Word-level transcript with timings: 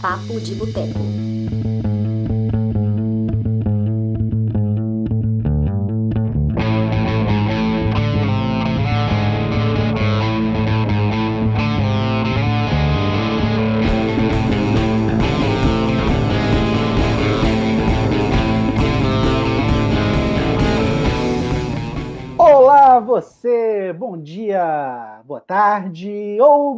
Papo 0.00 0.38
de 0.40 0.54
Boteco. 0.54 1.75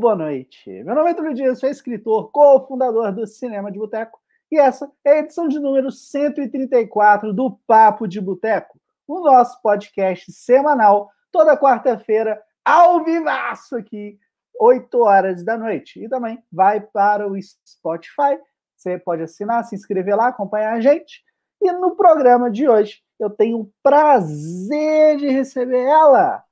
Boa 0.08 0.16
noite. 0.16 0.70
Meu 0.84 0.94
nome 0.94 1.10
é 1.10 1.14
Túlio 1.14 1.34
Dias, 1.34 1.58
sou 1.58 1.68
escritor, 1.68 2.30
cofundador 2.30 3.12
do 3.12 3.26
Cinema 3.26 3.70
de 3.70 3.78
Boteco 3.78 4.18
e 4.50 4.58
essa 4.58 4.90
é 5.04 5.10
a 5.10 5.18
edição 5.18 5.46
de 5.46 5.58
número 5.58 5.92
134 5.92 7.30
do 7.30 7.58
Papo 7.66 8.08
de 8.08 8.18
Boteco, 8.18 8.80
o 9.06 9.20
nosso 9.20 9.60
podcast 9.60 10.32
semanal, 10.32 11.10
toda 11.30 11.58
quarta-feira, 11.58 12.42
ao 12.64 13.04
vivaço 13.04 13.76
aqui, 13.76 14.18
8 14.58 14.98
horas 14.98 15.44
da 15.44 15.58
noite. 15.58 16.02
E 16.02 16.08
também 16.08 16.42
vai 16.50 16.80
para 16.80 17.30
o 17.30 17.38
Spotify. 17.42 18.40
Você 18.78 18.98
pode 18.98 19.24
assinar, 19.24 19.62
se 19.64 19.74
inscrever 19.74 20.16
lá, 20.16 20.28
acompanhar 20.28 20.72
a 20.72 20.80
gente. 20.80 21.22
E 21.60 21.70
no 21.72 21.94
programa 21.94 22.50
de 22.50 22.66
hoje, 22.66 23.02
eu 23.20 23.28
tenho 23.28 23.60
o 23.60 23.72
prazer 23.82 25.18
de 25.18 25.28
receber 25.28 25.82
ela, 25.82 26.42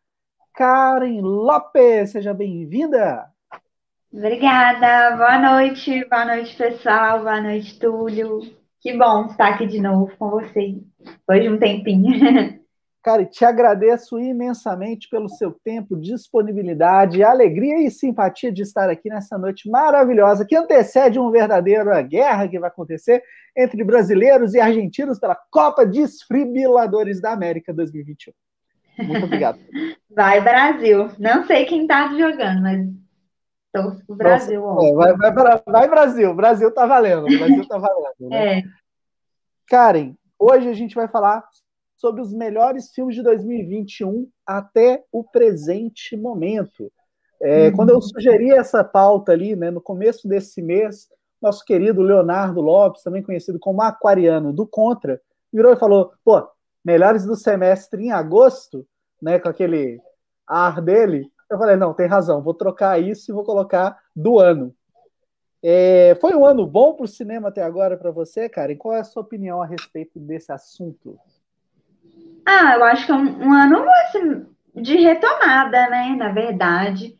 Karen 0.53 1.23
Lopes. 1.23 2.11
Seja 2.11 2.35
bem-vinda. 2.35 3.35
Obrigada, 4.17 5.15
boa 5.15 5.39
noite, 5.39 6.03
boa 6.09 6.25
noite, 6.25 6.57
pessoal, 6.57 7.19
boa 7.19 7.39
noite, 7.39 7.79
Túlio. 7.79 8.41
Que 8.81 8.97
bom 8.97 9.27
estar 9.27 9.49
aqui 9.49 9.67
de 9.67 9.79
novo 9.79 10.11
com 10.19 10.31
vocês, 10.31 10.77
depois 10.99 11.43
de 11.43 11.51
um 11.51 11.59
tempinho. 11.59 12.59
Cara, 13.05 13.27
te 13.27 13.45
agradeço 13.45 14.19
imensamente 14.19 15.07
pelo 15.11 15.29
seu 15.29 15.53
tempo, 15.63 16.01
disponibilidade, 16.01 17.23
alegria 17.23 17.87
e 17.87 17.91
simpatia 17.91 18.51
de 18.51 18.63
estar 18.63 18.89
aqui 18.89 19.11
nessa 19.11 19.37
noite 19.37 19.69
maravilhosa 19.69 20.47
que 20.47 20.57
antecede 20.57 21.19
uma 21.19 21.31
verdadeira 21.31 22.01
guerra 22.01 22.49
que 22.49 22.59
vai 22.59 22.71
acontecer 22.71 23.23
entre 23.55 23.85
brasileiros 23.85 24.55
e 24.55 24.61
argentinos 24.61 25.19
pela 25.19 25.37
Copa 25.51 25.85
Desfibriladores 25.85 27.21
da 27.21 27.33
América 27.33 27.71
2021. 27.71 28.33
Muito 28.99 29.27
obrigado. 29.27 29.59
Vai, 30.09 30.41
Brasil. 30.41 31.11
Não 31.19 31.47
sei 31.47 31.67
quem 31.67 31.83
está 31.83 32.09
jogando, 32.17 32.63
mas 32.63 33.06
torço 33.83 34.07
pro 34.07 34.17
Brasil. 34.17 34.61
Nossa, 34.61 34.87
é, 34.87 34.95
vai, 34.95 35.33
vai, 35.33 35.63
vai, 35.67 35.89
Brasil. 35.89 36.35
Brasil 36.35 36.73
tá 36.73 36.87
valendo. 36.87 37.25
Brasil 37.25 37.69
tá 37.69 37.79
valendo. 37.79 38.31
Né? 38.31 38.59
É. 38.59 38.63
Karen, 39.69 40.15
hoje 40.39 40.69
a 40.69 40.75
gente 40.75 40.95
vai 40.95 41.09
falar 41.09 41.45
sobre 41.97 42.21
os 42.21 42.33
melhores 42.33 42.91
filmes 42.93 43.15
de 43.15 43.23
2021 43.23 44.29
até 44.47 45.03
o 45.11 45.25
presente 45.25 46.17
momento. 46.17 46.93
É, 47.41 47.69
uhum. 47.69 47.77
Quando 47.77 47.91
eu 47.91 48.01
sugeri 48.01 48.51
essa 48.51 48.83
pauta 48.85 49.33
ali, 49.33 49.57
né, 49.57 49.71
no 49.71 49.81
começo 49.81 50.29
desse 50.29 50.63
mês, 50.63 51.09
nosso 51.41 51.65
querido 51.65 52.03
Leonardo 52.03 52.61
Lopes, 52.61 53.03
também 53.03 53.23
conhecido 53.23 53.59
como 53.59 53.83
Aquariano 53.83 54.53
do 54.53 54.67
Contra, 54.67 55.21
virou 55.53 55.73
e 55.73 55.77
falou: 55.77 56.13
pô, 56.25 56.47
melhores 56.85 57.25
do 57.25 57.37
semestre 57.37 58.05
em 58.05 58.13
agosto, 58.13 58.87
né, 59.21 59.39
com 59.39 59.49
aquele 59.49 60.01
ar 60.47 60.81
dele. 60.81 61.31
Eu 61.51 61.59
falei: 61.59 61.77
não, 61.77 61.95
tem 61.95 62.07
razão, 62.07 62.43
vou 62.43 62.55
trocar 62.55 63.01
isso 63.01 63.31
e 63.31 63.35
vou 63.35 63.45
colocar 63.45 63.99
do 64.15 64.39
ano. 64.39 64.75
É, 65.63 66.17
foi 66.21 66.35
um 66.35 66.45
ano 66.45 66.67
bom 66.67 66.95
para 66.95 67.05
o 67.05 67.09
cinema 67.09 67.49
até 67.49 67.63
agora 67.63 67.97
para 67.97 68.11
você, 68.11 68.49
cara? 68.49 68.73
E 68.73 68.77
qual 68.77 68.95
é 68.95 69.01
a 69.01 69.05
sua 69.05 69.23
opinião 69.23 69.61
a 69.61 69.67
respeito 69.67 70.21
desse 70.21 70.53
assunto? 70.53 71.19
Ah, 72.47 72.75
eu 72.77 72.85
acho 72.85 73.07
que 73.07 73.13
é 73.13 73.15
um, 73.15 73.49
um 73.49 73.53
ano 73.53 73.85
assim, 74.05 74.47
de 74.75 74.97
retomada, 74.97 75.89
né? 75.89 76.15
Na 76.17 76.31
verdade, 76.31 77.19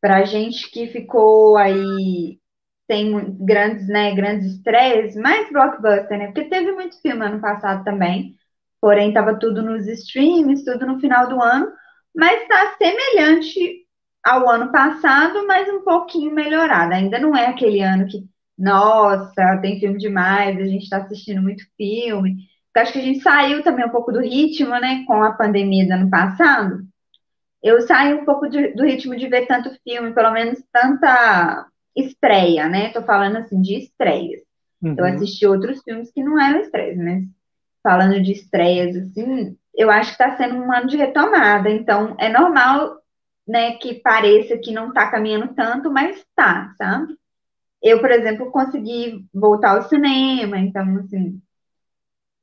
para 0.00 0.24
gente 0.24 0.70
que 0.70 0.86
ficou 0.88 1.56
aí 1.56 2.38
sem 2.90 3.36
grandes, 3.38 3.88
né, 3.88 4.14
grandes 4.14 4.54
estreias, 4.54 5.14
mais 5.16 5.50
blockbuster, 5.50 6.18
né? 6.18 6.26
Porque 6.26 6.44
teve 6.44 6.72
muito 6.72 7.00
filme 7.00 7.24
ano 7.24 7.40
passado 7.40 7.84
também, 7.84 8.36
porém 8.80 9.08
estava 9.08 9.38
tudo 9.38 9.62
nos 9.62 9.86
streams, 9.86 10.64
tudo 10.64 10.86
no 10.86 11.00
final 11.00 11.28
do 11.28 11.40
ano, 11.40 11.72
mas 12.14 12.42
está 12.42 12.76
semelhante 12.76 13.86
ao 14.24 14.48
ano 14.48 14.70
passado, 14.70 15.46
mas 15.46 15.68
um 15.68 15.82
pouquinho 15.82 16.32
melhorado. 16.32 16.94
Ainda 16.94 17.18
não 17.18 17.36
é 17.36 17.46
aquele 17.46 17.80
ano 17.80 18.06
que, 18.06 18.24
nossa, 18.56 19.58
tem 19.60 19.80
filme 19.80 19.98
demais, 19.98 20.58
a 20.58 20.64
gente 20.64 20.84
está 20.84 20.98
assistindo 20.98 21.42
muito 21.42 21.64
filme. 21.76 22.36
Porque 22.66 22.80
acho 22.80 22.92
que 22.92 22.98
a 22.98 23.02
gente 23.02 23.20
saiu 23.20 23.62
também 23.62 23.84
um 23.84 23.90
pouco 23.90 24.12
do 24.12 24.20
ritmo, 24.20 24.70
né, 24.70 25.04
com 25.06 25.22
a 25.22 25.32
pandemia 25.32 25.86
do 25.86 25.92
ano 25.92 26.10
passado. 26.10 26.82
Eu 27.62 27.80
saí 27.82 28.14
um 28.14 28.24
pouco 28.24 28.48
de, 28.48 28.74
do 28.74 28.84
ritmo 28.84 29.16
de 29.16 29.28
ver 29.28 29.46
tanto 29.46 29.70
filme, 29.84 30.14
pelo 30.14 30.32
menos 30.32 30.58
tanta 30.72 31.66
estreia, 31.94 32.68
né? 32.68 32.88
Tô 32.88 33.02
falando 33.02 33.36
assim 33.36 33.60
de 33.60 33.76
estreias. 33.76 34.40
Uhum. 34.82 34.96
Eu 34.98 35.04
assisti 35.04 35.46
outros 35.46 35.80
filmes 35.82 36.10
que 36.10 36.24
não 36.24 36.40
eram 36.40 36.60
estreias, 36.60 36.96
mas 36.96 37.24
falando 37.82 38.20
de 38.20 38.32
estreias, 38.32 38.96
assim, 38.96 39.56
eu 39.74 39.90
acho 39.90 40.16
que 40.16 40.22
está 40.22 40.36
sendo 40.36 40.56
um 40.56 40.72
ano 40.72 40.86
de 40.86 40.96
retomada. 40.96 41.70
Então, 41.70 42.16
é 42.18 42.28
normal, 42.28 42.98
né, 43.46 43.72
que 43.76 43.94
pareça 43.94 44.58
que 44.58 44.72
não 44.72 44.88
está 44.88 45.10
caminhando 45.10 45.54
tanto, 45.54 45.90
mas 45.90 46.24
tá, 46.34 46.74
sabe? 46.78 47.16
Eu, 47.82 48.00
por 48.00 48.10
exemplo, 48.10 48.50
consegui 48.52 49.26
voltar 49.34 49.76
ao 49.76 49.82
cinema, 49.82 50.58
então, 50.58 50.98
assim, 50.98 51.40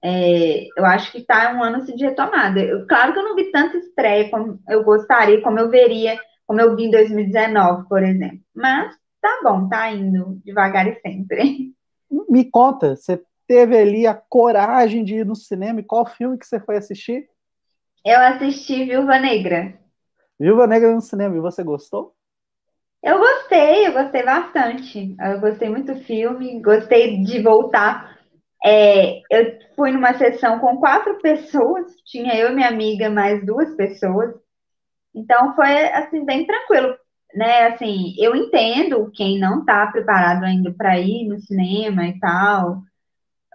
é, 0.04 0.68
eu 0.78 0.86
acho 0.86 1.12
que 1.12 1.20
está 1.20 1.54
um 1.54 1.64
ano 1.64 1.78
assim, 1.78 1.96
de 1.96 2.06
retomada. 2.06 2.60
Eu, 2.60 2.88
claro 2.88 3.14
que 3.14 3.20
eu 3.20 3.24
não 3.24 3.36
vi 3.36 3.52
tanta 3.52 3.78
estreia 3.78 4.30
como 4.30 4.60
eu 4.68 4.84
gostaria, 4.84 5.42
como 5.42 5.60
eu 5.60 5.70
veria, 5.70 6.20
como 6.48 6.60
eu 6.60 6.76
vi 6.76 6.86
em 6.86 6.92
2019, 6.92 7.88
por 7.88 8.04
exemplo. 8.04 8.40
Mas 8.56 8.96
tá 9.22 9.42
bom, 9.44 9.68
tá 9.68 9.92
indo 9.92 10.42
devagar 10.44 10.88
e 10.88 11.00
sempre. 11.02 11.74
Me 12.30 12.50
conta, 12.50 12.96
você 12.96 13.22
teve 13.50 13.76
ali 13.76 14.06
a 14.06 14.14
coragem 14.14 15.04
de 15.04 15.16
ir 15.16 15.26
no 15.26 15.36
cinema 15.36 15.80
e 15.80 15.84
qual 15.84 16.06
filme 16.06 16.38
que 16.38 16.46
você 16.46 16.60
foi 16.60 16.78
assistir? 16.78 17.28
Eu 18.06 18.20
assisti 18.20 18.86
Viúva 18.86 19.18
Negra. 19.18 19.74
Viúva 20.40 20.68
Negra 20.68 20.94
no 20.94 21.02
cinema, 21.02 21.36
e 21.36 21.42
você 21.42 21.64
gostou? 21.64 22.14
Eu 23.04 23.18
gostei, 23.18 23.88
eu 23.88 23.94
gostei 23.94 24.24
bastante. 24.24 25.16
Eu 25.20 25.40
gostei 25.40 25.68
muito 25.68 25.94
do 25.94 26.00
filme, 26.02 26.62
gostei 26.62 27.24
de 27.24 27.42
voltar 27.42 28.20
é, 28.64 29.22
eu 29.32 29.58
fui 29.76 29.92
numa 29.92 30.14
sessão 30.18 30.60
com 30.60 30.78
quatro 30.78 31.18
pessoas, 31.22 31.96
tinha 32.06 32.36
eu 32.36 32.52
e 32.52 32.56
minha 32.56 32.68
amiga 32.68 33.10
mais 33.10 33.46
duas 33.46 33.74
pessoas. 33.76 34.34
Então 35.16 35.56
foi 35.56 35.88
assim 35.90 36.24
bem 36.26 36.46
tranquilo, 36.46 36.96
né? 37.34 37.68
Assim, 37.68 38.14
eu 38.18 38.36
entendo 38.36 39.10
quem 39.14 39.40
não 39.40 39.62
está 39.62 39.88
preparado 39.88 40.44
ainda 40.44 40.72
para 40.74 41.00
ir 41.00 41.28
no 41.28 41.40
cinema 41.40 42.08
e 42.08 42.20
tal, 42.20 42.84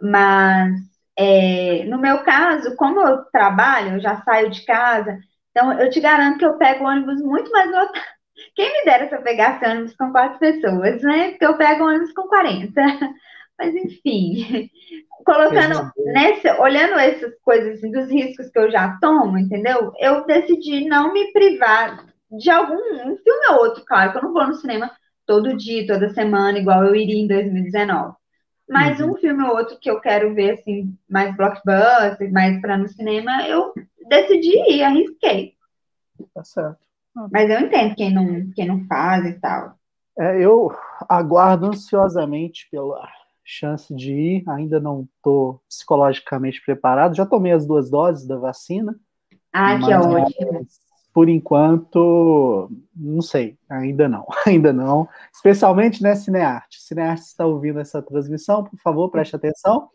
mas 0.05 0.75
é, 1.17 1.85
no 1.85 1.99
meu 1.99 2.23
caso, 2.23 2.77
como 2.77 3.01
eu 3.01 3.25
trabalho, 3.27 3.95
eu 3.97 4.01
já 4.01 4.21
saio 4.23 4.51
de 4.51 4.65
casa, 4.65 5.19
então 5.51 5.73
eu 5.81 5.89
te 5.89 6.01
garanto 6.01 6.39
que 6.39 6.45
eu 6.45 6.59
pego 6.59 6.85
ônibus 6.85 7.23
muito 7.23 7.51
mais 7.51 7.71
lotado. 7.71 7.93
Quem 8.55 8.73
me 8.73 8.85
dera 8.85 9.09
se 9.09 9.15
eu 9.15 9.23
pegasse 9.23 9.65
ônibus 9.65 9.97
com 9.97 10.11
quatro 10.11 10.39
pessoas, 10.39 11.03
né? 11.03 11.31
Porque 11.31 11.47
eu 11.47 11.57
pego 11.57 11.85
ônibus 11.85 12.13
com 12.13 12.23
40. 12.29 12.73
Mas 13.59 13.75
enfim, 13.75 14.69
colocando 15.25 15.93
nesse, 15.97 16.51
olhando 16.61 16.99
essas 16.99 17.33
coisas 17.41 17.79
assim, 17.79 17.91
dos 17.93 18.11
riscos 18.11 18.51
que 18.51 18.59
eu 18.59 18.71
já 18.71 18.99
tomo, 19.01 19.39
entendeu? 19.39 19.93
Eu 19.99 20.27
decidi 20.27 20.89
não 20.89 21.13
me 21.13 21.33
privar 21.33 22.05
de 22.31 22.51
algum 22.51 22.75
um 22.75 23.17
filme 23.17 23.47
ou 23.51 23.59
outro, 23.59 23.85
claro, 23.87 24.11
que 24.11 24.19
eu 24.19 24.23
não 24.23 24.33
vou 24.33 24.47
no 24.47 24.55
cinema 24.55 24.91
todo 25.25 25.57
dia, 25.57 25.87
toda 25.87 26.11
semana, 26.11 26.59
igual 26.59 26.85
eu 26.85 26.97
iria 26.97 27.23
em 27.23 27.29
2019. 27.29 28.15
Mas 28.69 28.99
uhum. 28.99 29.11
um 29.11 29.17
filme 29.17 29.43
ou 29.43 29.57
outro 29.57 29.79
que 29.79 29.91
eu 29.91 30.01
quero 30.01 30.35
ver 30.35 30.53
assim, 30.53 30.97
mais 31.09 31.37
blockbuster, 31.37 32.33
mais 32.33 32.61
para 32.61 32.79
no 32.79 32.89
cinema, 32.89 33.47
eu 33.47 33.73
decidi 34.09 34.57
ir, 34.71 34.83
arrisquei. 34.83 35.55
Tá 36.35 36.43
certo. 36.43 36.79
Mas 37.31 37.49
eu 37.49 37.61
entendo 37.61 37.95
quem 37.95 38.13
não, 38.13 38.51
quem 38.55 38.67
não 38.67 38.85
faz 38.87 39.25
e 39.27 39.35
tal. 39.35 39.75
É, 40.19 40.41
eu 40.41 40.73
aguardo 41.09 41.67
ansiosamente 41.67 42.69
pela 42.71 43.09
chance 43.45 43.95
de 43.95 44.13
ir, 44.13 44.45
ainda 44.49 44.81
não 44.81 45.07
estou 45.17 45.61
psicologicamente 45.69 46.63
preparado. 46.65 47.15
Já 47.15 47.27
tomei 47.27 47.53
as 47.53 47.67
duas 47.67 47.91
doses 47.91 48.27
da 48.27 48.37
vacina. 48.37 48.97
Ah, 49.53 49.79
que 49.79 49.95
ótimo. 49.95 50.67
Por 51.15 51.29
enquanto, 51.29 52.69
não 52.95 53.23
sei, 53.23 53.57
ainda 53.71 54.09
não, 54.09 54.27
ainda 54.45 54.73
não. 54.73 55.09
Especialmente 55.33 56.03
né, 56.03 56.17
Cinearte. 56.17 56.83
Cinearte 56.83 57.23
está 57.23 57.47
ouvindo 57.47 57.79
essa 57.79 58.03
transmissão, 58.03 58.65
por 58.65 58.79
favor, 58.81 59.09
preste 59.11 59.37
atenção. 59.37 59.89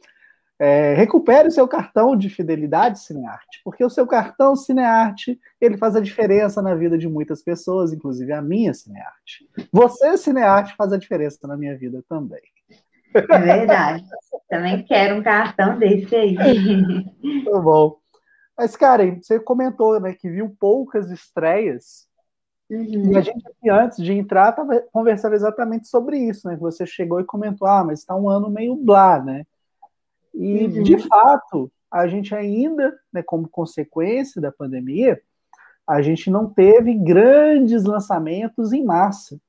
É, 0.57 0.93
recupere 0.93 1.47
o 1.47 1.51
seu 1.51 1.67
cartão 1.67 2.17
de 2.17 2.29
fidelidade 2.29 2.99
Cinearte, 2.99 3.61
porque 3.63 3.83
o 3.83 3.89
seu 3.89 4.07
cartão 4.07 4.55
Cinearte 4.55 5.39
ele 5.59 5.77
faz 5.77 5.95
a 5.95 6.01
diferença 6.01 6.61
na 6.61 6.75
vida 6.75 6.97
de 6.97 7.07
muitas 7.07 7.41
pessoas, 7.41 7.93
inclusive 7.93 8.31
a 8.33 8.41
minha 8.41 8.73
Cinearte. 8.73 9.47
Você, 9.71 10.17
Cinearte, 10.17 10.75
faz 10.75 10.91
a 10.93 10.97
diferença 10.97 11.47
na 11.47 11.55
minha 11.55 11.77
vida 11.77 12.03
também. 12.09 12.41
É 13.13 13.39
verdade. 13.39 14.05
Também 14.49 14.83
quero 14.83 15.15
um 15.15 15.23
cartão 15.23 15.77
desse 15.77 16.15
aí. 16.15 16.35
Tá 17.45 17.59
bom. 17.59 17.97
Mas, 18.59 18.75
Karen, 18.75 19.21
você 19.21 19.39
comentou 19.39 19.97
né, 20.01 20.13
que 20.13 20.29
viu 20.29 20.53
poucas 20.59 21.09
estreias. 21.09 22.05
Uhum. 22.69 23.13
E 23.13 23.17
a 23.17 23.21
gente 23.21 23.47
aqui, 23.47 23.69
antes 23.69 24.03
de 24.03 24.11
entrar, 24.11 24.49
estava 24.49 24.83
conversando 24.91 25.33
exatamente 25.33 25.87
sobre 25.87 26.17
isso, 26.17 26.45
né? 26.45 26.55
Que 26.55 26.61
você 26.61 26.85
chegou 26.85 27.21
e 27.21 27.25
comentou, 27.25 27.65
ah, 27.65 27.85
mas 27.85 27.99
está 27.99 28.13
um 28.13 28.27
ano 28.27 28.49
meio 28.49 28.75
blá, 28.75 29.23
né? 29.23 29.45
E, 30.33 30.65
uhum. 30.65 30.83
de 30.83 30.97
fato, 31.07 31.71
a 31.89 32.05
gente 32.05 32.35
ainda, 32.35 32.99
né, 33.13 33.23
como 33.23 33.47
consequência 33.47 34.41
da 34.41 34.51
pandemia, 34.51 35.21
a 35.87 36.01
gente 36.01 36.29
não 36.29 36.49
teve 36.49 36.93
grandes 36.93 37.85
lançamentos 37.85 38.73
em 38.73 38.83
massa. 38.83 39.39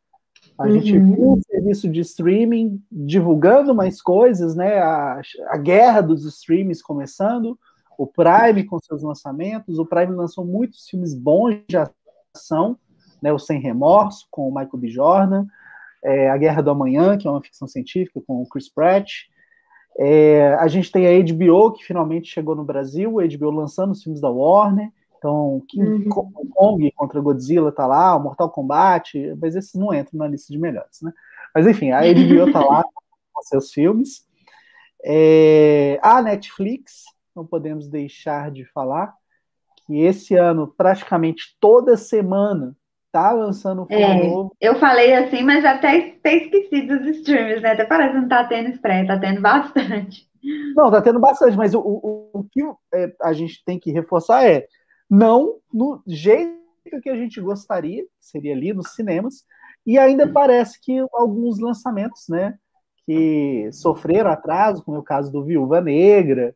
A 0.56 0.66
uhum. 0.66 0.70
gente 0.70 0.96
viu 0.96 1.32
o 1.32 1.40
serviço 1.50 1.88
de 1.88 1.98
streaming 1.98 2.80
divulgando 2.92 3.74
mais 3.74 4.00
coisas, 4.00 4.54
né? 4.54 4.78
A, 4.78 5.20
a 5.48 5.56
guerra 5.56 6.00
dos 6.00 6.24
streams 6.24 6.80
começando, 6.80 7.58
o 8.00 8.06
Prime 8.06 8.64
com 8.64 8.78
seus 8.78 9.02
lançamentos. 9.02 9.78
O 9.78 9.84
Prime 9.84 10.14
lançou 10.14 10.42
muitos 10.42 10.88
filmes 10.88 11.14
bons 11.14 11.60
de 11.68 11.76
ação, 11.76 12.78
né? 13.20 13.30
O 13.30 13.38
Sem 13.38 13.60
Remorso, 13.60 14.26
com 14.30 14.48
o 14.48 14.54
Michael 14.54 14.78
B. 14.78 14.88
Jordan, 14.88 15.46
é, 16.02 16.30
A 16.30 16.36
Guerra 16.38 16.62
do 16.62 16.70
Amanhã, 16.70 17.18
que 17.18 17.28
é 17.28 17.30
uma 17.30 17.42
ficção 17.42 17.68
científica, 17.68 18.22
com 18.26 18.40
o 18.40 18.48
Chris 18.48 18.70
Pratt. 18.70 19.10
É, 19.98 20.54
a 20.54 20.66
gente 20.66 20.90
tem 20.90 21.06
a 21.06 21.22
HBO, 21.22 21.72
que 21.72 21.84
finalmente 21.84 22.32
chegou 22.32 22.56
no 22.56 22.64
Brasil, 22.64 23.20
a 23.20 23.26
HBO 23.26 23.50
lançando 23.50 23.90
os 23.90 24.02
filmes 24.02 24.18
da 24.18 24.30
Warner. 24.30 24.90
Então, 25.18 25.62
King 25.68 26.08
uhum. 26.08 26.30
Kong 26.54 26.90
contra 26.92 27.20
Godzilla 27.20 27.70
tá 27.70 27.86
lá, 27.86 28.16
o 28.16 28.22
Mortal 28.22 28.48
Kombat, 28.48 29.36
mas 29.38 29.54
esses 29.54 29.74
não 29.74 29.92
entram 29.92 30.18
na 30.18 30.26
lista 30.26 30.50
de 30.50 30.58
melhores, 30.58 31.02
né? 31.02 31.12
Mas 31.54 31.66
enfim, 31.66 31.90
a 31.90 32.00
HBO 32.00 32.50
tá 32.50 32.64
lá 32.64 32.82
com 33.30 33.42
seus 33.42 33.70
filmes. 33.70 34.26
É, 35.04 36.00
a 36.02 36.22
Netflix, 36.22 37.04
não 37.40 37.46
podemos 37.46 37.88
deixar 37.88 38.50
de 38.50 38.64
falar, 38.66 39.14
que 39.86 39.98
esse 39.98 40.36
ano, 40.36 40.72
praticamente 40.76 41.56
toda 41.58 41.96
semana, 41.96 42.76
tá 43.10 43.32
lançando 43.32 43.82
um 43.82 43.86
filme 43.86 44.02
é, 44.02 44.28
novo. 44.28 44.54
Eu 44.60 44.78
falei 44.78 45.14
assim, 45.14 45.42
mas 45.42 45.64
até, 45.64 46.14
até 46.18 46.36
esqueci 46.36 46.82
dos 46.82 47.06
streams, 47.18 47.62
né? 47.62 47.72
Até 47.72 47.84
parece 47.84 48.14
que 48.14 48.20
não 48.20 48.28
tá 48.28 48.44
tendo 48.44 48.70
spray, 48.70 49.06
tá 49.06 49.18
tendo 49.18 49.40
bastante. 49.40 50.28
Não, 50.76 50.90
tá 50.90 51.02
tendo 51.02 51.18
bastante, 51.18 51.56
mas 51.56 51.74
o, 51.74 51.80
o, 51.80 52.30
o 52.32 52.44
que 52.44 52.62
é, 52.94 53.12
a 53.22 53.32
gente 53.32 53.64
tem 53.64 53.78
que 53.78 53.90
reforçar 53.90 54.46
é 54.46 54.66
não 55.08 55.56
no 55.72 56.02
jeito 56.06 56.54
que 57.02 57.10
a 57.10 57.16
gente 57.16 57.40
gostaria, 57.40 58.04
seria 58.18 58.54
ali 58.54 58.72
nos 58.72 58.90
cinemas, 58.94 59.44
e 59.84 59.98
ainda 59.98 60.28
parece 60.30 60.80
que 60.80 61.04
alguns 61.12 61.58
lançamentos, 61.58 62.26
né, 62.28 62.54
que 63.06 63.68
sofreram 63.72 64.30
atraso, 64.30 64.84
como 64.84 64.96
é 64.96 65.00
o 65.00 65.04
caso 65.04 65.32
do 65.32 65.44
Viúva 65.44 65.80
Negra, 65.80 66.54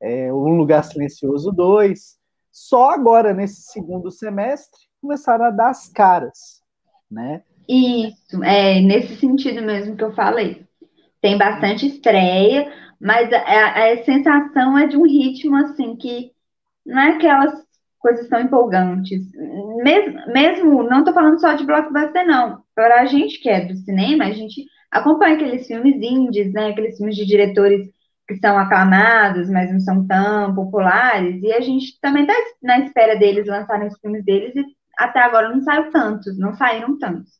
é, 0.00 0.32
Um 0.32 0.56
Lugar 0.56 0.82
Silencioso 0.84 1.52
2, 1.52 2.18
só 2.50 2.90
agora, 2.90 3.32
nesse 3.32 3.62
segundo 3.62 4.10
semestre, 4.10 4.80
começaram 5.00 5.44
a 5.44 5.50
dar 5.50 5.70
as 5.70 5.88
caras, 5.88 6.62
né? 7.10 7.42
Isso, 7.68 8.42
é 8.42 8.80
nesse 8.80 9.16
sentido 9.16 9.62
mesmo 9.62 9.96
que 9.96 10.02
eu 10.02 10.14
falei. 10.14 10.66
Tem 11.20 11.36
bastante 11.36 11.86
estreia, 11.86 12.72
mas 13.00 13.32
a, 13.32 13.92
a 13.92 14.04
sensação 14.04 14.78
é 14.78 14.86
de 14.86 14.96
um 14.96 15.04
ritmo 15.04 15.56
assim 15.56 15.94
que 15.96 16.32
não 16.84 16.98
é 16.98 17.10
aquelas 17.10 17.52
coisas 17.98 18.28
tão 18.28 18.40
empolgantes. 18.40 19.22
Mesmo, 19.82 20.32
mesmo 20.32 20.82
não 20.82 21.00
estou 21.00 21.12
falando 21.14 21.40
só 21.40 21.52
de 21.52 21.64
blockbuster, 21.64 22.26
não. 22.26 22.62
Para 22.74 23.02
a 23.02 23.06
gente 23.06 23.40
que 23.40 23.48
é 23.48 23.66
do 23.66 23.76
cinema, 23.76 24.24
a 24.24 24.32
gente 24.32 24.64
acompanha 24.90 25.34
aqueles 25.34 25.66
filmes 25.66 25.96
indies, 25.96 26.52
né? 26.52 26.68
Aqueles 26.68 26.96
filmes 26.96 27.16
de 27.16 27.26
diretores 27.26 27.88
que 28.28 28.36
são 28.36 28.58
aclamados, 28.58 29.48
mas 29.48 29.72
não 29.72 29.80
são 29.80 30.06
tão 30.06 30.54
populares, 30.54 31.42
e 31.42 31.50
a 31.52 31.60
gente 31.60 31.98
também 32.00 32.22
está 32.22 32.34
na 32.62 32.80
espera 32.80 33.16
deles 33.16 33.46
lançarem 33.46 33.88
os 33.88 33.98
filmes 33.98 34.22
deles, 34.24 34.54
e 34.54 34.64
até 34.98 35.20
agora 35.20 35.48
não 35.48 35.62
saiu 35.62 35.90
tantos, 35.90 36.38
não 36.38 36.54
saíram 36.54 36.98
tantos. 36.98 37.32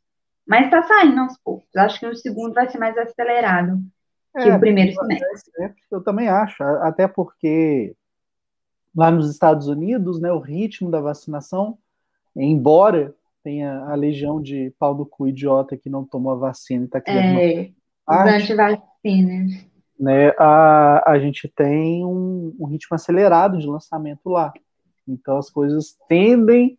Mas 0.47 0.65
está 0.65 0.83
saindo 0.83 1.21
aos 1.21 1.37
poucos. 1.45 1.69
Acho 1.77 2.01
que 2.01 2.07
o 2.07 2.17
segundo 2.17 2.55
vai 2.55 2.71
ser 2.71 2.79
mais 2.79 2.97
acelerado 2.97 3.83
que 4.33 4.49
é, 4.49 4.57
o 4.57 4.61
primeiro 4.61 4.93
semestre. 4.95 5.53
É, 5.61 5.75
eu 5.91 6.03
também 6.03 6.29
acho, 6.29 6.63
até 6.63 7.07
porque 7.07 7.95
lá 8.97 9.11
nos 9.11 9.31
Estados 9.31 9.69
Unidos, 9.69 10.21
né, 10.21 10.33
o 10.33 10.39
ritmo 10.39 10.91
da 10.91 11.01
vacinação, 11.01 11.77
embora 12.35 13.15
tenha 13.43 13.81
a 13.85 13.95
legião 13.95 14.41
de 14.41 14.73
pau 14.79 14.95
do 14.95 15.05
cu 15.05 15.29
idiota 15.29 15.77
que 15.77 15.91
não 15.91 16.05
tomou 16.05 16.33
a 16.33 16.37
vacina 16.37 16.85
e 16.85 16.87
está 16.87 17.01
querendo. 17.01 17.39
É, 17.39 17.71
os 18.09 18.43
antivacinas. 18.43 19.69
Né, 19.99 20.29
a, 20.39 21.11
a 21.11 21.19
gente 21.19 21.49
tem 21.49 22.05
um, 22.05 22.55
um 22.59 22.67
ritmo 22.67 22.95
acelerado 22.95 23.59
de 23.59 23.67
lançamento 23.67 24.29
lá. 24.29 24.53
Então 25.07 25.37
as 25.39 25.51
coisas 25.51 25.97
tendem 26.09 26.79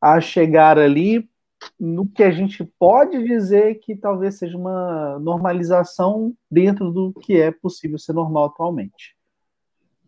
a 0.00 0.20
chegar 0.20 0.78
ali 0.78 1.28
no 1.78 2.06
que 2.06 2.22
a 2.22 2.30
gente 2.30 2.64
pode 2.78 3.22
dizer 3.24 3.76
que 3.76 3.96
talvez 3.96 4.38
seja 4.38 4.56
uma 4.56 5.18
normalização 5.18 6.34
dentro 6.50 6.90
do 6.90 7.12
que 7.12 7.40
é 7.40 7.50
possível 7.50 7.98
ser 7.98 8.12
normal 8.12 8.46
atualmente. 8.46 9.16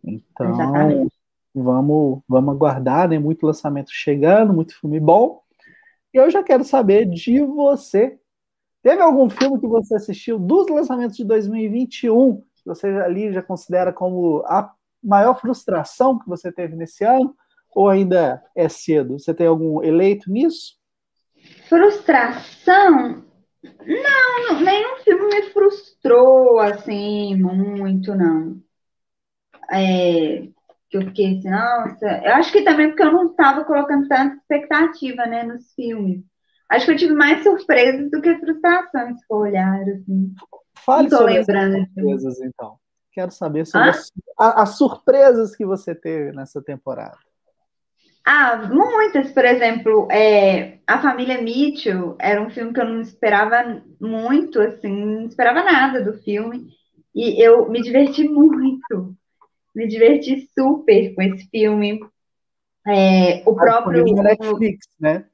Então, 0.03 0.49
Exatamente. 0.49 1.15
vamos, 1.53 2.21
vamos 2.27 2.55
aguardar, 2.55 3.09
né? 3.09 3.19
Muito 3.19 3.45
lançamento 3.45 3.89
chegando, 3.91 4.53
muito 4.53 4.79
filme 4.79 4.99
bom. 4.99 5.41
E 6.13 6.17
eu 6.17 6.29
já 6.29 6.43
quero 6.43 6.63
saber 6.63 7.05
de 7.05 7.41
você. 7.41 8.19
Teve 8.81 9.01
algum 9.01 9.29
filme 9.29 9.59
que 9.59 9.67
você 9.67 9.95
assistiu 9.95 10.39
dos 10.39 10.67
lançamentos 10.69 11.17
de 11.17 11.25
2021 11.25 12.35
que 12.37 12.46
você 12.67 12.87
ali 12.87 13.31
já 13.33 13.41
considera 13.41 13.91
como 13.91 14.43
a 14.45 14.71
maior 15.03 15.39
frustração 15.39 16.19
que 16.19 16.27
você 16.27 16.51
teve 16.51 16.75
nesse 16.75 17.03
ano? 17.03 17.35
Ou 17.73 17.89
ainda 17.89 18.43
é 18.55 18.67
cedo? 18.67 19.19
Você 19.19 19.33
tem 19.33 19.47
algum 19.47 19.83
eleito 19.83 20.31
nisso? 20.31 20.77
Frustração? 21.69 23.23
Não, 23.63 24.61
nenhum 24.61 24.97
filme 25.03 25.27
me 25.27 25.41
frustrou 25.51 26.59
assim 26.59 27.35
muito, 27.35 28.15
não. 28.15 28.61
É, 29.71 30.47
que 30.89 30.97
eu 30.97 31.01
fiquei 31.01 31.37
assim, 31.37 31.49
nossa, 31.49 32.05
eu 32.23 32.33
acho 32.35 32.51
que 32.51 32.63
também 32.63 32.89
porque 32.89 33.03
eu 33.03 33.11
não 33.11 33.31
estava 33.31 33.65
colocando 33.65 34.07
tanta 34.07 34.35
expectativa, 34.35 35.25
né, 35.25 35.43
nos 35.43 35.73
filmes. 35.73 36.23
Acho 36.69 36.85
que 36.85 36.91
eu 36.91 36.97
tive 36.97 37.13
mais 37.13 37.43
surpresas 37.43 38.09
do 38.11 38.21
que 38.21 38.35
frustrações, 38.39 39.19
se 39.19 39.25
for 39.27 39.47
olhar, 39.47 39.81
assim. 39.81 40.33
Fale 40.85 41.09
sobre 41.09 41.33
lembrando 41.33 41.77
as 41.77 41.87
surpresas, 41.87 42.41
então. 42.41 42.79
Quero 43.11 43.31
saber 43.31 43.65
sobre 43.65 43.89
as, 43.89 44.11
as 44.37 44.77
surpresas 44.77 45.55
que 45.55 45.65
você 45.65 45.95
teve 45.95 46.31
nessa 46.31 46.61
temporada. 46.61 47.17
Ah, 48.23 48.67
muitas, 48.69 49.31
por 49.31 49.45
exemplo, 49.45 50.07
é, 50.11 50.79
A 50.85 51.01
Família 51.01 51.41
Mitchell 51.41 52.17
era 52.19 52.41
um 52.41 52.49
filme 52.49 52.73
que 52.73 52.81
eu 52.81 52.85
não 52.85 52.99
esperava 52.99 53.81
muito, 54.01 54.59
assim, 54.59 54.89
não 54.89 55.25
esperava 55.27 55.63
nada 55.63 56.03
do 56.03 56.13
filme. 56.21 56.67
E 57.15 57.41
eu 57.41 57.69
me 57.69 57.81
diverti 57.81 58.27
muito. 58.27 59.15
Me 59.73 59.87
diverti 59.87 60.47
super 60.53 61.15
com 61.15 61.21
esse 61.21 61.47
filme. 61.49 62.01
É, 62.85 63.41
o 63.45 63.55
próprio. 63.55 64.03
Da 64.13 64.23
Netflix, 64.23 64.85
né? 64.99 65.25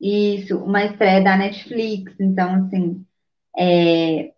Isso, 0.00 0.58
uma 0.58 0.84
estreia 0.84 1.22
da 1.22 1.36
Netflix. 1.36 2.12
Então, 2.18 2.54
assim. 2.56 3.06
É, 3.56 4.33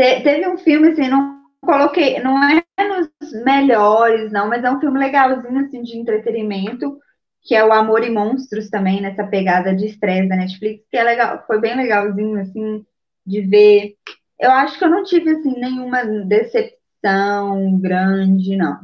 te, 0.00 0.22
teve 0.22 0.48
um 0.48 0.56
filme, 0.56 0.88
assim, 0.88 1.08
não 1.08 1.42
coloquei, 1.60 2.18
não 2.20 2.42
é 2.42 2.64
nos 2.78 3.10
melhores, 3.44 4.32
não, 4.32 4.48
mas 4.48 4.64
é 4.64 4.70
um 4.70 4.80
filme 4.80 4.98
legalzinho, 4.98 5.60
assim, 5.60 5.82
de 5.82 5.98
entretenimento, 5.98 6.98
que 7.42 7.54
é 7.54 7.62
o 7.62 7.72
Amor 7.72 8.02
e 8.02 8.10
Monstros 8.10 8.70
também, 8.70 9.02
nessa 9.02 9.26
pegada 9.26 9.76
de 9.76 9.86
estresse 9.86 10.28
da 10.28 10.36
Netflix, 10.36 10.82
que 10.90 10.96
é 10.96 11.02
legal, 11.02 11.44
foi 11.46 11.60
bem 11.60 11.76
legalzinho, 11.76 12.40
assim, 12.40 12.84
de 13.26 13.42
ver. 13.42 13.94
Eu 14.38 14.50
acho 14.52 14.78
que 14.78 14.84
eu 14.84 14.90
não 14.90 15.04
tive, 15.04 15.32
assim, 15.32 15.52
nenhuma 15.58 16.02
decepção 16.24 17.78
grande, 17.78 18.56
não. 18.56 18.80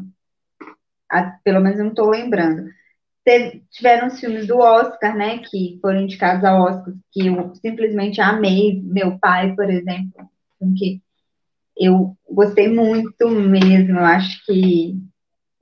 pelo 1.43 1.61
menos 1.61 1.79
eu 1.79 1.85
não 1.85 1.93
estou 1.93 2.11
lembrando. 2.11 2.69
Tiveram 3.71 4.09
os 4.09 4.21
filmes 4.21 4.47
do 4.47 4.59
Oscar, 4.59 5.17
né, 5.17 5.39
que 5.39 5.79
foram 5.81 6.03
indicados 6.03 6.45
ao 6.45 6.63
Oscar, 6.63 6.95
que 7.11 7.27
eu 7.27 7.55
simplesmente 7.55 8.21
amei. 8.21 8.83
Meu 8.85 9.19
pai, 9.19 9.55
por 9.55 9.69
exemplo, 9.69 10.31
que 10.77 11.01
eu 11.77 12.17
gostei 12.29 12.69
muito 12.69 13.29
mesmo. 13.29 13.99
Eu 13.99 14.05
acho 14.05 14.45
que 14.45 14.97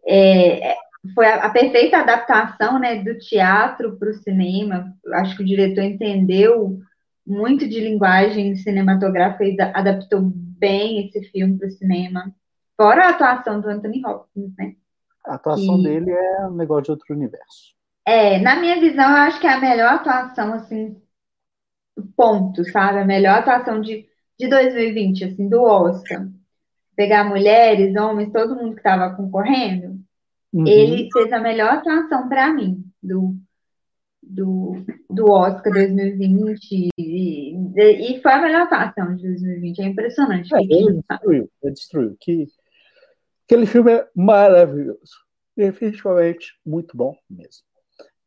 é, 0.06 0.76
foi 1.14 1.26
a, 1.26 1.46
a, 1.46 1.50
perfeita 1.50 1.98
adaptação 1.98 2.78
né, 2.78 3.02
do 3.02 3.18
teatro 3.18 3.96
para 3.98 4.10
o 4.10 4.14
cinema. 4.14 4.94
Eu 5.04 5.14
acho 5.14 5.36
que 5.36 5.42
o 5.42 5.46
diretor 5.46 5.82
entendeu 5.82 6.78
muito 7.26 7.68
de 7.68 7.80
linguagem 7.80 8.54
cinematográfica 8.56 9.44
e 9.44 9.56
adaptou 9.60 10.20
bem 10.22 11.06
esse 11.06 11.22
filme 11.30 11.58
para 11.58 11.68
o 11.68 11.72
cinema. 11.72 12.34
Fora 12.76 13.06
a 13.06 13.10
atuação 13.10 13.60
do 13.60 13.68
Anthony 13.68 14.04
Hopkins, 14.04 14.52
né? 14.58 14.74
A 15.26 15.36
atuação 15.36 15.82
dele 15.82 16.10
é 16.10 16.46
um 16.46 16.54
negócio 16.54 16.84
de 16.84 16.90
outro 16.90 17.14
universo. 17.14 17.74
É, 18.06 18.38
na 18.38 18.56
minha 18.56 18.78
visão, 18.78 19.10
eu 19.10 19.16
acho 19.16 19.40
que 19.40 19.46
é 19.46 19.54
a 19.54 19.60
melhor 19.60 19.94
atuação, 19.94 20.52
assim, 20.52 21.00
ponto, 22.14 22.62
sabe? 22.70 22.98
A 22.98 23.04
melhor 23.04 23.38
atuação 23.38 23.80
de, 23.80 24.06
de 24.38 24.48
2020, 24.48 25.24
assim, 25.24 25.48
do 25.48 25.62
Oscar. 25.62 26.28
Pegar 26.96 27.24
mulheres, 27.24 27.96
homens, 27.96 28.32
todo 28.32 28.54
mundo 28.54 28.74
que 28.74 28.80
estava 28.80 29.14
concorrendo, 29.14 29.98
uhum. 30.52 30.66
ele 30.66 31.08
fez 31.12 31.32
a 31.32 31.40
melhor 31.40 31.74
atuação 31.74 32.28
para 32.28 32.52
mim 32.52 32.84
do, 33.02 33.36
do, 34.22 34.84
do 35.10 35.30
Oscar 35.30 35.72
2020 35.72 36.90
e, 36.96 37.56
e, 37.76 38.20
foi 38.22 38.32
a 38.32 38.40
melhor 38.40 38.62
atuação 38.62 39.16
de 39.16 39.22
2020. 39.22 39.80
É 39.80 39.84
impressionante. 39.84 40.54
É, 40.54 40.58
ele 40.62 41.02
destruiu, 41.08 41.50
ele 41.62 41.72
destruiu. 41.72 42.16
Que, 42.20 42.46
aquele 43.44 43.66
filme 43.66 43.92
é 43.92 44.08
maravilhoso. 44.14 45.24
Definitivamente 45.56 46.58
muito 46.64 46.96
bom 46.96 47.16
mesmo. 47.28 47.64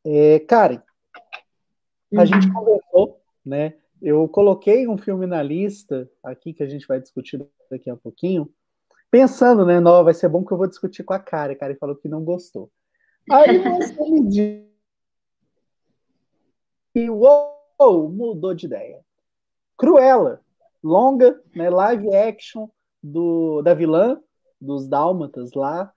É, 0.06 0.40
Karen, 0.40 0.82
a 2.14 2.20
uhum. 2.20 2.26
gente 2.26 2.52
conversou, 2.52 3.22
né? 3.46 3.74
Eu 4.02 4.28
coloquei 4.28 4.88
um 4.88 4.98
filme 4.98 5.26
na 5.26 5.42
lista 5.42 6.10
aqui 6.24 6.54
que 6.54 6.64
a 6.64 6.70
gente 6.70 6.88
vai 6.88 7.00
discutir 7.00 7.46
daqui 7.70 7.90
a 7.90 7.96
pouquinho, 7.96 8.50
pensando, 9.10 9.66
né? 9.66 9.80
Não, 9.80 10.04
vai 10.04 10.14
ser 10.14 10.30
bom 10.30 10.46
que 10.46 10.52
eu 10.52 10.58
vou 10.58 10.68
discutir 10.68 11.04
com 11.04 11.14
a 11.14 11.20
Karen. 11.20 11.54
A 11.54 11.56
Karen 11.56 11.76
falou 11.76 11.96
que 11.96 12.08
não 12.08 12.24
gostou. 12.24 12.70
Aí 13.30 13.58
você 13.60 14.10
me 14.10 14.28
disse 14.28 14.68
e 16.96 17.10
uou, 17.10 18.10
mudou 18.10 18.54
de 18.54 18.66
ideia. 18.66 19.02
Cruella, 19.78 20.42
longa, 20.84 21.40
né, 21.56 21.70
live 21.70 22.16
action 22.16 22.68
do, 23.04 23.62
da 23.62 23.76
vilã, 23.76 24.20
dos 24.60 24.88
Dálmatas 24.88 25.54
lá, 25.54 25.94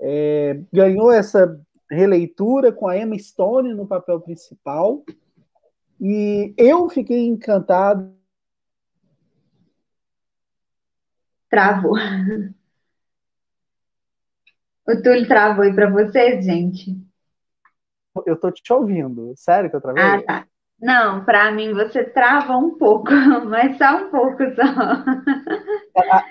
é, 0.00 0.62
ganhou 0.72 1.10
essa 1.10 1.60
releitura 1.90 2.70
com 2.70 2.86
a 2.86 2.96
Emma 2.96 3.18
Stone 3.18 3.74
no 3.74 3.86
papel 3.86 4.20
principal. 4.20 5.02
E 6.00 6.54
eu 6.56 6.88
fiquei 6.88 7.26
encantado. 7.26 8.14
Travou. 11.50 11.94
O 14.86 15.02
Túlio 15.02 15.26
travou 15.26 15.64
aí 15.64 15.74
para 15.74 15.90
vocês, 15.90 16.44
gente? 16.44 16.96
Eu 18.26 18.36
tô 18.38 18.50
te 18.50 18.72
ouvindo. 18.72 19.34
Sério 19.36 19.68
que 19.70 19.76
eu 19.76 19.80
travei? 19.80 20.02
Ah, 20.02 20.22
tá. 20.22 20.46
Não, 20.80 21.24
para 21.24 21.50
mim 21.50 21.74
você 21.74 22.04
trava 22.04 22.56
um 22.56 22.78
pouco, 22.78 23.10
mas 23.48 23.76
só 23.76 24.04
um 24.04 24.10
pouco 24.10 24.44
só. 24.54 25.04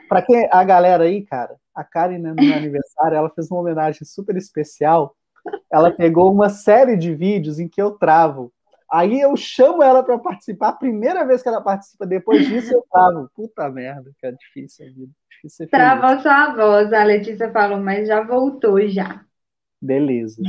Para 0.07 0.21
quem 0.21 0.47
a 0.51 0.63
galera 0.63 1.03
aí, 1.03 1.25
cara, 1.25 1.57
a 1.75 1.83
Karen 1.83 2.19
né, 2.19 2.29
no 2.29 2.41
meu 2.41 2.55
aniversário, 2.55 3.17
ela 3.17 3.29
fez 3.29 3.51
uma 3.51 3.59
homenagem 3.59 4.05
super 4.05 4.37
especial 4.37 5.17
ela 5.71 5.91
pegou 5.91 6.31
uma 6.31 6.49
série 6.49 6.95
de 6.95 7.13
vídeos 7.13 7.59
em 7.59 7.67
que 7.67 7.81
eu 7.81 7.91
travo. 7.91 8.51
Aí 8.91 9.19
eu 9.19 9.35
chamo 9.35 9.83
ela 9.83 10.03
para 10.03 10.17
participar. 10.17 10.69
A 10.69 10.73
primeira 10.73 11.25
vez 11.25 11.43
que 11.43 11.49
ela 11.49 11.61
participa, 11.61 12.05
depois 12.05 12.47
disso 12.47 12.73
eu 12.73 12.85
travo. 12.91 13.29
Puta 13.35 13.69
merda, 13.69 14.11
que 14.19 14.25
é 14.25 14.31
difícil 14.31 14.85
a 14.85 14.89
vida. 14.89 15.11
Difícil 15.29 15.69
Travou 15.69 16.19
sua 16.19 16.55
voz, 16.55 16.93
a 16.93 17.03
Letícia 17.03 17.51
falou, 17.51 17.79
mas 17.79 18.07
já 18.07 18.21
voltou 18.21 18.85
já. 18.87 19.23
Beleza. 19.81 20.41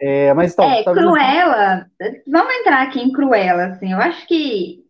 É, 0.00 0.32
mas 0.32 0.52
então, 0.52 0.70
é, 0.70 0.84
Cruella, 0.84 1.90
vamos 2.26 2.54
entrar 2.54 2.82
aqui 2.82 3.00
em 3.00 3.12
Cruella, 3.12 3.66
assim, 3.66 3.92
eu 3.92 3.98
acho 3.98 4.26
que 4.28 4.84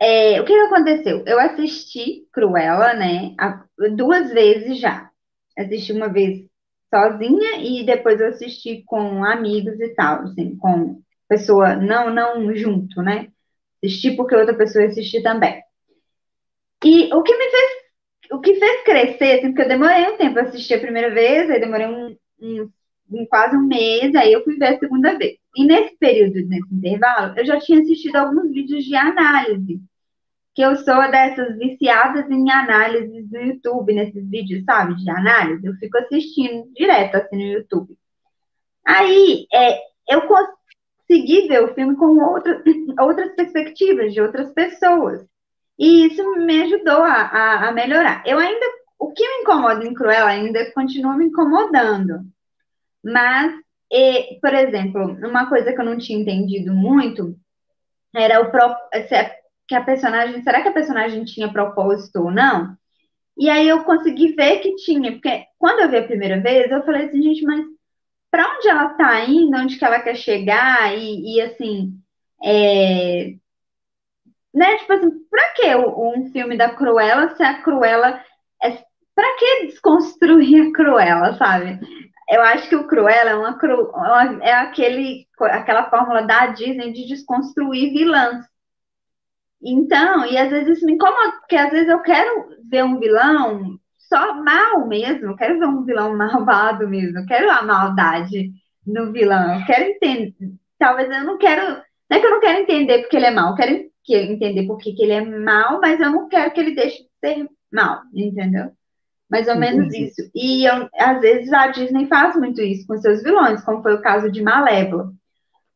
é, 0.00 0.40
o 0.40 0.44
que 0.44 0.52
aconteceu? 0.52 1.22
Eu 1.26 1.38
assisti 1.38 2.26
Cruella, 2.32 2.94
né, 2.94 3.34
duas 3.94 4.30
vezes 4.30 4.78
já. 4.78 5.10
Assisti 5.56 5.92
uma 5.92 6.08
vez 6.08 6.46
sozinha 6.94 7.58
e 7.58 7.84
depois 7.84 8.20
eu 8.20 8.28
assisti 8.28 8.82
com 8.86 9.24
amigos 9.24 9.80
e 9.80 9.88
tal, 9.94 10.22
assim, 10.22 10.56
com 10.56 11.00
pessoa, 11.28 11.76
não, 11.76 12.12
não 12.12 12.54
junto, 12.54 13.02
né? 13.02 13.28
Assisti 13.82 14.16
porque 14.16 14.34
outra 14.34 14.54
pessoa 14.54 14.84
assistiu 14.86 15.22
também. 15.22 15.62
E 16.84 17.12
o 17.14 17.22
que 17.22 17.36
me 17.36 17.50
fez, 17.50 17.70
o 18.32 18.40
que 18.40 18.54
fez 18.54 18.82
crescer, 18.84 19.38
assim, 19.38 19.48
porque 19.48 19.62
eu 19.62 19.68
demorei 19.68 20.08
um 20.08 20.16
tempo 20.16 20.34
para 20.34 20.42
assistir 20.42 20.74
a 20.74 20.80
primeira 20.80 21.12
vez, 21.12 21.50
aí 21.50 21.60
demorei 21.60 21.86
um, 21.86 22.16
um, 22.40 22.70
um, 23.10 23.26
quase 23.26 23.56
um 23.56 23.66
mês, 23.66 24.14
aí 24.14 24.32
eu 24.32 24.44
fui 24.44 24.56
ver 24.56 24.76
a 24.76 24.78
segunda 24.78 25.16
vez. 25.16 25.36
E 25.56 25.64
nesse 25.64 25.96
período, 25.96 26.34
nesse 26.46 26.74
intervalo, 26.74 27.38
eu 27.38 27.44
já 27.44 27.58
tinha 27.58 27.80
assistido 27.80 28.16
alguns 28.16 28.52
vídeos 28.52 28.84
de 28.84 28.94
análise 28.94 29.80
que 30.54 30.62
eu 30.62 30.74
sou 30.76 31.10
dessas 31.10 31.58
viciadas 31.58 32.30
em 32.30 32.50
análises 32.50 33.28
do 33.28 33.36
YouTube, 33.36 33.92
nesses 33.92 34.26
vídeos, 34.26 34.64
sabe, 34.64 34.96
de 34.96 35.10
análise. 35.10 35.66
Eu 35.66 35.74
fico 35.74 35.98
assistindo 35.98 36.72
direto 36.74 37.16
assim 37.16 37.36
no 37.36 37.42
YouTube. 37.42 37.98
Aí, 38.86 39.46
é, 39.52 39.78
eu 40.08 40.22
consegui 41.06 41.46
ver 41.46 41.62
o 41.62 41.74
filme 41.74 41.96
com 41.96 42.18
outra, 42.18 42.62
outras 43.00 43.34
perspectivas 43.34 44.12
de 44.12 44.20
outras 44.20 44.52
pessoas. 44.52 45.24
E 45.78 46.06
isso 46.06 46.22
me 46.36 46.62
ajudou 46.62 47.02
a, 47.02 47.12
a, 47.12 47.68
a, 47.68 47.72
melhorar. 47.72 48.22
Eu 48.26 48.38
ainda, 48.38 48.66
o 48.98 49.12
que 49.12 49.26
me 49.26 49.42
incomoda 49.42 49.84
em 49.84 49.94
Cruella 49.94 50.30
ainda 50.30 50.72
continua 50.72 51.16
me 51.16 51.26
incomodando. 51.26 52.20
Mas, 53.04 53.54
e, 53.92 54.38
por 54.40 54.54
exemplo, 54.54 55.18
uma 55.26 55.48
coisa 55.48 55.72
que 55.72 55.80
eu 55.80 55.84
não 55.84 55.98
tinha 55.98 56.18
entendido 56.18 56.72
muito 56.72 57.36
era 58.14 58.40
o 58.40 58.50
que 59.68 59.74
a 59.74 59.84
personagem, 59.84 60.42
será 60.42 60.62
que 60.62 60.68
a 60.68 60.72
personagem 60.72 61.24
tinha 61.24 61.52
propósito 61.52 62.22
ou 62.22 62.30
não? 62.30 62.74
E 63.38 63.50
aí 63.50 63.68
eu 63.68 63.84
consegui 63.84 64.32
ver 64.34 64.60
que 64.60 64.76
tinha, 64.76 65.12
porque 65.12 65.44
quando 65.58 65.80
eu 65.80 65.90
vi 65.90 65.98
a 65.98 66.06
primeira 66.06 66.40
vez, 66.40 66.70
eu 66.70 66.82
falei 66.84 67.04
assim, 67.04 67.22
gente, 67.22 67.42
mas 67.44 67.62
para 68.36 68.54
onde 68.54 68.68
ela 68.68 68.90
tá 68.90 69.24
indo, 69.24 69.56
onde 69.56 69.78
que 69.78 69.84
ela 69.84 69.98
quer 69.98 70.14
chegar, 70.14 70.94
e, 70.94 71.36
e 71.36 71.40
assim, 71.40 71.98
é... 72.44 73.32
né, 74.52 74.76
tipo 74.76 74.92
assim, 74.92 75.10
pra 75.30 75.54
que 75.54 75.74
um 75.74 76.30
filme 76.30 76.54
da 76.54 76.68
Cruella 76.68 77.34
se 77.34 77.42
a 77.42 77.62
Cruella 77.62 78.22
é... 78.62 78.84
Pra 79.14 79.36
que 79.38 79.68
desconstruir 79.68 80.68
a 80.68 80.72
Cruella, 80.74 81.38
sabe? 81.38 81.80
Eu 82.28 82.42
acho 82.42 82.68
que 82.68 82.76
o 82.76 82.86
Cruella 82.86 83.30
é 83.30 83.34
uma, 83.34 83.56
cru... 83.56 83.90
é 84.42 84.52
aquele, 84.52 85.26
aquela 85.40 85.88
fórmula 85.88 86.20
da 86.20 86.48
Disney 86.48 86.92
de 86.92 87.06
desconstruir 87.06 87.94
vilãs. 87.94 88.44
Então, 89.62 90.26
e 90.26 90.36
às 90.36 90.50
vezes 90.50 90.76
isso 90.76 90.84
me 90.84 90.92
incomoda, 90.92 91.32
porque 91.38 91.56
às 91.56 91.70
vezes 91.70 91.88
eu 91.88 92.00
quero 92.00 92.50
ver 92.68 92.84
um 92.84 93.00
vilão 93.00 93.80
só 94.08 94.34
mal 94.42 94.86
mesmo, 94.86 95.36
quero 95.36 95.58
ver 95.58 95.66
um 95.66 95.84
vilão 95.84 96.16
malvado 96.16 96.88
mesmo, 96.88 97.24
quero 97.26 97.50
a 97.50 97.62
maldade 97.62 98.52
no 98.86 99.12
vilão, 99.12 99.64
quero 99.66 99.84
entender, 99.90 100.34
talvez 100.78 101.10
eu 101.10 101.24
não 101.24 101.38
quero, 101.38 101.82
não 102.08 102.18
é 102.18 102.20
que 102.20 102.26
eu 102.26 102.30
não 102.30 102.40
quero 102.40 102.60
entender 102.60 102.98
porque 103.00 103.16
ele 103.16 103.26
é 103.26 103.30
mal, 103.30 103.50
eu 103.50 103.56
quero 103.56 103.90
entender 104.08 104.66
porque 104.66 104.92
que 104.92 105.02
ele 105.02 105.12
é 105.12 105.20
mal, 105.20 105.80
mas 105.80 106.00
eu 106.00 106.10
não 106.10 106.28
quero 106.28 106.52
que 106.52 106.60
ele 106.60 106.74
deixe 106.74 107.02
de 107.02 107.08
ser 107.20 107.48
mal, 107.72 108.02
entendeu? 108.14 108.70
Mais 109.28 109.48
ou 109.48 109.56
menos 109.56 109.86
Entendi. 109.86 110.04
isso. 110.04 110.30
E 110.32 110.64
eu, 110.64 110.88
às 110.96 111.20
vezes 111.20 111.52
a 111.52 111.66
Disney 111.66 112.06
faz 112.06 112.36
muito 112.36 112.60
isso 112.60 112.86
com 112.86 112.96
seus 112.96 113.24
vilões, 113.24 113.62
como 113.64 113.82
foi 113.82 113.94
o 113.94 114.00
caso 114.00 114.30
de 114.30 114.40
Malévola. 114.40 115.10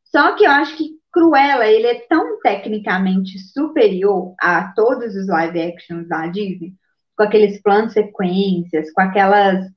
Só 0.04 0.36
que 0.36 0.44
eu 0.44 0.50
acho 0.50 0.76
que 0.76 1.00
Cruella, 1.12 1.66
ele 1.66 1.86
é 1.86 2.06
tão 2.08 2.38
tecnicamente 2.40 3.38
superior 3.38 4.34
a 4.40 4.72
todos 4.74 5.16
os 5.16 5.26
live 5.26 5.60
actions 5.60 6.08
da 6.08 6.28
Disney, 6.28 6.72
com 7.20 7.24
aqueles 7.24 7.60
planos 7.60 7.92
sequências, 7.92 8.90
com 8.92 9.02
aquelas 9.02 9.70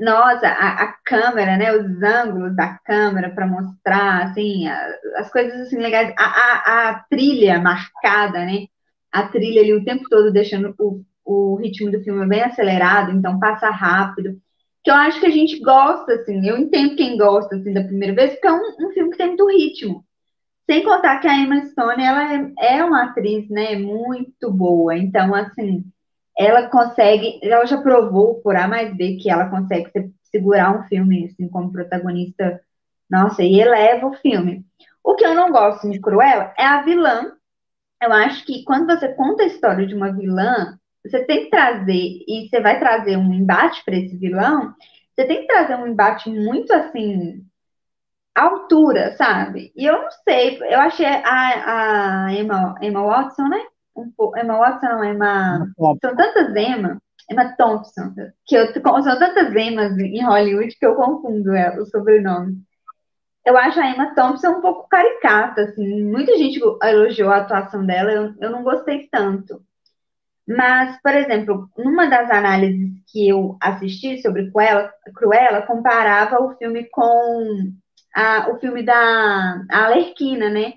nossa, 0.00 0.48
a, 0.48 0.84
a, 0.84 0.94
câmera, 1.04 1.58
né, 1.58 1.76
os 1.76 2.02
ângulos 2.02 2.56
da 2.56 2.78
câmera 2.86 3.28
para 3.28 3.46
mostrar, 3.46 4.22
assim, 4.24 4.66
a, 4.66 4.88
as 5.16 5.30
coisas 5.30 5.60
assim 5.60 5.76
legais, 5.76 6.14
a, 6.16 6.88
a, 6.88 7.04
trilha 7.10 7.60
marcada, 7.60 8.46
né, 8.46 8.64
a 9.12 9.28
trilha 9.28 9.60
ali 9.60 9.74
o 9.74 9.84
tempo 9.84 10.04
todo 10.08 10.32
deixando 10.32 10.74
o, 10.78 11.04
o 11.22 11.56
ritmo 11.56 11.92
do 11.92 12.00
filme 12.02 12.26
bem 12.26 12.40
acelerado, 12.40 13.12
então 13.12 13.38
passa 13.38 13.68
rápido, 13.68 14.40
que 14.82 14.90
eu 14.90 14.94
acho 14.94 15.20
que 15.20 15.26
a 15.26 15.30
gente 15.30 15.60
gosta, 15.60 16.14
assim, 16.14 16.48
eu 16.48 16.56
entendo 16.56 16.96
quem 16.96 17.18
gosta, 17.18 17.56
assim, 17.56 17.74
da 17.74 17.84
primeira 17.84 18.14
vez, 18.14 18.30
porque 18.32 18.48
é 18.48 18.52
um, 18.52 18.86
um 18.86 18.90
filme 18.92 19.10
que 19.10 19.18
tem 19.18 19.26
muito 19.26 19.46
ritmo, 19.50 20.02
sem 20.64 20.82
contar 20.82 21.18
que 21.18 21.28
a 21.28 21.36
Emma 21.36 21.62
Stone, 21.66 22.02
ela 22.02 22.34
é, 22.34 22.76
é 22.78 22.84
uma 22.84 23.04
atriz, 23.04 23.50
né, 23.50 23.76
muito 23.76 24.50
boa. 24.50 24.96
Então, 24.96 25.34
assim, 25.34 25.84
ela 26.38 26.68
consegue, 26.68 27.38
ela 27.42 27.64
já 27.66 27.80
provou 27.80 28.40
por 28.42 28.56
A 28.56 28.66
mais 28.66 28.96
B 28.96 29.16
que 29.16 29.30
ela 29.30 29.50
consegue 29.50 29.90
segurar 30.24 30.78
um 30.78 30.84
filme, 30.84 31.26
assim, 31.26 31.48
como 31.48 31.72
protagonista, 31.72 32.60
nossa, 33.10 33.42
e 33.42 33.60
eleva 33.60 34.06
o 34.06 34.14
filme. 34.14 34.64
O 35.02 35.14
que 35.14 35.24
eu 35.24 35.34
não 35.34 35.50
gosto 35.50 35.90
de 35.90 36.00
Cruella 36.00 36.54
é 36.58 36.64
a 36.64 36.82
vilã. 36.82 37.32
Eu 38.02 38.12
acho 38.12 38.44
que 38.46 38.64
quando 38.64 38.86
você 38.86 39.08
conta 39.14 39.42
a 39.42 39.46
história 39.46 39.86
de 39.86 39.94
uma 39.94 40.12
vilã, 40.12 40.78
você 41.04 41.24
tem 41.24 41.44
que 41.44 41.50
trazer, 41.50 42.24
e 42.26 42.48
você 42.48 42.60
vai 42.60 42.78
trazer 42.78 43.16
um 43.16 43.32
embate 43.32 43.82
para 43.84 43.96
esse 43.96 44.16
vilão, 44.16 44.74
você 45.14 45.26
tem 45.26 45.42
que 45.42 45.46
trazer 45.46 45.74
um 45.76 45.86
embate 45.86 46.30
muito, 46.30 46.72
assim, 46.72 47.44
altura, 48.34 49.16
sabe? 49.16 49.72
E 49.76 49.84
eu 49.84 50.00
não 50.02 50.10
sei, 50.24 50.58
eu 50.62 50.78
achei 50.80 51.06
a, 51.06 52.26
a 52.26 52.32
Emma, 52.34 52.74
Emma 52.80 53.02
Watson, 53.02 53.48
né? 53.48 53.60
Um 54.00 54.38
Emma 54.38 54.58
Watson, 54.58 55.04
Emma. 55.04 55.72
São 55.78 56.16
tantas 56.16 56.56
Emma. 56.56 57.00
Emma 57.30 57.54
Thompson, 57.56 58.12
que 58.44 58.56
eu, 58.56 58.72
são 58.72 59.18
tantas 59.18 59.54
Emmas 59.54 59.96
em 59.98 60.24
Hollywood 60.24 60.76
que 60.76 60.84
eu 60.84 60.96
confundo 60.96 61.54
ela, 61.54 61.80
o 61.80 61.86
sobrenome. 61.86 62.60
Eu 63.46 63.56
acho 63.56 63.80
a 63.80 63.88
Emma 63.88 64.14
Thompson 64.14 64.48
um 64.48 64.60
pouco 64.60 64.88
caricata, 64.88 65.62
assim. 65.62 66.02
Muita 66.02 66.36
gente 66.36 66.60
elogiou 66.82 67.30
a 67.30 67.38
atuação 67.38 67.86
dela, 67.86 68.10
eu, 68.10 68.34
eu 68.40 68.50
não 68.50 68.64
gostei 68.64 69.08
tanto. 69.10 69.62
Mas, 70.46 71.00
por 71.00 71.14
exemplo, 71.14 71.70
numa 71.78 72.06
das 72.08 72.28
análises 72.30 72.90
que 73.06 73.28
eu 73.28 73.56
assisti 73.60 74.20
sobre 74.20 74.50
Cruella, 74.50 74.92
Cruella 75.14 75.62
comparava 75.62 76.42
o 76.42 76.56
filme 76.56 76.88
com 76.90 77.72
a, 78.14 78.50
o 78.50 78.58
filme 78.58 78.82
da 78.82 79.62
Alerquina, 79.70 80.50
né? 80.50 80.74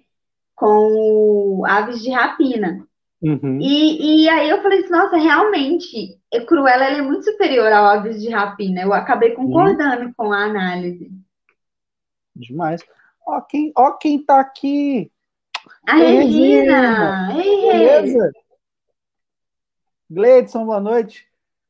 Com 0.55 1.59
o 1.59 1.65
Aves 1.65 2.01
de 2.03 2.11
Rapina. 2.11 2.87
Uhum. 3.23 3.57
E, 3.61 4.25
e 4.25 4.29
aí 4.29 4.49
eu 4.49 4.61
falei 4.61 4.79
assim, 4.79 4.91
nossa, 4.91 5.15
realmente, 5.15 6.19
Cruella 6.45 6.85
é 6.85 7.01
muito 7.01 7.23
superior 7.23 7.71
ao 7.71 7.85
Aves 7.85 8.21
de 8.21 8.29
Rapina. 8.29 8.81
Eu 8.81 8.93
acabei 8.93 9.31
concordando 9.31 10.07
uhum. 10.07 10.13
com 10.15 10.33
a 10.33 10.43
análise. 10.43 11.09
Demais. 12.35 12.83
Ó 13.25 13.39
quem, 13.39 13.71
ó 13.75 13.91
quem 13.93 14.21
tá 14.21 14.41
aqui. 14.41 15.09
A 15.87 15.95
Regina! 15.95 17.27
Regina. 17.27 17.71
Beleza? 17.71 18.31
Gleidson, 20.09 20.65
boa 20.65 20.81
noite. 20.81 21.25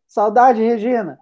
Saudade, 0.08 0.62
Regina. 0.62 1.20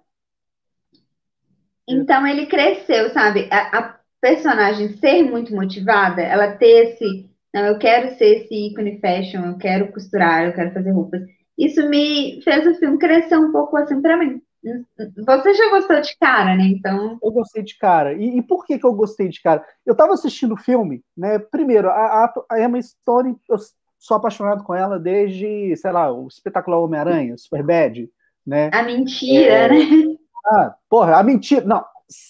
Então 1.87 2.25
ele 2.25 2.45
cresceu, 2.45 3.09
sabe? 3.09 3.49
A, 3.51 3.77
a, 3.77 4.01
personagem 4.21 4.95
ser 4.97 5.23
muito 5.23 5.53
motivada, 5.53 6.21
ela 6.21 6.55
ter 6.55 6.93
esse, 6.93 7.27
não, 7.53 7.65
eu 7.65 7.77
quero 7.77 8.15
ser 8.17 8.43
esse 8.43 8.67
ícone 8.67 8.99
fashion, 8.99 9.45
eu 9.45 9.57
quero 9.57 9.91
costurar, 9.91 10.45
eu 10.45 10.53
quero 10.53 10.73
fazer 10.73 10.91
roupas. 10.91 11.21
Isso 11.57 11.87
me 11.89 12.41
fez 12.43 12.65
o 12.65 12.75
filme 12.75 12.97
crescer 12.97 13.37
um 13.37 13.51
pouco 13.51 13.77
assim 13.77 14.01
para 14.01 14.17
mim. 14.17 14.41
Você 15.25 15.53
já 15.55 15.69
gostou 15.69 15.99
de 15.99 16.15
cara, 16.19 16.55
né? 16.55 16.65
Então. 16.65 17.17
Eu 17.21 17.31
gostei 17.31 17.63
de 17.63 17.77
cara. 17.77 18.13
E, 18.13 18.37
e, 18.37 18.41
por 18.41 18.65
que, 18.65 18.77
que 18.77 18.85
eu 18.85 18.93
gostei 18.93 19.27
de 19.27 19.41
cara? 19.41 19.65
Eu 19.85 19.95
tava 19.95 20.13
assistindo 20.13 20.53
o 20.53 20.61
filme, 20.61 21.03
né? 21.17 21.39
Primeiro, 21.39 21.89
a, 21.89 22.25
a, 22.25 22.33
a 22.51 22.61
Emma 22.61 22.81
Stone, 22.81 23.35
eu 23.49 23.57
sou 23.97 24.17
apaixonado 24.17 24.63
com 24.63 24.75
ela 24.75 24.99
desde, 24.99 25.75
sei 25.75 25.91
lá, 25.91 26.11
o 26.11 26.27
espetacular 26.27 26.79
Homem-Aranha, 26.79 27.37
Super 27.37 27.63
Bad, 27.63 28.09
né? 28.45 28.69
A 28.71 28.83
mentira, 28.83 29.65
é... 29.65 29.69
né? 29.69 30.15
Ah, 30.45 30.75
porra, 30.89 31.17
a 31.17 31.23
mentira. 31.23 31.65
Não, 31.65 31.83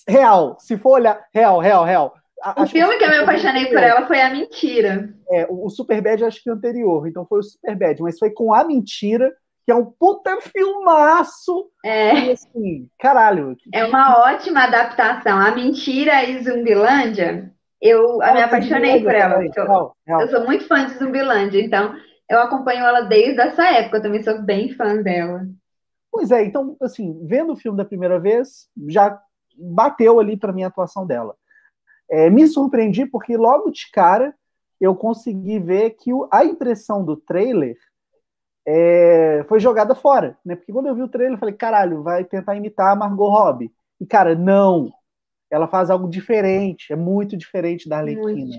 real. 0.08 0.58
Se 0.60 0.78
for 0.78 1.00
olhar. 1.00 1.26
Real, 1.34 1.60
real, 1.60 1.84
real. 1.84 2.14
O 2.58 2.66
filme 2.66 2.98
que, 2.98 3.04
eu 3.04 3.10
me 3.10 3.18
apaixonei 3.18 3.68
por 3.68 3.78
ela 3.78 4.08
foi 4.08 4.22
A 4.22 4.30
Mentira. 4.30 5.14
É, 5.30 5.48
o 5.50 5.70
Superbad 5.70 6.24
acho 6.24 6.42
que 6.42 6.50
é 6.50 6.54
anterior, 6.54 7.08
então 7.08 7.26
foi 7.26 7.40
o 7.40 7.44
Superbad, 7.44 8.02
mas 8.02 8.18
foi 8.18 8.32
com 8.32 8.54
A 8.54 8.64
Mentira, 8.64 9.32
que 9.66 9.72
é 9.72 9.76
um 9.76 9.86
puta 9.86 10.40
filmaço. 10.42 11.70
É. 11.86 12.16
E 12.16 12.32
assim, 12.32 12.90
caralho. 13.00 13.56
É 13.74 13.86
uma 13.86 14.18
ótima 14.32 14.64
adaptação. 14.64 15.38
A 15.40 15.52
Mentira 15.52 16.24
e 16.24 16.44
Zumbilândia, 16.44 17.52
eu 17.80 18.18
me 18.18 18.42
apaixonei 18.42 19.02
por 19.02 19.14
ela. 19.14 19.44
Eu, 19.44 19.52
real, 19.52 19.96
real. 20.06 20.22
eu 20.22 20.30
sou 20.30 20.46
muito 20.46 20.68
fã 20.68 20.86
de 20.86 20.98
Zumbilândia, 20.98 21.62
então 21.62 21.96
eu 22.30 22.40
acompanho 22.40 22.86
ela 22.86 23.02
desde 23.02 23.42
essa 23.42 23.70
época, 23.72 23.98
eu 23.98 24.02
também 24.02 24.24
sou 24.24 24.42
bem 24.42 24.74
fã 24.74 25.02
dela. 25.02 25.42
Pois 26.12 26.32
é, 26.32 26.44
então, 26.44 26.76
assim, 26.82 27.26
vendo 27.26 27.54
o 27.54 27.56
filme 27.56 27.78
da 27.78 27.86
primeira 27.86 28.20
vez, 28.20 28.68
já 28.88 29.18
bateu 29.58 30.20
ali 30.20 30.38
para 30.38 30.52
mim 30.52 30.64
a 30.64 30.68
atuação 30.68 31.06
dela. 31.06 31.36
É, 32.12 32.30
me 32.30 32.46
surpreendi 32.46 33.06
porque 33.06 33.38
logo 33.38 33.72
de 33.72 33.90
cara 33.90 34.36
eu 34.80 34.94
consegui 34.94 35.60
ver 35.60 35.92
que 35.92 36.14
o, 36.14 36.28
a 36.30 36.44
impressão 36.44 37.06
do 37.06 37.16
trailer 37.16 37.78
é, 38.68 39.46
foi 39.48 39.60
jogada 39.60 39.96
fora, 39.96 40.38
né? 40.46 40.56
Porque 40.56 40.74
quando 40.74 40.88
eu 40.88 40.96
vi 40.96 41.04
o 41.04 41.08
trailer, 41.08 41.36
eu 41.36 41.40
falei, 41.40 41.56
caralho, 41.56 42.04
vai 42.04 42.26
tentar 42.26 42.56
imitar 42.56 42.92
a 42.92 42.96
Margot 42.96 43.30
Robbie. 43.30 43.72
E, 44.00 44.06
cara, 44.06 44.36
não. 44.36 44.92
Ela 45.50 45.68
faz 45.68 45.90
algo 45.90 46.10
diferente, 46.10 46.92
é 46.92 46.96
muito 46.96 47.38
diferente 47.38 47.88
da 47.88 47.98
Arlequina. 48.00 48.58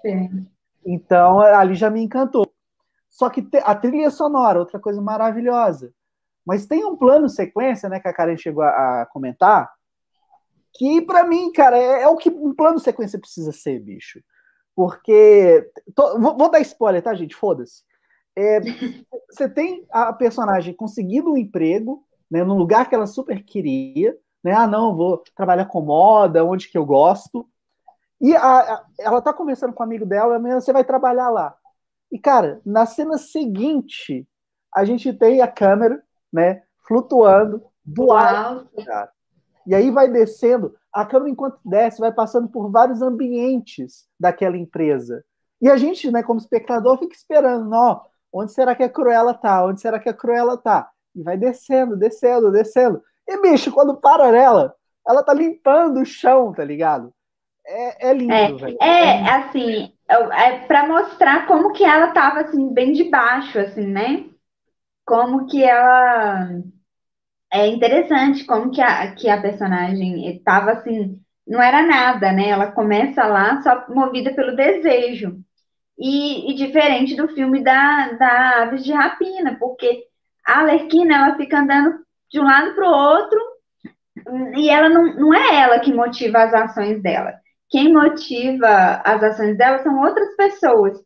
Então, 0.84 1.40
ali 1.40 1.74
já 1.74 1.90
me 1.90 2.02
encantou. 2.02 2.46
Só 3.08 3.28
que 3.28 3.46
a 3.62 3.74
trilha 3.74 4.10
sonora, 4.10 4.58
outra 4.58 4.80
coisa 4.80 5.00
maravilhosa. 5.00 5.92
Mas 6.44 6.66
tem 6.66 6.84
um 6.84 6.96
plano 6.96 7.28
sequência, 7.28 7.88
né, 7.88 8.00
que 8.00 8.08
a 8.08 8.12
Karen 8.12 8.36
chegou 8.36 8.64
a, 8.64 9.02
a 9.02 9.06
comentar, 9.06 9.70
que 10.74 11.02
para 11.02 11.24
mim, 11.24 11.52
cara, 11.52 11.76
é, 11.78 12.02
é, 12.02 12.08
o 12.08 12.16
que 12.16 12.30
um 12.30 12.54
plano 12.54 12.78
sequência 12.78 13.18
precisa 13.18 13.52
ser, 13.52 13.80
bicho. 13.80 14.22
Porque. 14.74 15.70
Tô, 15.94 16.18
vou, 16.18 16.36
vou, 16.36 16.50
dar 16.50 16.60
spoiler, 16.60 17.02
tá, 17.02 17.14
gente? 17.14 17.34
Foda-se. 17.34 17.82
É, 18.36 18.60
você 19.30 19.48
tem 19.48 19.86
a 19.90 20.12
personagem 20.12 20.74
conseguindo 20.74 21.32
um 21.32 21.36
emprego, 21.36 22.04
né, 22.30 22.42
no 22.42 22.56
lugar 22.56 22.88
que 22.88 22.94
ela 22.94 23.06
super 23.06 23.44
queria, 23.44 24.16
né? 24.42 24.52
Ah, 24.52 24.66
não, 24.66 24.96
vou 24.96 25.22
trabalhar 25.36 25.66
com 25.66 25.82
moda, 25.82 26.44
onde 26.44 26.68
que 26.68 26.78
eu 26.78 26.86
gosto. 26.86 27.46
E 28.20 28.34
a, 28.34 28.58
a, 28.60 28.86
ela 28.98 29.20
tá 29.20 29.32
conversando 29.32 29.72
com 29.72 29.82
um 29.82 29.86
amigo 29.86 30.06
dela, 30.06 30.38
você 30.38 30.72
vai 30.72 30.84
trabalhar 30.84 31.28
lá. 31.28 31.54
E, 32.10 32.18
cara, 32.18 32.60
na 32.64 32.86
cena 32.86 33.18
seguinte, 33.18 34.26
a 34.74 34.84
gente 34.84 35.12
tem 35.12 35.40
a 35.42 35.48
câmera, 35.48 36.02
né, 36.32 36.62
flutuando 36.86 37.62
do 37.84 38.12
alto, 38.12 38.84
cara. 38.84 39.10
E 39.66 39.74
aí 39.74 39.90
vai 39.90 40.08
descendo, 40.08 40.74
a 40.92 41.06
câmera, 41.06 41.30
enquanto 41.30 41.58
desce, 41.64 42.00
vai 42.00 42.12
passando 42.12 42.48
por 42.48 42.70
vários 42.70 43.00
ambientes 43.00 44.06
daquela 44.18 44.56
empresa. 44.56 45.24
E 45.60 45.70
a 45.70 45.76
gente, 45.76 46.10
né, 46.10 46.22
como 46.22 46.40
espectador, 46.40 46.98
fica 46.98 47.14
esperando, 47.14 47.72
ó, 47.72 48.02
onde 48.32 48.52
será 48.52 48.74
que 48.74 48.82
a 48.82 48.88
Cruella 48.88 49.32
tá? 49.32 49.64
Onde 49.64 49.80
será 49.80 49.98
que 49.98 50.08
a 50.08 50.14
Cruella 50.14 50.56
tá? 50.56 50.90
E 51.14 51.22
vai 51.22 51.36
descendo, 51.36 51.96
descendo, 51.96 52.50
descendo. 52.50 53.02
E, 53.28 53.40
bicho, 53.40 53.70
quando 53.70 53.96
para 53.96 54.32
nela, 54.32 54.74
ela 55.06 55.22
tá 55.22 55.32
limpando 55.32 56.00
o 56.00 56.04
chão, 56.04 56.52
tá 56.52 56.64
ligado? 56.64 57.12
É, 57.64 58.10
é 58.10 58.12
lindo, 58.12 58.32
é, 58.32 58.52
velho. 58.52 58.78
É, 58.82 59.30
assim, 59.30 59.92
é 60.08 60.58
para 60.66 60.88
mostrar 60.88 61.46
como 61.46 61.72
que 61.72 61.84
ela 61.84 62.08
tava, 62.08 62.40
assim, 62.40 62.72
bem 62.72 62.92
de 62.92 63.04
baixo, 63.04 63.58
assim, 63.58 63.86
né? 63.86 64.26
Como 65.06 65.46
que 65.46 65.62
ela 65.62 66.60
é 67.52 67.66
interessante 67.66 68.44
como 68.44 68.70
que 68.70 68.80
a, 68.80 69.14
que 69.14 69.28
a 69.28 69.40
personagem 69.40 70.26
estava 70.36 70.72
assim, 70.72 71.20
não 71.46 71.62
era 71.62 71.82
nada, 71.86 72.32
né? 72.32 72.48
Ela 72.48 72.72
começa 72.72 73.24
lá 73.26 73.60
só 73.60 73.84
movida 73.88 74.32
pelo 74.34 74.56
desejo. 74.56 75.38
E, 75.98 76.50
e 76.50 76.54
diferente 76.54 77.14
do 77.14 77.28
filme 77.28 77.62
da, 77.62 78.12
da 78.12 78.62
Aves 78.62 78.82
de 78.82 78.92
Rapina, 78.92 79.56
porque 79.60 80.04
a 80.46 80.60
Alerquina 80.60 81.14
ela 81.14 81.36
fica 81.36 81.60
andando 81.60 82.00
de 82.30 82.40
um 82.40 82.44
lado 82.44 82.74
para 82.74 82.88
o 82.88 82.92
outro 82.92 83.38
e 84.56 84.70
ela 84.70 84.88
não, 84.88 85.14
não 85.14 85.34
é 85.34 85.62
ela 85.62 85.78
que 85.80 85.92
motiva 85.92 86.38
as 86.42 86.54
ações 86.54 87.02
dela. 87.02 87.34
Quem 87.68 87.92
motiva 87.92 89.02
as 89.04 89.22
ações 89.22 89.56
dela 89.58 89.82
são 89.82 90.00
outras 90.00 90.34
pessoas. 90.36 90.98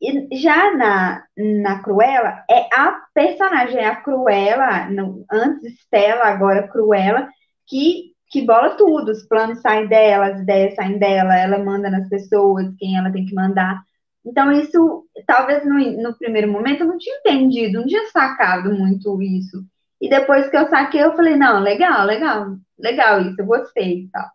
E 0.00 0.36
já 0.36 0.74
na, 0.76 1.24
na 1.36 1.82
Cruella, 1.82 2.44
é 2.50 2.68
a 2.74 3.00
personagem, 3.14 3.78
é 3.78 3.86
a 3.86 3.96
Cruella, 3.96 4.88
antes 5.30 5.74
Stella, 5.80 6.24
agora 6.24 6.68
Cruella, 6.68 7.28
que, 7.66 8.12
que 8.30 8.42
bola 8.42 8.76
tudo. 8.76 9.10
Os 9.12 9.26
planos 9.26 9.60
saem 9.60 9.86
dela, 9.88 10.26
as 10.26 10.40
ideias 10.40 10.74
saem 10.74 10.98
dela, 10.98 11.36
ela 11.36 11.58
manda 11.58 11.88
nas 11.88 12.08
pessoas, 12.08 12.74
quem 12.78 12.98
ela 12.98 13.10
tem 13.10 13.24
que 13.24 13.34
mandar. 13.34 13.82
Então, 14.24 14.52
isso, 14.52 15.06
talvez 15.26 15.64
no, 15.64 15.78
no 16.02 16.18
primeiro 16.18 16.50
momento 16.50 16.82
eu 16.82 16.88
não 16.88 16.98
tinha 16.98 17.16
entendido, 17.18 17.80
não 17.80 17.86
tinha 17.86 18.06
sacado 18.10 18.74
muito 18.74 19.22
isso. 19.22 19.64
E 20.00 20.08
depois 20.10 20.48
que 20.50 20.56
eu 20.56 20.68
saquei, 20.68 21.02
eu 21.02 21.16
falei, 21.16 21.36
não, 21.36 21.60
legal, 21.60 22.04
legal, 22.04 22.56
legal 22.78 23.20
isso, 23.22 23.40
eu 23.40 23.46
gostei 23.46 24.00
e 24.02 24.08
tal. 24.10 24.26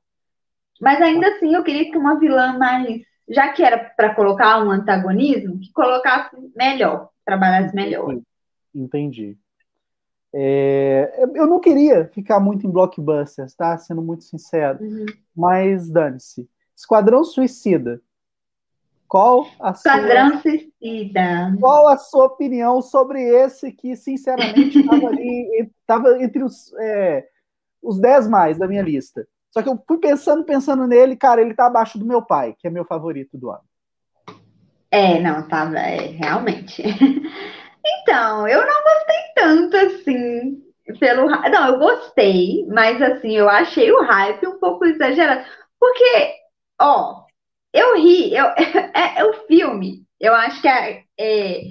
Mas 0.81 0.99
ainda 1.01 1.27
assim, 1.27 1.53
eu 1.53 1.63
queria 1.63 1.91
que 1.91 1.97
uma 1.97 2.17
vilã 2.17 2.57
mais 2.57 3.01
já 3.31 3.51
que 3.53 3.63
era 3.63 3.77
para 3.77 4.13
colocar 4.13 4.61
um 4.63 4.69
antagonismo, 4.69 5.59
que 5.59 5.71
colocasse 5.71 6.35
melhor, 6.55 7.09
trabalhasse 7.25 7.73
melhor. 7.73 8.19
Entendi. 8.73 9.37
É, 10.33 11.25
eu 11.35 11.45
não 11.45 11.59
queria 11.59 12.05
ficar 12.05 12.39
muito 12.39 12.65
em 12.65 12.71
blockbusters, 12.71 13.53
tá? 13.53 13.77
Sendo 13.77 14.01
muito 14.01 14.23
sincero. 14.23 14.79
Uhum. 14.81 15.05
Mas 15.35 15.89
dane-se. 15.89 16.49
Esquadrão 16.75 17.23
Suicida. 17.23 18.01
Qual 19.07 19.45
a 19.59 19.71
Esquadrão 19.71 20.29
sua... 20.31 20.41
Suicida. 20.41 21.57
Qual 21.59 21.87
a 21.87 21.97
sua 21.97 22.25
opinião 22.25 22.81
sobre 22.81 23.21
esse 23.21 23.71
que, 23.71 23.95
sinceramente, 23.95 24.79
estava 24.79 25.07
ali, 25.07 25.69
estava 25.81 26.23
entre 26.23 26.43
os, 26.43 26.73
é, 26.79 27.27
os 27.81 27.99
dez 27.99 28.27
mais 28.27 28.57
da 28.57 28.67
minha 28.67 28.81
lista? 28.81 29.27
Só 29.51 29.61
que 29.61 29.69
eu 29.69 29.81
fui 29.87 29.97
pensando, 29.99 30.45
pensando 30.45 30.87
nele, 30.87 31.15
cara, 31.15 31.41
ele 31.41 31.53
tá 31.53 31.67
abaixo 31.67 31.99
do 31.99 32.05
meu 32.05 32.21
pai, 32.21 32.55
que 32.57 32.67
é 32.67 32.71
meu 32.71 32.85
favorito 32.85 33.37
do 33.37 33.51
ano. 33.51 33.63
É, 34.89 35.19
não, 35.19 35.47
tava, 35.47 35.77
é, 35.77 36.07
realmente. 36.07 36.81
então, 37.85 38.47
eu 38.47 38.65
não 38.65 38.83
gostei 38.83 39.21
tanto 39.35 39.77
assim 39.77 40.63
pelo. 40.99 41.27
Não, 41.27 41.67
eu 41.67 41.79
gostei, 41.79 42.65
mas 42.67 43.01
assim, 43.01 43.35
eu 43.35 43.49
achei 43.49 43.91
o 43.91 44.03
hype 44.03 44.47
um 44.47 44.59
pouco 44.59 44.85
exagerado. 44.85 45.45
Porque, 45.79 46.33
ó, 46.79 47.25
eu 47.73 47.95
ri, 47.95 48.35
eu, 48.35 48.45
é, 48.95 49.19
é 49.19 49.25
o 49.25 49.33
filme, 49.47 50.05
eu 50.19 50.33
acho 50.33 50.61
que 50.61 50.67
é, 50.67 51.03
é 51.19 51.61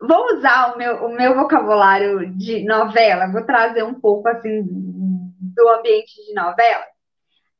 vou 0.00 0.36
usar 0.36 0.74
o 0.74 0.78
meu, 0.78 1.06
o 1.06 1.08
meu 1.14 1.34
vocabulário 1.34 2.32
de 2.36 2.64
novela, 2.64 3.32
vou 3.32 3.44
trazer 3.44 3.82
um 3.82 3.94
pouco 3.94 4.28
assim 4.28 4.62
do 4.64 5.68
ambiente 5.70 6.14
de 6.26 6.34
novela. 6.34 6.84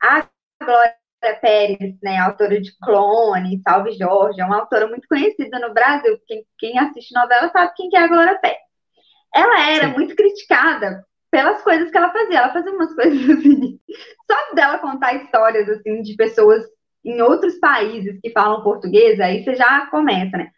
A 0.02 0.26
Glória 0.62 0.94
Pérez, 1.40 1.96
né, 2.02 2.18
autora 2.18 2.61
de 2.61 2.76
Clone, 2.78 3.61
Salve 3.66 3.92
Jorge, 3.92 4.40
é 4.40 4.44
uma 4.44 4.61
autora 4.61 4.87
muito 4.87 5.06
conhecida 5.08 5.58
no 5.58 5.74
Brasil. 5.74 6.18
Quem, 6.26 6.44
quem 6.58 6.78
assiste 6.78 7.12
novela 7.14 7.50
sabe 7.50 7.72
quem 7.76 7.88
que 7.88 7.96
é 7.96 8.00
a 8.00 8.08
Glória 8.08 8.38
Pérez. 8.38 8.58
Ela 9.34 9.70
era 9.70 9.88
Sim. 9.88 9.94
muito 9.94 10.14
criticada 10.14 11.04
pelas 11.30 11.62
coisas 11.62 11.90
que 11.90 11.96
ela 11.96 12.12
fazia. 12.12 12.38
Ela 12.38 12.52
fazia 12.52 12.72
umas 12.72 12.94
coisas 12.96 13.38
assim, 13.38 13.80
só 14.30 14.54
dela 14.54 14.78
contar 14.78 15.14
histórias 15.14 15.68
assim 15.68 16.02
de 16.02 16.14
pessoas 16.16 16.64
em 17.04 17.20
outros 17.20 17.58
países 17.58 18.18
que 18.20 18.30
falam 18.30 18.62
português, 18.62 19.18
aí 19.20 19.42
você 19.42 19.54
já 19.54 19.87
começa, 19.87 20.37
né? 20.37 20.50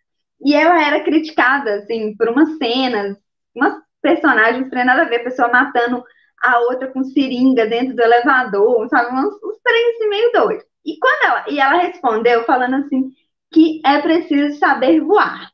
E 0.43 0.55
ela 0.55 0.83
era 0.83 1.05
criticada, 1.05 1.77
assim, 1.77 2.17
por 2.17 2.29
umas 2.29 2.57
cenas, 2.57 3.17
umas 3.55 3.75
personagens 4.01 4.57
que 4.57 4.65
não 4.65 4.71
tem 4.71 4.85
nada 4.85 5.03
a 5.03 5.09
ver, 5.09 5.23
pessoa 5.23 5.49
matando 5.49 6.03
a 6.43 6.59
outra 6.61 6.89
com 6.89 7.05
seringa 7.05 7.67
dentro 7.67 7.95
do 7.95 8.03
elevador, 8.03 8.89
sabe? 8.89 9.15
Uns, 9.15 9.35
uns 9.43 9.61
assim 9.67 10.09
meio 10.09 10.33
doidos. 10.33 10.65
E 10.85 10.99
quando 10.99 11.25
ela, 11.25 11.45
e 11.49 11.61
ela 11.61 11.83
respondeu 11.83 12.45
falando 12.45 12.77
assim 12.77 13.13
que 13.53 13.81
é 13.85 14.01
preciso 14.01 14.59
saber 14.59 15.01
voar. 15.01 15.51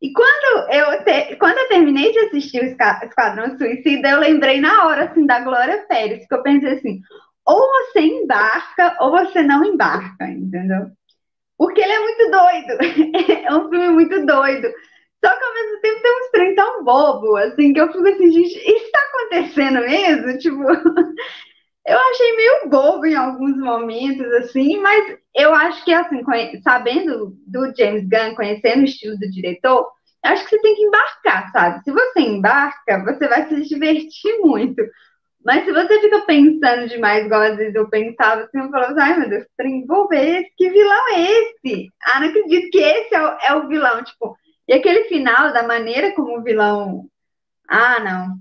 E 0.00 0.12
quando 0.12 0.70
eu, 0.70 1.02
te, 1.02 1.36
quando 1.36 1.56
eu 1.56 1.68
terminei 1.68 2.12
de 2.12 2.18
assistir 2.20 2.60
o 2.60 2.66
Esquadrão 2.66 3.56
Suicida, 3.56 4.10
eu 4.10 4.20
lembrei 4.20 4.60
na 4.60 4.84
hora 4.84 5.04
assim 5.04 5.24
da 5.24 5.40
Glória 5.40 5.86
Pérez, 5.88 6.26
que 6.28 6.34
eu 6.34 6.42
pensei 6.42 6.74
assim, 6.74 7.00
ou 7.46 7.58
você 7.58 8.00
embarca 8.00 8.96
ou 9.00 9.10
você 9.10 9.42
não 9.42 9.64
embarca, 9.64 10.28
entendeu? 10.28 10.90
Porque 11.56 11.80
ele 11.80 11.92
é 11.92 12.00
muito 12.00 12.30
doido. 12.30 13.22
é 13.46 13.54
um 13.54 13.70
filme 13.70 13.88
muito 13.90 14.26
doido. 14.26 14.68
Só 15.24 15.34
que 15.34 15.44
ao 15.44 15.54
mesmo 15.54 15.80
tempo 15.80 16.02
tem 16.02 16.12
uns 16.12 16.30
trem 16.30 16.54
tão 16.54 16.84
bobo, 16.84 17.36
assim, 17.36 17.72
que 17.72 17.80
eu 17.80 17.90
fico 17.90 18.06
assim, 18.06 18.30
gente, 18.30 18.58
isso 18.58 18.90
tá 18.92 18.98
acontecendo 19.08 19.80
mesmo? 19.80 20.36
Tipo, 20.36 20.62
eu 21.86 21.98
achei 21.98 22.36
meio 22.36 22.68
bobo 22.68 23.06
em 23.06 23.14
alguns 23.14 23.56
momentos, 23.56 24.26
assim, 24.34 24.78
mas 24.80 25.16
eu 25.34 25.54
acho 25.54 25.82
que, 25.82 25.94
assim, 25.94 26.22
sabendo 26.62 27.34
do 27.46 27.72
James 27.74 28.06
Gunn, 28.06 28.34
conhecendo 28.34 28.82
o 28.82 28.84
estilo 28.84 29.18
do 29.18 29.30
diretor, 29.30 29.88
acho 30.22 30.44
que 30.44 30.50
você 30.50 30.60
tem 30.60 30.74
que 30.74 30.82
embarcar, 30.82 31.50
sabe? 31.52 31.82
Se 31.84 31.90
você 31.90 32.20
embarca, 32.20 33.02
você 33.04 33.26
vai 33.26 33.48
se 33.48 33.62
divertir 33.62 34.40
muito. 34.40 34.82
Mas 35.42 35.64
se 35.64 35.72
você 35.72 36.00
fica 36.00 36.20
pensando 36.26 36.88
demais, 36.88 37.24
igual 37.24 37.42
às 37.42 37.56
vezes 37.56 37.74
eu 37.74 37.88
pensava, 37.88 38.42
assim, 38.42 38.58
eu 38.58 38.70
falava, 38.70 38.94
ai 39.00 39.18
meu 39.20 39.28
Deus, 39.28 39.46
trem, 39.56 39.86
vou 39.86 40.06
ver 40.08 40.42
esse, 40.42 40.52
que 40.56 40.70
vilão 40.70 41.08
é 41.14 41.20
esse? 41.22 41.88
Ah, 42.02 42.20
não 42.20 42.28
acredito 42.28 42.70
que 42.70 42.78
esse 42.78 43.14
é 43.14 43.22
o, 43.22 43.38
é 43.42 43.54
o 43.54 43.68
vilão, 43.68 44.02
tipo, 44.04 44.36
e 44.66 44.72
aquele 44.72 45.04
final, 45.04 45.52
da 45.52 45.62
maneira 45.62 46.14
como 46.14 46.38
o 46.38 46.42
vilão. 46.42 47.08
Ah, 47.68 48.00
não. 48.00 48.34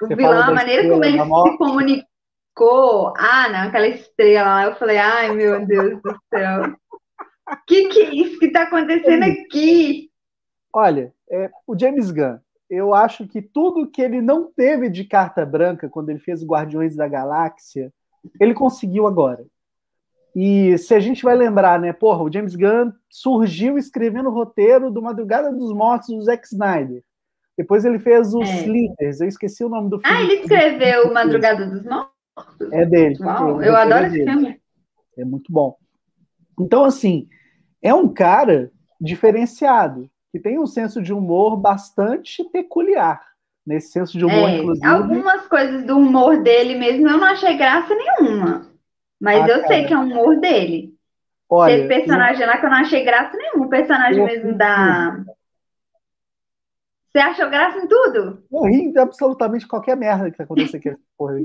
O 0.00 0.06
Você 0.06 0.14
vilão, 0.14 0.42
a 0.42 0.52
maneira 0.52 0.88
como 0.88 1.04
ele 1.04 1.18
se 1.18 1.58
comunicou. 1.58 3.12
Ah, 3.16 3.48
não, 3.48 3.68
aquela 3.68 3.88
estrela 3.88 4.48
lá. 4.48 4.64
Eu 4.64 4.76
falei, 4.76 4.98
ai, 4.98 5.32
meu 5.34 5.64
Deus 5.66 6.00
do 6.02 6.16
céu. 6.32 6.76
O 7.48 7.56
que, 7.66 7.88
que 7.88 8.00
é 8.00 8.14
isso 8.14 8.38
que 8.38 8.46
está 8.46 8.62
acontecendo 8.62 9.22
aqui? 9.22 10.10
Olha, 10.72 11.12
é, 11.30 11.50
o 11.66 11.78
James 11.78 12.10
Gunn, 12.10 12.38
eu 12.68 12.92
acho 12.92 13.26
que 13.26 13.40
tudo 13.40 13.90
que 13.90 14.02
ele 14.02 14.20
não 14.20 14.52
teve 14.52 14.90
de 14.90 15.04
carta 15.04 15.46
branca 15.46 15.88
quando 15.88 16.10
ele 16.10 16.18
fez 16.18 16.44
Guardiões 16.44 16.96
da 16.96 17.06
Galáxia, 17.06 17.92
ele 18.40 18.52
conseguiu 18.52 19.06
agora. 19.06 19.44
E 20.38 20.76
se 20.76 20.94
a 20.94 21.00
gente 21.00 21.22
vai 21.22 21.34
lembrar, 21.34 21.80
né, 21.80 21.94
porra, 21.94 22.22
o 22.22 22.30
James 22.30 22.54
Gunn 22.54 22.92
surgiu 23.08 23.78
escrevendo 23.78 24.28
o 24.28 24.32
roteiro 24.32 24.90
do 24.90 25.00
Madrugada 25.00 25.50
dos 25.50 25.72
Mortos 25.72 26.08
do 26.08 26.20
Zack 26.20 26.46
Snyder. 26.46 27.02
Depois 27.56 27.86
ele 27.86 27.98
fez 27.98 28.34
os 28.34 28.46
é. 28.46 28.66
Eu 29.00 29.28
esqueci 29.28 29.64
o 29.64 29.70
nome 29.70 29.88
do 29.88 29.98
filme. 29.98 30.14
Ah, 30.14 30.20
ele 30.20 30.34
escreveu 30.42 31.10
Madrugada 31.10 31.64
dos 31.64 31.82
Mortos? 31.82 32.12
É 32.70 32.84
dele. 32.84 33.16
Uau, 33.18 33.62
eu 33.62 33.74
adoro 33.74 34.04
é 34.04 34.08
esse 34.08 34.24
filme. 34.24 34.60
É 35.16 35.24
muito 35.24 35.50
bom. 35.50 35.74
Então, 36.60 36.84
assim, 36.84 37.26
é 37.80 37.94
um 37.94 38.12
cara 38.12 38.70
diferenciado, 39.00 40.06
que 40.30 40.38
tem 40.38 40.58
um 40.58 40.66
senso 40.66 41.00
de 41.00 41.14
humor 41.14 41.56
bastante 41.56 42.44
peculiar. 42.50 43.22
Nesse 43.66 43.90
senso 43.90 44.18
de 44.18 44.24
humor, 44.26 44.50
é, 44.50 44.58
inclusive. 44.58 44.86
Algumas 44.86 45.46
coisas 45.48 45.82
do 45.84 45.96
humor 45.96 46.42
dele 46.42 46.74
mesmo 46.74 47.08
eu 47.08 47.16
não 47.16 47.26
achei 47.26 47.56
graça 47.56 47.94
nenhuma. 47.94 48.65
Mas 49.20 49.42
ah, 49.42 49.48
eu 49.48 49.56
cara. 49.62 49.68
sei 49.68 49.84
que 49.86 49.94
é 49.94 49.96
o 49.96 50.02
humor 50.02 50.36
dele. 50.38 50.94
Olha, 51.48 51.76
Teve 51.76 51.88
personagem 51.88 52.42
eu... 52.42 52.48
lá 52.48 52.58
que 52.58 52.66
eu 52.66 52.70
não 52.70 52.78
achei 52.78 53.04
graça 53.04 53.36
nenhuma. 53.36 53.66
O 53.66 53.70
personagem 53.70 54.18
eu 54.18 54.26
mesmo 54.26 54.54
da. 54.54 55.24
Você 57.06 57.18
achou 57.18 57.48
graça 57.48 57.78
em 57.78 57.88
tudo? 57.88 58.44
Eu 58.52 58.62
ri 58.64 58.92
de 58.92 58.98
absolutamente 58.98 59.66
qualquer 59.66 59.96
merda 59.96 60.30
que 60.30 60.42
aconteceu 60.42 60.78
aqui. 60.78 60.94
Porra, 61.16 61.36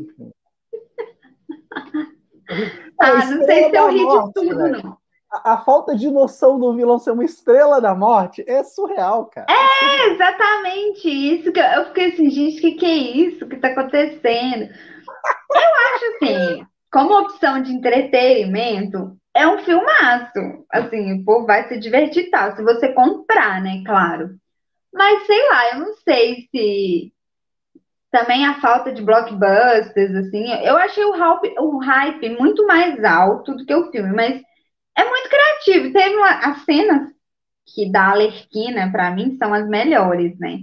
ah, 2.99 3.25
não 3.25 3.45
sei 3.45 3.69
se 3.69 3.77
eu 3.77 3.89
ri 3.89 3.99
de 3.99 4.33
tudo, 4.33 4.67
não. 4.67 4.97
A, 5.31 5.53
a, 5.53 5.57
falta 5.59 5.95
de 5.95 6.11
noção 6.11 6.59
do 6.59 6.75
vilão 6.75 6.99
ser 6.99 7.11
uma 7.11 7.23
estrela 7.23 7.79
da 7.79 7.95
morte 7.95 8.43
é 8.45 8.61
surreal, 8.63 9.27
cara. 9.27 9.47
É, 9.49 9.85
é 9.85 10.13
exatamente 10.13 11.07
isso. 11.07 11.53
que 11.53 11.59
Eu, 11.59 11.63
eu 11.63 11.85
fiquei 11.85 12.11
assim, 12.11 12.29
gente, 12.29 12.57
o 12.57 12.61
que, 12.61 12.71
que 12.73 12.85
é 12.85 12.93
isso 12.93 13.47
que 13.47 13.55
tá 13.55 13.69
acontecendo? 13.69 14.63
Eu 14.63 15.71
acho 15.93 16.05
assim, 16.15 16.67
como 16.91 17.19
opção 17.19 17.61
de 17.61 17.71
entretenimento, 17.71 19.17
é 19.33 19.47
um 19.47 19.59
filmaço. 19.59 20.65
Assim, 20.69 21.13
o 21.13 21.25
povo 21.25 21.45
vai 21.45 21.67
se 21.67 21.79
divertir 21.79 22.29
tal, 22.29 22.55
se 22.55 22.61
você 22.61 22.91
comprar, 22.93 23.61
né? 23.61 23.81
Claro. 23.85 24.35
Mas 24.93 25.25
sei 25.25 25.49
lá, 25.49 25.71
eu 25.71 25.79
não 25.79 25.93
sei 25.95 26.47
se 26.51 27.13
também 28.11 28.45
a 28.45 28.59
falta 28.59 28.91
de 28.91 29.01
blockbusters, 29.01 30.13
assim, 30.15 30.51
eu 30.65 30.75
achei 30.77 31.05
o 31.05 31.13
hype, 31.13 31.55
o 31.59 31.77
hype 31.77 32.29
muito 32.37 32.67
mais 32.67 33.01
alto 33.05 33.55
do 33.55 33.65
que 33.65 33.73
o 33.73 33.89
filme, 33.89 34.11
mas 34.13 34.41
é 34.97 35.05
muito 35.05 35.29
criativo. 35.29 35.93
Teve 35.93 36.15
uma, 36.17 36.29
as 36.29 36.65
cenas 36.65 37.09
que 37.73 37.89
da 37.89 38.09
Alerquina, 38.11 38.91
para 38.91 39.11
mim, 39.11 39.37
são 39.37 39.53
as 39.53 39.65
melhores, 39.65 40.37
né? 40.37 40.59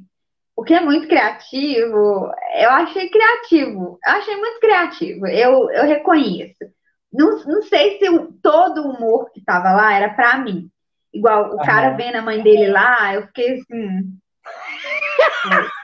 O 0.58 0.64
que 0.64 0.74
é 0.74 0.80
muito 0.80 1.06
criativo, 1.06 2.32
eu 2.56 2.70
achei 2.70 3.08
criativo, 3.08 3.96
eu 4.04 4.12
achei 4.12 4.34
muito 4.34 4.58
criativo, 4.58 5.24
eu, 5.28 5.70
eu 5.70 5.84
reconheço. 5.84 6.56
Não, 7.12 7.38
não 7.44 7.62
sei 7.62 7.96
se 7.96 8.10
o, 8.10 8.32
todo 8.42 8.82
o 8.82 8.90
humor 8.90 9.30
que 9.30 9.38
estava 9.38 9.70
lá 9.70 9.94
era 9.94 10.12
para 10.14 10.36
mim. 10.38 10.68
Igual 11.14 11.54
o 11.54 11.58
cara 11.58 11.90
vendo 11.90 12.16
a 12.16 12.22
mãe 12.22 12.42
dele 12.42 12.66
lá, 12.72 13.14
eu 13.14 13.28
fiquei 13.28 13.60
assim. 13.60 14.18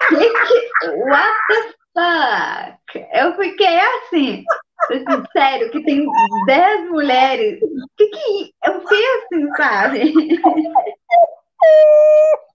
que, 0.08 0.16
que, 0.16 0.88
what 0.88 1.38
the 1.48 1.74
fuck? 1.94 3.06
Eu 3.12 3.36
fiquei 3.36 3.78
assim, 3.78 4.42
assim 4.90 5.24
sério, 5.30 5.70
que 5.70 5.84
tem 5.84 6.04
10 6.46 6.90
mulheres. 6.90 7.60
Que 7.96 8.06
que. 8.08 8.52
Eu 8.66 8.80
fiquei 8.80 9.06
assim, 9.18 9.48
sabe? 9.56 10.14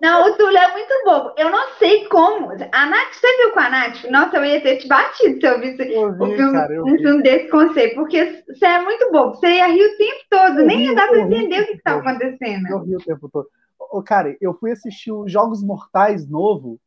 Não, 0.00 0.30
o 0.30 0.36
Túlio 0.36 0.58
é 0.58 0.72
muito 0.72 0.92
bobo. 1.04 1.32
Eu 1.36 1.50
não 1.50 1.70
sei 1.78 2.06
como. 2.08 2.50
A 2.50 2.86
Nath, 2.86 3.14
você 3.14 3.36
viu 3.38 3.52
com 3.52 3.60
a 3.60 3.70
Nath? 3.70 4.04
Nossa, 4.10 4.36
eu 4.36 4.44
ia 4.44 4.60
ter 4.60 4.76
te 4.76 4.86
batido 4.86 5.40
se 5.40 5.46
eu 5.46 5.60
visse 5.60 5.84
vi, 5.84 5.98
um, 5.98 6.16
filme, 6.16 6.52
cara, 6.52 6.84
um 6.84 6.96
filme 6.96 7.22
desse 7.22 7.48
conceito, 7.48 7.94
porque 7.96 8.44
você 8.46 8.64
é 8.64 8.80
muito 8.80 9.10
bobo. 9.10 9.34
Você 9.34 9.48
ia 9.48 9.66
rir 9.66 9.84
o 9.84 9.98
tempo 9.98 10.24
todo, 10.30 10.60
eu 10.60 10.66
nem 10.66 10.86
ia 10.86 10.94
dar 10.94 11.08
para 11.08 11.20
entender 11.20 11.62
o 11.62 11.66
que 11.66 11.72
estava 11.72 12.00
acontecendo. 12.00 12.68
Eu 12.68 12.78
ri 12.78 12.96
o 12.96 13.04
tempo 13.04 13.28
todo. 13.28 13.48
Ô, 13.78 14.02
cara, 14.02 14.36
eu 14.40 14.54
fui 14.54 14.70
assistir 14.70 15.12
os 15.12 15.30
Jogos 15.30 15.62
Mortais 15.62 16.28
novo, 16.28 16.80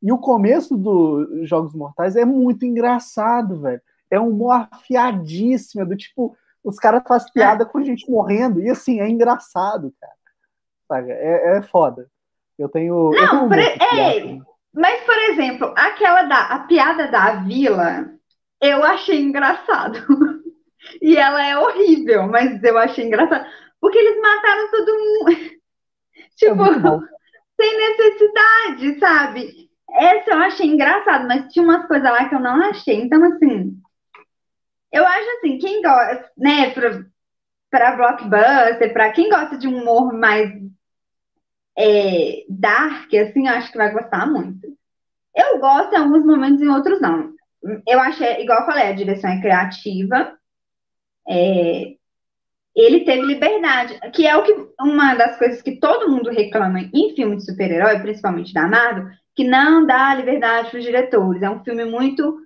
e 0.00 0.12
o 0.12 0.18
começo 0.18 0.76
dos 0.76 1.48
Jogos 1.48 1.74
Mortais 1.74 2.14
é 2.14 2.24
muito 2.24 2.64
engraçado, 2.64 3.60
velho. 3.60 3.80
É 4.10 4.18
um 4.18 4.28
humor 4.28 4.68
afiadíssimo, 4.70 5.82
é 5.82 5.84
do 5.84 5.96
tipo, 5.96 6.36
os 6.62 6.78
caras 6.78 7.02
fazem 7.06 7.32
piada 7.32 7.66
com 7.66 7.84
gente 7.84 8.08
morrendo, 8.08 8.60
e 8.60 8.70
assim, 8.70 9.00
é 9.00 9.08
engraçado, 9.08 9.92
cara. 10.00 11.06
É, 11.08 11.58
é 11.58 11.62
foda. 11.62 12.08
Eu 12.58 12.68
tenho. 12.68 13.10
Não, 13.10 13.20
eu 13.20 13.28
tenho 13.28 13.48
por, 13.48 13.58
é, 13.58 14.38
mas, 14.74 15.00
por 15.02 15.16
exemplo, 15.16 15.74
aquela 15.76 16.22
da 16.22 16.40
a 16.46 16.58
piada 16.60 17.08
da 17.08 17.36
vila, 17.36 18.10
eu 18.60 18.82
achei 18.84 19.20
engraçado. 19.20 19.98
e 21.02 21.16
ela 21.16 21.44
é 21.44 21.56
horrível, 21.56 22.26
mas 22.26 22.62
eu 22.62 22.76
achei 22.78 23.06
engraçado. 23.06 23.46
Porque 23.80 23.98
eles 23.98 24.20
mataram 24.20 24.70
todo 24.70 24.98
mundo. 24.98 25.36
tipo, 26.36 26.64
é 26.64 27.00
sem 27.60 27.76
necessidade, 27.76 29.00
sabe? 29.00 29.68
Essa 29.90 30.30
eu 30.30 30.38
achei 30.38 30.66
engraçado, 30.66 31.26
mas 31.26 31.52
tinha 31.52 31.64
umas 31.64 31.86
coisas 31.86 32.10
lá 32.10 32.28
que 32.28 32.34
eu 32.34 32.40
não 32.40 32.62
achei. 32.62 33.00
Então, 33.00 33.24
assim, 33.24 33.76
eu 34.92 35.06
acho 35.06 35.30
assim, 35.38 35.58
quem 35.58 35.82
gosta, 35.82 36.30
né, 36.36 36.70
pra, 36.70 37.04
pra 37.70 37.96
blockbuster, 37.96 38.92
pra 38.92 39.12
quem 39.12 39.30
gosta 39.30 39.56
de 39.56 39.66
um 39.66 39.80
humor 39.80 40.12
mais 40.12 40.52
é, 41.78 42.44
dark, 42.48 43.14
assim, 43.14 43.46
eu 43.46 43.54
acho 43.54 43.70
que 43.70 43.78
vai 43.78 43.92
gostar 43.92 44.26
muito. 44.26 44.66
Eu 45.34 45.60
gosto 45.60 45.94
em 45.94 45.98
alguns 45.98 46.26
momentos, 46.26 46.60
em 46.60 46.68
outros 46.68 47.00
não. 47.00 47.32
Eu 47.86 48.00
achei, 48.00 48.42
igual 48.42 48.60
eu 48.60 48.66
falei, 48.66 48.84
a 48.84 48.92
direção 48.92 49.30
é 49.30 49.40
criativa. 49.40 50.36
É, 51.28 51.94
ele 52.74 53.04
teve 53.04 53.22
liberdade, 53.22 53.98
que 54.12 54.26
é 54.26 54.36
o 54.36 54.42
que 54.42 54.54
uma 54.80 55.14
das 55.14 55.38
coisas 55.38 55.62
que 55.62 55.78
todo 55.78 56.10
mundo 56.10 56.30
reclama 56.30 56.80
em 56.80 57.14
filme 57.14 57.36
de 57.36 57.44
super-herói, 57.44 58.00
principalmente 58.00 58.52
da 58.52 58.66
Marvel, 58.66 59.08
que 59.36 59.44
não 59.44 59.86
dá 59.86 60.12
liberdade 60.14 60.70
para 60.70 60.78
os 60.78 60.84
diretores. 60.84 61.42
É 61.42 61.50
um 61.50 61.62
filme 61.62 61.84
muito 61.84 62.40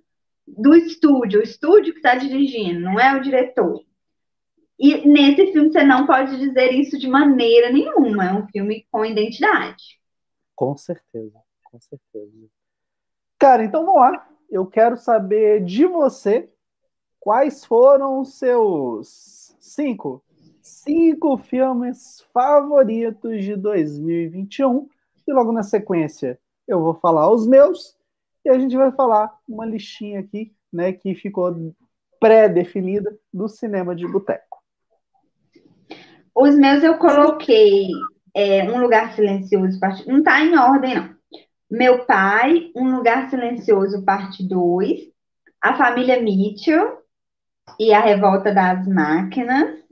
do 0.47 0.75
estúdio, 0.75 1.41
o 1.41 1.43
estúdio 1.43 1.93
que 1.93 2.01
está 2.01 2.15
dirigindo, 2.15 2.81
não 2.81 3.01
é 3.01 3.17
o 3.17 3.23
diretor. 3.23 3.83
E 4.83 5.07
nesse 5.07 5.53
filme 5.53 5.71
você 5.71 5.85
não 5.85 6.05
pode 6.05 6.37
dizer 6.37 6.73
isso 6.73 6.99
de 6.99 7.07
maneira 7.07 7.71
nenhuma. 7.71 8.25
É 8.25 8.33
um 8.33 8.49
filme 8.49 8.85
com 8.91 9.05
identidade. 9.05 10.01
Com 10.57 10.77
certeza, 10.77 11.39
com 11.63 11.81
certeza. 11.81 12.49
Cara, 13.39 13.63
então 13.63 13.87
vamos 13.87 14.01
lá. 14.01 14.29
Eu 14.51 14.67
quero 14.67 14.97
saber 14.97 15.65
de 15.65 15.87
você 15.87 16.51
quais 17.21 17.65
foram 17.65 18.19
os 18.19 18.35
seus 18.35 19.57
cinco, 19.61 20.21
cinco 20.61 21.37
filmes 21.39 22.27
favoritos 22.35 23.45
de 23.45 23.55
2021. 23.55 24.89
E 25.29 25.33
logo 25.33 25.53
na 25.53 25.63
sequência 25.63 26.41
eu 26.67 26.81
vou 26.81 26.95
falar 26.95 27.31
os 27.31 27.47
meus 27.47 27.97
e 28.45 28.51
a 28.51 28.59
gente 28.59 28.77
vai 28.77 28.91
falar 28.91 29.33
uma 29.49 29.65
listinha 29.65 30.19
aqui, 30.19 30.53
né, 30.73 30.93
que 30.93 31.15
ficou 31.15 31.73
pré-definida 32.19 33.17
do 33.33 33.49
cinema 33.49 33.95
de 33.95 34.09
boteco. 34.09 34.52
Os 36.35 36.57
meus 36.57 36.83
eu 36.83 36.99
coloquei 36.99 37.89
é, 38.35 38.65
Um 38.71 38.81
Lugar 38.81 39.15
Silencioso, 39.15 39.79
parte... 39.79 40.07
não 40.09 40.19
está 40.19 40.41
em 40.41 40.57
ordem, 40.57 40.95
não. 40.95 41.15
Meu 41.71 42.05
Pai, 42.05 42.71
Um 42.75 42.97
Lugar 42.97 43.31
Silencioso, 43.31 44.05
parte 44.05 44.47
2. 44.47 45.11
A 45.61 45.77
Família 45.77 46.21
Mitchell 46.21 46.99
e 47.79 47.93
a 47.93 48.01
Revolta 48.01 48.53
das 48.53 48.87
Máquinas. 48.87 49.83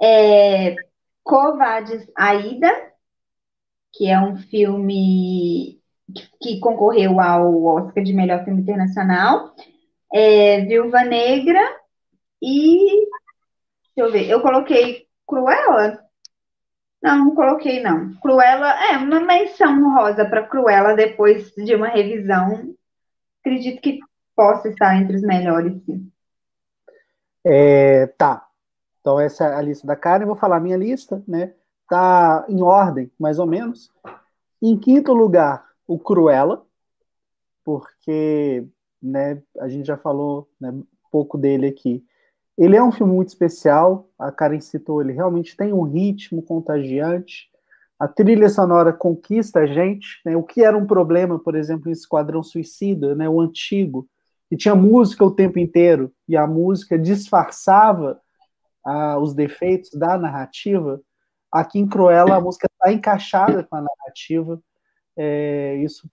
É, 0.00 0.74
Covades 1.22 2.10
Aida, 2.16 2.92
que 3.92 4.08
é 4.08 4.18
um 4.18 4.36
filme 4.36 5.80
que 6.40 6.58
concorreu 6.60 7.20
ao 7.20 7.64
Oscar 7.64 8.02
de 8.02 8.12
melhor 8.12 8.44
filme 8.44 8.62
internacional, 8.62 9.54
é, 10.12 10.60
Viúva 10.62 11.04
Negra 11.04 11.60
e 12.42 13.06
deixa 13.94 14.08
eu 14.08 14.12
ver, 14.12 14.28
eu 14.28 14.40
coloquei 14.40 15.06
Cruella? 15.32 15.98
Não, 17.02 17.24
não 17.24 17.34
coloquei 17.34 17.82
não. 17.82 18.12
Cruella 18.20 18.68
é 18.84 18.98
uma 18.98 19.18
menção 19.18 19.94
rosa 19.94 20.26
para 20.26 20.46
Cruella 20.46 20.94
depois 20.94 21.50
de 21.54 21.74
uma 21.74 21.88
revisão. 21.88 22.74
Acredito 23.40 23.80
que 23.80 23.98
possa 24.36 24.68
estar 24.68 24.94
entre 24.96 25.16
os 25.16 25.22
melhores, 25.22 25.82
sim. 25.86 26.12
É, 27.42 28.08
tá. 28.08 28.46
Então 29.00 29.18
essa 29.18 29.46
é 29.46 29.54
a 29.54 29.62
lista 29.62 29.86
da 29.86 29.96
Karen. 29.96 30.26
Vou 30.26 30.36
falar 30.36 30.56
a 30.56 30.60
minha 30.60 30.76
lista, 30.76 31.24
né? 31.26 31.54
Tá 31.88 32.44
em 32.46 32.62
ordem, 32.62 33.10
mais 33.18 33.38
ou 33.38 33.46
menos. 33.46 33.90
Em 34.60 34.78
quinto 34.78 35.14
lugar, 35.14 35.66
o 35.88 35.98
Cruella, 35.98 36.62
porque 37.64 38.68
né, 39.02 39.42
a 39.58 39.68
gente 39.68 39.86
já 39.86 39.96
falou 39.96 40.46
né, 40.60 40.72
pouco 41.10 41.38
dele 41.38 41.66
aqui. 41.66 42.04
Ele 42.56 42.76
é 42.76 42.82
um 42.82 42.92
filme 42.92 43.12
muito 43.12 43.28
especial, 43.28 44.08
a 44.18 44.30
Karen 44.30 44.60
citou, 44.60 45.00
ele 45.00 45.12
realmente 45.12 45.56
tem 45.56 45.72
um 45.72 45.82
ritmo 45.82 46.42
contagiante, 46.42 47.50
a 47.98 48.06
trilha 48.08 48.48
sonora 48.48 48.92
conquista 48.92 49.60
a 49.60 49.66
gente, 49.66 50.20
né, 50.24 50.36
o 50.36 50.42
que 50.42 50.62
era 50.62 50.76
um 50.76 50.86
problema, 50.86 51.38
por 51.38 51.54
exemplo, 51.54 51.88
em 51.88 51.92
Esquadrão 51.92 52.42
Suicida, 52.42 53.14
né, 53.14 53.28
o 53.28 53.40
antigo, 53.40 54.08
que 54.48 54.56
tinha 54.56 54.74
música 54.74 55.24
o 55.24 55.30
tempo 55.30 55.58
inteiro, 55.58 56.12
e 56.28 56.36
a 56.36 56.46
música 56.46 56.98
disfarçava 56.98 58.20
ah, 58.84 59.18
os 59.18 59.34
defeitos 59.34 59.90
da 59.92 60.18
narrativa, 60.18 61.00
aqui 61.50 61.78
em 61.78 61.86
Cruella 61.86 62.36
a 62.36 62.40
música 62.40 62.66
está 62.70 62.92
encaixada 62.92 63.62
com 63.62 63.76
a 63.76 63.82
narrativa, 63.82 64.60
é, 65.16 65.76
isso 65.76 66.08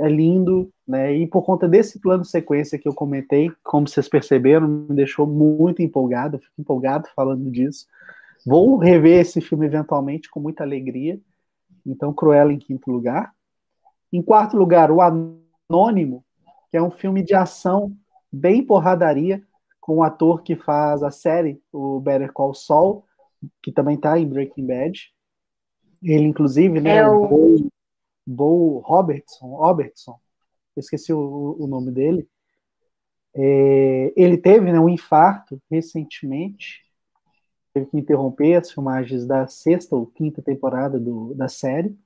é 0.00 0.08
lindo, 0.08 0.70
né? 0.86 1.14
E 1.14 1.26
por 1.26 1.42
conta 1.42 1.68
desse 1.68 2.00
plano 2.00 2.24
sequência 2.24 2.78
que 2.78 2.88
eu 2.88 2.94
comentei, 2.94 3.50
como 3.62 3.88
vocês 3.88 4.08
perceberam, 4.08 4.68
me 4.68 4.94
deixou 4.94 5.26
muito 5.26 5.82
empolgado, 5.82 6.38
fico 6.38 6.60
empolgado 6.60 7.08
falando 7.14 7.50
disso. 7.50 7.86
Vou 8.46 8.76
rever 8.76 9.20
esse 9.20 9.40
filme 9.40 9.66
eventualmente 9.66 10.30
com 10.30 10.40
muita 10.40 10.62
alegria. 10.62 11.18
Então, 11.84 12.12
Cruella 12.12 12.52
em 12.52 12.58
quinto 12.58 12.90
lugar. 12.90 13.32
Em 14.12 14.22
quarto 14.22 14.56
lugar, 14.56 14.90
O 14.90 15.00
Anônimo, 15.00 16.24
que 16.70 16.76
é 16.76 16.82
um 16.82 16.90
filme 16.90 17.22
de 17.22 17.34
ação 17.34 17.92
bem 18.32 18.64
porradaria, 18.64 19.42
com 19.80 19.96
o 19.96 20.02
ator 20.02 20.42
que 20.42 20.54
faz 20.54 21.02
a 21.02 21.10
série, 21.10 21.60
o 21.72 21.98
Better 21.98 22.30
Call 22.32 22.52
Saul, 22.52 23.04
que 23.62 23.72
também 23.72 23.94
está 23.96 24.18
em 24.18 24.26
Breaking 24.26 24.66
Bad. 24.66 25.12
Ele, 26.02 26.24
inclusive, 26.24 26.80
né, 26.80 26.98
é 26.98 27.08
o... 27.08 27.66
Bo 28.30 28.80
Robertson, 28.80 29.46
Robertson, 29.46 30.20
esqueci 30.76 31.14
o, 31.14 31.56
o 31.58 31.66
nome 31.66 31.90
dele. 31.90 32.28
É, 33.34 34.12
ele 34.14 34.36
teve 34.36 34.70
né, 34.70 34.78
um 34.78 34.88
infarto 34.88 35.58
recentemente, 35.70 36.84
teve 37.72 37.86
que 37.86 37.96
interromper 37.96 38.56
as 38.56 38.70
filmagens 38.70 39.26
da 39.26 39.46
sexta 39.46 39.96
ou 39.96 40.06
quinta 40.06 40.42
temporada 40.42 41.00
do, 41.00 41.32
da 41.34 41.48
série. 41.48 41.96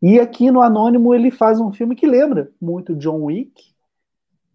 E 0.00 0.18
aqui 0.18 0.50
no 0.50 0.62
Anônimo 0.62 1.14
ele 1.14 1.30
faz 1.30 1.60
um 1.60 1.72
filme 1.72 1.94
que 1.94 2.06
lembra 2.06 2.50
muito 2.58 2.96
John 2.96 3.24
Wick. 3.24 3.74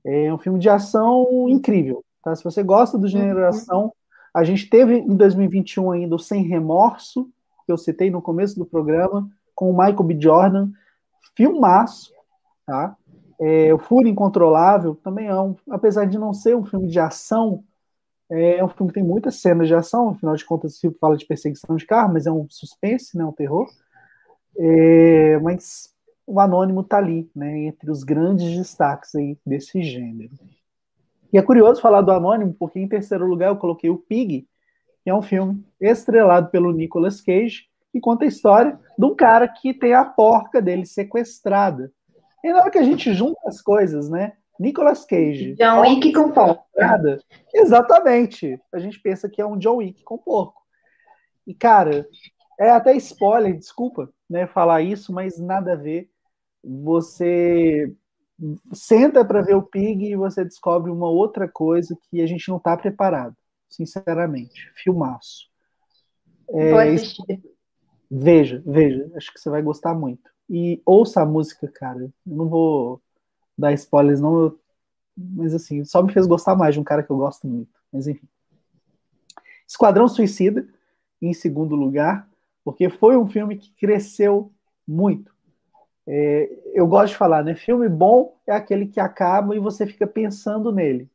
É 0.03 0.33
um 0.33 0.39
filme 0.39 0.57
de 0.57 0.69
ação 0.69 1.47
incrível. 1.49 2.03
Tá? 2.23 2.35
Se 2.35 2.43
você 2.43 2.63
gosta 2.63 2.97
do 2.97 3.07
gênero 3.07 3.39
de 3.39 3.45
ação, 3.45 3.93
a 4.33 4.43
gente 4.43 4.67
teve 4.67 4.95
em 4.97 5.15
2021 5.15 5.91
ainda 5.91 6.15
o 6.15 6.19
Sem 6.19 6.43
Remorso, 6.43 7.29
que 7.65 7.71
eu 7.71 7.77
citei 7.77 8.09
no 8.09 8.21
começo 8.21 8.57
do 8.57 8.65
programa, 8.65 9.29
com 9.55 9.69
o 9.69 9.77
Michael 9.77 10.03
B. 10.03 10.17
Jordan, 10.19 10.69
filmaço, 11.35 12.13
tá? 12.65 12.95
É, 13.39 13.73
o 13.73 13.79
Fúria 13.79 14.09
Incontrolável 14.09 14.95
também 14.95 15.27
é 15.27 15.35
um, 15.35 15.55
apesar 15.69 16.05
de 16.05 16.17
não 16.17 16.33
ser 16.33 16.55
um 16.55 16.65
filme 16.65 16.87
de 16.87 16.99
ação, 16.99 17.63
é 18.29 18.63
um 18.63 18.69
filme 18.69 18.91
que 18.91 18.99
tem 18.99 19.07
muitas 19.07 19.35
cenas 19.35 19.67
de 19.67 19.75
ação, 19.75 20.09
afinal 20.09 20.35
de 20.35 20.45
contas, 20.45 20.77
o 20.77 20.79
filme 20.79 20.97
fala 20.99 21.17
de 21.17 21.25
perseguição 21.25 21.75
de 21.75 21.85
carro, 21.85 22.13
mas 22.13 22.25
é 22.25 22.31
um 22.31 22.47
suspense, 22.49 23.17
né, 23.17 23.23
um 23.23 23.31
terror. 23.31 23.67
É, 24.57 25.39
mas 25.39 25.93
o 26.25 26.39
Anônimo 26.39 26.83
tá 26.83 26.97
ali, 26.97 27.29
né, 27.35 27.65
entre 27.65 27.91
os 27.91 28.03
grandes 28.03 28.55
destaques 28.55 29.13
aí 29.15 29.37
desse 29.45 29.83
gênero. 29.83 30.31
E 31.31 31.37
é 31.37 31.41
curioso 31.41 31.81
falar 31.81 32.01
do 32.01 32.11
Anônimo, 32.11 32.55
porque 32.57 32.79
em 32.79 32.87
terceiro 32.87 33.25
lugar 33.27 33.49
eu 33.49 33.57
coloquei 33.57 33.89
o 33.89 33.97
Pig, 33.97 34.47
que 35.03 35.09
é 35.09 35.13
um 35.13 35.21
filme 35.21 35.63
estrelado 35.81 36.49
pelo 36.49 36.71
Nicolas 36.71 37.19
Cage, 37.19 37.67
que 37.93 37.99
conta 37.99 38.25
a 38.25 38.27
história 38.27 38.79
de 38.97 39.05
um 39.05 39.15
cara 39.15 39.47
que 39.47 39.71
tem 39.71 39.93
a 39.93 40.03
porca 40.03 40.59
dele 40.59 40.83
sequestrada. 40.83 41.93
E 42.43 42.51
na 42.51 42.61
hora 42.61 42.71
que 42.71 42.79
a 42.79 42.83
gente 42.83 43.13
junta 43.13 43.39
as 43.45 43.61
coisas, 43.61 44.09
né? 44.09 44.33
Nicolas 44.59 45.05
Cage. 45.05 45.53
John 45.53 45.81
Wick 45.81 46.11
com 46.11 46.31
porco. 46.31 46.65
Exatamente. 47.53 48.59
A 48.73 48.79
gente 48.79 48.99
pensa 48.99 49.29
que 49.29 49.39
é 49.39 49.45
um 49.45 49.57
John 49.57 49.77
Wick 49.77 50.03
com 50.03 50.17
porco. 50.17 50.59
E, 51.45 51.53
cara, 51.53 52.07
é 52.59 52.71
até 52.71 52.95
spoiler, 52.95 53.55
desculpa 53.55 54.09
né, 54.27 54.47
falar 54.47 54.81
isso, 54.81 55.13
mas 55.13 55.37
nada 55.37 55.73
a 55.73 55.75
ver. 55.75 56.09
Você 56.63 57.93
senta 58.73 59.23
para 59.23 59.41
ver 59.41 59.55
o 59.55 59.61
Pig 59.61 60.05
e 60.05 60.15
você 60.15 60.43
descobre 60.43 60.89
uma 60.89 61.09
outra 61.09 61.47
coisa 61.47 61.95
que 62.09 62.21
a 62.21 62.25
gente 62.25 62.49
não 62.49 62.57
está 62.57 62.75
preparado, 62.75 63.35
sinceramente. 63.69 64.71
Filmaço. 64.75 65.47
É, 66.49 66.71
Vou 66.71 66.79
assistir. 66.79 67.52
Veja, 68.15 68.61
veja, 68.63 69.11
acho 69.15 69.33
que 69.33 69.39
você 69.39 69.49
vai 69.49 69.63
gostar 69.63 69.95
muito. 69.95 70.29
E 70.47 70.79
ouça 70.85 71.21
a 71.21 71.25
música, 71.25 71.67
cara. 71.67 71.99
Eu 71.99 72.13
não 72.25 72.47
vou 72.47 73.01
dar 73.57 73.73
spoilers, 73.73 74.21
não, 74.21 74.39
eu... 74.39 74.59
mas 75.17 75.55
assim, 75.55 75.83
só 75.83 76.03
me 76.03 76.13
fez 76.13 76.27
gostar 76.27 76.55
mais 76.55 76.75
de 76.75 76.79
um 76.79 76.83
cara 76.83 77.01
que 77.01 77.09
eu 77.09 77.17
gosto 77.17 77.47
muito. 77.47 77.71
Mas 77.91 78.07
enfim. 78.07 78.27
Esquadrão 79.67 80.07
Suicida, 80.07 80.67
em 81.19 81.33
segundo 81.33 81.75
lugar, 81.75 82.29
porque 82.63 82.87
foi 82.87 83.17
um 83.17 83.27
filme 83.27 83.57
que 83.57 83.71
cresceu 83.71 84.51
muito. 84.87 85.33
É, 86.05 86.51
eu 86.71 86.85
gosto 86.85 87.13
de 87.13 87.17
falar, 87.17 87.43
né? 87.43 87.55
Filme 87.55 87.89
bom 87.89 88.37
é 88.45 88.51
aquele 88.51 88.85
que 88.85 88.99
acaba 88.99 89.55
e 89.55 89.59
você 89.59 89.87
fica 89.87 90.05
pensando 90.05 90.71
nele. 90.71 91.09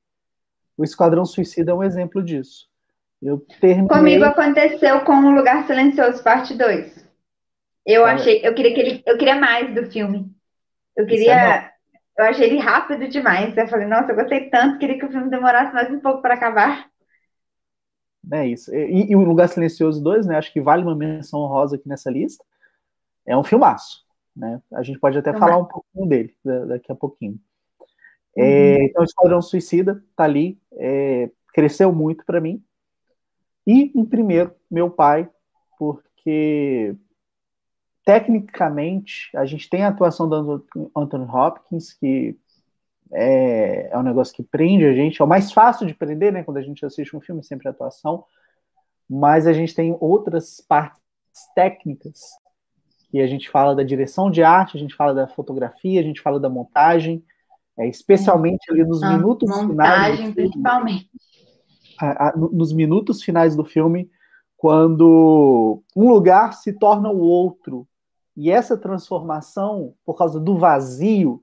O 0.77 0.83
Esquadrão 0.83 1.25
Suicida 1.25 1.71
é 1.71 1.75
um 1.75 1.85
exemplo 1.85 2.21
disso. 2.25 2.68
Eu 3.21 3.39
terminei... 3.61 3.89
Comigo 3.89 4.25
aconteceu 4.25 5.01
com 5.05 5.13
O 5.13 5.35
Lugar 5.35 5.67
Silencioso, 5.67 6.23
parte 6.23 6.55
2. 6.55 7.07
Eu 7.85 8.05
ah, 8.05 8.13
achei, 8.13 8.41
eu 8.45 8.55
queria 8.55 8.75
que 8.75 8.81
ele, 8.81 9.03
eu 9.07 9.17
queria 9.19 9.37
mais 9.37 9.75
do 9.75 9.91
filme. 9.91 10.31
Eu 10.97 11.07
queria, 11.07 11.35
é 11.35 11.73
eu 12.19 12.25
achei 12.25 12.47
ele 12.49 12.59
rápido 12.59 13.09
demais. 13.09 13.57
Eu 13.57 13.69
falei, 13.69 13.87
nossa, 13.87 14.11
eu 14.11 14.17
gostei 14.17 14.51
tanto, 14.51 14.79
queria 14.79 14.99
que 14.99 15.07
o 15.07 15.11
filme 15.11 15.31
demorasse 15.31 15.73
mais 15.73 15.89
um 15.89 16.01
pouco 16.01 16.21
para 16.21 16.35
acabar. 16.35 16.91
É 18.33 18.47
isso. 18.47 18.75
E, 18.75 19.13
e, 19.13 19.17
O 19.17 19.23
Lugar 19.23 19.49
Silencioso 19.49 20.03
2, 20.03 20.27
né? 20.27 20.37
Acho 20.37 20.53
que 20.53 20.61
vale 20.61 20.83
uma 20.83 20.97
menção 20.97 21.41
honrosa 21.41 21.77
aqui 21.77 21.89
nessa 21.89 22.11
lista. 22.11 22.45
É 23.25 23.37
um 23.37 23.45
filmaço, 23.45 24.05
né? 24.35 24.61
A 24.75 24.83
gente 24.83 24.99
pode 24.99 25.17
até 25.17 25.33
falar 25.33 25.59
um 25.59 25.65
pouquinho 25.65 26.07
dele 26.07 26.35
daqui 26.67 26.91
a 26.91 26.95
pouquinho. 26.95 27.39
É, 28.37 28.79
uhum. 28.79 28.83
então, 28.85 29.05
Esquadrão 29.05 29.41
Suicida 29.41 30.03
tá 30.17 30.25
ali, 30.25 30.59
é, 30.73 31.31
cresceu 31.55 31.93
muito 31.93 32.25
para 32.27 32.41
mim. 32.41 32.63
E, 33.69 33.93
em 33.95 34.03
primeiro, 34.03 34.55
meu 34.71 34.89
pai, 34.89 35.29
porque 35.79 36.97
tecnicamente 38.03 39.31
a 39.37 39.45
gente 39.45 39.69
tem 39.69 39.85
a 39.85 39.89
atuação 39.89 40.27
do 40.27 40.65
Anthony 40.97 41.27
Hopkins, 41.27 41.93
que 41.93 42.35
é, 43.13 43.91
é 43.93 43.99
um 43.99 44.03
negócio 44.03 44.35
que 44.35 44.43
prende 44.43 44.87
a 44.87 44.95
gente, 44.95 45.21
é 45.21 45.25
o 45.25 45.29
mais 45.29 45.53
fácil 45.53 45.87
de 45.87 45.93
prender, 45.93 46.33
né? 46.33 46.43
Quando 46.43 46.57
a 46.57 46.63
gente 46.63 46.83
assiste 46.83 47.15
um 47.15 47.21
filme, 47.21 47.45
sempre 47.45 47.69
a 47.69 47.71
atuação, 47.71 48.25
mas 49.07 49.47
a 49.47 49.53
gente 49.53 49.75
tem 49.75 49.95
outras 50.01 50.65
partes 50.67 51.03
técnicas 51.55 52.23
que 53.11 53.21
a 53.21 53.27
gente 53.27 53.51
fala 53.51 53.77
da 53.77 53.83
direção 53.83 54.31
de 54.31 54.43
arte, 54.43 54.79
a 54.79 54.81
gente 54.81 54.95
fala 54.95 55.13
da 55.13 55.29
fotografia, 55.29 56.01
a 56.01 56.05
gente 56.05 56.23
fala 56.23 56.41
da 56.41 56.49
montagem, 56.49 57.23
é, 57.79 57.87
especialmente 57.87 58.73
ali 58.73 58.83
nos 58.83 59.03
minutos 59.03 59.47
montagem, 59.47 59.69
finais. 59.69 60.11
Montagem, 60.11 60.33
principalmente. 60.33 61.11
A, 61.99 62.29
a, 62.29 62.37
nos 62.37 62.73
minutos 62.73 63.23
finais 63.23 63.57
do 63.57 63.65
filme, 63.65 64.11
quando 64.57 65.83
um 65.97 66.09
lugar 66.09 66.55
se 66.55 66.73
torna 66.73 67.11
o 67.11 67.21
outro. 67.21 67.87
E 68.37 68.51
essa 68.51 68.77
transformação, 68.77 69.95
por 70.05 70.17
causa 70.17 70.39
do 70.39 70.57
vazio, 70.57 71.43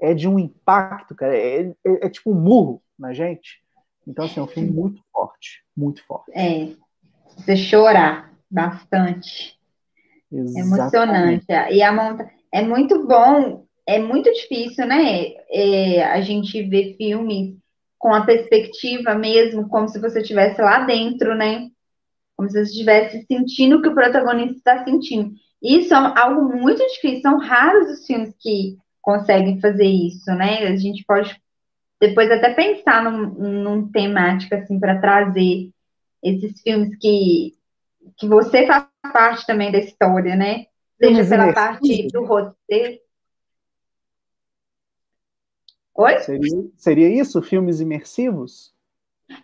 é 0.00 0.14
de 0.14 0.28
um 0.28 0.38
impacto, 0.38 1.14
cara. 1.14 1.36
É, 1.36 1.62
é, 1.62 1.74
é 1.84 2.08
tipo 2.08 2.30
um 2.30 2.34
murro 2.34 2.82
na 2.98 3.12
gente. 3.12 3.62
Então, 4.06 4.24
assim, 4.24 4.40
é 4.40 4.42
um 4.42 4.48
filme 4.48 4.70
muito 4.70 5.00
forte. 5.12 5.64
Muito 5.76 6.04
forte. 6.04 6.30
É. 6.32 6.72
Você 7.36 7.56
chorar 7.56 8.32
bastante. 8.50 9.58
Exatamente. 10.30 10.66
Emocionante. 10.66 11.46
E 11.70 11.82
a 11.82 11.92
monta... 11.92 12.30
é 12.52 12.62
muito 12.62 13.06
bom, 13.06 13.66
é 13.86 13.98
muito 13.98 14.32
difícil, 14.32 14.86
né? 14.86 15.34
É, 15.50 16.04
a 16.04 16.20
gente 16.20 16.62
ver 16.62 16.96
filmes 16.96 17.56
com 18.02 18.12
a 18.12 18.26
perspectiva 18.26 19.14
mesmo, 19.14 19.68
como 19.68 19.88
se 19.88 20.00
você 20.00 20.22
estivesse 20.22 20.60
lá 20.60 20.80
dentro, 20.80 21.36
né? 21.36 21.68
Como 22.36 22.50
se 22.50 22.58
você 22.58 22.72
estivesse 22.72 23.24
sentindo 23.26 23.76
o 23.76 23.80
que 23.82 23.88
o 23.88 23.94
protagonista 23.94 24.56
está 24.56 24.84
sentindo. 24.84 25.30
Isso 25.62 25.94
é 25.94 26.12
algo 26.18 26.52
muito 26.52 26.84
difícil, 26.88 27.20
são 27.20 27.38
raros 27.38 27.88
os 27.92 28.04
filmes 28.04 28.34
que 28.40 28.76
conseguem 29.00 29.60
fazer 29.60 29.86
isso, 29.86 30.32
né? 30.32 30.66
A 30.66 30.74
gente 30.74 31.04
pode 31.06 31.40
depois 32.00 32.28
até 32.28 32.52
pensar 32.52 33.04
num, 33.04 33.28
num 33.62 33.88
temática 33.88 34.56
assim 34.56 34.80
para 34.80 35.00
trazer 35.00 35.70
esses 36.20 36.60
filmes 36.60 36.98
que 36.98 37.54
que 38.18 38.26
você 38.26 38.66
faz 38.66 38.84
parte 39.12 39.46
também 39.46 39.70
da 39.70 39.78
história, 39.78 40.34
né? 40.34 40.66
Seja 41.00 41.24
pela 41.24 41.52
parte 41.52 42.08
do 42.08 42.24
roteiro. 42.24 42.98
Oi? 45.94 46.18
Seria, 46.20 46.64
seria 46.76 47.08
isso? 47.08 47.42
Filmes 47.42 47.80
imersivos? 47.80 48.74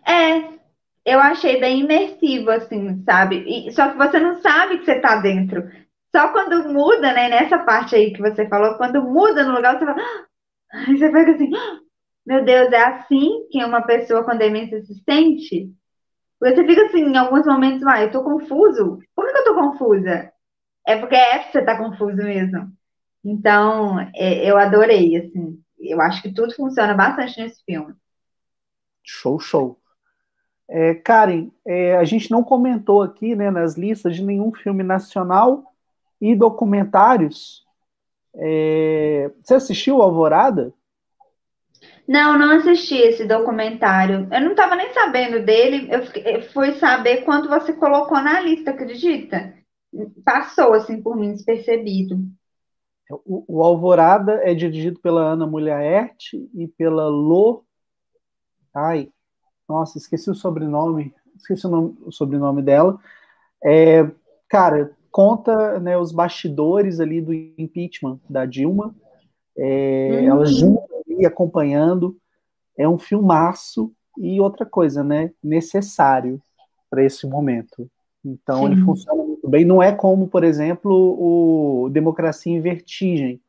É, 0.05 0.59
eu 1.05 1.19
achei 1.19 1.59
bem 1.59 1.81
imersivo, 1.81 2.49
assim, 2.51 3.03
sabe? 3.03 3.43
E, 3.47 3.71
só 3.71 3.89
que 3.89 3.97
você 3.97 4.19
não 4.19 4.41
sabe 4.41 4.79
que 4.79 4.85
você 4.85 4.99
tá 4.99 5.17
dentro. 5.17 5.69
Só 6.15 6.29
quando 6.29 6.69
muda, 6.69 7.13
né? 7.13 7.29
Nessa 7.29 7.59
parte 7.59 7.95
aí 7.95 8.11
que 8.13 8.21
você 8.21 8.47
falou, 8.47 8.75
quando 8.75 9.01
muda 9.03 9.43
no 9.43 9.55
lugar, 9.55 9.77
você 9.77 9.85
fala. 9.85 10.01
Ah! 10.01 10.25
Aí 10.71 10.97
você 10.97 11.07
fica 11.07 11.31
assim, 11.31 11.51
ah! 11.55 11.79
meu 12.25 12.45
Deus, 12.45 12.71
é 12.71 12.83
assim 12.83 13.47
que 13.51 13.63
uma 13.63 13.81
pessoa 13.81 14.23
com 14.23 14.37
demência 14.37 14.81
se 14.83 14.93
sente? 15.03 15.71
Você 16.39 16.65
fica 16.65 16.85
assim, 16.85 17.01
em 17.01 17.17
alguns 17.17 17.45
momentos, 17.45 17.85
ah, 17.85 18.01
eu 18.01 18.11
tô 18.11 18.23
confuso. 18.23 18.99
Por 19.15 19.31
que 19.31 19.37
eu 19.37 19.43
tô 19.43 19.55
confusa? 19.55 20.31
É 20.87 20.97
porque 20.97 21.15
é 21.15 21.39
que 21.39 21.51
você 21.51 21.63
tá 21.63 21.77
confuso 21.77 22.17
mesmo. 22.17 22.71
Então, 23.23 23.99
é, 24.15 24.49
eu 24.49 24.57
adorei, 24.57 25.17
assim. 25.17 25.59
Eu 25.79 26.01
acho 26.01 26.21
que 26.21 26.33
tudo 26.33 26.53
funciona 26.53 26.93
bastante 26.93 27.39
nesse 27.39 27.63
filme. 27.63 27.93
Show, 29.03 29.39
show. 29.39 29.79
É, 30.69 30.93
Karen, 30.93 31.49
é, 31.65 31.97
a 31.97 32.03
gente 32.03 32.29
não 32.29 32.43
comentou 32.43 33.01
aqui 33.01 33.35
né, 33.35 33.49
nas 33.49 33.75
listas 33.75 34.15
de 34.15 34.23
nenhum 34.23 34.53
filme 34.53 34.83
nacional 34.83 35.73
e 36.21 36.35
documentários. 36.35 37.65
É, 38.35 39.31
você 39.43 39.55
assistiu 39.55 40.01
Alvorada? 40.01 40.71
Não, 42.07 42.37
não 42.37 42.57
assisti 42.57 42.95
esse 42.95 43.25
documentário. 43.25 44.27
Eu 44.31 44.41
não 44.41 44.51
estava 44.51 44.75
nem 44.75 44.93
sabendo 44.93 45.43
dele. 45.43 45.87
Eu, 45.91 46.01
eu 46.23 46.41
fui 46.51 46.73
saber 46.73 47.23
quando 47.23 47.47
você 47.47 47.73
colocou 47.73 48.19
na 48.21 48.39
lista, 48.39 48.71
acredita? 48.71 49.53
Passou 50.23 50.73
assim 50.73 51.01
por 51.01 51.15
mim 51.15 51.31
despercebido. 51.31 52.19
O, 53.09 53.43
o 53.47 53.63
Alvorada 53.63 54.41
é 54.43 54.53
dirigido 54.53 54.99
pela 54.99 55.21
Ana 55.21 55.47
Mulhaert 55.47 56.33
e 56.53 56.67
pela 56.67 57.07
Lô. 57.07 57.63
Ai, 58.73 59.09
nossa, 59.67 59.97
esqueci 59.97 60.29
o 60.29 60.35
sobrenome. 60.35 61.13
Esqueci 61.35 61.65
o, 61.65 61.69
nome, 61.69 61.97
o 62.05 62.11
sobrenome 62.11 62.61
dela. 62.61 62.99
É, 63.63 64.09
cara, 64.47 64.91
conta 65.11 65.79
né, 65.79 65.97
os 65.97 66.11
bastidores 66.11 66.99
ali 66.99 67.21
do 67.21 67.33
impeachment 67.33 68.19
da 68.29 68.45
Dilma. 68.45 68.95
É, 69.57 70.19
uhum. 70.21 70.27
Ela 70.27 70.45
junta 70.45 70.89
acompanhando. 71.25 72.17
É 72.77 72.87
um 72.87 72.97
filmaço 72.97 73.91
e 74.17 74.39
outra 74.39 74.65
coisa, 74.65 75.03
né? 75.03 75.31
Necessário 75.43 76.41
para 76.89 77.03
esse 77.03 77.27
momento. 77.27 77.89
Então 78.23 78.59
Sim. 78.59 78.65
ele 78.65 78.81
funciona 78.81 79.23
bem. 79.49 79.65
Não 79.65 79.81
é 79.81 79.93
como, 79.93 80.27
por 80.27 80.43
exemplo, 80.43 80.91
o 80.93 81.89
Democracia 81.89 82.51
em 82.51 82.61
Vertigem, 82.61 83.41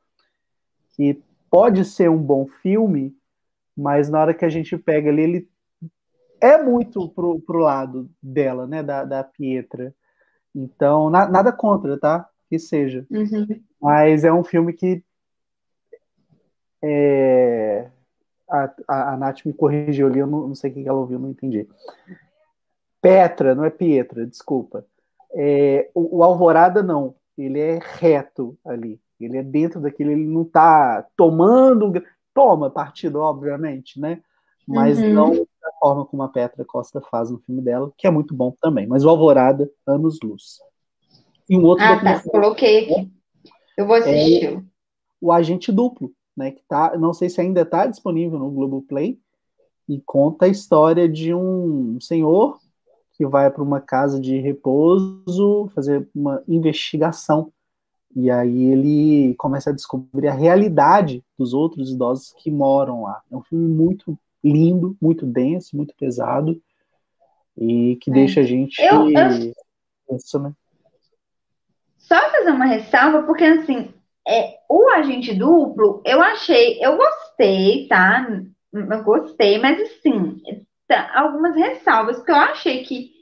que 0.96 1.20
pode 1.50 1.84
ser 1.84 2.10
um 2.10 2.18
bom 2.18 2.46
filme, 2.62 3.14
mas 3.76 4.08
na 4.08 4.20
hora 4.20 4.34
que 4.34 4.44
a 4.44 4.48
gente 4.48 4.76
pega 4.76 5.10
ali, 5.10 5.22
ele 5.22 5.48
é 6.40 6.62
muito 6.62 7.08
pro, 7.10 7.40
pro 7.40 7.58
lado 7.58 8.10
dela, 8.22 8.66
né? 8.66 8.82
Da, 8.82 9.04
da 9.04 9.24
Pietra. 9.24 9.94
Então, 10.54 11.10
na, 11.10 11.28
nada 11.28 11.52
contra, 11.52 11.98
tá? 11.98 12.28
Que 12.48 12.58
seja. 12.58 13.06
Uhum. 13.10 13.60
Mas 13.80 14.24
é 14.24 14.32
um 14.32 14.42
filme 14.42 14.72
que 14.72 15.02
é, 16.82 17.90
a, 18.48 18.74
a, 18.88 19.12
a 19.12 19.16
Nath 19.16 19.44
me 19.44 19.52
corrigiu 19.52 20.06
ali, 20.06 20.18
eu 20.18 20.26
não, 20.26 20.48
não 20.48 20.54
sei 20.54 20.70
o 20.70 20.74
que 20.74 20.88
ela 20.88 20.98
ouviu, 20.98 21.18
não 21.18 21.30
entendi. 21.30 21.68
Petra, 23.00 23.54
não 23.54 23.64
é 23.64 23.70
Pietra, 23.70 24.26
desculpa. 24.26 24.84
É, 25.34 25.90
o, 25.94 26.18
o, 26.18 26.24
Alvorada 26.24 26.82
não, 26.82 27.14
ele 27.36 27.60
é 27.60 27.78
reto 27.98 28.56
ali. 28.64 29.00
Ele 29.20 29.36
é 29.36 29.42
dentro 29.42 29.80
daquilo, 29.80 30.10
ele 30.10 30.26
não 30.26 30.42
está 30.42 31.06
tomando. 31.16 32.02
Toma 32.34 32.70
partido, 32.70 33.20
obviamente, 33.20 34.00
né? 34.00 34.20
Mas 34.66 34.98
uhum. 34.98 35.12
não 35.12 35.34
da 35.34 35.72
forma 35.78 36.04
como 36.06 36.22
a 36.22 36.28
Petra 36.28 36.64
Costa 36.64 37.00
faz 37.10 37.30
no 37.30 37.38
filme 37.38 37.60
dela, 37.60 37.92
que 37.98 38.06
é 38.06 38.10
muito 38.10 38.34
bom 38.34 38.54
também. 38.60 38.86
Mas 38.86 39.04
o 39.04 39.08
Alvorada, 39.08 39.70
anos 39.86 40.18
luz. 40.22 40.58
E 41.48 41.56
um 41.56 41.64
outro 41.64 41.84
ah, 41.84 42.00
tá, 42.00 42.22
coloquei 42.30 42.84
aqui. 42.84 43.10
Eu 43.76 43.86
vou 43.86 43.96
assistir. 43.96 44.56
É 44.56 44.62
o 45.20 45.30
Agente 45.30 45.70
Duplo, 45.70 46.12
né, 46.36 46.52
que 46.52 46.62
tá, 46.66 46.96
não 46.96 47.12
sei 47.12 47.28
se 47.28 47.40
ainda 47.40 47.60
está 47.60 47.86
disponível 47.86 48.38
no 48.38 48.50
Globoplay, 48.50 49.20
e 49.88 50.00
conta 50.00 50.46
a 50.46 50.48
história 50.48 51.08
de 51.08 51.34
um 51.34 52.00
senhor 52.00 52.58
que 53.20 53.26
vai 53.26 53.50
para 53.50 53.62
uma 53.62 53.82
casa 53.82 54.18
de 54.18 54.38
repouso 54.38 55.70
fazer 55.74 56.08
uma 56.14 56.42
investigação. 56.48 57.52
E 58.16 58.30
aí 58.30 58.64
ele 58.64 59.34
começa 59.34 59.68
a 59.68 59.74
descobrir 59.74 60.26
a 60.26 60.32
realidade 60.32 61.22
dos 61.38 61.52
outros 61.52 61.90
idosos 61.90 62.32
que 62.38 62.50
moram 62.50 63.02
lá. 63.02 63.20
É 63.30 63.36
um 63.36 63.42
filme 63.42 63.68
muito 63.68 64.18
lindo, 64.42 64.96
muito 64.98 65.26
denso, 65.26 65.76
muito 65.76 65.94
pesado 65.96 66.58
e 67.58 67.96
que 67.96 68.10
é. 68.10 68.14
deixa 68.14 68.40
a 68.40 68.42
gente 68.42 68.80
eu, 68.80 69.10
eu... 69.10 70.16
Isso, 70.16 70.38
né? 70.38 70.54
Só 71.98 72.18
fazer 72.30 72.52
uma 72.52 72.64
ressalva, 72.64 73.24
porque 73.24 73.44
assim, 73.44 73.92
é, 74.26 74.60
o 74.66 74.88
agente 74.88 75.34
duplo, 75.34 76.00
eu 76.06 76.22
achei, 76.22 76.82
eu 76.82 76.96
gostei, 76.96 77.86
tá? 77.86 78.26
Eu 78.72 79.04
gostei, 79.04 79.58
mas 79.58 79.78
assim, 79.78 80.40
algumas 81.14 81.54
ressalvas, 81.56 82.16
porque 82.16 82.32
eu 82.32 82.36
achei 82.36 82.82
que 82.84 83.12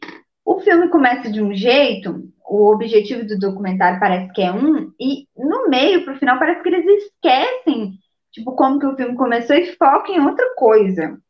o 0.45 0.61
filme 0.61 0.89
começa 0.89 1.31
de 1.31 1.43
um 1.43 1.55
jeito, 1.55 2.31
o 2.49 2.73
objetivo 2.73 3.27
do 3.27 3.39
documentário 3.39 4.01
parece 4.01 4.33
que 4.33 4.41
é 4.41 4.51
um, 4.51 4.93
e 4.99 5.29
no 5.37 5.69
meio, 5.69 6.05
pro 6.05 6.17
final, 6.19 6.39
parece 6.39 6.63
que 6.63 6.69
eles 6.69 7.05
esquecem, 7.05 7.99
tipo, 8.33 8.53
como 8.53 8.79
que 8.79 8.87
o 8.87 8.97
filme 8.97 9.15
começou 9.15 9.55
e 9.55 9.77
focam 9.77 10.15
em 10.15 10.21
outra 10.21 10.55
coisa. 10.57 11.21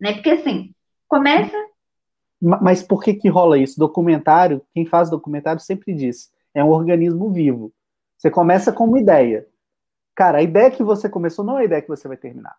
Né? 0.00 0.14
Porque 0.14 0.30
assim, 0.30 0.74
começa. 1.06 1.56
Mas 2.40 2.82
por 2.82 3.02
que 3.02 3.14
que 3.14 3.28
rola 3.28 3.58
isso? 3.58 3.78
Documentário, 3.78 4.62
quem 4.72 4.86
faz 4.86 5.10
documentário 5.10 5.60
sempre 5.60 5.92
diz, 5.92 6.30
é 6.54 6.62
um 6.62 6.70
organismo 6.70 7.32
vivo. 7.32 7.72
Você 8.16 8.30
começa 8.30 8.72
com 8.72 8.84
uma 8.84 9.00
ideia. 9.00 9.46
Cara, 10.14 10.38
a 10.38 10.42
ideia 10.42 10.70
que 10.70 10.82
você 10.82 11.08
começou 11.08 11.44
não 11.44 11.58
é 11.58 11.62
a 11.62 11.64
ideia 11.64 11.82
que 11.82 11.88
você 11.88 12.08
vai 12.08 12.16
terminar. 12.16 12.56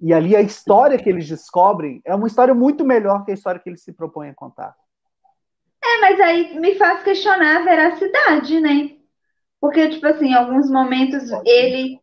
E 0.00 0.12
ali 0.12 0.34
a 0.34 0.40
história 0.40 0.98
que 0.98 1.08
eles 1.08 1.28
descobrem 1.28 2.00
é 2.04 2.14
uma 2.14 2.26
história 2.26 2.54
muito 2.54 2.84
melhor 2.84 3.24
que 3.24 3.30
a 3.30 3.34
história 3.34 3.60
que 3.60 3.68
eles 3.68 3.82
se 3.82 3.92
propõem 3.92 4.30
a 4.30 4.34
contar. 4.34 4.74
É, 5.82 6.00
mas 6.00 6.20
aí 6.20 6.58
me 6.58 6.74
faz 6.76 7.02
questionar 7.02 7.58
a 7.58 7.64
veracidade, 7.64 8.60
né? 8.60 8.90
Porque, 9.60 9.88
tipo 9.88 10.06
assim, 10.06 10.28
em 10.28 10.34
alguns 10.34 10.70
momentos 10.70 11.30
ele, 11.44 11.98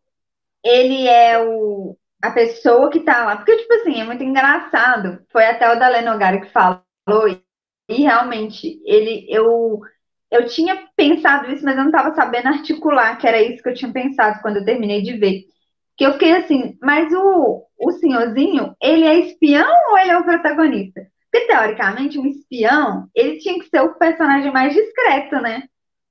ele 0.64 1.06
é 1.06 1.38
o, 1.44 1.96
a 2.22 2.30
pessoa 2.30 2.90
que 2.90 3.00
tá 3.00 3.24
lá. 3.24 3.36
Porque, 3.36 3.56
tipo 3.56 3.74
assim, 3.74 4.00
é 4.00 4.04
muito 4.04 4.22
engraçado. 4.22 5.24
Foi 5.30 5.44
até 5.44 5.72
o 5.72 5.78
Dalenogari 5.78 6.40
que 6.40 6.52
fala 6.52 6.84
e 7.88 8.02
realmente, 8.02 8.80
ele, 8.84 9.26
eu, 9.28 9.80
eu 10.30 10.46
tinha 10.46 10.88
pensado 10.96 11.50
isso, 11.52 11.64
mas 11.64 11.76
eu 11.76 11.82
não 11.82 11.90
estava 11.90 12.14
sabendo 12.14 12.48
articular, 12.48 13.18
que 13.18 13.26
era 13.26 13.42
isso 13.42 13.62
que 13.62 13.68
eu 13.68 13.74
tinha 13.74 13.92
pensado 13.92 14.40
quando 14.40 14.58
eu 14.58 14.64
terminei 14.64 15.02
de 15.02 15.12
ver. 15.14 15.44
Que 15.96 16.04
eu 16.06 16.12
fiquei 16.14 16.32
assim, 16.32 16.76
mas 16.80 17.12
o, 17.12 17.66
o 17.78 17.92
senhorzinho, 17.92 18.74
ele 18.82 19.04
é 19.04 19.18
espião 19.18 19.68
ou 19.90 19.98
ele 19.98 20.10
é 20.10 20.18
o 20.18 20.24
protagonista? 20.24 21.06
Porque, 21.30 21.46
teoricamente, 21.46 22.18
um 22.18 22.26
espião, 22.26 23.08
ele 23.14 23.38
tinha 23.38 23.58
que 23.58 23.68
ser 23.68 23.80
o 23.80 23.94
personagem 23.94 24.52
mais 24.52 24.74
discreto, 24.74 25.36
né? 25.36 25.62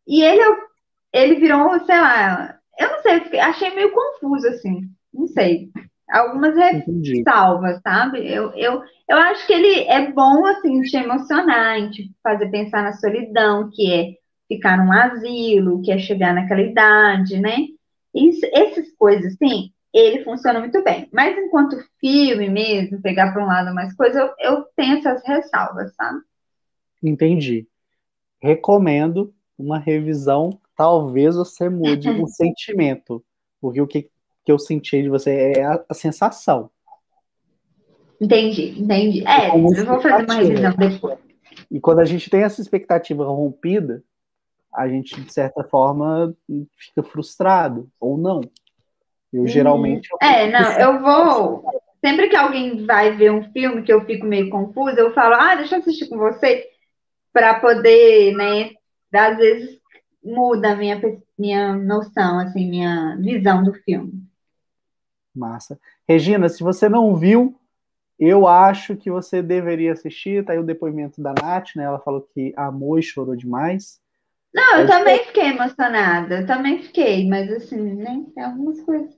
E 0.08 0.24
ele, 0.24 0.42
é 0.42 1.24
ele 1.24 1.36
virou, 1.36 1.80
sei 1.86 2.00
lá, 2.00 2.58
eu 2.80 2.90
não 2.90 3.02
sei, 3.02 3.40
achei 3.40 3.70
meio 3.76 3.92
confuso, 3.92 4.48
assim, 4.48 4.82
não 5.14 5.28
sei. 5.28 5.70
Algumas 6.10 6.56
ressalvas, 6.56 7.80
sabe? 7.82 8.20
Eu, 8.28 8.52
eu, 8.54 8.82
eu 9.08 9.18
acho 9.18 9.46
que 9.46 9.54
ele 9.54 9.82
é 9.88 10.12
bom, 10.12 10.46
assim, 10.46 10.82
te 10.82 10.98
emocionar, 10.98 11.90
te 11.92 12.12
fazer 12.24 12.50
pensar 12.50 12.84
na 12.84 12.94
solidão, 12.94 13.70
que 13.72 13.94
é 13.94 14.14
ficar 14.48 14.78
num 14.78 14.92
asilo, 14.92 15.82
que 15.82 15.92
é 15.92 15.98
chegar 15.98 16.34
naquela 16.34 16.62
idade, 16.62 17.40
né? 17.40 17.58
Isso, 18.14 18.46
essas 18.54 18.92
coisas, 18.94 19.36
sim, 19.36 19.72
ele 19.94 20.24
funciona 20.24 20.60
muito 20.60 20.84
bem. 20.84 21.08
Mas 21.12 21.38
enquanto 21.38 21.84
filme 22.00 22.50
mesmo, 22.50 23.02
pegar 23.02 23.32
para 23.32 23.44
um 23.44 23.48
lado 23.48 23.74
mais 23.74 23.94
coisa, 23.96 24.20
eu, 24.20 24.34
eu 24.40 24.66
tenho 24.76 24.98
essas 24.98 25.26
ressalvas, 25.26 25.94
sabe? 25.96 26.20
Entendi. 27.04 27.68
Recomendo 28.42 29.34
uma 29.58 29.78
revisão, 29.78 30.60
talvez 30.76 31.36
você 31.36 31.70
mude 31.70 32.10
o 32.10 32.28
sentimento, 32.28 33.24
porque 33.60 33.82
o 33.82 33.88
que, 33.88 34.10
que 34.44 34.52
eu 34.52 34.60
senti 34.60 35.04
de 35.04 35.10
você 35.10 35.54
é 35.58 35.64
a, 35.64 35.84
a 35.90 35.94
sensação. 35.94 36.70
Entendi, 38.20 38.80
entendi. 38.80 39.28
É, 39.28 39.50
eu 39.50 39.86
vou 39.86 40.02
fazer 40.02 40.24
uma 40.26 40.36
revisão 40.36 40.76
depois. 40.76 41.20
E 41.70 41.80
quando 41.80 42.00
a 42.00 42.06
gente 42.06 42.30
tem 42.30 42.44
essa 42.44 42.62
expectativa 42.62 43.26
rompida, 43.26 44.04
a 44.74 44.88
gente, 44.88 45.20
de 45.20 45.32
certa 45.32 45.64
forma, 45.64 46.36
fica 46.78 47.04
frustrado, 47.04 47.90
ou 48.00 48.18
não. 48.18 48.42
Eu 49.32 49.48
geralmente. 49.48 50.10
Eu 50.12 50.18
é, 50.22 50.50
não, 50.50 50.72
eu 50.74 51.02
vou. 51.02 51.82
Sempre 52.04 52.30
que 52.30 52.36
alguém 52.36 52.86
vai 52.86 53.16
ver 53.16 53.32
um 53.32 53.52
filme 53.52 53.84
que 53.84 53.94
eu 53.94 54.04
fico 54.06 54.26
meio 54.26 54.50
confusa, 54.50 55.00
eu 55.00 55.14
falo, 55.14 55.36
ah, 55.36 55.56
deixa 55.56 55.76
eu 55.76 55.80
assistir 55.80 56.10
com 56.10 56.18
você, 56.18 56.68
para 57.32 57.60
poder, 57.60 58.34
né? 58.36 58.72
Às 59.14 59.38
vezes 59.38 59.80
muda 60.24 60.72
a 60.72 60.76
minha, 60.76 61.00
minha 61.38 61.76
noção, 61.76 62.40
assim, 62.40 62.68
minha 62.68 63.16
visão 63.18 63.64
do 63.64 63.74
filme. 63.74 64.24
Massa. 65.34 65.80
Regina, 66.08 66.50
se 66.50 66.64
você 66.64 66.90
não 66.90 67.16
viu, 67.16 67.56
eu 68.20 68.48
acho 68.48 68.96
que 68.96 69.10
você 69.10 69.42
deveria 69.42 69.94
assistir. 69.94 70.44
Tá 70.44 70.54
aí 70.54 70.60
o 70.60 70.64
depoimento 70.64 71.22
da 71.22 71.34
Nath, 71.34 71.76
né? 71.76 71.84
Ela 71.84 72.00
falou 72.00 72.22
que 72.34 72.54
amou 72.58 73.00
e 73.00 73.04
chorou 73.04 73.36
demais. 73.36 74.01
Não, 74.54 74.80
eu, 74.80 74.88
também 74.88 75.20
fiquei 75.26 75.48
emocionada, 75.50 76.46
também 76.46 76.82
fiquei, 76.84 77.28
mas 77.28 77.50
assim, 77.52 77.96
né? 77.96 78.26
Tem 78.36 78.44
algumas 78.44 78.82
coisas. 78.82 79.18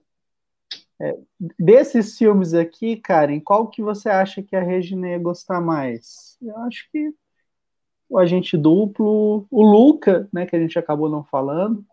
É, 1.02 1.18
desses 1.60 2.18
filmes 2.18 2.54
aqui, 2.54 2.98
Karen, 2.98 3.40
qual 3.40 3.68
que 3.68 3.82
você 3.82 4.10
acha 4.10 4.44
que 4.44 4.56
a 4.56 4.62
Regina 4.62 5.10
ia 5.10 5.20
gostar 5.20 5.60
mais? 5.60 6.38
Eu 6.42 6.56
acho 6.60 6.88
que 6.92 7.14
o 8.08 8.20
Agente 8.20 8.56
Duplo, 8.56 9.48
o 9.50 9.64
Luca, 9.64 10.30
né, 10.32 10.46
que 10.46 10.56
a 10.56 10.60
gente 10.60 10.78
acabou 10.78 11.10
não 11.10 11.24
falando. 11.24 11.84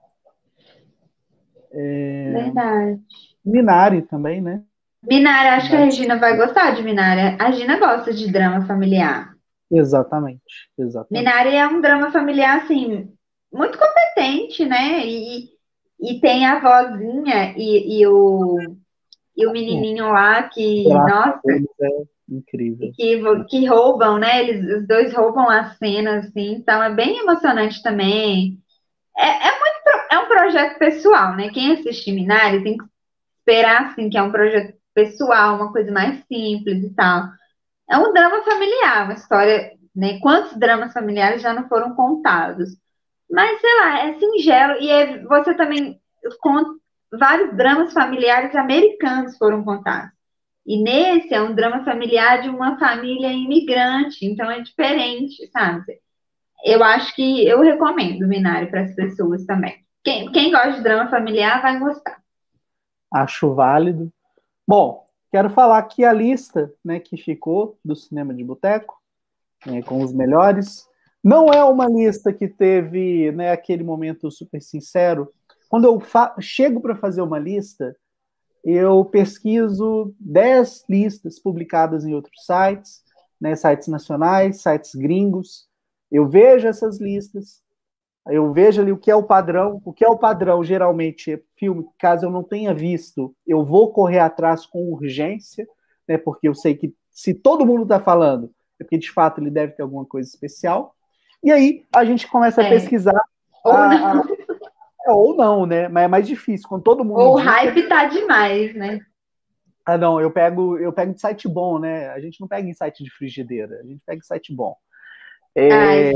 É... 1.73 2.33
Verdade. 2.33 3.01
Minari 3.45 4.03
também, 4.03 4.41
né? 4.41 4.63
Minari, 5.03 5.49
acho 5.49 5.71
que 5.71 5.77
a 5.77 5.85
Regina 5.85 6.19
vai 6.19 6.37
gostar 6.37 6.73
de 6.73 6.83
Minari. 6.83 7.37
A 7.41 7.47
Regina 7.47 7.79
gosta 7.79 8.13
de 8.13 8.31
drama 8.31 8.67
familiar. 8.67 9.35
Exatamente, 9.71 10.69
exatamente. 10.77 11.25
Minari 11.25 11.55
é 11.57 11.67
um 11.67 11.81
drama 11.81 12.11
familiar, 12.11 12.59
assim, 12.59 13.11
muito 13.53 13.79
competente, 13.79 14.65
né? 14.65 15.05
E, 15.07 15.49
e 16.01 16.21
tem 16.21 16.47
a 16.47 16.61
vozinha 16.61 17.55
e, 17.57 18.01
e 18.01 18.07
o, 18.07 18.57
e 19.37 19.47
o 19.47 19.53
menininho 19.53 20.09
lá 20.09 20.45
que, 20.45 20.85
nossa, 20.89 21.41
é 21.47 21.89
incrível. 22.29 22.93
Que, 22.95 23.45
que 23.49 23.67
roubam, 23.67 24.19
né? 24.19 24.41
Eles, 24.41 24.79
os 24.79 24.87
dois 24.87 25.13
roubam 25.13 25.49
a 25.49 25.71
cena, 25.75 26.19
assim, 26.19 26.53
então 26.55 26.83
é 26.83 26.91
bem 26.95 27.19
emocionante 27.19 27.83
também. 27.83 28.59
É, 29.17 29.27
é, 29.27 29.59
muito, 29.59 30.07
é 30.13 30.19
um 30.19 30.29
projeto 30.29 30.79
pessoal, 30.79 31.37
né? 31.37 31.51
Quem 31.51 31.73
assiste 31.73 32.13
Minari 32.13 32.63
tem 32.63 32.79
que 32.79 32.85
esperar, 33.39 33.87
assim, 33.87 34.09
que 34.09 34.17
é 34.17 34.23
um 34.23 34.33
projeto 34.33 34.75
pessoal, 34.95 35.57
uma 35.57 35.73
coisa 35.73 35.91
mais 35.91 36.25
simples 36.27 36.85
e 36.85 36.95
tal. 36.95 37.25
É 37.89 37.99
um 37.99 38.13
drama 38.13 38.43
familiar, 38.43 39.05
uma 39.05 39.15
história, 39.15 39.73
né? 39.95 40.19
Quantos 40.21 40.57
dramas 40.57 40.93
familiares 40.93 41.43
já 41.43 41.53
não 41.53 41.69
foram 41.69 41.95
contados? 41.95 42.71
Mas, 43.31 43.61
sei 43.61 43.75
lá, 43.79 44.07
é 44.07 44.19
singelo 44.19 44.81
e 44.81 44.91
é, 44.91 45.23
você 45.23 45.55
também 45.55 46.01
conta 46.41 46.81
vários 47.13 47.57
dramas 47.57 47.93
familiares 47.93 48.55
americanos 48.55 49.37
foram 49.37 49.65
contados. 49.65 50.11
E 50.67 50.83
nesse 50.83 51.35
é 51.35 51.41
um 51.41 51.55
drama 51.55 51.85
familiar 51.85 52.43
de 52.43 52.49
uma 52.49 52.79
família 52.79 53.33
imigrante, 53.33 54.25
então 54.27 54.51
é 54.51 54.61
diferente, 54.61 55.47
sabe? 55.51 55.99
Eu 56.65 56.85
acho 56.85 57.15
que 57.15 57.47
eu 57.47 57.61
recomendo 57.61 58.29
Minari 58.29 58.71
para 58.71 58.83
as 58.83 58.95
pessoas 58.95 59.45
também. 59.47 59.83
Quem, 60.05 60.31
quem 60.31 60.51
gosta 60.51 60.73
de 60.73 60.83
drama 60.83 61.11
familiar 61.11 61.63
vai 61.63 61.79
gostar. 61.79 62.23
Acho 63.13 63.55
válido. 63.55 64.13
Bom, 64.67 65.07
quero 65.33 65.51
falar 65.51 65.79
aqui 65.79 66.05
a 66.05 66.13
lista 66.13 66.73
né, 66.85 67.01
que 67.01 67.17
ficou 67.17 67.79
do 67.85 67.97
cinema 67.97 68.33
de 68.33 68.45
boteco, 68.45 69.01
né, 69.67 69.83
com 69.83 70.03
os 70.03 70.13
melhores. 70.13 70.89
Não 71.23 71.49
é 71.49 71.63
uma 71.65 71.87
lista 71.87 72.33
que 72.33 72.49
teve 72.49 73.31
né, 73.33 73.51
aquele 73.51 73.85
momento 73.85 74.31
super 74.31 74.61
sincero. 74.63 75.29
Quando 75.69 75.85
eu 75.85 76.03
chego 76.41 76.81
para 76.81 76.97
fazer 76.97 77.23
uma 77.23 77.39
lista, 77.39 77.95
eu 78.65 79.05
pesquiso 79.05 80.15
10 80.19 80.85
listas 80.89 81.39
publicadas 81.39 82.05
em 82.05 82.15
outros 82.15 82.45
sites, 82.45 83.03
né, 83.41 83.55
sites 83.55 83.89
nacionais, 83.89 84.63
sites 84.63 84.95
gringos. 84.95 85.69
Eu 86.11 86.29
vejo 86.29 86.67
essas 86.67 86.99
listas, 86.99 87.63
eu 88.29 88.53
vejo 88.53 88.83
ali 88.83 88.93
o 88.93 88.99
que 88.99 89.11
é 89.11 89.17
o 89.17 89.23
padrão. 89.23 89.81
O 89.85 89.93
que 89.93 90.05
é 90.05 90.09
o 90.09 90.19
padrão, 90.19 90.63
geralmente, 90.63 91.33
é 91.33 91.41
filme, 91.57 91.87
caso 91.99 92.27
eu 92.27 92.31
não 92.31 92.43
tenha 92.43 92.75
visto, 92.75 93.35
eu 93.47 93.65
vou 93.65 93.93
correr 93.93 94.19
atrás 94.19 94.67
com 94.67 94.93
urgência, 94.93 95.67
né, 96.09 96.19
porque 96.19 96.49
eu 96.49 96.55
sei 96.55 96.75
que 96.75 96.95
se 97.11 97.35
todo 97.35 97.67
mundo 97.67 97.83
está 97.83 98.01
falando, 98.01 98.51
é 98.79 98.85
porque 98.85 98.99
de 98.99 99.11
fato 99.11 99.41
ele 99.41 99.51
deve 99.51 99.73
ter 99.73 99.83
alguma 99.83 100.05
coisa 100.05 100.29
especial. 100.29 100.95
E 101.43 101.51
aí 101.51 101.87
a 101.95 102.05
gente 102.05 102.29
começa 102.29 102.61
a 102.61 102.65
é. 102.65 102.69
pesquisar. 102.69 103.23
Ou 103.65 103.73
a, 103.73 103.89
não. 103.89 104.25
A, 105.07 105.15
ou 105.15 105.37
não, 105.37 105.67
né? 105.67 105.89
Mas 105.89 106.05
é 106.05 106.09
mais 106.09 106.27
difícil. 106.27 106.69
Quando 106.69 106.83
todo 106.83 107.05
mundo. 107.05 107.21
Ou 107.21 107.35
o 107.35 107.39
hype 107.39 107.89
tá 107.89 108.05
demais, 108.05 108.75
né? 108.75 109.01
Ah, 109.85 109.99
não, 109.99 110.21
eu 110.21 110.31
pego, 110.31 110.79
eu 110.79 110.93
pego 110.93 111.15
de 111.15 111.21
site 111.21 111.49
bom, 111.49 111.79
né? 111.79 112.11
A 112.11 112.21
gente 112.21 112.41
não 112.41 112.47
pega 112.47 112.69
em 112.69 112.75
site 112.75 113.03
de 113.03 113.11
frigideira, 113.11 113.81
a 113.81 113.83
gente 113.83 114.01
pega 114.05 114.19
em 114.19 114.25
site 114.25 114.55
bom. 114.55 114.77
É... 115.55 115.73
Ai, 115.73 116.13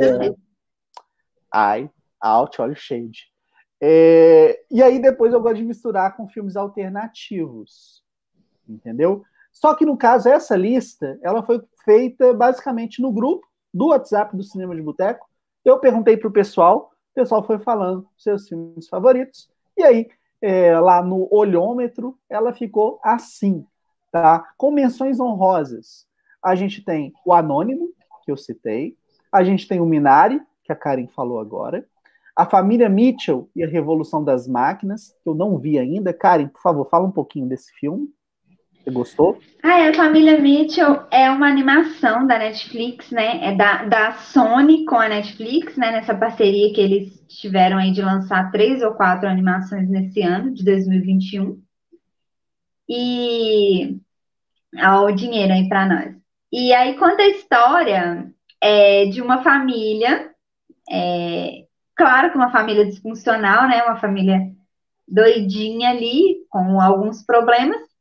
Ai, 1.53 1.91
out, 2.21 2.61
olha 2.61 2.73
o 2.73 2.77
shade. 2.77 3.33
É... 3.81 4.61
E 4.71 4.83
aí 4.83 5.01
depois 5.01 5.33
eu 5.33 5.41
gosto 5.41 5.57
de 5.57 5.65
misturar 5.65 6.17
com 6.17 6.29
filmes 6.29 6.57
alternativos, 6.57 8.03
entendeu? 8.69 9.25
Só 9.51 9.75
que 9.75 9.87
no 9.87 9.97
caso, 9.97 10.29
essa 10.29 10.57
lista, 10.57 11.19
ela 11.23 11.43
foi 11.43 11.63
feita 11.85 12.35
basicamente 12.35 13.01
no 13.01 13.13
grupo 13.13 13.47
do 13.75 13.89
WhatsApp 13.89 14.37
do 14.37 14.45
Cinema 14.45 14.77
de 14.77 14.81
Boteco. 14.81 15.29
Eu 15.65 15.81
perguntei 15.81 16.17
para 16.17 16.29
o 16.29 16.33
pessoal, 16.33 16.93
o 17.11 17.15
pessoal 17.15 17.43
foi 17.43 17.59
falando 17.59 18.07
seus 18.17 18.49
filmes 18.49 18.89
favoritos, 18.89 19.51
e 19.77 19.83
aí, 19.83 20.09
é, 20.41 20.79
lá 20.79 21.03
no 21.03 21.27
olhômetro, 21.31 22.17
ela 22.31 22.53
ficou 22.53 23.01
assim, 23.03 23.67
tá? 24.13 24.53
Com 24.57 24.71
menções 24.71 25.19
honrosas. 25.19 26.07
A 26.41 26.55
gente 26.55 26.85
tem 26.85 27.13
o 27.27 27.33
Anônimo, 27.33 27.91
que 28.25 28.31
eu 28.31 28.37
citei, 28.37 28.97
a 29.33 29.43
gente 29.43 29.67
tem 29.67 29.81
o 29.81 29.87
Minari, 29.87 30.41
que 30.63 30.73
a 30.73 30.77
Karen 30.77 31.09
falou 31.09 31.41
agora, 31.41 31.85
a 32.37 32.47
família 32.47 32.89
Mitchell 32.89 33.49
e 33.55 33.65
a 33.65 33.69
Revolução 33.69 34.23
das 34.23 34.47
Máquinas, 34.47 35.15
que 35.23 35.29
eu 35.29 35.35
não 35.35 35.59
vi 35.59 35.79
ainda. 35.79 36.13
Karen, 36.13 36.49
por 36.49 36.61
favor, 36.61 36.89
fala 36.89 37.07
um 37.07 37.13
pouquinho 37.13 37.47
desse 37.47 37.73
filme. 37.73 38.09
Você 38.85 38.91
gostou? 38.91 39.39
Ah, 39.63 39.81
é, 39.81 39.89
a 39.89 39.95
Família 39.95 40.39
Mitchell 40.39 41.07
é 41.11 41.31
uma 41.31 41.49
animação 41.49 42.27
da 42.27 42.39
Netflix, 42.39 43.11
né? 43.11 43.43
É 43.43 43.57
da, 43.57 43.85
da 43.87 44.13
Sony 44.13 44.85
com 44.85 44.97
a 44.97 45.09
Netflix, 45.09 45.75
né? 45.79 45.91
Nessa 45.91 46.15
parceria 46.15 46.71
que 46.75 46.83
eles 46.83 47.19
tiveram 47.27 47.79
aí 47.79 47.91
de 47.93 48.03
lançar 48.03 48.51
três 48.51 48.83
ou 48.83 48.93
quatro 48.93 49.27
animações 49.27 49.89
nesse 49.89 50.21
ano, 50.21 50.53
de 50.53 50.63
2021. 50.63 51.59
E 52.87 53.99
ó, 54.83 55.07
o 55.07 55.13
dinheiro 55.13 55.55
aí 55.55 55.67
para 55.67 55.87
nós. 55.87 56.15
E 56.53 56.75
aí 56.75 56.99
conta 56.99 57.23
a 57.23 57.29
história 57.29 58.31
é, 58.61 59.07
de 59.07 59.23
uma 59.23 59.43
família, 59.43 60.31
é, 60.91 61.65
claro 61.97 62.31
que 62.31 62.37
uma 62.37 62.53
família 62.53 62.85
disfuncional, 62.85 63.67
né? 63.67 63.83
Uma 63.83 63.97
família 63.97 64.41
doidinha 65.09 65.89
ali, 65.89 66.45
com 66.51 66.79
alguns 66.83 67.25
problemas, 67.25 67.94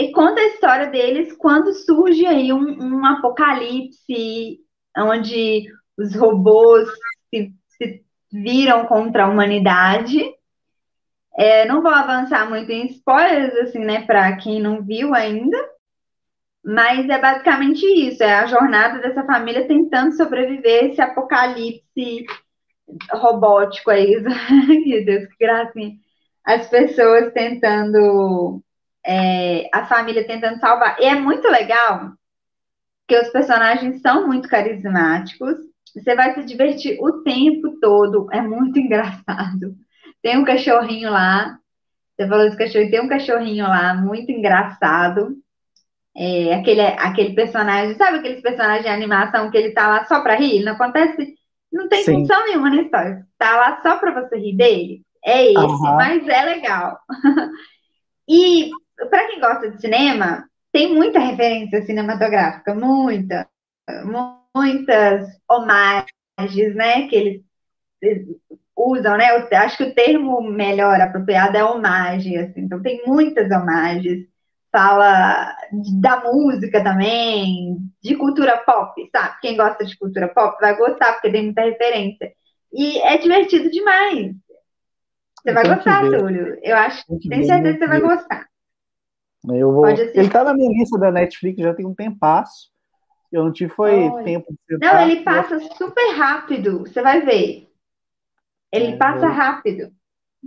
e 0.00 0.12
conta 0.12 0.40
a 0.40 0.46
história 0.46 0.86
deles 0.86 1.32
quando 1.36 1.74
surge 1.74 2.24
aí 2.24 2.52
um, 2.54 2.82
um 2.82 3.04
apocalipse 3.04 4.58
onde 4.96 5.70
os 5.98 6.14
robôs 6.14 6.88
se, 7.28 7.52
se 7.68 8.02
viram 8.32 8.86
contra 8.86 9.24
a 9.24 9.28
humanidade. 9.28 10.24
É, 11.36 11.66
não 11.66 11.82
vou 11.82 11.92
avançar 11.92 12.48
muito 12.48 12.72
em 12.72 12.86
spoilers, 12.86 13.54
assim, 13.56 13.80
né, 13.80 14.06
para 14.06 14.36
quem 14.36 14.60
não 14.60 14.82
viu 14.82 15.14
ainda, 15.14 15.58
mas 16.64 17.06
é 17.08 17.18
basicamente 17.18 17.84
isso: 17.84 18.22
é 18.22 18.34
a 18.34 18.46
jornada 18.46 19.00
dessa 19.00 19.22
família 19.24 19.68
tentando 19.68 20.16
sobreviver 20.16 20.86
esse 20.86 21.00
apocalipse 21.02 22.24
robótico 23.12 23.90
aí. 23.90 24.16
Meu 24.86 25.04
Deus, 25.04 25.26
que 25.26 25.46
gracinha. 25.46 25.94
As 26.42 26.68
pessoas 26.68 27.32
tentando 27.34 28.62
é, 29.06 29.68
a 29.72 29.86
família 29.86 30.26
tentando 30.26 30.58
salvar. 30.58 30.96
E 31.00 31.04
é 31.04 31.14
muito 31.14 31.48
legal, 31.48 32.12
porque 33.06 33.26
os 33.26 33.32
personagens 33.32 34.00
são 34.00 34.26
muito 34.26 34.48
carismáticos. 34.48 35.56
Você 35.94 36.14
vai 36.14 36.34
se 36.34 36.44
divertir 36.44 36.98
o 37.00 37.22
tempo 37.22 37.80
todo. 37.80 38.28
É 38.32 38.40
muito 38.40 38.78
engraçado. 38.80 39.74
Tem 40.22 40.38
um 40.38 40.44
cachorrinho 40.44 41.10
lá. 41.10 41.58
Você 42.14 42.28
falou 42.28 42.44
desse 42.44 42.58
cachorro, 42.58 42.90
tem 42.90 43.00
um 43.00 43.08
cachorrinho 43.08 43.64
lá, 43.64 43.94
muito 43.94 44.30
engraçado. 44.30 45.36
É, 46.14 46.54
aquele, 46.54 46.82
aquele 46.82 47.34
personagem, 47.34 47.96
sabe 47.96 48.18
aqueles 48.18 48.42
personagens 48.42 48.82
de 48.82 48.90
animação 48.90 49.50
que 49.50 49.56
ele 49.56 49.72
tá 49.72 49.88
lá 49.88 50.04
só 50.04 50.20
pra 50.20 50.36
rir? 50.36 50.62
Não 50.62 50.72
acontece, 50.72 51.34
não 51.72 51.88
tem 51.88 52.04
Sim. 52.04 52.20
função 52.20 52.44
nenhuma 52.44 52.68
na 52.68 52.82
história. 52.82 53.26
Tá 53.38 53.56
lá 53.56 53.80
só 53.82 53.96
pra 53.96 54.12
você 54.12 54.36
rir 54.36 54.56
dele? 54.56 55.02
É 55.24 55.46
esse, 55.46 55.56
uhum. 55.56 55.96
mas 55.96 56.28
é 56.28 56.42
legal. 56.44 56.98
e 58.28 58.70
para 59.08 59.26
quem 59.28 59.40
gosta 59.40 59.70
de 59.70 59.80
cinema, 59.80 60.48
tem 60.72 60.94
muita 60.94 61.18
referência 61.18 61.82
cinematográfica, 61.82 62.74
muita, 62.74 63.48
muitas 64.54 65.28
homagens, 65.48 66.74
né, 66.74 67.08
que 67.08 67.16
eles, 67.16 67.42
eles 68.02 68.26
usam, 68.76 69.16
né? 69.16 69.30
Eu 69.30 69.58
acho 69.58 69.76
que 69.76 69.84
o 69.84 69.94
termo 69.94 70.40
melhor 70.40 71.00
apropriado 71.00 71.56
é 71.56 71.64
homagem, 71.64 72.38
assim. 72.38 72.62
Então 72.62 72.80
tem 72.82 73.02
muitas 73.06 73.50
homagens. 73.50 74.28
Fala 74.72 75.52
da 76.00 76.20
música 76.20 76.82
também, 76.82 77.76
de 78.00 78.14
cultura 78.14 78.56
pop, 78.58 78.94
sabe? 79.10 79.40
Quem 79.40 79.56
gosta 79.56 79.84
de 79.84 79.98
cultura 79.98 80.28
pop 80.28 80.56
vai 80.60 80.76
gostar, 80.76 81.14
porque 81.14 81.30
tem 81.30 81.46
muita 81.46 81.62
referência. 81.62 82.32
E 82.72 83.00
é 83.00 83.18
divertido 83.18 83.68
demais. 83.68 84.32
Você 85.42 85.52
vai 85.52 85.66
gostar, 85.66 86.02
Túlio. 86.02 86.56
Eu 86.62 86.76
acho, 86.76 87.04
tenho 87.28 87.44
certeza 87.44 87.72
que 87.72 87.78
você 87.80 87.86
vai 87.88 88.00
gostar. 88.00 88.46
Eu 89.48 89.72
vou... 89.72 89.88
Ele 89.88 90.28
tá 90.28 90.44
na 90.44 90.54
minha 90.54 90.70
lista 90.70 90.98
da 90.98 91.10
Netflix 91.10 91.60
já 91.60 91.74
tem 91.74 91.86
um 91.86 91.94
tempasso. 91.94 92.70
Eu 93.32 93.44
não 93.44 93.52
tive 93.52 93.72
foi 93.72 94.08
Olha. 94.08 94.24
tempo 94.24 94.52
de 94.68 94.78
Não, 94.78 95.00
ele 95.00 95.22
passa 95.22 95.58
super 95.76 96.14
rápido, 96.16 96.80
você 96.80 97.00
vai 97.00 97.20
ver. 97.20 97.68
Ele 98.72 98.88
é, 98.88 98.96
passa 98.96 99.26
eu... 99.26 99.32
rápido. 99.32 99.92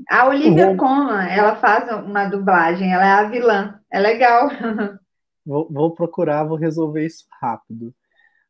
A 0.09 0.27
Olivia 0.27 0.67
vou... 0.67 0.77
Colman, 0.77 1.29
ela 1.29 1.55
faz 1.55 1.89
uma 2.03 2.25
dublagem, 2.25 2.91
ela 2.91 3.05
é 3.05 3.11
a 3.11 3.29
vilã. 3.29 3.79
É 3.91 3.99
legal. 3.99 4.49
Vou, 5.45 5.67
vou 5.69 5.91
procurar, 5.91 6.45
vou 6.45 6.55
resolver 6.55 7.05
isso 7.05 7.25
rápido. 7.41 7.93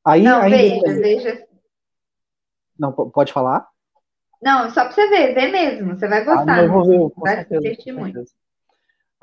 Aí, 0.06 0.22
não, 0.22 0.42
ainda... 0.42 0.56
veja, 0.56 1.02
veja. 1.02 1.48
Não, 2.78 2.92
pode 2.92 3.34
falar? 3.34 3.68
Não, 4.40 4.70
só 4.70 4.84
para 4.84 4.92
você 4.92 5.10
ver, 5.10 5.34
ver 5.34 5.52
mesmo, 5.52 5.96
você 5.96 6.08
vai 6.08 6.24
gostar. 6.24 6.60
Ah, 6.60 6.64
eu 6.64 6.72
vou 6.72 6.86
ver, 6.86 7.00
vai 7.18 7.36
certeza, 7.38 7.62
se 7.62 7.68
divertir 7.68 7.94
muito. 7.94 8.24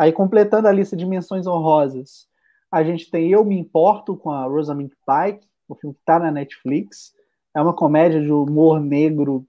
Aí, 0.00 0.12
completando 0.12 0.66
a 0.66 0.72
lista 0.72 0.96
de 0.96 1.04
menções 1.04 1.46
honrosas, 1.46 2.26
a 2.72 2.82
gente 2.82 3.10
tem 3.10 3.28
Eu 3.28 3.44
Me 3.44 3.58
Importo 3.58 4.16
com 4.16 4.30
a 4.30 4.46
Rosamund 4.46 4.88
Pike, 4.88 5.46
o 5.68 5.74
filme 5.74 5.92
que 5.92 6.00
está 6.00 6.18
na 6.18 6.30
Netflix. 6.30 7.12
É 7.54 7.60
uma 7.60 7.74
comédia 7.74 8.18
de 8.18 8.32
humor 8.32 8.80
negro 8.80 9.44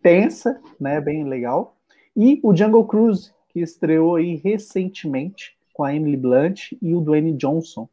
tensa, 0.00 0.60
né, 0.78 1.00
bem 1.00 1.24
legal. 1.24 1.76
E 2.16 2.38
o 2.40 2.54
Jungle 2.54 2.86
Cruise, 2.86 3.32
que 3.48 3.58
estreou 3.58 4.14
aí 4.14 4.36
recentemente 4.36 5.56
com 5.74 5.82
a 5.82 5.92
Emily 5.92 6.16
Blunt 6.16 6.74
e 6.80 6.94
o 6.94 7.00
Dwayne 7.00 7.32
Johnson, 7.32 7.88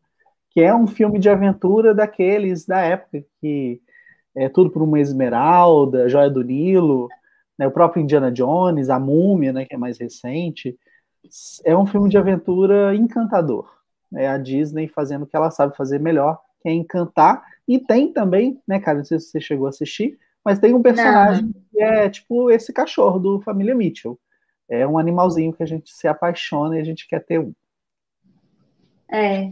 que 0.52 0.62
é 0.62 0.72
um 0.76 0.86
filme 0.86 1.18
de 1.18 1.30
aventura 1.30 1.96
daqueles 1.96 2.64
da 2.64 2.82
época 2.82 3.26
que 3.42 3.82
é 4.36 4.48
tudo 4.50 4.70
por 4.70 4.84
uma 4.84 5.00
esmeralda, 5.00 6.10
Joia 6.10 6.30
do 6.30 6.44
Nilo, 6.44 7.08
né, 7.58 7.66
o 7.66 7.72
próprio 7.72 8.04
Indiana 8.04 8.32
Jones, 8.32 8.92
a 8.92 9.00
Múmia, 9.00 9.52
né, 9.52 9.66
que 9.66 9.74
é 9.74 9.80
mais 9.80 9.98
recente 9.98 10.78
é 11.64 11.76
um 11.76 11.86
filme 11.86 12.10
de 12.10 12.18
aventura 12.18 12.96
encantador. 12.96 13.72
É 14.14 14.28
a 14.28 14.38
Disney 14.38 14.88
fazendo 14.88 15.24
o 15.24 15.28
que 15.28 15.36
ela 15.36 15.52
sabe 15.52 15.78
fazer 15.78 16.00
melhor, 16.00 16.40
que 16.62 16.70
é 16.70 16.74
encantar. 16.74 17.44
E 17.68 17.80
tem 17.80 18.12
também, 18.12 18.62
né, 18.68 18.80
cara, 18.80 18.98
não 18.98 19.06
sei 19.06 19.20
se 19.20 19.30
você 19.30 19.40
chegou 19.40 19.68
a 19.68 19.70
assistir, 19.70 20.18
mas 20.44 20.60
tem 20.60 20.74
um 20.74 20.82
personagem 20.82 21.44
não. 21.44 21.54
que 21.72 21.82
é 21.82 22.10
tipo 22.10 22.50
esse 22.50 22.74
cachorro 22.74 23.20
do 23.20 23.42
Família 23.42 23.76
Mitchell. 23.76 24.20
É 24.68 24.86
um 24.88 24.98
animalzinho 24.98 25.54
que 25.54 25.64
a 25.64 25.66
gente 25.66 25.92
se 25.92 26.08
apaixona 26.08 26.78
e 26.78 26.82
a 26.82 26.84
gente 26.84 27.08
quer 27.08 27.24
ter 27.24 27.40
um. 27.40 27.54
É. 29.12 29.52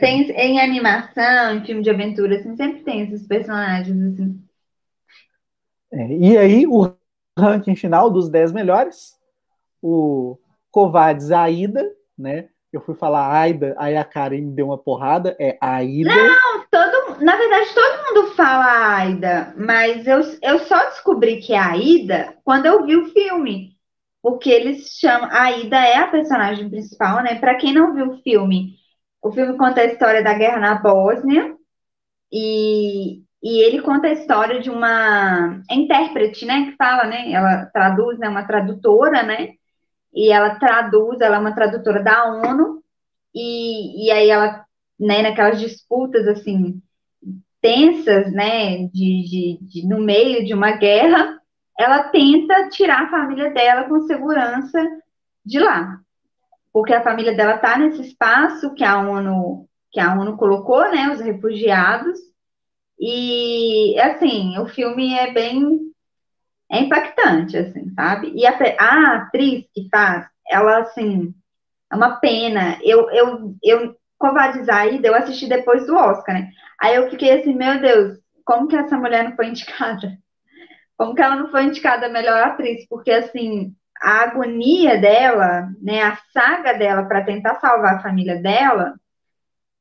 Tem 0.00 0.30
em 0.32 0.60
animação, 0.60 1.56
em 1.56 1.64
filme 1.64 1.82
de 1.82 1.88
aventura, 1.88 2.36
assim, 2.36 2.54
sempre 2.56 2.82
tem 2.82 3.00
esses 3.02 3.26
personagens, 3.26 4.12
assim. 4.12 4.42
É, 5.90 6.08
e 6.08 6.36
aí, 6.36 6.66
o 6.66 6.94
ranking 7.38 7.74
final 7.74 8.10
dos 8.10 8.28
10 8.28 8.52
melhores, 8.52 9.18
o 9.80 10.36
Covades 10.72 11.30
Aida, 11.30 11.88
né? 12.18 12.48
Eu 12.72 12.80
fui 12.80 12.94
falar 12.94 13.30
Aida, 13.30 13.76
aí 13.78 13.96
a 13.96 14.04
Karen 14.04 14.40
me 14.40 14.54
deu 14.54 14.66
uma 14.66 14.78
porrada, 14.78 15.36
é 15.38 15.58
Aida. 15.60 16.10
Não, 16.12 16.64
todo, 16.70 17.22
na 17.22 17.36
verdade 17.36 17.74
todo 17.74 18.06
mundo 18.06 18.34
fala 18.34 18.96
Aida, 18.96 19.54
mas 19.58 20.06
eu, 20.06 20.20
eu 20.42 20.58
só 20.60 20.78
descobri 20.86 21.36
que 21.36 21.52
é 21.52 21.58
Aida 21.58 22.34
quando 22.42 22.66
eu 22.66 22.84
vi 22.86 22.96
o 22.96 23.12
filme. 23.12 23.72
Porque 24.22 24.48
eles 24.48 24.98
chamam. 25.00 25.28
Aida 25.32 25.76
é 25.78 25.96
a 25.96 26.06
personagem 26.06 26.70
principal, 26.70 27.22
né? 27.24 27.34
Para 27.40 27.56
quem 27.56 27.74
não 27.74 27.92
viu 27.92 28.10
o 28.10 28.22
filme, 28.22 28.76
o 29.20 29.32
filme 29.32 29.56
conta 29.58 29.80
a 29.80 29.84
história 29.84 30.22
da 30.22 30.32
guerra 30.32 30.58
na 30.58 30.74
Bósnia 30.76 31.56
e, 32.32 33.22
e 33.42 33.60
ele 33.62 33.82
conta 33.82 34.06
a 34.06 34.12
história 34.12 34.60
de 34.60 34.70
uma 34.70 35.60
intérprete, 35.70 36.46
né? 36.46 36.70
Que 36.70 36.76
fala, 36.76 37.04
né? 37.04 37.32
Ela 37.32 37.66
traduz, 37.66 38.18
né? 38.18 38.28
Uma 38.28 38.46
tradutora, 38.46 39.22
né? 39.24 39.54
E 40.12 40.30
ela 40.30 40.56
traduz, 40.56 41.20
ela 41.20 41.36
é 41.36 41.38
uma 41.38 41.54
tradutora 41.54 42.02
da 42.02 42.24
ONU, 42.26 42.82
e, 43.34 44.06
e 44.06 44.10
aí 44.10 44.28
ela, 44.28 44.64
né, 44.98 45.22
naquelas 45.22 45.58
disputas, 45.58 46.26
assim, 46.28 46.80
tensas, 47.60 48.30
né, 48.32 48.86
de, 48.88 48.88
de, 48.92 49.58
de, 49.62 49.88
no 49.88 50.00
meio 50.00 50.44
de 50.44 50.52
uma 50.52 50.72
guerra, 50.72 51.38
ela 51.78 52.02
tenta 52.04 52.68
tirar 52.68 53.04
a 53.04 53.10
família 53.10 53.50
dela 53.50 53.84
com 53.84 54.02
segurança 54.02 54.78
de 55.44 55.58
lá, 55.58 55.98
porque 56.72 56.92
a 56.92 57.02
família 57.02 57.34
dela 57.34 57.56
está 57.56 57.78
nesse 57.78 58.02
espaço 58.02 58.74
que 58.74 58.84
a 58.84 58.98
ONU 58.98 59.68
que 59.90 60.00
a 60.00 60.14
ONU 60.14 60.38
colocou, 60.38 60.90
né, 60.90 61.10
os 61.12 61.20
refugiados, 61.20 62.18
e 62.98 63.98
assim, 64.00 64.58
o 64.58 64.66
filme 64.66 65.12
é 65.14 65.30
bem 65.30 65.91
é 66.72 66.80
impactante, 66.80 67.56
assim, 67.56 67.92
sabe? 67.94 68.32
E 68.34 68.46
a, 68.46 68.56
a 68.78 69.16
atriz 69.16 69.66
que 69.74 69.88
faz, 69.90 70.26
ela, 70.48 70.78
assim, 70.78 71.34
é 71.92 71.94
uma 71.94 72.16
pena. 72.16 72.78
Eu, 72.82 73.10
eu, 73.10 73.54
eu 73.62 73.96
Covarde 74.18 74.64
Zaida, 74.64 75.06
eu 75.06 75.14
assisti 75.14 75.46
depois 75.48 75.86
do 75.86 75.94
Oscar, 75.94 76.34
né? 76.34 76.50
Aí 76.80 76.94
eu 76.94 77.10
fiquei 77.10 77.40
assim, 77.40 77.54
meu 77.54 77.78
Deus, 77.80 78.18
como 78.44 78.68
que 78.68 78.76
essa 78.76 78.96
mulher 78.96 79.24
não 79.24 79.36
foi 79.36 79.48
indicada? 79.48 80.16
Como 80.96 81.14
que 81.16 81.22
ela 81.22 81.34
não 81.34 81.50
foi 81.50 81.64
indicada 81.64 82.06
a 82.06 82.10
melhor 82.10 82.40
atriz? 82.40 82.86
Porque, 82.86 83.10
assim, 83.10 83.74
a 84.00 84.22
agonia 84.22 85.00
dela, 85.00 85.68
né, 85.80 86.00
a 86.00 86.16
saga 86.32 86.74
dela 86.74 87.02
para 87.04 87.24
tentar 87.24 87.56
salvar 87.56 87.96
a 87.96 88.02
família 88.02 88.40
dela, 88.40 88.94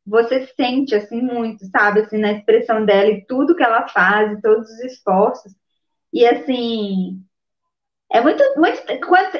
você 0.03 0.47
sente, 0.55 0.95
assim, 0.95 1.21
muito, 1.21 1.63
sabe? 1.67 1.99
Assim, 1.99 2.17
na 2.17 2.31
expressão 2.31 2.83
dela 2.85 3.11
e 3.11 3.23
tudo 3.27 3.55
que 3.55 3.61
ela 3.61 3.87
faz, 3.87 4.31
e 4.31 4.41
todos 4.41 4.67
os 4.67 4.79
esforços. 4.79 5.53
E 6.13 6.25
assim, 6.25 7.23
é 8.11 8.21
muito, 8.21 8.43
muito. 8.57 8.81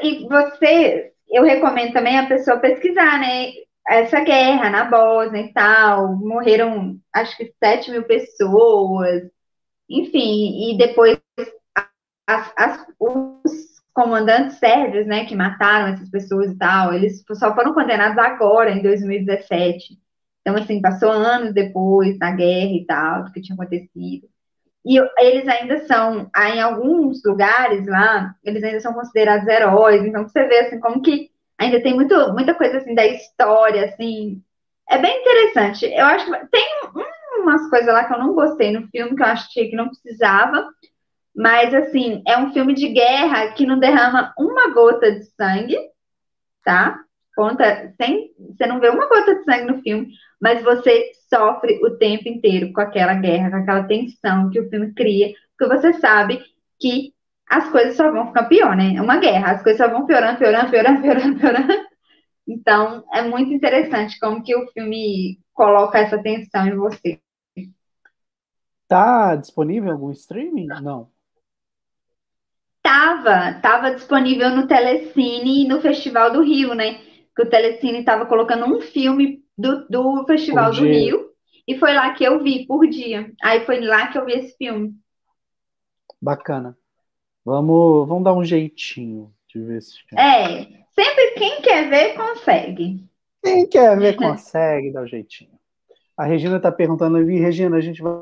E 0.03 0.28
você, 0.28 1.13
eu 1.30 1.43
recomendo 1.43 1.93
também 1.93 2.17
a 2.17 2.28
pessoa 2.28 2.59
pesquisar, 2.59 3.19
né? 3.19 3.51
Essa 3.88 4.22
guerra 4.22 4.69
na 4.69 4.86
Bósnia 4.86 5.41
e 5.41 5.53
tal, 5.53 6.15
morreram 6.15 6.97
acho 7.13 7.36
que 7.36 7.53
7 7.59 7.91
mil 7.91 8.03
pessoas, 8.03 9.24
enfim, 9.89 10.72
e 10.72 10.78
depois 10.78 11.19
as, 12.28 12.53
as, 12.55 12.88
os 12.99 13.82
comandantes 13.93 14.57
sérvios, 14.57 15.05
né, 15.07 15.26
que 15.26 15.36
mataram 15.36 15.93
essas 15.93 16.09
pessoas 16.09 16.51
e 16.51 16.57
tal, 16.57 16.93
eles 16.93 17.24
só 17.34 17.53
foram 17.53 17.74
condenados 17.74 18.17
agora, 18.17 18.72
em 18.72 18.82
2017. 18.82 19.99
Então, 20.41 20.55
assim, 20.55 20.82
passou 20.82 21.11
anos 21.11 21.53
depois 21.53 22.17
da 22.17 22.32
guerra 22.32 22.72
e 22.72 22.86
tal, 22.86 23.26
do 23.26 23.32
que 23.32 23.41
tinha 23.41 23.55
acontecido. 23.55 24.28
E 24.86 24.97
eles 25.19 25.47
ainda 25.47 25.86
são, 25.86 26.29
em 26.36 26.59
alguns 26.59 27.23
lugares 27.23 27.86
lá, 27.86 28.36
eles 28.43 28.63
ainda 28.63 28.79
são 28.79 28.93
considerados 28.93 29.47
heróis. 29.47 30.03
Então, 30.03 30.27
você 30.27 30.45
vê 30.47 30.59
assim, 30.59 30.79
como 30.79 31.01
que 31.01 31.29
ainda 31.57 31.82
tem 31.82 31.93
muito, 31.93 32.15
muita 32.34 32.55
coisa 32.55 32.77
assim 32.77 32.95
da 32.95 33.05
história, 33.05 33.86
assim. 33.86 34.41
É 34.89 34.97
bem 34.97 35.21
interessante. 35.21 35.86
Eu 35.86 36.05
acho 36.05 36.25
que 36.25 36.47
tem 36.47 36.65
umas 37.39 37.69
coisas 37.69 37.93
lá 37.93 38.05
que 38.05 38.13
eu 38.13 38.19
não 38.19 38.34
gostei 38.34 38.71
no 38.71 38.88
filme, 38.88 39.15
que 39.15 39.21
eu 39.21 39.27
achei 39.27 39.69
que 39.69 39.75
não 39.75 39.88
precisava. 39.88 40.67
Mas, 41.36 41.73
assim, 41.73 42.23
é 42.27 42.38
um 42.38 42.51
filme 42.51 42.73
de 42.73 42.89
guerra 42.89 43.53
que 43.53 43.65
não 43.65 43.79
derrama 43.79 44.34
uma 44.38 44.73
gota 44.73 45.11
de 45.11 45.23
sangue, 45.36 45.77
tá? 46.65 46.99
Conta, 47.36 47.93
sem, 47.97 48.32
você 48.38 48.67
não 48.67 48.79
vê 48.79 48.89
uma 48.89 49.07
gota 49.07 49.36
de 49.36 49.43
sangue 49.43 49.71
no 49.71 49.82
filme, 49.82 50.13
mas 50.39 50.61
você 50.63 51.11
sofre 51.29 51.79
o 51.86 51.97
tempo 51.97 52.27
inteiro 52.27 52.73
com 52.73 52.82
aquela 52.82 53.13
guerra, 53.13 53.49
com 53.49 53.57
aquela 53.57 53.84
tensão 53.84 54.49
que 54.49 54.59
o 54.59 54.69
filme 54.69 54.93
cria, 54.93 55.34
porque 55.57 55.75
você 55.75 55.93
sabe 55.93 56.41
que 56.79 57.13
as 57.49 57.69
coisas 57.69 57.95
só 57.95 58.11
vão 58.11 58.27
ficar 58.27 58.45
pior, 58.45 58.75
né? 58.75 58.95
É 58.95 59.01
uma 59.01 59.17
guerra, 59.17 59.51
as 59.51 59.63
coisas 59.63 59.86
só 59.86 59.91
vão 59.91 60.05
piorando, 60.05 60.39
piorando, 60.39 60.71
piorando, 60.71 61.01
piorando, 61.01 61.39
piorando. 61.39 61.91
Então, 62.47 63.03
é 63.13 63.21
muito 63.21 63.53
interessante 63.53 64.19
como 64.19 64.43
que 64.43 64.55
o 64.55 64.67
filme 64.71 65.39
coloca 65.53 65.99
essa 65.99 66.21
tensão 66.21 66.65
em 66.65 66.75
você. 66.75 67.19
Tá 68.88 69.36
disponível 69.36 69.91
algum 69.91 70.11
streaming? 70.11 70.67
Não. 70.67 71.09
Tava, 72.82 73.53
tava 73.61 73.93
disponível 73.93 74.49
no 74.49 74.67
Telecine 74.67 75.63
e 75.63 75.67
no 75.67 75.79
Festival 75.79 76.32
do 76.32 76.41
Rio, 76.41 76.73
né? 76.73 76.99
Que 77.42 77.48
o 77.48 77.50
Telecine 77.50 78.04
tava 78.04 78.28
colocando 78.28 78.66
um 78.66 78.80
filme 78.80 79.44
do, 79.58 79.88
do 79.88 80.26
Festival 80.26 80.72
do 80.72 80.84
Rio 80.84 81.32
e 81.68 81.76
foi 81.78 81.92
lá 81.92 82.14
que 82.14 82.24
eu 82.24 82.44
vi 82.44 82.68
por 82.68 82.88
dia. 82.88 83.34
Aí 83.42 83.66
foi 83.66 83.82
lá 83.82 84.08
que 84.08 84.18
eu 84.18 84.26
vi 84.26 84.34
esse 84.34 84.56
filme. 84.58 84.94
Bacana. 86.22 86.78
Vamos, 87.44 88.08
vamos 88.08 88.24
dar 88.24 88.34
um 88.34 88.44
jeitinho 88.44 89.34
de 89.48 89.60
ver 89.60 89.80
esse 89.80 90.04
filme. 90.04 90.24
É, 90.24 90.66
sempre 90.94 91.32
quem 91.32 91.62
quer 91.64 91.89
ver 91.89 92.14
consegue. 92.14 93.04
Quem 93.44 93.68
quer 93.68 93.98
ver 93.98 94.16
consegue 94.16 94.92
dar 94.92 95.02
um 95.02 95.08
jeitinho. 95.08 95.60
A 96.16 96.26
Regina 96.26 96.58
está 96.58 96.72
perguntando 96.72 97.18
ali, 97.18 97.39
Regina, 97.39 97.76
a 97.78 97.82
gente 97.82 98.04
vai 98.04 98.14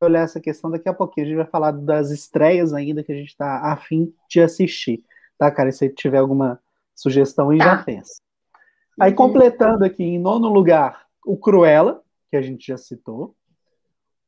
olhar 0.00 0.22
essa 0.22 0.40
questão 0.40 0.70
daqui 0.70 0.88
a 0.88 0.94
pouquinho. 0.94 1.26
A 1.26 1.28
gente 1.30 1.38
vai 1.38 1.46
falar 1.46 1.72
das 1.72 2.12
estreias 2.12 2.72
ainda 2.72 3.02
que 3.02 3.10
a 3.10 3.16
gente 3.16 3.30
está 3.30 3.72
afim 3.72 4.14
de 4.28 4.40
assistir. 4.40 5.02
Tá, 5.36 5.50
cara? 5.50 5.70
E 5.70 5.72
se 5.72 5.88
tiver 5.88 6.18
alguma 6.18 6.60
sugestão 6.94 7.50
aí, 7.50 7.58
tá. 7.58 7.64
já 7.64 7.82
pensa. 7.82 8.21
Aí, 9.02 9.10
uhum. 9.10 9.16
completando 9.16 9.84
aqui, 9.84 10.04
em 10.04 10.18
nono 10.18 10.48
lugar, 10.48 11.06
o 11.26 11.36
Cruella, 11.36 12.04
que 12.30 12.36
a 12.36 12.40
gente 12.40 12.68
já 12.68 12.78
citou. 12.78 13.34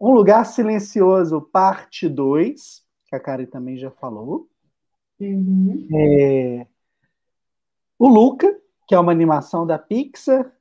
Um 0.00 0.12
Lugar 0.12 0.44
Silencioso, 0.44 1.40
parte 1.40 2.08
2, 2.08 2.82
que 3.06 3.14
a 3.14 3.20
Kari 3.20 3.46
também 3.46 3.76
já 3.76 3.92
falou. 3.92 4.48
Uhum. 5.20 5.86
É... 5.94 6.66
O 7.96 8.08
Luca, 8.08 8.52
que 8.88 8.96
é 8.96 8.98
uma 8.98 9.12
animação 9.12 9.64
da 9.64 9.78
Pixar, 9.78 10.52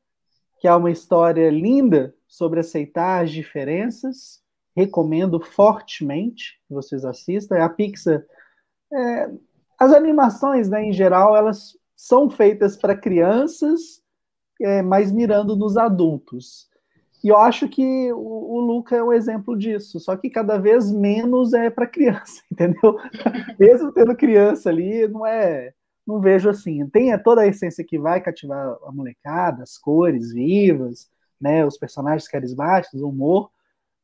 que 0.59 0.67
é 0.67 0.75
uma 0.75 0.91
história 0.91 1.49
linda 1.49 2.15
sobre 2.27 2.59
aceitar 2.59 3.23
as 3.23 3.31
diferenças 3.31 4.43
recomendo 4.75 5.39
fortemente 5.39 6.59
que 6.67 6.73
vocês 6.75 7.03
assistam. 7.03 7.57
A 7.57 7.67
Pixar, 7.67 8.23
é, 8.93 9.31
as 9.79 9.91
animações, 9.91 10.69
né, 10.69 10.83
em 10.83 10.93
geral, 10.93 11.35
elas 11.35 11.75
são 11.95 12.29
feitas 12.29 12.75
para 12.75 12.95
crianças, 12.95 14.02
é, 14.63 14.81
mas 14.81 15.11
mirando 15.11 15.55
nos 15.55 15.77
adultos. 15.77 16.69
E 17.23 17.29
eu 17.29 17.37
acho 17.37 17.69
que 17.69 18.11
o, 18.11 18.17
o 18.17 18.59
Luca 18.59 18.95
é 18.95 19.03
um 19.03 19.13
exemplo 19.13 19.57
disso, 19.57 19.99
só 19.99 20.15
que 20.17 20.29
cada 20.29 20.57
vez 20.57 20.91
menos 20.91 21.53
é 21.53 21.69
para 21.69 21.87
criança, 21.87 22.41
entendeu? 22.51 22.97
Mesmo 23.59 23.91
tendo 23.91 24.15
criança 24.15 24.69
ali, 24.69 25.07
não 25.07 25.25
é. 25.25 25.73
Não 26.05 26.19
vejo 26.19 26.49
assim. 26.49 26.85
Tem 26.89 27.17
toda 27.19 27.41
a 27.41 27.47
essência 27.47 27.83
que 27.83 27.97
vai 27.97 28.19
cativar 28.19 28.77
a 28.85 28.91
molecada, 28.91 29.63
as 29.63 29.77
cores 29.77 30.33
vivas, 30.33 31.09
né, 31.39 31.65
os 31.65 31.77
personagens 31.77 32.27
carismáticos, 32.27 33.01
o 33.01 33.09
humor, 33.09 33.49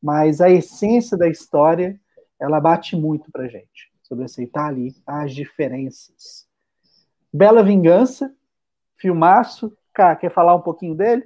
mas 0.01 0.39
a 0.39 0.49
essência 0.49 1.17
da 1.17 1.27
história 1.27 1.99
ela 2.39 2.59
bate 2.61 2.95
muito 2.95 3.29
para 3.31 3.49
gente 3.49 3.89
sobre 4.01 4.25
aceitar 4.25 4.67
ali 4.67 4.95
as 5.05 5.33
diferenças. 5.33 6.47
Bela 7.31 7.63
Vingança, 7.63 8.33
filmaço. 8.97 9.71
Quer 10.15 10.31
falar 10.31 10.55
um 10.55 10.61
pouquinho 10.61 10.95
dele? 10.95 11.23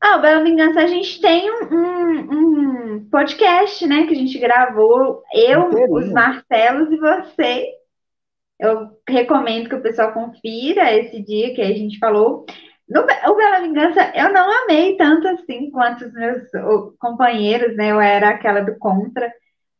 Ah, 0.00 0.16
o 0.16 0.20
Bela 0.20 0.44
Vingança, 0.44 0.80
a 0.80 0.86
gente 0.86 1.18
tem 1.20 1.50
um, 1.50 1.64
um, 1.74 2.96
um 2.98 3.08
podcast, 3.08 3.86
né, 3.86 4.06
que 4.06 4.12
a 4.12 4.16
gente 4.16 4.38
gravou, 4.38 5.22
eu, 5.32 5.68
Inteirinho. 5.68 5.94
os 5.94 6.12
Marcelos 6.12 6.92
e 6.92 6.96
você. 6.98 7.68
Eu 8.60 8.90
recomendo 9.08 9.68
que 9.68 9.74
o 9.74 9.82
pessoal 9.82 10.12
confira 10.12 10.92
esse 10.92 11.22
dia 11.22 11.54
que 11.54 11.62
a 11.62 11.72
gente 11.72 11.98
falou. 11.98 12.44
No, 12.88 13.00
o 13.00 13.34
Bela 13.34 13.60
Vingança 13.60 14.12
eu 14.14 14.30
não 14.30 14.62
amei 14.62 14.94
tanto 14.96 15.26
assim 15.28 15.70
quanto 15.70 16.04
os 16.04 16.12
meus 16.12 16.42
companheiros, 16.98 17.74
né? 17.76 17.90
Eu 17.92 18.00
era 18.00 18.28
aquela 18.28 18.60
do 18.60 18.78
contra, 18.78 19.32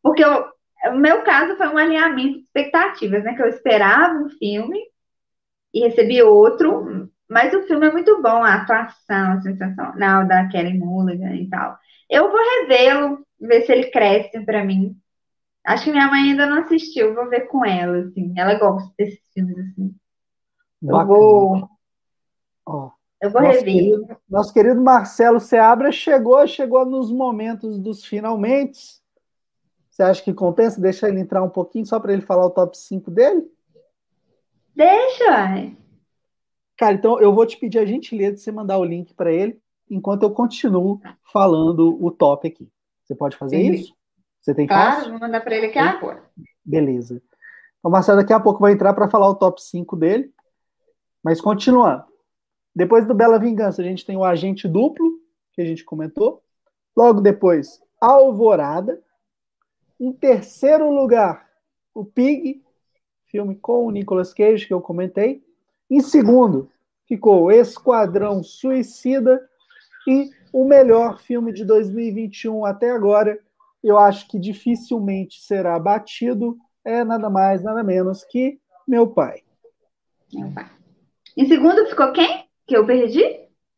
porque 0.03 0.25
eu, 0.25 0.47
o 0.87 0.97
meu 0.97 1.23
caso 1.23 1.55
foi 1.57 1.69
um 1.69 1.77
alinhamento 1.77 2.39
de 2.39 2.45
expectativas, 2.45 3.23
né? 3.23 3.35
Que 3.35 3.43
eu 3.43 3.49
esperava 3.49 4.15
um 4.15 4.31
filme 4.31 4.81
e 5.75 5.81
recebi 5.81 6.23
outro, 6.23 7.11
mas 7.29 7.53
o 7.53 7.63
filme 7.63 7.89
é 7.89 7.93
muito 7.93 8.23
bom, 8.23 8.45
a 8.45 8.55
atuação 8.55 9.43
sensacional 9.43 10.27
da 10.27 10.47
Kelly 10.49 10.79
Mulligan 10.79 11.35
e 11.35 11.49
tal. 11.51 11.77
Eu 12.09 12.31
vou 12.31 12.41
revê-lo, 12.61 13.27
ver 13.41 13.63
se 13.63 13.73
ele 13.73 13.91
cresce 13.91 14.41
para 14.45 14.65
mim. 14.65 14.97
Acho 15.67 15.85
que 15.85 15.91
minha 15.91 16.07
mãe 16.07 16.31
ainda 16.31 16.47
não 16.47 16.63
assistiu, 16.63 17.15
vou 17.15 17.29
ver 17.29 17.49
com 17.49 17.65
ela, 17.65 17.99
assim. 17.99 18.33
Ela 18.37 18.55
gosta 18.55 18.93
desses 18.97 19.21
filmes, 19.33 19.59
assim. 19.59 19.95
Eu 20.83 21.07
vou 21.07 21.69
Ó, 22.67 22.91
eu 23.21 23.31
vou 23.31 23.43
nosso 23.43 23.59
rever. 23.59 23.75
Querido, 23.75 24.17
nosso 24.29 24.55
querido 24.55 24.81
Marcelo 24.81 25.41
Seabra 25.41 25.91
chegou, 25.91 26.47
chegou 26.47 26.85
nos 26.85 27.11
momentos 27.11 27.79
dos 27.79 28.05
finalmente. 28.05 29.03
Você 29.91 30.03
acha 30.03 30.23
que 30.23 30.35
compensa 30.35 30.81
deixar 30.81 31.09
ele 31.09 31.21
entrar 31.21 31.43
um 31.43 31.49
pouquinho 31.49 31.87
só 31.87 32.01
para 32.01 32.13
ele 32.13 32.23
falar 32.23 32.47
o 32.47 32.51
top 32.51 32.77
5 32.77 33.11
dele? 33.11 33.45
Deixa, 34.75 35.25
uai. 35.25 35.77
Cara, 36.77 36.95
então 36.95 37.21
eu 37.21 37.33
vou 37.33 37.47
te 37.47 37.57
pedir 37.57 37.79
a 37.79 37.87
gentileza 37.87 38.35
de 38.35 38.41
você 38.41 38.51
mandar 38.51 38.79
o 38.79 38.85
link 38.85 39.15
para 39.15 39.33
ele 39.33 39.61
enquanto 39.89 40.25
eu 40.25 40.31
continuo 40.31 41.01
falando 41.33 41.97
o 42.05 42.11
top 42.11 42.49
aqui. 42.49 42.69
Você 43.05 43.15
pode 43.15 43.37
fazer 43.37 43.57
Sim. 43.57 43.73
isso? 43.73 43.95
Você 44.41 44.55
tem 44.55 44.67
claro, 44.67 44.97
fácil? 44.97 45.11
vou 45.11 45.21
mandar 45.21 45.41
para 45.41 45.57
ele 45.57 45.67
aqui 45.67 45.79
agora. 45.79 46.23
Beleza. 46.65 47.23
O 47.83 47.91
Marcelo 47.91 48.19
daqui 48.19 48.33
a 48.33 48.41
pouco 48.41 48.61
vai 48.61 48.73
entrar 48.73 48.93
para 48.95 49.09
falar 49.09 49.29
o 49.29 49.35
top 49.35 49.63
5 49.63 49.97
dele. 49.97 50.33
Mas 51.23 51.41
continuando. 51.41 52.05
Depois 52.75 53.07
do 53.07 53.15
Bela 53.15 53.39
Vingança, 53.39 53.81
a 53.81 53.85
gente 53.85 54.05
tem 54.05 54.17
o 54.17 54.25
Agente 54.25 54.67
Duplo, 54.67 55.19
que 55.53 55.63
a 55.63 55.65
gente 55.65 55.85
comentou. 55.85 56.43
Logo 56.97 57.21
depois, 57.21 57.81
Alvorada. 58.01 59.03
Em 60.01 60.13
terceiro 60.13 60.91
lugar, 60.91 61.49
o 61.95 62.05
Pig, 62.05 62.64
filme 63.35 63.57
com 63.57 63.85
o 63.85 63.91
Nicolas 63.91 64.33
Cage, 64.33 64.65
que 64.65 64.73
eu 64.73 64.81
comentei. 64.81 65.43
Em 65.91 66.01
segundo, 66.01 66.71
ficou 67.09 67.51
Esquadrão 67.51 68.45
Suicida. 68.45 69.43
E 70.07 70.31
o 70.53 70.65
melhor 70.65 71.19
filme 71.19 71.53
de 71.53 71.65
2021 71.65 72.65
até 72.65 72.93
agora, 72.93 73.37
eu 73.83 73.99
acho 73.99 74.29
que 74.29 74.39
dificilmente 74.39 75.43
será 75.43 75.77
batido, 75.81 76.57
é 76.85 77.03
nada 77.03 77.29
mais, 77.29 77.65
nada 77.65 77.83
menos 77.83 78.23
que 78.23 78.61
Meu 78.87 79.09
Pai. 79.09 79.41
Meu 80.33 80.53
Pai. 80.53 80.71
Em 81.37 81.49
segundo 81.49 81.89
ficou 81.89 82.13
quem? 82.13 82.45
Que 82.69 82.77
eu 82.77 82.87
perdi? 82.87 83.25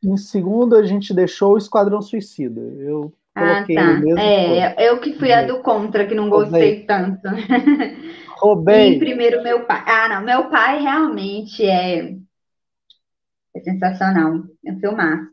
Em 0.04 0.18
segundo, 0.18 0.76
a 0.76 0.84
gente 0.84 1.14
deixou 1.14 1.54
o 1.54 1.58
Esquadrão 1.58 2.02
Suicida. 2.02 2.60
Eu 2.60 3.10
ah, 3.34 3.54
coloquei 3.54 3.76
tá. 3.76 3.86
mesmo. 3.94 4.18
É, 4.18 4.90
eu 4.90 5.00
que 5.00 5.14
fui 5.14 5.32
a 5.32 5.46
do 5.46 5.62
contra, 5.62 6.06
que 6.06 6.14
não 6.14 6.28
gostei 6.28 6.84
tanto. 6.84 7.26
Roubei. 8.36 8.94
E 8.94 8.98
primeiro 8.98 9.42
meu 9.42 9.64
pai. 9.64 9.82
Ah, 9.86 10.08
não, 10.08 10.22
meu 10.22 10.50
pai 10.50 10.80
realmente 10.80 11.64
é, 11.64 12.16
é 13.54 13.60
sensacional. 13.60 14.42
É 14.64 14.72
um 14.72 14.80
filmaço. 14.80 15.30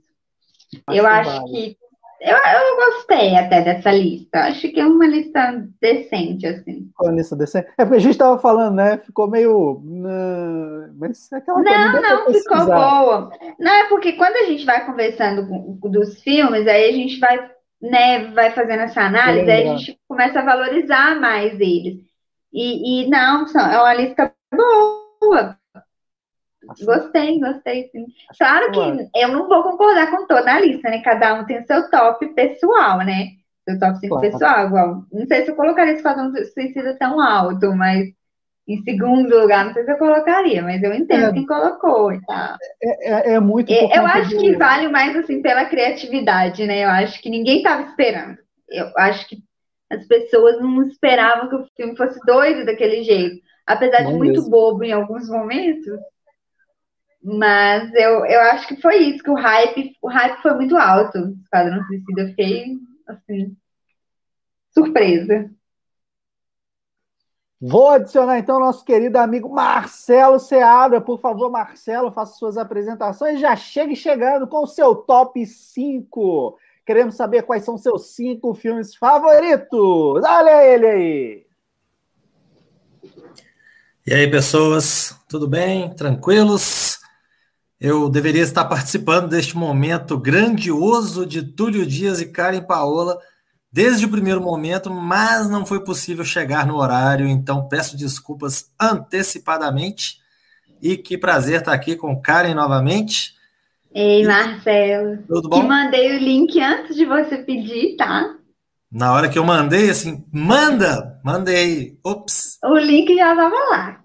eu 0.90 1.06
acho 1.06 1.30
vale. 1.30 1.52
que 1.52 1.78
eu, 2.24 2.38
eu 2.38 2.76
gostei 2.78 3.36
até 3.36 3.62
dessa 3.62 3.92
lista. 3.92 4.46
Acho 4.46 4.70
que 4.70 4.80
é 4.80 4.86
uma 4.86 5.06
lista 5.06 5.68
decente, 5.82 6.48
assim. 6.48 6.90
Uma 6.98 7.12
lista 7.12 7.36
decente. 7.36 7.68
É 7.78 7.84
porque 7.84 7.98
a 7.98 8.00
gente 8.00 8.12
estava 8.12 8.40
falando, 8.40 8.76
né? 8.76 8.98
Ficou 9.00 9.30
meio. 9.30 9.74
Uh, 9.74 10.94
mas 10.96 11.30
é 11.34 11.36
aquela 11.36 11.62
não, 11.62 11.92
coisa, 11.92 12.02
não, 12.02 12.26
não 12.26 12.34
ficou 12.34 12.66
boa. 12.66 13.32
Não, 13.60 13.74
é 13.74 13.90
porque 13.90 14.14
quando 14.14 14.38
a 14.38 14.46
gente 14.46 14.66
vai 14.66 14.86
conversando 14.86 15.46
com, 15.48 15.92
dos 15.92 16.22
filmes, 16.22 16.66
aí 16.66 16.90
a 16.90 16.94
gente 16.94 17.20
vai, 17.20 17.52
né, 17.82 18.32
vai 18.32 18.52
fazendo 18.52 18.84
essa 18.84 19.02
análise, 19.02 19.52
aí 19.52 19.68
a 19.68 19.76
gente 19.76 20.00
começa 20.08 20.40
a 20.40 20.46
valorizar 20.46 21.20
mais 21.20 21.60
eles. 21.60 22.13
E, 22.54 23.06
e 23.06 23.10
não, 23.10 23.46
é 23.48 23.80
uma 23.80 23.94
lista 23.94 24.32
boa. 24.54 25.58
Gostei, 26.86 27.40
gostei, 27.40 27.90
sim. 27.92 28.06
Claro 28.38 28.72
que 28.72 29.10
eu 29.16 29.28
não 29.28 29.48
vou 29.48 29.64
concordar 29.64 30.12
com 30.12 30.26
toda 30.28 30.54
a 30.54 30.60
lista, 30.60 30.90
né? 30.90 31.02
Cada 31.02 31.34
um 31.34 31.46
tem 31.46 31.60
o 31.60 31.66
seu 31.66 31.90
top 31.90 32.26
pessoal, 32.34 33.00
né? 33.00 33.30
Seu 33.68 33.80
top 33.80 33.98
5 34.00 34.16
claro. 34.16 34.32
pessoal, 34.32 34.68
igual. 34.68 35.06
Não 35.12 35.26
sei 35.26 35.44
se 35.44 35.52
eu 35.52 35.56
colocaria 35.56 35.94
esse 35.94 36.02
Esquadrão 36.02 36.32
Suicida 36.54 36.98
tão 36.98 37.20
alto, 37.20 37.76
mas 37.76 38.08
Em 38.66 38.82
segundo 38.84 39.38
lugar, 39.38 39.66
não 39.66 39.74
sei 39.74 39.84
se 39.84 39.92
eu 39.92 39.98
colocaria, 39.98 40.62
mas 40.62 40.82
eu 40.82 40.94
entendo 40.94 41.26
é, 41.26 41.34
quem 41.34 41.46
colocou 41.46 42.14
e 42.14 42.22
tal. 42.26 42.56
É, 42.82 43.32
é, 43.32 43.34
é 43.34 43.40
muito. 43.40 43.72
É, 43.72 43.98
eu 43.98 44.06
acho 44.06 44.38
que 44.38 44.56
vale 44.56 44.88
mais 44.88 45.16
assim 45.18 45.42
pela 45.42 45.66
criatividade, 45.66 46.66
né? 46.66 46.86
Eu 46.86 46.90
acho 46.90 47.22
que 47.22 47.30
ninguém 47.30 47.58
estava 47.58 47.82
esperando. 47.84 48.38
Eu 48.70 48.88
acho 48.98 49.28
que 49.28 49.44
as 49.90 50.06
pessoas 50.08 50.60
não 50.60 50.84
esperavam 50.84 51.50
que 51.50 51.56
o 51.56 51.68
filme 51.76 51.96
fosse 51.96 52.20
doido 52.26 52.66
daquele 52.66 53.04
jeito. 53.04 53.42
Apesar 53.66 54.04
de 54.04 54.14
muito 54.14 54.34
mesmo. 54.34 54.50
bobo 54.50 54.84
em 54.84 54.92
alguns 54.92 55.30
momentos. 55.30 56.00
Mas 57.24 57.94
eu, 57.94 58.26
eu 58.26 58.42
acho 58.42 58.68
que 58.68 58.82
foi 58.82 58.98
isso, 58.98 59.24
que 59.24 59.30
o 59.30 59.36
hype, 59.36 59.96
o 60.02 60.10
hype 60.10 60.42
foi 60.42 60.54
muito 60.56 60.76
alto. 60.76 61.18
Esquadrão 61.44 61.82
Suicida, 61.86 62.28
fiquei 62.28 62.78
assim, 63.08 63.56
surpresa. 64.72 65.50
Vou 67.66 67.88
adicionar 67.92 68.40
então 68.40 68.60
nosso 68.60 68.84
querido 68.84 69.18
amigo 69.18 69.48
Marcelo 69.48 70.38
Seabra. 70.38 71.00
Por 71.00 71.18
favor, 71.22 71.50
Marcelo, 71.50 72.12
faça 72.12 72.34
suas 72.34 72.58
apresentações. 72.58 73.40
Já 73.40 73.56
chegue 73.56 73.96
chegando 73.96 74.46
com 74.46 74.64
o 74.64 74.68
seu 74.68 74.94
top 74.94 75.46
5. 75.46 76.58
Queremos 76.86 77.16
saber 77.16 77.44
quais 77.44 77.64
são 77.64 77.78
seus 77.78 78.14
cinco 78.14 78.54
filmes 78.54 78.96
favoritos. 78.96 80.22
Olha 80.24 80.66
ele 80.66 80.86
aí. 80.88 81.46
E 84.06 84.14
aí, 84.14 84.30
pessoas, 84.30 85.16
tudo 85.30 85.48
bem? 85.48 85.94
Tranquilos? 85.94 87.00
Eu 87.80 88.10
deveria 88.10 88.42
estar 88.42 88.66
participando 88.66 89.30
deste 89.30 89.58
momento 89.58 90.18
grandioso 90.18 91.26
de 91.26 91.42
Túlio 91.42 91.86
Dias 91.86 92.20
e 92.20 92.26
Karen 92.26 92.62
Paola 92.62 93.20
desde 93.72 94.06
o 94.06 94.10
primeiro 94.10 94.40
momento, 94.40 94.92
mas 94.92 95.50
não 95.50 95.66
foi 95.66 95.84
possível 95.84 96.24
chegar 96.24 96.68
no 96.68 96.76
horário, 96.76 97.28
então 97.28 97.68
peço 97.68 97.98
desculpas 97.98 98.70
antecipadamente. 98.80 100.20
E 100.82 100.96
que 100.96 101.18
prazer 101.18 101.60
estar 101.60 101.74
aqui 101.74 101.96
com 101.96 102.22
Karen 102.22 102.54
novamente. 102.54 103.36
Ei, 103.94 104.26
Marcelo. 104.26 105.20
Tudo 105.28 105.50
bom? 105.50 105.62
Te 105.62 105.68
mandei 105.68 106.16
o 106.16 106.20
link 106.20 106.60
antes 106.60 106.96
de 106.96 107.06
você 107.06 107.38
pedir, 107.38 107.96
tá? 107.96 108.36
Na 108.92 109.14
hora 109.14 109.30
que 109.30 109.38
eu 109.38 109.44
mandei, 109.44 109.90
assim, 109.90 110.26
manda! 110.32 111.20
Mandei. 111.24 111.98
Ops! 112.04 112.60
O 112.64 112.78
link 112.78 113.16
já 113.16 113.32
estava 113.32 113.56
lá. 113.70 114.00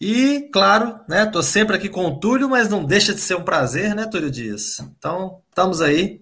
E, 0.00 0.48
claro, 0.52 1.00
né, 1.08 1.24
tô 1.26 1.42
sempre 1.42 1.74
aqui 1.74 1.88
com 1.88 2.04
o 2.06 2.20
Túlio, 2.20 2.48
mas 2.50 2.68
não 2.68 2.84
deixa 2.84 3.14
de 3.14 3.20
ser 3.20 3.34
um 3.36 3.42
prazer, 3.42 3.94
né, 3.94 4.06
Túlio 4.06 4.30
Dias? 4.30 4.78
Então, 4.80 5.40
estamos 5.50 5.80
aí 5.80 6.20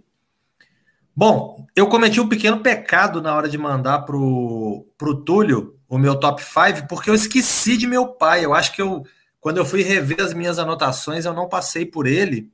Bom, 1.17 1.65
eu 1.77 1.87
cometi 1.87 2.21
um 2.21 2.29
pequeno 2.29 2.59
pecado 2.59 3.23
na 3.23 3.33
hora 3.37 3.49
de 3.49 3.57
mandar 3.57 4.01
pro, 4.01 4.85
pro 4.99 5.15
Túlio 5.15 5.79
o 5.89 5.97
meu 5.97 6.19
top 6.19 6.43
5, 6.43 6.89
porque 6.89 7.09
eu 7.09 7.15
esqueci 7.15 7.77
de 7.77 7.87
meu 7.87 8.09
pai. 8.09 8.45
Eu 8.45 8.53
acho 8.53 8.73
que 8.73 8.83
eu, 8.83 9.05
quando 9.45 9.59
eu 9.59 9.65
fui 9.67 9.83
rever 9.83 10.23
as 10.23 10.33
minhas 10.33 10.59
anotações, 10.59 11.27
eu 11.27 11.35
não 11.35 11.51
passei 11.51 11.85
por 11.85 12.07
ele 12.07 12.51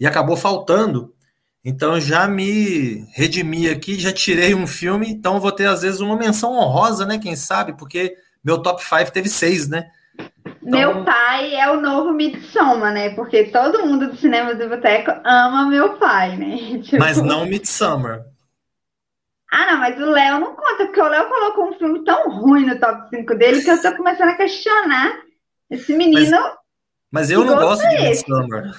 e 0.00 0.06
acabou 0.06 0.34
faltando. 0.34 1.14
Então 1.62 2.00
já 2.00 2.26
me 2.26 3.06
redimi 3.12 3.68
aqui, 3.68 4.00
já 4.00 4.10
tirei 4.10 4.54
um 4.54 4.66
filme, 4.66 5.10
então 5.10 5.38
vou 5.38 5.52
ter 5.52 5.66
às 5.66 5.82
vezes 5.82 6.00
uma 6.00 6.16
menção 6.16 6.54
honrosa, 6.54 7.04
né? 7.04 7.18
Quem 7.18 7.36
sabe, 7.36 7.74
porque 7.74 8.16
meu 8.42 8.62
top 8.62 8.82
5 8.82 9.12
teve 9.12 9.28
seis, 9.28 9.68
né? 9.68 9.90
Então... 10.62 10.70
Meu 10.70 11.04
pai 11.04 11.54
é 11.54 11.70
o 11.70 11.78
novo 11.78 12.14
Midsommar, 12.14 12.94
né? 12.94 13.10
Porque 13.10 13.44
todo 13.50 13.84
mundo 13.84 14.08
do 14.08 14.16
cinema 14.16 14.54
do 14.54 14.70
boteco 14.70 15.10
ama 15.26 15.68
meu 15.68 15.98
pai, 15.98 16.34
né? 16.38 16.78
Tipo... 16.80 16.98
Mas 16.98 17.20
não 17.20 17.44
Midsommar. 17.44 18.22
Ah, 19.50 19.70
não, 19.70 19.80
mas 19.80 20.00
o 20.00 20.06
Léo 20.10 20.40
não 20.40 20.56
conta, 20.56 20.86
porque 20.86 21.02
o 21.02 21.08
Léo 21.08 21.28
colocou 21.28 21.68
um 21.68 21.74
filme 21.74 22.02
tão 22.06 22.30
ruim 22.30 22.64
no 22.64 22.80
top 22.80 23.10
5 23.10 23.34
dele 23.34 23.60
que 23.60 23.68
eu 23.68 23.82
tô 23.82 23.94
começando 23.94 24.30
a 24.30 24.36
questionar 24.36 25.30
esse 25.72 25.96
menino. 25.96 26.30
Mas, 26.30 26.54
mas 27.10 27.30
eu 27.30 27.44
não 27.44 27.56
gosto 27.56 27.88
de 27.88 28.02
Midsommar. 28.02 28.72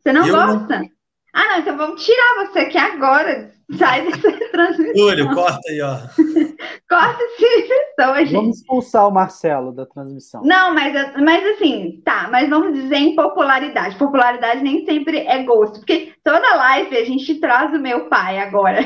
Você 0.00 0.12
não 0.12 0.26
eu 0.26 0.34
gosta? 0.34 0.78
Não... 0.80 0.90
Ah, 1.34 1.44
não, 1.44 1.58
então 1.60 1.76
vamos 1.76 2.04
tirar 2.04 2.46
você 2.46 2.60
aqui 2.60 2.78
agora. 2.78 3.52
Sai 3.76 4.06
dessa 4.06 4.32
transmissão. 4.50 4.94
Túlio, 4.94 5.34
corta 5.34 5.60
aí, 5.68 5.80
ó. 5.82 5.98
corta 6.88 7.22
essa 7.22 7.36
transmissão, 7.36 8.16
gente. 8.16 8.32
Vamos 8.32 8.56
expulsar 8.58 9.06
o 9.06 9.12
Marcelo 9.12 9.72
da 9.72 9.84
transmissão. 9.84 10.42
Não, 10.42 10.74
mas, 10.74 11.14
mas 11.16 11.46
assim, 11.54 12.00
tá, 12.04 12.28
mas 12.30 12.48
vamos 12.48 12.74
dizer 12.74 12.96
em 12.96 13.14
popularidade. 13.14 13.96
Popularidade 13.96 14.62
nem 14.62 14.84
sempre 14.84 15.18
é 15.18 15.42
gosto, 15.44 15.80
porque 15.80 16.14
toda 16.24 16.56
live 16.56 16.96
a 16.96 17.04
gente 17.04 17.34
traz 17.36 17.72
o 17.74 17.78
meu 17.78 18.08
pai 18.08 18.38
agora. 18.38 18.80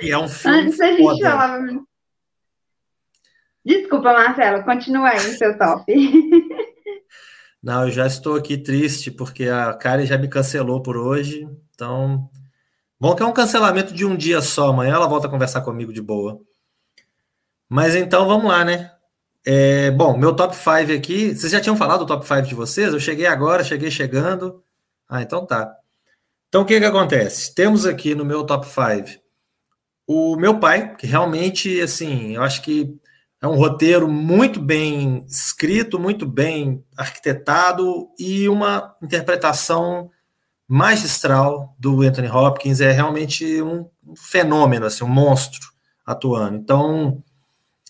E 0.00 0.10
é 0.10 0.18
um 0.18 0.26
filme. 0.26 0.58
Antes 0.58 0.80
a 0.80 0.92
gente 0.92 1.22
falava. 1.22 1.58
Desculpa, 3.64 4.12
Marcelo, 4.12 4.62
continua 4.62 5.10
aí 5.10 5.18
seu 5.20 5.56
top. 5.56 5.84
Não, 7.62 7.84
eu 7.84 7.90
já 7.90 8.06
estou 8.06 8.36
aqui 8.36 8.58
triste 8.58 9.10
porque 9.10 9.48
a 9.48 9.72
Karen 9.72 10.04
já 10.04 10.18
me 10.18 10.28
cancelou 10.28 10.82
por 10.82 10.98
hoje. 10.98 11.48
Então, 11.74 12.28
bom 13.00 13.14
que 13.14 13.22
é 13.22 13.26
um 13.26 13.32
cancelamento 13.32 13.94
de 13.94 14.04
um 14.04 14.14
dia 14.14 14.42
só. 14.42 14.68
Amanhã 14.68 14.94
ela 14.94 15.08
volta 15.08 15.28
a 15.28 15.30
conversar 15.30 15.62
comigo 15.62 15.92
de 15.92 16.02
boa. 16.02 16.38
Mas 17.66 17.94
então 17.94 18.26
vamos 18.26 18.46
lá, 18.46 18.64
né? 18.64 18.92
É, 19.46 19.90
bom, 19.90 20.16
meu 20.16 20.36
top 20.36 20.54
5 20.54 20.92
aqui. 20.92 21.34
Vocês 21.34 21.50
já 21.50 21.60
tinham 21.60 21.76
falado 21.76 22.00
do 22.00 22.06
top 22.06 22.26
5 22.26 22.42
de 22.42 22.54
vocês? 22.54 22.92
Eu 22.92 23.00
cheguei 23.00 23.26
agora, 23.26 23.64
cheguei 23.64 23.90
chegando. 23.90 24.62
Ah, 25.08 25.22
então 25.22 25.46
tá. 25.46 25.74
Então 26.48 26.62
o 26.62 26.66
que 26.66 26.78
que 26.78 26.86
acontece? 26.86 27.54
Temos 27.54 27.86
aqui 27.86 28.14
no 28.14 28.26
meu 28.26 28.44
top 28.44 28.66
5 28.66 29.24
o 30.06 30.36
meu 30.36 30.60
pai, 30.60 30.94
que 30.96 31.06
realmente, 31.06 31.80
assim, 31.80 32.34
eu 32.34 32.42
acho 32.42 32.62
que 32.62 32.98
é 33.44 33.46
um 33.46 33.56
roteiro 33.56 34.08
muito 34.08 34.58
bem 34.58 35.22
escrito, 35.28 35.98
muito 35.98 36.24
bem 36.24 36.82
arquitetado 36.96 38.08
e 38.18 38.48
uma 38.48 38.96
interpretação 39.02 40.10
magistral 40.66 41.76
do 41.78 42.00
Anthony 42.00 42.30
Hopkins. 42.30 42.80
É 42.80 42.90
realmente 42.90 43.60
um 43.60 43.86
fenômeno, 44.16 44.86
assim, 44.86 45.04
um 45.04 45.08
monstro 45.08 45.60
atuando. 46.06 46.56
Então, 46.56 47.22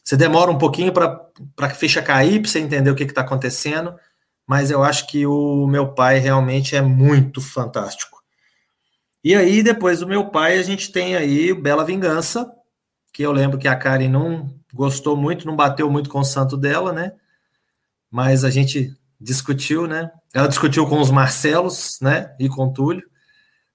você 0.02 0.16
demora 0.16 0.50
um 0.50 0.58
pouquinho 0.58 0.92
para 0.92 1.24
a 1.60 1.70
ficha 1.70 2.02
cair, 2.02 2.40
para 2.40 2.50
você 2.50 2.58
entender 2.58 2.90
o 2.90 2.96
que 2.96 3.04
está 3.04 3.20
acontecendo, 3.20 3.94
mas 4.44 4.72
eu 4.72 4.82
acho 4.82 5.06
que 5.06 5.24
o 5.24 5.68
meu 5.68 5.94
pai 5.94 6.18
realmente 6.18 6.74
é 6.74 6.82
muito 6.82 7.40
fantástico. 7.40 8.20
E 9.22 9.36
aí, 9.36 9.62
depois 9.62 10.00
do 10.00 10.06
meu 10.08 10.30
pai, 10.30 10.58
a 10.58 10.62
gente 10.64 10.90
tem 10.90 11.14
aí 11.14 11.54
Bela 11.54 11.84
Vingança, 11.84 12.52
que 13.12 13.22
eu 13.22 13.30
lembro 13.30 13.56
que 13.56 13.68
a 13.68 13.76
Karen 13.76 14.08
não 14.08 14.63
gostou 14.74 15.16
muito, 15.16 15.46
não 15.46 15.54
bateu 15.54 15.88
muito 15.88 16.10
com 16.10 16.18
o 16.18 16.24
santo 16.24 16.56
dela, 16.56 16.92
né? 16.92 17.12
Mas 18.10 18.44
a 18.44 18.50
gente 18.50 18.92
discutiu, 19.20 19.86
né? 19.86 20.10
Ela 20.34 20.48
discutiu 20.48 20.86
com 20.86 21.00
os 21.00 21.10
Marcelos, 21.10 21.98
né? 22.02 22.34
E 22.40 22.48
com 22.48 22.66
o 22.66 22.72
Túlio. 22.72 23.08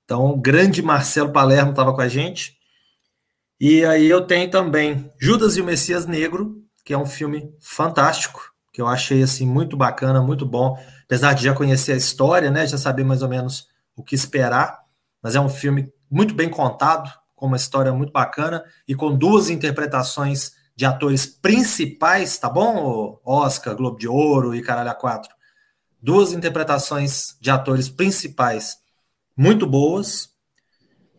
Então, 0.03 0.25
o 0.25 0.37
grande 0.37 0.81
Marcelo 0.81 1.31
Palermo 1.31 1.71
estava 1.71 1.93
com 1.93 2.01
a 2.01 2.07
gente. 2.07 2.57
E 3.59 3.85
aí 3.85 4.07
eu 4.07 4.25
tenho 4.27 4.51
também 4.51 5.09
Judas 5.19 5.55
e 5.55 5.61
o 5.61 5.65
Messias 5.65 6.05
Negro, 6.05 6.61
que 6.83 6.93
é 6.93 6.97
um 6.97 7.05
filme 7.05 7.53
fantástico, 7.61 8.51
que 8.73 8.81
eu 8.81 8.87
achei 8.87 9.23
assim 9.23 9.45
muito 9.45 9.77
bacana, 9.77 10.21
muito 10.21 10.45
bom, 10.45 10.77
apesar 11.03 11.33
de 11.33 11.43
já 11.43 11.53
conhecer 11.53 11.93
a 11.93 11.97
história, 11.97 12.51
né? 12.51 12.67
Já 12.67 12.77
saber 12.77 13.05
mais 13.05 13.21
ou 13.21 13.29
menos 13.29 13.67
o 13.95 14.03
que 14.03 14.15
esperar, 14.15 14.79
mas 15.21 15.35
é 15.35 15.39
um 15.39 15.49
filme 15.49 15.91
muito 16.09 16.33
bem 16.33 16.49
contado, 16.49 17.09
com 17.35 17.45
uma 17.45 17.57
história 17.57 17.93
muito 17.93 18.11
bacana 18.11 18.63
e 18.87 18.93
com 18.93 19.15
duas 19.15 19.49
interpretações 19.49 20.59
de 20.80 20.86
atores 20.86 21.25
principais, 21.25 22.38
tá 22.38 22.49
bom? 22.49 23.19
Oscar, 23.25 23.75
Globo 23.75 23.97
de 23.97 24.07
Ouro 24.07 24.55
e 24.55 24.61
Caralho 24.61 24.89
a 24.89 24.95
Quatro. 24.95 25.30
Duas 26.01 26.32
interpretações 26.32 27.38
de 27.41 27.51
atores 27.51 27.89
principais 27.89 28.77
muito 29.36 29.67
boas. 29.67 30.30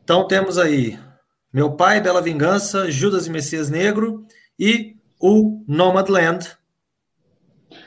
Então 0.02 0.26
temos 0.26 0.56
aí 0.56 0.98
Meu 1.52 1.76
Pai, 1.76 2.00
Bela 2.00 2.22
Vingança, 2.22 2.90
Judas 2.90 3.26
e 3.26 3.30
Messias 3.30 3.68
Negro 3.68 4.24
e 4.58 4.96
o 5.20 5.62
Nomadland. 5.68 6.56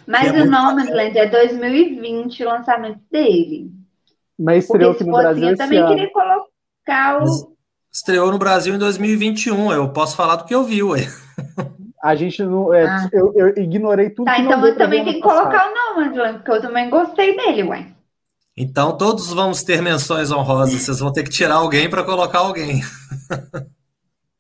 Mas 0.06 0.32
é 0.32 0.44
o 0.44 0.46
Nomadland 0.46 1.18
é 1.18 1.28
2020 1.28 2.44
o 2.44 2.50
lançamento 2.50 3.02
dele. 3.12 3.72
Mas 4.38 4.66
estreou 4.66 4.92
aqui 4.92 5.06
no 5.06 5.12
Brasil 5.12 5.50
eu 5.50 5.58
também 5.58 5.88
queria 5.88 6.12
colocar 6.14 7.24
o, 7.24 7.53
estreou 7.94 8.32
no 8.32 8.40
Brasil 8.40 8.74
em 8.74 8.80
2021. 8.80 9.72
Eu 9.72 9.90
posso 9.90 10.16
falar 10.16 10.38
do 10.38 10.46
que 10.46 10.56
eu 10.56 10.64
vi, 10.64 10.82
ué. 10.82 11.08
A 12.04 12.16
gente 12.16 12.44
não. 12.44 12.74
É, 12.74 12.86
ah. 12.86 13.10
eu, 13.14 13.32
eu, 13.34 13.50
ignorei 13.64 14.10
tudo 14.10 14.26
tá, 14.26 14.36
que 14.36 14.42
então 14.42 14.66
eu 14.66 14.78
também 14.78 15.06
tenho 15.06 15.16
que 15.16 15.22
colocar 15.22 15.70
o 15.70 15.96
nome, 15.96 16.34
porque 16.34 16.52
eu 16.52 16.62
também 16.62 16.90
gostei 16.90 17.38
dele, 17.38 17.64
ué. 17.64 17.88
Então 18.58 18.98
todos 18.98 19.32
vamos 19.32 19.64
ter 19.64 19.82
menções 19.82 20.32
honrosas. 20.32 20.82
Vocês 20.82 21.00
vão 21.00 21.14
ter 21.14 21.24
que 21.24 21.30
tirar 21.30 21.56
alguém 21.56 21.90
para 21.90 22.04
colocar 22.04 22.40
alguém. 22.40 22.82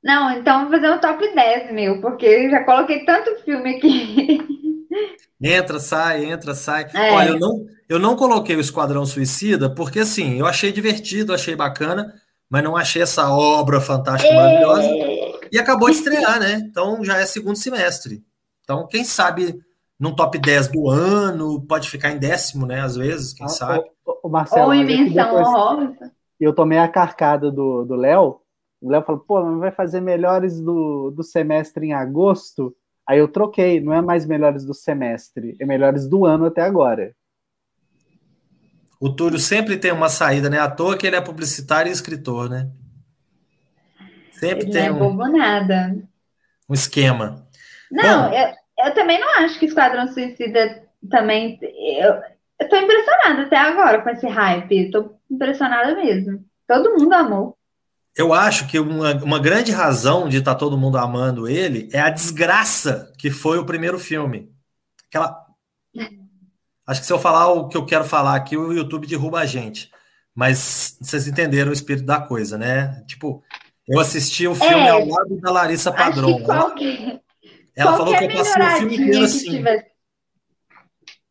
Não, 0.04 0.32
então 0.32 0.64
vou 0.64 0.72
fazer 0.72 0.92
um 0.92 1.00
top 1.00 1.34
10, 1.34 1.72
meu, 1.72 2.02
porque 2.02 2.26
eu 2.26 2.52
já 2.52 2.66
coloquei 2.66 3.06
tanto 3.06 3.42
filme 3.46 3.78
aqui. 3.78 4.40
Entra, 5.42 5.80
sai, 5.80 6.26
entra, 6.26 6.54
sai. 6.54 6.88
É. 6.94 7.12
Olha, 7.12 7.30
eu 7.30 7.40
não, 7.40 7.66
eu 7.88 8.00
não 8.00 8.16
coloquei 8.16 8.56
o 8.56 8.62
Esquadrão 8.62 9.06
Suicida 9.06 9.74
porque, 9.74 10.00
assim, 10.00 10.38
eu 10.38 10.46
achei 10.46 10.72
divertido, 10.72 11.34
achei 11.34 11.56
bacana, 11.56 12.14
mas 12.54 12.64
não 12.64 12.78
achei 12.78 13.02
essa 13.02 13.34
obra 13.34 13.82
fantástica, 13.82 14.32
maravilhosa. 14.32 14.88
E 15.52 15.58
acabou 15.58 15.90
de 15.90 15.96
estrear, 15.96 16.40
né? 16.40 16.62
Então 16.70 17.04
já 17.04 17.18
é 17.18 17.26
segundo 17.26 17.56
semestre. 17.56 18.24
Então, 18.62 18.86
quem 18.86 19.04
sabe 19.04 19.60
num 20.00 20.14
top 20.14 20.38
10 20.38 20.68
do 20.68 20.88
ano, 20.88 21.60
pode 21.66 21.90
ficar 21.90 22.12
em 22.12 22.20
décimo, 22.20 22.68
né? 22.68 22.82
Às 22.82 22.96
vezes, 22.96 23.34
quem 23.34 23.48
ah, 23.48 23.50
sabe. 23.50 23.84
O, 24.06 24.28
o 24.28 24.30
Marcelo, 24.30 24.68
Ou 24.68 24.74
invenção 24.76 25.36
honrosa. 25.36 26.12
Eu 26.40 26.54
tomei 26.54 26.78
a 26.78 26.88
carcada 26.88 27.52
do 27.52 27.96
Léo. 27.96 28.40
O 28.80 28.92
Léo 28.92 29.02
falou, 29.02 29.22
pô, 29.28 29.44
não 29.44 29.58
vai 29.58 29.72
fazer 29.72 30.00
melhores 30.00 30.62
do, 30.62 31.10
do 31.10 31.24
semestre 31.24 31.88
em 31.88 31.94
agosto? 31.94 32.76
Aí 33.08 33.18
eu 33.18 33.28
troquei, 33.28 33.82
não 33.82 33.94
é 33.94 34.02
mais 34.02 34.28
melhores 34.28 34.64
do 34.64 34.76
semestre, 34.76 35.56
é 35.60 35.66
melhores 35.66 36.08
do 36.08 36.24
ano 36.24 36.46
até 36.46 36.62
agora. 36.62 37.16
O 39.04 39.14
Túlio 39.14 39.38
sempre 39.38 39.76
tem 39.76 39.92
uma 39.92 40.08
saída, 40.08 40.50
né? 40.50 40.58
À 40.60 40.72
toa 40.72 40.98
que 40.98 41.06
ele 41.06 41.18
é 41.18 41.20
publicitário 41.20 41.90
e 41.90 41.92
escritor, 41.92 42.50
né? 42.50 42.70
Sempre 44.32 44.64
ele 44.64 44.72
tem 44.72 44.90
não 44.90 44.96
é 44.96 45.00
bobo 45.00 45.28
nada. 45.28 45.98
um 46.70 46.74
esquema. 46.74 47.46
Não, 47.92 48.30
Bom, 48.30 48.34
eu, 48.34 48.86
eu 48.86 48.94
também 48.94 49.20
não 49.20 49.40
acho 49.40 49.60
que 49.60 49.66
Esquadrão 49.66 50.08
Suicida 50.08 50.88
também. 51.12 51.60
Eu, 51.62 52.14
eu 52.58 52.70
tô 52.70 52.78
impressionada 52.78 53.42
até 53.42 53.58
agora 53.58 54.02
com 54.02 54.10
esse 54.10 54.26
hype. 54.26 54.90
Tô 54.90 55.14
impressionada 55.30 55.94
mesmo. 55.96 56.42
Todo 56.66 56.98
mundo 56.98 57.12
amou. 57.12 57.58
Eu 58.16 58.34
acho 58.34 58.70
que 58.70 58.80
uma, 58.80 59.16
uma 59.22 59.40
grande 59.40 59.74
razão 59.74 60.30
de 60.30 60.38
estar 60.38 60.54
tá 60.54 60.60
todo 60.60 60.78
mundo 60.78 60.98
amando 60.98 61.46
ele 61.46 61.90
é 61.92 62.00
a 62.00 62.10
desgraça 62.10 63.12
que 63.18 63.30
foi 63.30 63.58
o 63.58 63.66
primeiro 63.66 64.00
filme. 64.00 64.50
Aquela. 65.10 65.46
Acho 66.86 67.02
que 67.02 67.08
se 67.08 67.14
eu 67.14 67.20
falar 67.20 67.52
o 67.52 67.68
que 67.68 67.78
eu 67.78 67.86
quero 67.86 68.04
falar 68.04 68.36
aqui, 68.36 68.58
o 68.58 68.74
YouTube 68.74 69.08
derruba 69.08 69.40
a 69.40 69.46
gente. 69.46 69.90
Mas 70.36 70.98
vocês 71.02 71.28
entenderam 71.28 71.70
o 71.70 71.74
espírito 71.74 72.06
da 72.06 72.20
coisa, 72.20 72.58
né? 72.58 73.04
Tipo, 73.08 73.44
eu 73.88 74.00
assisti 74.00 74.48
o 74.48 74.56
filme 74.56 74.88
é, 74.88 74.90
ao 74.90 75.06
lado 75.06 75.40
da 75.40 75.52
Larissa 75.52 75.92
Padrão. 75.92 76.42
Qualquer, 76.42 77.22
ela 77.76 77.98
falou 77.98 78.16
que 78.18 78.24
eu 78.24 78.34
passei 78.34 78.62
o 78.62 78.78
filme 78.78 78.96
inteiro 78.96 79.24
assim. 79.26 79.52
Tivesse, 79.52 79.86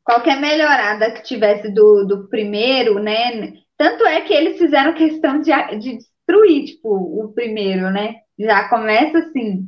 qualquer 0.05 0.41
melhorada 0.41 1.13
que 1.13 1.23
tivesse 1.23 1.71
do, 1.71 2.05
do 2.05 2.29
primeiro, 2.29 3.01
né? 3.01 3.55
Tanto 3.77 4.05
é 4.05 4.21
que 4.21 4.33
eles 4.33 4.59
fizeram 4.59 4.95
questão 4.95 5.41
de, 5.41 5.51
de 5.79 5.99
destruir, 5.99 6.65
tipo, 6.67 6.89
o 6.89 7.33
primeiro, 7.33 7.91
né? 7.91 8.17
Já 8.39 8.69
começa 8.69 9.19
assim. 9.19 9.67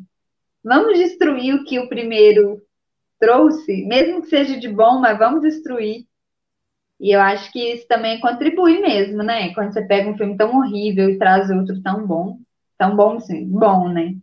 Vamos 0.62 0.98
destruir 0.98 1.54
o 1.54 1.64
que 1.64 1.78
o 1.78 1.88
primeiro 1.88 2.62
trouxe, 3.18 3.84
mesmo 3.84 4.22
que 4.22 4.28
seja 4.28 4.58
de 4.58 4.68
bom, 4.68 5.00
mas 5.00 5.18
vamos 5.18 5.42
destruir. 5.42 6.06
E 7.00 7.14
eu 7.14 7.20
acho 7.20 7.50
que 7.52 7.58
isso 7.58 7.86
também 7.88 8.20
contribui 8.20 8.80
mesmo, 8.80 9.22
né? 9.22 9.52
Quando 9.54 9.72
você 9.72 9.82
pega 9.82 10.08
um 10.08 10.16
filme 10.16 10.36
tão 10.36 10.56
horrível 10.56 11.10
e 11.10 11.18
traz 11.18 11.50
outro 11.50 11.80
tão 11.82 12.06
bom. 12.06 12.38
Tão 12.78 12.96
bom, 12.96 13.20
sim, 13.20 13.46
bom, 13.46 13.88
né? 13.88 14.14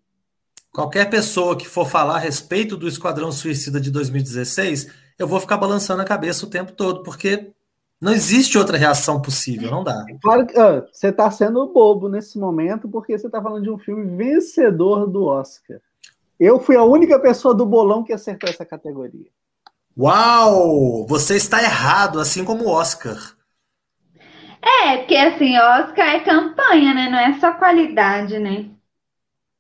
Qualquer 0.72 1.10
pessoa 1.10 1.58
que 1.58 1.68
for 1.68 1.86
falar 1.86 2.16
a 2.16 2.20
respeito 2.20 2.78
do 2.78 2.88
Esquadrão 2.88 3.32
Suicida 3.32 3.80
de 3.80 3.92
2016, 3.92 4.92
eu 5.20 5.28
vou 5.28 5.40
ficar 5.40 5.58
balançando 5.58 6.02
a 6.02 6.06
cabeça 6.06 6.46
o 6.46 6.50
tempo 6.50 6.72
todo, 6.72 7.04
porque 7.04 7.52
não 8.02 8.12
existe 8.14 8.58
outra 8.58 8.78
reação 8.78 9.22
possível, 9.22 9.70
não 9.70 9.84
dá. 9.84 10.04
Claro 10.22 10.48
que 10.48 10.58
ah, 10.58 10.86
você 10.92 11.10
está 11.10 11.30
sendo 11.30 11.72
bobo 11.72 12.10
nesse 12.10 12.40
momento, 12.40 12.90
porque 12.90 13.18
você 13.18 13.28
está 13.28 13.42
falando 13.42 13.64
de 13.64 13.70
um 13.70 13.78
filme 13.78 14.18
vencedor 14.18 15.08
do 15.08 15.26
Oscar. 15.26 15.80
Eu 16.44 16.60
fui 16.60 16.76
a 16.76 16.84
única 16.84 17.20
pessoa 17.20 17.54
do 17.54 17.68
bolão 17.68 18.04
que 18.04 18.12
acertou 18.12 18.50
essa 18.50 18.66
categoria. 18.66 19.28
Uau! 19.96 21.06
Você 21.06 21.36
está 21.36 21.62
errado, 21.62 22.20
assim 22.20 22.44
como 22.44 22.64
o 22.64 22.72
Oscar. 22.72 23.16
É, 24.60 24.98
porque 24.98 25.16
assim, 25.16 25.56
Oscar 25.56 26.16
é 26.16 26.20
campanha, 26.22 26.96
né? 26.96 27.10
Não 27.10 27.20
é 27.20 27.40
só 27.40 27.54
qualidade, 27.54 28.40
né? 28.40 28.72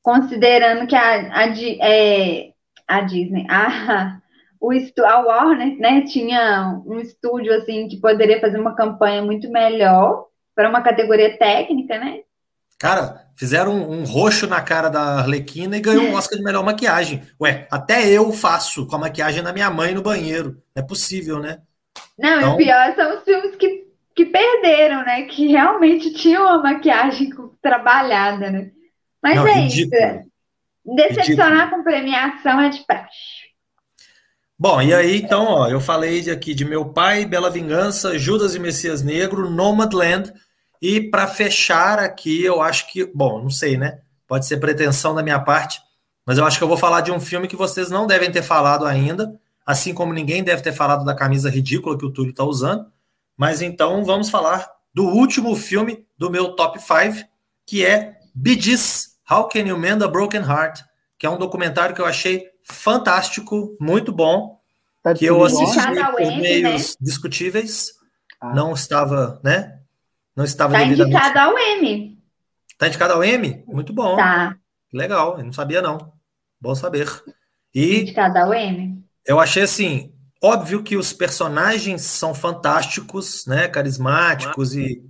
Considerando 0.01 0.87
que 0.87 0.95
a, 0.95 1.31
a, 1.31 1.47
é, 1.81 2.51
a 2.87 3.01
Disney, 3.01 3.45
a, 3.47 4.19
o, 4.59 4.71
a 4.71 5.19
Warner, 5.19 5.77
né, 5.77 6.01
tinha 6.01 6.81
um 6.83 6.99
estúdio 6.99 7.53
assim 7.53 7.87
que 7.87 8.01
poderia 8.01 8.41
fazer 8.41 8.59
uma 8.59 8.75
campanha 8.75 9.21
muito 9.21 9.51
melhor 9.51 10.29
para 10.55 10.67
uma 10.67 10.81
categoria 10.81 11.37
técnica, 11.37 11.99
né? 11.99 12.21
Cara, 12.79 13.27
fizeram 13.41 13.73
um, 13.73 14.01
um, 14.01 14.03
roxo 14.03 14.45
na 14.45 14.61
cara 14.61 14.87
da 14.87 15.17
Arlequina 15.17 15.75
e 15.75 15.81
ganhou 15.81 16.03
um 16.03 16.13
Oscar 16.13 16.37
de 16.37 16.43
melhor 16.43 16.63
maquiagem. 16.63 17.23
Ué, 17.41 17.67
até 17.71 18.07
eu 18.07 18.31
faço 18.31 18.85
com 18.85 18.95
a 18.95 18.99
maquiagem 18.99 19.41
da 19.41 19.51
minha 19.51 19.67
mãe 19.71 19.95
no 19.95 20.03
banheiro. 20.03 20.61
É 20.75 20.81
possível, 20.83 21.39
né? 21.39 21.57
Não, 22.15 22.37
então... 22.37 22.51
e 22.51 22.53
o 22.53 22.57
pior 22.57 22.93
são 22.95 23.17
os 23.17 23.23
filmes 23.23 23.55
que, 23.55 23.87
que 24.15 24.25
perderam, 24.25 25.03
né? 25.03 25.23
Que 25.23 25.47
realmente 25.47 26.13
tinham 26.13 26.43
uma 26.43 26.61
maquiagem 26.61 27.31
trabalhada, 27.59 28.51
né? 28.51 28.69
Mas 29.23 29.37
Não, 29.37 29.47
é 29.47 29.53
ridículo. 29.53 29.95
isso. 29.95 30.95
Decepcionar 30.95 31.51
ridículo. 31.51 31.77
com 31.77 31.83
premiação 31.83 32.61
é 32.61 32.69
de 32.69 32.85
praxe. 32.85 33.41
Bom, 34.55 34.79
e 34.83 34.93
aí, 34.93 35.17
então, 35.17 35.45
ó, 35.45 35.67
eu 35.67 35.81
falei 35.81 36.29
aqui 36.29 36.53
de 36.53 36.63
Meu 36.63 36.85
Pai, 36.85 37.25
Bela 37.25 37.49
Vingança, 37.49 38.19
Judas 38.19 38.53
e 38.53 38.59
Messias 38.59 39.01
Negro, 39.01 39.49
Nomadland, 39.49 40.31
e 40.81 40.99
para 40.99 41.27
fechar 41.27 41.99
aqui, 41.99 42.43
eu 42.43 42.61
acho 42.61 42.91
que, 42.91 43.05
bom, 43.05 43.41
não 43.41 43.49
sei, 43.49 43.77
né? 43.77 43.99
Pode 44.27 44.47
ser 44.47 44.57
pretensão 44.57 45.13
da 45.13 45.21
minha 45.21 45.39
parte, 45.39 45.79
mas 46.25 46.37
eu 46.37 46.45
acho 46.45 46.57
que 46.57 46.63
eu 46.63 46.67
vou 46.67 46.77
falar 46.77 47.01
de 47.01 47.11
um 47.11 47.19
filme 47.19 47.47
que 47.47 47.55
vocês 47.55 47.91
não 47.91 48.07
devem 48.07 48.31
ter 48.31 48.41
falado 48.41 48.85
ainda, 48.85 49.39
assim 49.65 49.93
como 49.93 50.13
ninguém 50.13 50.43
deve 50.43 50.61
ter 50.61 50.73
falado 50.73 51.05
da 51.05 51.13
camisa 51.13 51.49
ridícula 51.49 51.97
que 51.97 52.05
o 52.05 52.11
Túlio 52.11 52.31
está 52.31 52.43
usando. 52.43 52.85
Mas 53.37 53.61
então 53.61 54.03
vamos 54.03 54.29
falar 54.29 54.67
do 54.93 55.05
último 55.05 55.55
filme 55.55 56.05
do 56.17 56.29
meu 56.29 56.55
top 56.55 56.79
5, 56.79 57.27
que 57.65 57.85
é 57.85 58.17
Gees, 58.43 59.17
How 59.29 59.47
Can 59.47 59.61
You 59.61 59.77
Mend 59.77 60.03
a 60.03 60.07
Broken 60.07 60.41
Heart, 60.41 60.81
que 61.17 61.25
é 61.25 61.29
um 61.29 61.37
documentário 61.37 61.93
que 61.93 62.01
eu 62.01 62.05
achei 62.05 62.45
fantástico, 62.63 63.75
muito 63.79 64.11
bom, 64.11 64.59
tá 65.03 65.13
que 65.13 65.25
eu 65.25 65.43
assisti 65.43 65.79
por 66.17 66.37
meios 66.37 66.89
né? 66.89 66.95
discutíveis, 66.99 67.91
ah. 68.39 68.53
não 68.53 68.73
estava, 68.73 69.39
né? 69.43 69.80
Não 70.41 70.45
estava 70.45 70.73
tá 70.73 70.79
devidamente... 70.79 71.15
indicado 71.15 71.39
ao 71.39 71.57
M. 71.57 72.17
Tá 72.77 72.87
indicado 72.87 73.13
ao 73.13 73.23
M? 73.23 73.63
Muito 73.67 73.93
bom. 73.93 74.15
Tá. 74.15 74.55
Legal, 74.91 75.37
eu 75.37 75.45
não 75.45 75.53
sabia 75.53 75.81
não. 75.83 76.11
Bom 76.59 76.73
saber. 76.73 77.07
E 77.73 78.01
indicado 78.01 78.39
ao 78.39 78.51
M. 78.51 79.03
Eu 79.23 79.39
achei 79.39 79.61
assim, 79.61 80.11
óbvio 80.41 80.81
que 80.81 80.97
os 80.97 81.13
personagens 81.13 82.01
são 82.01 82.33
fantásticos, 82.33 83.45
né, 83.45 83.67
carismáticos 83.67 84.75
e 84.75 85.03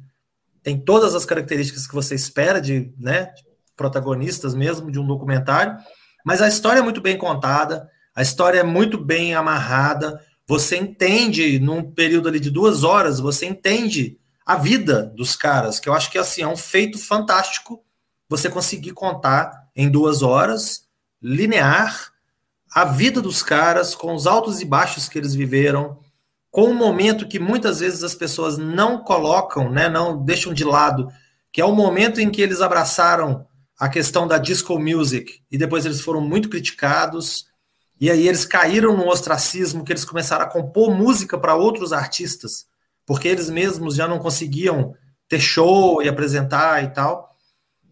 tem 0.61 0.77
todas 0.77 1.15
as 1.15 1.23
características 1.23 1.87
que 1.87 1.95
você 1.95 2.13
espera 2.13 2.59
de, 2.59 2.93
né, 2.99 3.31
protagonistas 3.75 4.53
mesmo 4.53 4.91
de 4.91 4.99
um 4.99 5.07
documentário, 5.07 5.77
mas 6.25 6.41
a 6.41 6.47
história 6.47 6.79
é 6.79 6.83
muito 6.83 6.99
bem 6.99 7.17
contada, 7.17 7.89
a 8.13 8.21
história 8.21 8.59
é 8.59 8.63
muito 8.63 8.97
bem 8.97 9.33
amarrada, 9.33 10.19
você 10.45 10.75
entende, 10.75 11.57
num 11.57 11.81
período 11.81 12.27
ali 12.27 12.39
de 12.39 12.51
duas 12.51 12.83
horas, 12.83 13.19
você 13.19 13.45
entende 13.45 14.19
a 14.45 14.55
vida 14.55 15.03
dos 15.15 15.35
caras, 15.35 15.79
que 15.79 15.87
eu 15.87 15.93
acho 15.93 16.11
que 16.11 16.17
assim, 16.17 16.41
é 16.41 16.47
um 16.47 16.57
feito 16.57 16.97
fantástico 16.97 17.81
você 18.27 18.49
conseguir 18.49 18.91
contar 18.91 19.69
em 19.75 19.89
duas 19.89 20.21
horas, 20.21 20.85
linear, 21.21 22.11
a 22.73 22.85
vida 22.85 23.21
dos 23.21 23.43
caras, 23.43 23.93
com 23.93 24.15
os 24.15 24.25
altos 24.25 24.61
e 24.61 24.65
baixos 24.65 25.09
que 25.09 25.17
eles 25.17 25.35
viveram, 25.35 25.99
com 26.49 26.69
um 26.69 26.73
momento 26.73 27.27
que 27.27 27.39
muitas 27.39 27.79
vezes 27.79 28.03
as 28.03 28.15
pessoas 28.15 28.57
não 28.57 28.99
colocam, 28.99 29.69
né, 29.69 29.89
não 29.89 30.23
deixam 30.23 30.53
de 30.53 30.63
lado, 30.63 31.09
que 31.51 31.61
é 31.61 31.65
o 31.65 31.75
momento 31.75 32.19
em 32.21 32.29
que 32.29 32.41
eles 32.41 32.61
abraçaram 32.61 33.45
a 33.77 33.89
questão 33.89 34.27
da 34.27 34.37
disco 34.37 34.79
music, 34.79 35.41
e 35.51 35.57
depois 35.57 35.85
eles 35.85 36.01
foram 36.01 36.21
muito 36.21 36.49
criticados, 36.49 37.45
e 37.99 38.09
aí 38.09 38.27
eles 38.27 38.45
caíram 38.45 38.95
no 38.95 39.07
ostracismo, 39.07 39.83
que 39.83 39.91
eles 39.91 40.05
começaram 40.05 40.45
a 40.45 40.49
compor 40.49 40.95
música 40.95 41.37
para 41.37 41.55
outros 41.55 41.91
artistas, 41.91 42.65
porque 43.05 43.27
eles 43.27 43.49
mesmos 43.49 43.95
já 43.95 44.07
não 44.07 44.19
conseguiam 44.19 44.95
ter 45.27 45.39
show 45.39 46.01
e 46.01 46.09
apresentar 46.09 46.83
e 46.83 46.89
tal. 46.89 47.29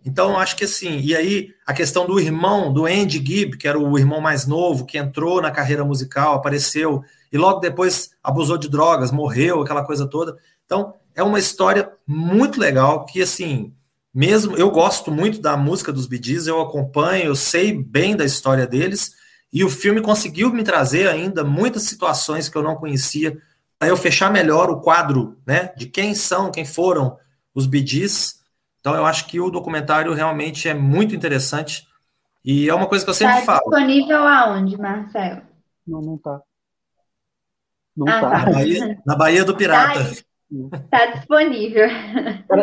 Então, 0.05 0.39
acho 0.39 0.55
que 0.55 0.63
assim, 0.63 0.99
e 0.99 1.15
aí 1.15 1.49
a 1.65 1.73
questão 1.73 2.05
do 2.05 2.19
irmão, 2.19 2.71
do 2.71 2.85
Andy 2.85 3.17
Gibb, 3.17 3.57
que 3.57 3.67
era 3.67 3.77
o 3.77 3.97
irmão 3.97 4.21
mais 4.21 4.45
novo, 4.45 4.85
que 4.85 4.97
entrou 4.97 5.41
na 5.41 5.51
carreira 5.51 5.83
musical, 5.83 6.35
apareceu, 6.35 7.03
e 7.31 7.37
logo 7.37 7.59
depois 7.59 8.11
abusou 8.23 8.57
de 8.57 8.69
drogas, 8.69 9.11
morreu, 9.11 9.61
aquela 9.61 9.85
coisa 9.85 10.07
toda. 10.07 10.37
Então, 10.65 10.95
é 11.15 11.21
uma 11.21 11.39
história 11.39 11.91
muito 12.07 12.59
legal 12.59 13.05
que, 13.05 13.21
assim, 13.21 13.73
mesmo 14.13 14.55
eu 14.57 14.71
gosto 14.71 15.11
muito 15.11 15.39
da 15.39 15.55
música 15.55 15.91
dos 15.91 16.07
Bee 16.07 16.21
Gees, 16.23 16.47
eu 16.47 16.61
acompanho, 16.61 17.25
eu 17.25 17.35
sei 17.35 17.73
bem 17.73 18.15
da 18.15 18.25
história 18.25 18.65
deles, 18.65 19.13
e 19.51 19.63
o 19.63 19.69
filme 19.69 20.01
conseguiu 20.01 20.51
me 20.51 20.63
trazer 20.63 21.07
ainda 21.07 21.43
muitas 21.43 21.83
situações 21.83 22.47
que 22.47 22.57
eu 22.57 22.63
não 22.63 22.75
conhecia, 22.75 23.37
eu 23.87 23.95
fechar 23.95 24.31
melhor 24.31 24.69
o 24.69 24.81
quadro, 24.81 25.37
né, 25.47 25.71
de 25.77 25.85
quem 25.87 26.13
são, 26.13 26.51
quem 26.51 26.65
foram 26.65 27.17
os 27.55 27.65
Gees. 27.65 28.43
Então 28.79 28.95
eu 28.95 29.05
acho 29.05 29.27
que 29.27 29.39
o 29.39 29.49
documentário 29.49 30.13
realmente 30.13 30.67
é 30.67 30.73
muito 30.73 31.15
interessante 31.15 31.87
e 32.43 32.69
é 32.69 32.73
uma 32.73 32.87
coisa 32.87 33.03
que 33.05 33.09
eu 33.09 33.15
sempre 33.15 33.35
tá 33.37 33.41
falo. 33.41 33.59
disponível 33.69 34.25
aonde, 34.25 34.77
Marcelo? 34.77 35.41
Não, 35.87 36.01
não 36.01 36.17
tá. 36.17 36.41
Não 37.95 38.07
ah, 38.07 38.21
tá. 38.21 38.29
tá. 38.29 38.39
Na 38.45 38.51
Bahia, 38.51 39.01
na 39.05 39.15
Bahia 39.15 39.45
do 39.45 39.55
Pirata. 39.55 40.03
Tá 40.03 40.29
Está 40.51 41.05
disponível. 41.13 41.85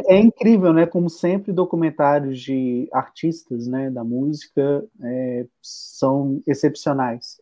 É 0.07 0.19
incrível, 0.19 0.73
né? 0.73 0.87
Como 0.87 1.09
sempre, 1.09 1.53
documentários 1.53 2.41
de 2.41 2.89
artistas, 2.93 3.69
né, 3.69 3.91
da 3.91 4.03
música, 4.03 4.85
é, 5.03 5.47
são 5.63 6.43
excepcionais. 6.47 7.41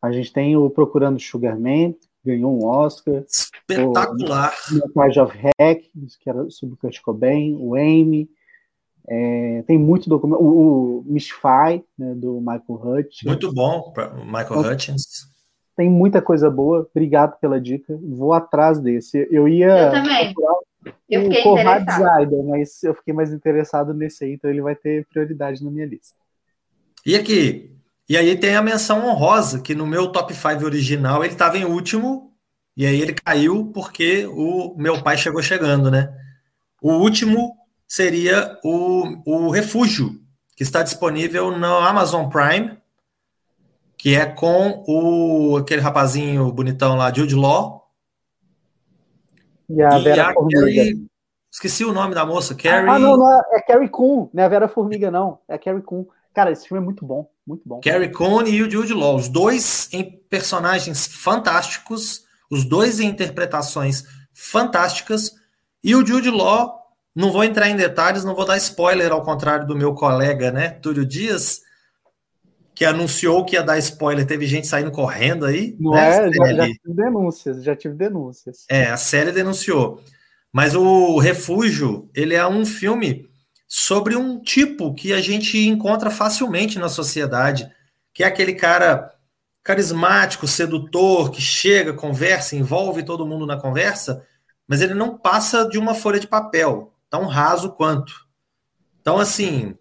A 0.00 0.12
gente 0.12 0.32
tem 0.32 0.56
o 0.56 0.70
Procurando 0.70 1.18
Sugar 1.18 1.58
Man, 1.58 1.94
ganhou 2.24 2.58
um 2.58 2.64
Oscar. 2.64 3.24
Espetacular. 3.28 4.52
O 4.84 4.92
Charge 4.92 5.20
of 5.20 5.36
Hack, 5.36 5.82
que 6.20 6.30
era 6.30 6.48
sobre 6.50 6.74
o 6.74 6.78
Kurt 6.78 7.00
Cobain, 7.00 7.56
o 7.58 7.74
Amy. 7.74 8.28
É, 9.08 9.64
tem 9.66 9.78
muito 9.78 10.08
documento. 10.08 10.40
O, 10.42 11.00
o 11.00 11.04
Mystify, 11.06 11.82
né, 11.98 12.14
do 12.14 12.40
Michael 12.40 12.62
Hutchins. 12.68 13.24
Muito 13.24 13.52
bom, 13.52 13.92
Michael 14.24 14.60
então, 14.60 14.72
Hutchins. 14.72 15.28
Tem 15.76 15.88
muita 15.88 16.20
coisa 16.20 16.50
boa. 16.50 16.86
Obrigado 16.90 17.38
pela 17.40 17.60
dica. 17.60 17.98
Vou 18.02 18.32
atrás 18.32 18.78
desse. 18.78 19.26
Eu 19.30 19.48
ia. 19.48 19.86
Eu 19.86 19.90
também. 19.90 20.34
Eu 21.08 21.22
fiquei 21.22 21.40
interessado. 21.40 22.42
mas 22.44 22.82
eu 22.82 22.94
fiquei 22.94 23.12
mais 23.12 23.32
interessado 23.32 23.92
nesse 23.92 24.24
aí, 24.24 24.32
então 24.32 24.50
ele 24.50 24.62
vai 24.62 24.74
ter 24.74 25.06
prioridade 25.06 25.62
na 25.62 25.70
minha 25.70 25.86
lista. 25.86 26.16
E 27.04 27.14
aqui, 27.14 27.70
e 28.10 28.16
aí 28.16 28.36
tem 28.36 28.56
a 28.56 28.60
menção 28.60 29.06
honrosa, 29.06 29.60
que 29.60 29.72
no 29.72 29.86
meu 29.86 30.10
top 30.10 30.34
5 30.34 30.64
original 30.64 31.22
ele 31.22 31.32
estava 31.32 31.56
em 31.56 31.64
último, 31.64 32.34
e 32.76 32.84
aí 32.84 33.00
ele 33.00 33.14
caiu 33.14 33.70
porque 33.72 34.26
o 34.26 34.74
meu 34.76 35.00
pai 35.00 35.16
chegou 35.16 35.40
chegando, 35.40 35.92
né? 35.92 36.12
O 36.82 36.94
último 36.94 37.56
seria 37.86 38.58
o, 38.64 39.04
o 39.24 39.50
Refúgio, 39.50 40.20
que 40.56 40.64
está 40.64 40.82
disponível 40.82 41.56
no 41.56 41.76
Amazon 41.78 42.28
Prime, 42.28 42.76
que 43.96 44.16
é 44.16 44.26
com 44.26 44.82
o 44.88 45.58
aquele 45.58 45.80
rapazinho 45.80 46.50
bonitão 46.50 46.96
lá, 46.96 47.14
Jude 47.14 47.36
Law. 47.36 47.92
E 49.68 49.80
a 49.80 49.98
Vera 49.98 50.16
e 50.16 50.20
a 50.20 50.34
Carrie, 50.34 51.08
Esqueci 51.48 51.84
o 51.84 51.92
nome 51.92 52.12
da 52.12 52.26
moça, 52.26 52.56
Carrie. 52.56 52.90
Ah, 52.90 52.98
não, 52.98 53.16
não, 53.16 53.32
é, 53.32 53.42
é 53.52 53.60
Carrie 53.60 53.88
Coon, 53.88 54.28
não 54.34 54.42
é 54.42 54.46
a 54.46 54.48
Vera 54.48 54.66
Formiga, 54.66 55.12
não. 55.12 55.38
É 55.46 55.56
Carrie 55.56 55.82
Coon. 55.82 56.06
Cara, 56.40 56.52
esse 56.52 56.66
filme 56.66 56.82
é 56.82 56.84
muito 56.86 57.04
bom, 57.04 57.30
muito 57.46 57.68
bom. 57.68 57.82
Carrie 57.84 58.08
Coon 58.08 58.46
e 58.46 58.62
o 58.62 58.70
Jude 58.70 58.94
Law, 58.94 59.14
os 59.14 59.28
dois 59.28 59.90
em 59.92 60.02
personagens 60.02 61.06
fantásticos, 61.06 62.24
os 62.50 62.64
dois 62.64 62.98
em 62.98 63.08
interpretações 63.08 64.04
fantásticas, 64.32 65.34
e 65.84 65.94
o 65.94 66.06
Jude 66.06 66.30
Law, 66.30 66.80
não 67.14 67.30
vou 67.30 67.44
entrar 67.44 67.68
em 67.68 67.76
detalhes, 67.76 68.24
não 68.24 68.34
vou 68.34 68.46
dar 68.46 68.56
spoiler, 68.56 69.12
ao 69.12 69.22
contrário 69.22 69.66
do 69.66 69.76
meu 69.76 69.92
colega, 69.92 70.50
né, 70.50 70.70
Túlio 70.70 71.04
Dias, 71.04 71.60
que 72.74 72.86
anunciou 72.86 73.44
que 73.44 73.56
ia 73.56 73.62
dar 73.62 73.76
spoiler, 73.76 74.26
teve 74.26 74.46
gente 74.46 74.66
saindo 74.66 74.90
correndo 74.90 75.44
aí. 75.44 75.76
Não 75.78 75.90
né, 75.90 76.26
é? 76.26 76.32
Já, 76.32 76.54
já, 76.54 76.66
tive 76.68 76.94
denúncias, 76.94 77.62
já 77.62 77.76
tive 77.76 77.94
denúncias. 77.96 78.64
É, 78.70 78.86
a 78.86 78.96
série 78.96 79.30
denunciou. 79.30 80.02
Mas 80.50 80.74
o 80.74 81.18
Refúgio, 81.18 82.08
ele 82.14 82.32
é 82.32 82.46
um 82.46 82.64
filme 82.64 83.29
sobre 83.72 84.16
um 84.16 84.40
tipo 84.42 84.92
que 84.92 85.12
a 85.12 85.20
gente 85.20 85.56
encontra 85.68 86.10
facilmente 86.10 86.76
na 86.76 86.88
sociedade, 86.88 87.70
que 88.12 88.24
é 88.24 88.26
aquele 88.26 88.52
cara 88.52 89.14
carismático, 89.62 90.48
sedutor, 90.48 91.30
que 91.30 91.40
chega, 91.40 91.92
conversa, 91.92 92.56
envolve 92.56 93.04
todo 93.04 93.24
mundo 93.24 93.46
na 93.46 93.56
conversa, 93.56 94.26
mas 94.66 94.80
ele 94.80 94.92
não 94.92 95.16
passa 95.16 95.68
de 95.68 95.78
uma 95.78 95.94
folha 95.94 96.18
de 96.18 96.26
papel, 96.26 96.92
tão 97.08 97.26
raso 97.26 97.70
quanto. 97.70 98.26
Então, 99.00 99.18
assim, 99.18 99.76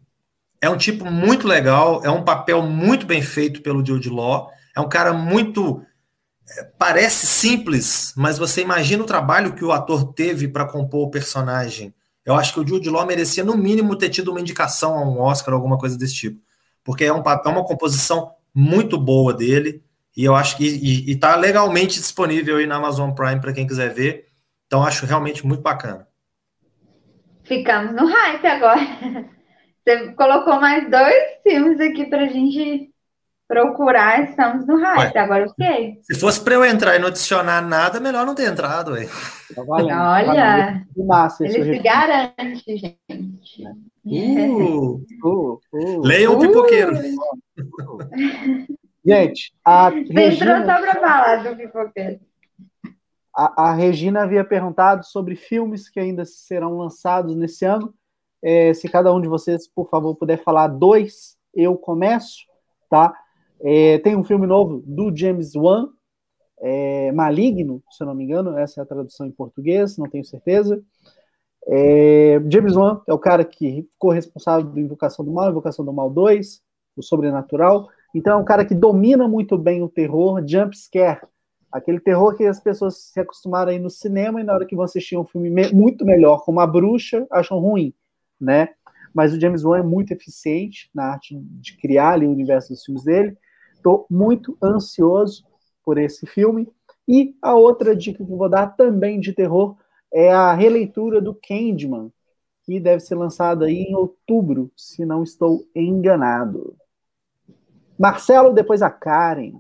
é 0.62 0.70
um 0.70 0.78
tipo 0.78 1.06
muito 1.06 1.48
legal, 1.48 2.06
é 2.06 2.12
um 2.12 2.24
papel 2.24 2.62
muito 2.62 3.08
bem 3.08 3.24
feito 3.24 3.64
pelo 3.64 3.84
Jude 3.84 4.12
Law, 4.12 4.52
é 4.76 4.80
um 4.80 4.88
cara 4.88 5.14
muito. 5.14 5.84
É, 6.48 6.64
parece 6.78 7.26
simples, 7.26 8.14
mas 8.16 8.38
você 8.38 8.62
imagina 8.62 9.02
o 9.02 9.08
trabalho 9.08 9.56
que 9.56 9.66
o 9.66 9.72
ator 9.72 10.14
teve 10.14 10.48
para 10.48 10.66
compor 10.66 11.08
o 11.08 11.12
personagem 11.12 11.92
eu 12.30 12.36
acho 12.36 12.54
que 12.54 12.60
o 12.60 12.68
Jude 12.68 12.92
Law 12.92 13.08
merecia, 13.08 13.44
no 13.44 13.58
mínimo, 13.58 13.96
ter 13.96 14.10
tido 14.10 14.30
uma 14.30 14.40
indicação 14.40 14.96
a 14.96 15.02
um 15.02 15.20
Oscar, 15.20 15.52
alguma 15.52 15.80
coisa 15.80 15.98
desse 15.98 16.14
tipo. 16.14 16.40
Porque 16.84 17.04
é, 17.04 17.12
um, 17.12 17.24
é 17.24 17.50
uma 17.50 17.66
composição 17.66 18.32
muito 18.54 19.00
boa 19.00 19.34
dele, 19.34 19.84
e 20.16 20.26
eu 20.26 20.36
acho 20.36 20.56
que 20.56 20.66
está 21.10 21.36
legalmente 21.36 22.00
disponível 22.00 22.58
aí 22.58 22.68
na 22.68 22.76
Amazon 22.76 23.14
Prime 23.14 23.42
para 23.42 23.52
quem 23.52 23.66
quiser 23.66 23.92
ver. 23.92 24.28
Então, 24.68 24.84
acho 24.84 25.08
realmente 25.08 25.44
muito 25.44 25.64
bacana. 25.64 26.08
Ficamos 27.46 27.96
no 27.96 28.06
hype 28.06 28.46
agora. 28.46 28.80
Você 29.84 30.12
colocou 30.12 30.62
mais 30.62 30.88
dois 30.88 31.24
filmes 31.42 31.80
aqui 31.80 32.06
para 32.06 32.26
a 32.26 32.28
gente 32.28 32.94
procurar, 33.50 34.30
estamos 34.30 34.68
no 34.68 34.78
hype. 34.78 35.16
Ué, 35.16 35.20
Agora 35.20 35.46
eu 35.46 35.50
sei. 35.50 36.00
Se 36.04 36.20
fosse 36.20 36.40
para 36.40 36.54
eu 36.54 36.64
entrar 36.64 36.96
e 36.96 37.00
não 37.00 37.08
adicionar 37.08 37.64
nada, 37.64 38.00
melhor 38.00 38.24
não 38.24 38.36
ter 38.36 38.48
entrado. 38.48 38.92
Ué. 38.92 39.08
Tá 39.56 39.64
valendo, 39.64 40.00
Olha, 40.00 40.86
tá 40.96 41.04
massa, 41.04 41.46
ele 41.46 41.64
se 41.64 41.80
garante, 41.80 42.78
gente. 42.78 43.64
Uh, 44.06 45.04
uh, 45.24 45.60
uh, 45.74 46.02
Leia 46.02 46.30
o 46.30 46.36
uh. 46.36 46.40
pipoqueiro. 46.40 46.94
Gente, 49.04 49.52
a 49.66 49.90
Regina... 50.12 50.66
só 50.66 50.80
para 50.80 50.94
falar 51.00 51.44
do 51.44 51.56
pipoqueiro. 51.56 52.20
A, 53.36 53.70
a, 53.70 53.74
Regina 53.74 54.24
havia 54.24 54.44
perguntado 54.44 55.04
sobre 55.06 55.36
filmes 55.36 55.90
que 55.90 56.00
ainda 56.00 56.24
serão 56.24 56.78
lançados 56.78 57.36
nesse 57.36 57.66
ano. 57.66 57.94
É, 58.44 58.74
se 58.74 58.88
cada 58.88 59.14
um 59.14 59.20
de 59.20 59.28
vocês, 59.28 59.68
por 59.68 59.90
favor, 59.90 60.16
puder 60.16 60.38
falar 60.44 60.68
dois, 60.68 61.38
eu 61.54 61.76
começo, 61.76 62.46
tá? 62.90 63.14
É, 63.62 63.98
tem 64.00 64.16
um 64.16 64.24
filme 64.24 64.48
novo 64.48 64.82
do 64.86 65.16
James 65.16 65.56
Wan, 65.56 65.90
é, 66.62 67.12
Maligno, 67.12 67.82
se 67.92 68.04
eu 68.04 68.08
não 68.08 68.16
me 68.16 68.24
engano, 68.24 68.58
essa 68.58 68.82
é 68.82 68.84
a 68.84 68.86
tradução 68.86 69.26
em 69.28 69.32
português, 69.32 69.98
não 69.98 70.10
tenho 70.10 70.26
certeza. 70.26 70.82
É, 71.68 72.42
James 72.50 72.76
Wan 72.76 73.02
é 73.08 73.14
o 73.14 73.20
cara 73.20 73.44
que 73.46 73.84
ficou 73.94 74.12
responsável 74.12 74.66
do 74.66 74.80
Invocação 74.80 75.24
do 75.24 75.32
Mal, 75.32 75.50
Invocação 75.50 75.86
do 75.86 75.94
Mal 75.94 76.10
2, 76.10 76.62
o 76.96 77.04
Sobrenatural. 77.04 77.90
Então 78.14 78.34
é 78.34 78.42
um 78.42 78.46
cara 78.46 78.66
que 78.66 78.74
domina 78.74 79.28
muito 79.28 79.58
bem 79.58 79.84
o 79.84 79.90
terror, 79.90 80.44
jump 80.46 80.76
scare, 80.76 81.22
aquele 81.72 82.00
terror 82.00 82.36
que 82.36 82.46
as 82.46 82.60
pessoas 82.60 83.12
se 83.12 83.20
acostumaram 83.20 83.72
a 83.72 83.74
ir 83.74 83.80
no 83.80 83.90
cinema 83.90 84.42
e 84.42 84.44
na 84.44 84.54
hora 84.54 84.66
que 84.66 84.76
vão 84.76 84.86
assistir 84.86 85.18
um 85.18 85.26
filme 85.26 85.50
me 85.50 85.72
muito 85.72 86.06
melhor, 86.06 86.44
como 86.44 86.60
A 86.60 86.68
Bruxa, 86.68 87.28
acham 87.32 87.60
ruim, 87.60 87.94
né? 88.40 88.70
Mas 89.14 89.34
o 89.34 89.40
James 89.40 89.64
Wan 89.64 89.80
é 89.80 89.84
muito 89.84 90.12
eficiente 90.12 90.90
na 90.94 91.06
arte 91.06 91.36
de 91.36 91.78
criar 91.78 92.14
ali 92.14 92.26
o 92.26 92.32
universo 92.32 92.70
dos 92.70 92.84
filmes 92.84 93.04
dele. 93.04 93.38
Estou 93.80 94.06
muito 94.10 94.58
ansioso 94.62 95.46
por 95.86 95.98
esse 95.98 96.28
filme. 96.28 96.68
E 97.08 97.34
a 97.42 97.56
outra 97.56 97.96
dica 97.96 98.24
que 98.24 98.32
eu 98.32 98.38
vou 98.38 98.50
dar 98.50 98.68
também 98.76 99.20
de 99.20 99.34
terror 99.34 99.78
é 100.14 100.32
a 100.32 100.54
releitura 100.54 101.22
do 101.22 101.34
Candyman, 101.34 102.12
que 102.64 102.80
deve 102.80 103.00
ser 103.00 103.16
lançada 103.16 103.66
aí 103.66 103.84
em 103.84 103.96
outubro, 103.96 104.70
se 104.76 105.06
não 105.06 105.24
estou 105.24 105.66
enganado. 105.74 106.76
Marcelo, 107.98 108.54
depois 108.54 108.82
a 108.82 108.90
Karen. 108.90 109.54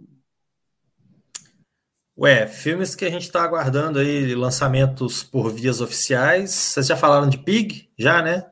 Ué, 2.18 2.46
filmes 2.46 2.96
que 2.96 3.06
a 3.06 3.10
gente 3.10 3.24
está 3.24 3.44
aguardando 3.44 4.00
aí, 4.00 4.36
lançamentos 4.36 5.24
por 5.24 5.50
vias 5.50 5.80
oficiais. 5.80 6.52
Vocês 6.52 6.88
já 6.88 6.98
falaram 6.98 7.30
de 7.30 7.38
Pig? 7.38 7.90
Já, 7.98 8.22
né? 8.22 8.46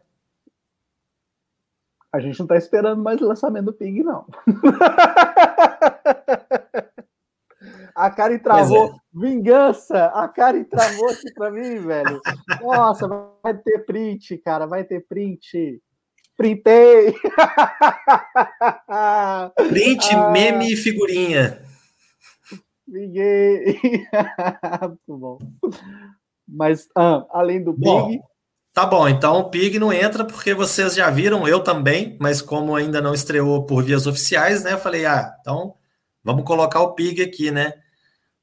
A 2.18 2.20
gente 2.20 2.39
não 2.39 2.45
está 2.45 2.57
esperando 2.57 3.03
mais 3.03 3.22
o 3.22 3.28
lançamento 3.28 3.65
do 3.65 3.74
Pig, 3.74 4.03
não. 4.03 4.26
a 7.93 8.09
Karen 8.09 8.39
travou. 8.39 8.88
É. 8.88 8.93
Vingança! 9.13 10.05
A 10.07 10.28
Karen 10.28 10.63
travou 10.63 11.11
aqui 11.11 11.32
para 11.36 11.51
mim, 11.51 11.78
velho. 11.78 12.20
Nossa, 12.59 13.07
vai 13.43 13.55
ter 13.55 13.86
print, 13.86 14.36
cara. 14.39 14.65
Vai 14.65 14.84
ter 14.84 15.05
print. 15.07 15.80
Printei! 16.36 17.13
Print, 19.70 20.15
ah, 20.15 20.32
meme 20.32 20.74
e 20.74 20.76
figurinha. 20.76 21.61
Vinguei! 22.88 23.80
Muito 24.82 25.18
bom. 25.18 25.38
Mas, 26.47 26.89
ah, 26.95 27.28
além 27.30 27.63
do 27.63 27.76
Pig. 27.76 27.86
Bom, 27.86 28.28
Tá 28.78 28.86
bom, 28.86 29.10
então 29.10 29.40
o 29.40 29.50
Pig 29.50 29.80
não 29.80 29.92
entra 29.92 30.24
porque 30.24 30.54
vocês 30.54 30.94
já 30.94 31.10
viram, 31.10 31.48
eu 31.48 31.64
também, 31.64 32.16
mas 32.22 32.44
como 32.44 32.76
ainda 32.76 33.02
não 33.02 33.12
estreou 33.12 33.66
por 33.66 33.84
vias 33.84 34.06
oficiais, 34.06 34.64
né? 34.64 34.74
Eu 34.74 34.78
falei, 34.78 35.04
ah, 35.04 35.36
então 35.42 35.74
vamos 36.24 36.44
colocar 36.44 36.82
o 36.82 36.94
Pig 36.94 37.24
aqui, 37.24 37.50
né? 37.50 37.74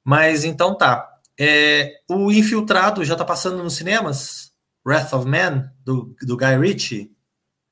Mas 0.03 0.43
então 0.43 0.77
tá. 0.77 1.09
É, 1.39 2.01
o 2.11 2.33
Infiltrado 2.33 3.05
já 3.05 3.15
tá 3.15 3.25
passando 3.25 3.63
nos 3.63 3.77
cinemas? 3.77 4.53
Wrath 4.85 5.13
of 5.13 5.25
Man, 5.25 5.71
do, 5.85 6.17
do 6.23 6.37
Guy 6.37 6.59
Ritchie? 6.59 7.17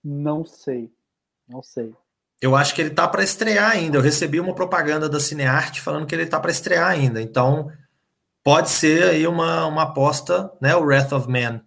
Não 0.05 0.45
sei. 0.45 0.89
Não 1.49 1.65
sei. 1.65 1.93
Eu 2.41 2.55
acho 2.55 2.77
que 2.77 2.81
ele 2.81 2.91
tá 2.91 3.09
para 3.09 3.25
estrear 3.25 3.73
ainda. 3.73 3.99
Eu 3.99 4.03
recebi 4.03 4.39
uma 4.39 4.55
propaganda 4.55 5.09
da 5.09 5.19
Cinearte 5.19 5.81
falando 5.81 6.07
que 6.07 6.15
ele 6.15 6.27
tá 6.27 6.39
para 6.39 6.53
estrear 6.53 6.89
ainda. 6.89 7.21
Então, 7.21 7.73
pode 8.45 8.71
ser 8.71 9.03
aí 9.03 9.27
uma, 9.27 9.67
uma 9.67 9.83
aposta, 9.83 10.53
né? 10.61 10.77
O 10.77 10.85
Wrath 10.85 11.11
of 11.11 11.29
Man 11.29 11.61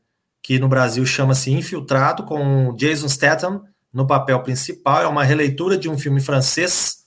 que 0.45 0.59
no 0.59 0.69
Brasil 0.69 1.03
chama-se 1.07 1.51
Infiltrado, 1.51 2.23
com 2.23 2.71
Jason 2.75 3.09
Statham 3.09 3.63
no 3.91 4.05
papel 4.05 4.43
principal. 4.43 5.01
É 5.01 5.07
uma 5.07 5.23
releitura 5.23 5.75
de 5.75 5.89
um 5.89 5.97
filme 5.97 6.21
francês 6.21 6.97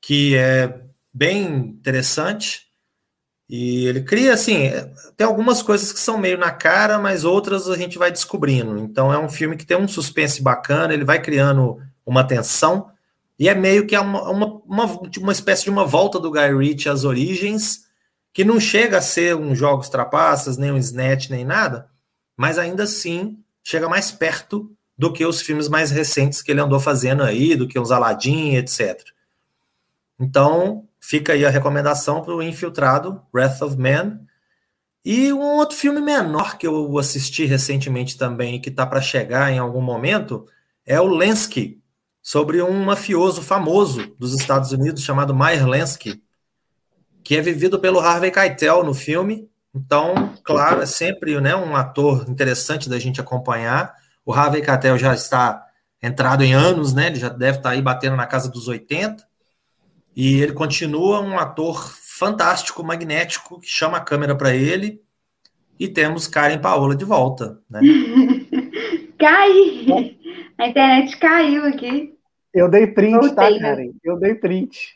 que 0.00 0.36
é 0.36 0.82
bem 1.12 1.46
interessante. 1.46 2.68
E 3.50 3.86
ele 3.86 4.02
cria, 4.02 4.32
assim, 4.32 4.70
tem 5.16 5.26
algumas 5.26 5.64
coisas 5.64 5.92
que 5.92 5.98
são 5.98 6.16
meio 6.16 6.38
na 6.38 6.52
cara, 6.52 6.96
mas 6.96 7.24
outras 7.24 7.68
a 7.68 7.76
gente 7.76 7.98
vai 7.98 8.12
descobrindo. 8.12 8.78
Então 8.78 9.12
é 9.12 9.18
um 9.18 9.28
filme 9.28 9.56
que 9.56 9.66
tem 9.66 9.76
um 9.76 9.88
suspense 9.88 10.40
bacana, 10.40 10.94
ele 10.94 11.04
vai 11.04 11.20
criando 11.20 11.82
uma 12.06 12.22
tensão. 12.22 12.88
E 13.36 13.48
é 13.48 13.54
meio 13.54 13.84
que 13.84 13.98
uma, 13.98 14.30
uma, 14.30 14.46
uma, 14.64 15.00
uma 15.18 15.32
espécie 15.32 15.64
de 15.64 15.70
uma 15.70 15.84
volta 15.84 16.20
do 16.20 16.30
Guy 16.30 16.56
Ritchie 16.56 16.88
às 16.88 17.02
origens, 17.02 17.80
que 18.32 18.44
não 18.44 18.60
chega 18.60 18.98
a 18.98 19.02
ser 19.02 19.34
um 19.34 19.56
Jogos 19.56 19.88
Trapaças, 19.88 20.56
nem 20.56 20.70
um 20.70 20.78
Snatch, 20.78 21.30
nem 21.30 21.44
nada, 21.44 21.92
mas 22.36 22.58
ainda 22.58 22.84
assim 22.84 23.38
chega 23.62 23.88
mais 23.88 24.10
perto 24.10 24.70
do 24.96 25.12
que 25.12 25.24
os 25.24 25.40
filmes 25.40 25.68
mais 25.68 25.90
recentes 25.90 26.40
que 26.42 26.52
ele 26.52 26.60
andou 26.60 26.78
fazendo 26.78 27.22
aí, 27.22 27.56
do 27.56 27.66
que 27.66 27.78
os 27.78 27.90
Aladdin, 27.90 28.54
etc. 28.54 29.02
Então, 30.18 30.88
fica 31.00 31.32
aí 31.32 31.44
a 31.44 31.50
recomendação 31.50 32.22
para 32.22 32.34
o 32.34 32.42
Infiltrado, 32.42 33.20
Wrath 33.32 33.60
of 33.62 33.76
Man. 33.76 34.20
E 35.04 35.32
um 35.32 35.40
outro 35.40 35.76
filme 35.76 36.00
menor 36.00 36.56
que 36.56 36.66
eu 36.66 36.96
assisti 36.98 37.44
recentemente 37.44 38.16
também, 38.16 38.60
que 38.60 38.70
está 38.70 38.86
para 38.86 39.00
chegar 39.00 39.52
em 39.52 39.58
algum 39.58 39.82
momento, 39.82 40.46
é 40.86 41.00
o 41.00 41.08
Lensky, 41.08 41.82
sobre 42.24 42.62
um 42.62 42.84
mafioso 42.84 43.42
famoso 43.42 44.14
dos 44.18 44.32
Estados 44.32 44.72
Unidos 44.72 45.02
chamado 45.02 45.34
Meyer 45.34 45.66
Lansky, 45.66 46.22
que 47.22 47.36
é 47.36 47.42
vivido 47.42 47.78
pelo 47.78 48.00
Harvey 48.00 48.30
Keitel 48.30 48.82
no 48.82 48.94
filme. 48.94 49.46
Então, 49.74 50.34
claro, 50.44 50.82
é 50.82 50.86
sempre 50.86 51.40
né, 51.40 51.56
um 51.56 51.74
ator 51.74 52.24
interessante 52.28 52.88
da 52.88 52.98
gente 52.98 53.20
acompanhar. 53.20 53.94
O 54.24 54.32
Harvey 54.32 54.62
Keitel 54.62 54.96
já 54.96 55.12
está 55.12 55.66
entrado 56.00 56.44
em 56.44 56.54
anos, 56.54 56.94
né? 56.94 57.08
Ele 57.08 57.16
já 57.16 57.28
deve 57.28 57.58
estar 57.58 57.70
aí 57.70 57.82
batendo 57.82 58.16
na 58.16 58.26
casa 58.26 58.48
dos 58.48 58.68
80. 58.68 59.26
E 60.14 60.40
ele 60.40 60.52
continua 60.52 61.20
um 61.20 61.38
ator 61.38 61.92
fantástico, 62.00 62.84
magnético, 62.84 63.60
que 63.60 63.68
chama 63.68 63.98
a 63.98 64.00
câmera 64.00 64.36
para 64.36 64.54
ele. 64.54 65.02
E 65.78 65.88
temos 65.88 66.28
Karen 66.28 66.58
Paola 66.58 66.94
de 66.94 67.04
volta, 67.04 67.58
né? 67.68 67.80
Cai! 69.18 70.16
A 70.56 70.68
internet 70.68 71.16
caiu 71.18 71.64
aqui. 71.64 72.14
Eu 72.52 72.70
dei 72.70 72.86
print, 72.86 73.34
tá, 73.34 73.42
Voltei, 73.42 73.58
tá, 73.58 73.60
Karen? 73.60 73.90
Eu 74.04 74.16
dei 74.20 74.36
print. 74.36 74.94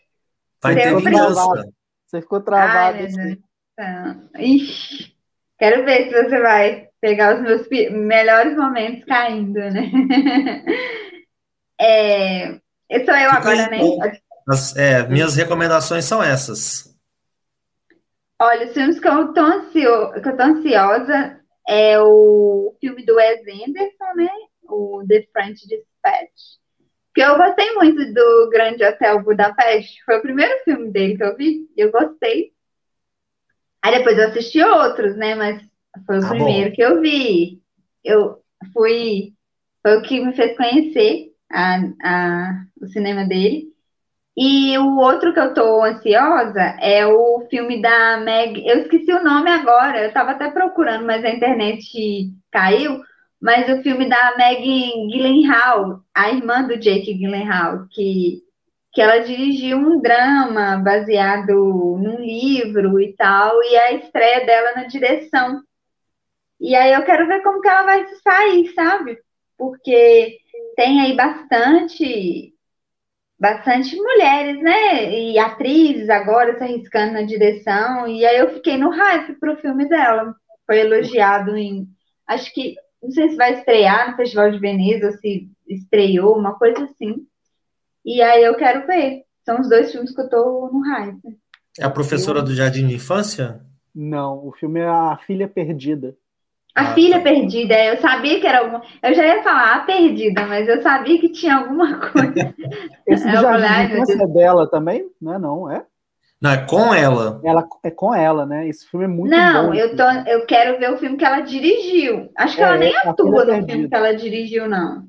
Vai 0.62 0.76
ter 0.76 0.96
vingança. 0.96 1.68
Você 2.06 2.20
ficou 2.20 2.40
travado. 2.40 2.98
Ai, 2.98 3.38
Tá. 3.78 4.16
Ixi, 4.36 5.14
quero 5.56 5.84
ver 5.84 6.08
se 6.08 6.24
você 6.24 6.40
vai 6.40 6.88
pegar 7.00 7.36
os 7.36 7.42
meus 7.42 7.68
melhores 7.92 8.56
momentos 8.56 9.04
caindo, 9.04 9.52
né? 9.52 9.92
é, 11.80 12.60
sou 13.04 13.14
eu 13.14 13.30
agora, 13.30 13.70
né? 13.70 13.78
As, 14.48 14.76
é, 14.76 15.06
minhas 15.06 15.36
recomendações 15.36 16.04
são 16.06 16.20
essas. 16.20 16.92
Olha, 18.42 18.66
os 18.66 18.74
filmes 18.74 18.98
que 18.98 19.06
eu 19.06 19.32
tô, 19.32 19.40
ansio, 19.40 20.10
que 20.20 20.28
eu 20.28 20.36
tô 20.36 20.42
ansiosa 20.42 21.40
é 21.68 22.00
o 22.00 22.76
filme 22.80 23.06
do 23.06 23.14
Wes 23.14 23.42
Anderson, 23.42 24.14
né? 24.16 24.28
O 24.64 25.04
The 25.08 25.24
French 25.32 25.68
Dispatch. 25.68 26.58
Que 27.14 27.20
eu 27.20 27.36
gostei 27.36 27.72
muito 27.74 28.12
do 28.12 28.50
Grande 28.50 28.84
Hotel 28.84 29.22
Budapeste. 29.22 30.02
Foi 30.04 30.18
o 30.18 30.22
primeiro 30.22 30.64
filme 30.64 30.90
dele 30.90 31.16
que 31.16 31.22
eu 31.22 31.36
vi. 31.36 31.68
Eu 31.76 31.92
gostei. 31.92 32.57
Aí 33.88 33.98
depois 33.98 34.18
eu 34.18 34.28
assisti 34.28 34.62
outros, 34.62 35.16
né? 35.16 35.34
Mas 35.34 35.62
foi 36.06 36.18
o 36.18 36.24
ah, 36.24 36.28
primeiro 36.28 36.70
bom. 36.70 36.76
que 36.76 36.82
eu 36.82 37.00
vi. 37.00 37.62
Eu 38.04 38.38
fui. 38.72 39.32
Foi 39.82 39.96
o 39.96 40.02
que 40.02 40.20
me 40.24 40.34
fez 40.34 40.56
conhecer 40.56 41.32
a, 41.50 41.80
a, 42.02 42.64
o 42.80 42.86
cinema 42.86 43.24
dele. 43.24 43.68
E 44.36 44.76
o 44.78 44.98
outro 44.98 45.32
que 45.32 45.40
eu 45.40 45.52
tô 45.52 45.82
ansiosa 45.82 46.76
é 46.80 47.06
o 47.06 47.46
filme 47.50 47.80
da 47.80 48.18
Meg. 48.18 48.62
Eu 48.66 48.80
esqueci 48.80 49.12
o 49.12 49.24
nome 49.24 49.50
agora, 49.50 50.04
eu 50.04 50.12
tava 50.12 50.32
até 50.32 50.50
procurando, 50.50 51.04
mas 51.04 51.24
a 51.24 51.30
internet 51.30 52.30
caiu 52.52 53.00
mas 53.40 53.68
o 53.68 53.82
filme 53.82 54.08
da 54.08 54.34
Maggie 54.36 55.08
Gyllenhaal, 55.10 56.02
a 56.14 56.30
irmã 56.30 56.66
do 56.66 56.76
Jake 56.76 57.14
Gyllenhaal, 57.14 57.86
que, 57.90 58.42
que 58.98 59.02
ela 59.02 59.20
dirigiu 59.20 59.78
um 59.78 60.00
drama 60.00 60.76
baseado 60.78 61.52
num 61.52 62.18
livro 62.18 63.00
e 63.00 63.14
tal, 63.14 63.62
e 63.62 63.76
a 63.76 63.92
estreia 63.92 64.44
dela 64.44 64.74
na 64.74 64.88
direção. 64.88 65.62
E 66.60 66.74
aí 66.74 66.92
eu 66.92 67.04
quero 67.04 67.28
ver 67.28 67.40
como 67.44 67.60
que 67.60 67.68
ela 67.68 67.84
vai 67.84 68.04
se 68.08 68.16
sair, 68.16 68.74
sabe? 68.74 69.16
Porque 69.56 70.38
tem 70.74 71.00
aí 71.00 71.14
bastante 71.14 72.52
bastante 73.38 73.94
mulheres, 73.94 74.60
né? 74.60 75.14
E 75.14 75.38
atrizes 75.38 76.10
agora 76.10 76.58
se 76.58 76.64
arriscando 76.64 77.12
na 77.12 77.22
direção. 77.22 78.08
E 78.08 78.26
aí 78.26 78.38
eu 78.38 78.52
fiquei 78.54 78.76
no 78.76 78.90
hype 78.90 79.38
pro 79.38 79.58
filme 79.58 79.88
dela. 79.88 80.34
Foi 80.66 80.80
elogiado 80.80 81.56
em. 81.56 81.86
Acho 82.26 82.52
que 82.52 82.74
não 83.00 83.12
sei 83.12 83.28
se 83.28 83.36
vai 83.36 83.52
estrear 83.52 84.10
no 84.10 84.16
Festival 84.16 84.50
de 84.50 84.58
Veneza, 84.58 85.06
ou 85.06 85.12
se 85.12 85.48
estreou, 85.68 86.36
uma 86.36 86.58
coisa 86.58 86.82
assim. 86.82 87.24
E 88.08 88.22
aí 88.22 88.42
eu 88.42 88.54
quero 88.54 88.86
ver. 88.86 89.24
São 89.44 89.60
os 89.60 89.68
dois 89.68 89.92
filmes 89.92 90.14
que 90.14 90.20
eu 90.22 90.30
tô 90.30 90.70
no 90.72 90.80
hype. 90.80 91.38
É 91.78 91.84
a 91.84 91.90
professora 91.90 92.40
do 92.40 92.54
Jardim 92.54 92.86
de 92.86 92.94
Infância? 92.94 93.60
Não, 93.94 94.46
o 94.46 94.52
filme 94.52 94.80
é 94.80 94.88
A 94.88 95.18
Filha 95.26 95.46
Perdida. 95.46 96.16
A 96.74 96.82
ah, 96.82 96.94
Filha 96.94 97.18
tá. 97.18 97.24
Perdida, 97.24 97.74
eu 97.84 98.00
sabia 98.00 98.40
que 98.40 98.46
era 98.46 98.60
alguma. 98.60 98.82
Eu 99.02 99.12
já 99.14 99.26
ia 99.26 99.42
falar 99.42 99.74
a 99.74 99.80
Perdida, 99.80 100.46
mas 100.46 100.66
eu 100.66 100.80
sabia 100.80 101.20
que 101.20 101.28
tinha 101.28 101.56
alguma 101.56 102.00
coisa. 102.10 102.54
Esse 103.06 103.26
do 103.26 103.32
Jardim 103.32 103.88
de 103.88 103.92
Infância 103.92 104.22
é 104.22 104.26
dela 104.26 104.70
também? 104.70 105.06
Não 105.20 105.34
é, 105.34 105.38
não, 105.38 105.70
é? 105.70 105.84
Não, 106.40 106.50
é 106.50 106.64
com 106.64 106.94
ela. 106.94 107.42
Ela 107.44 107.68
é 107.84 107.90
com 107.90 108.14
ela, 108.14 108.46
né? 108.46 108.66
Esse 108.68 108.88
filme 108.88 109.04
é 109.04 109.08
muito 109.08 109.30
não, 109.30 109.64
bom. 109.64 109.68
Não, 109.68 109.74
eu, 109.74 109.94
tô, 109.94 110.04
eu 110.26 110.46
quero 110.46 110.78
ver 110.78 110.94
o 110.94 110.96
filme 110.96 111.18
que 111.18 111.24
ela 111.26 111.40
dirigiu. 111.40 112.30
Acho 112.38 112.56
que 112.56 112.62
é, 112.62 112.64
ela 112.64 112.78
nem 112.78 112.96
atua 112.96 113.44
no 113.44 113.66
filme 113.66 113.86
que 113.86 113.94
ela 113.94 114.12
dirigiu, 114.14 114.66
não. 114.66 115.06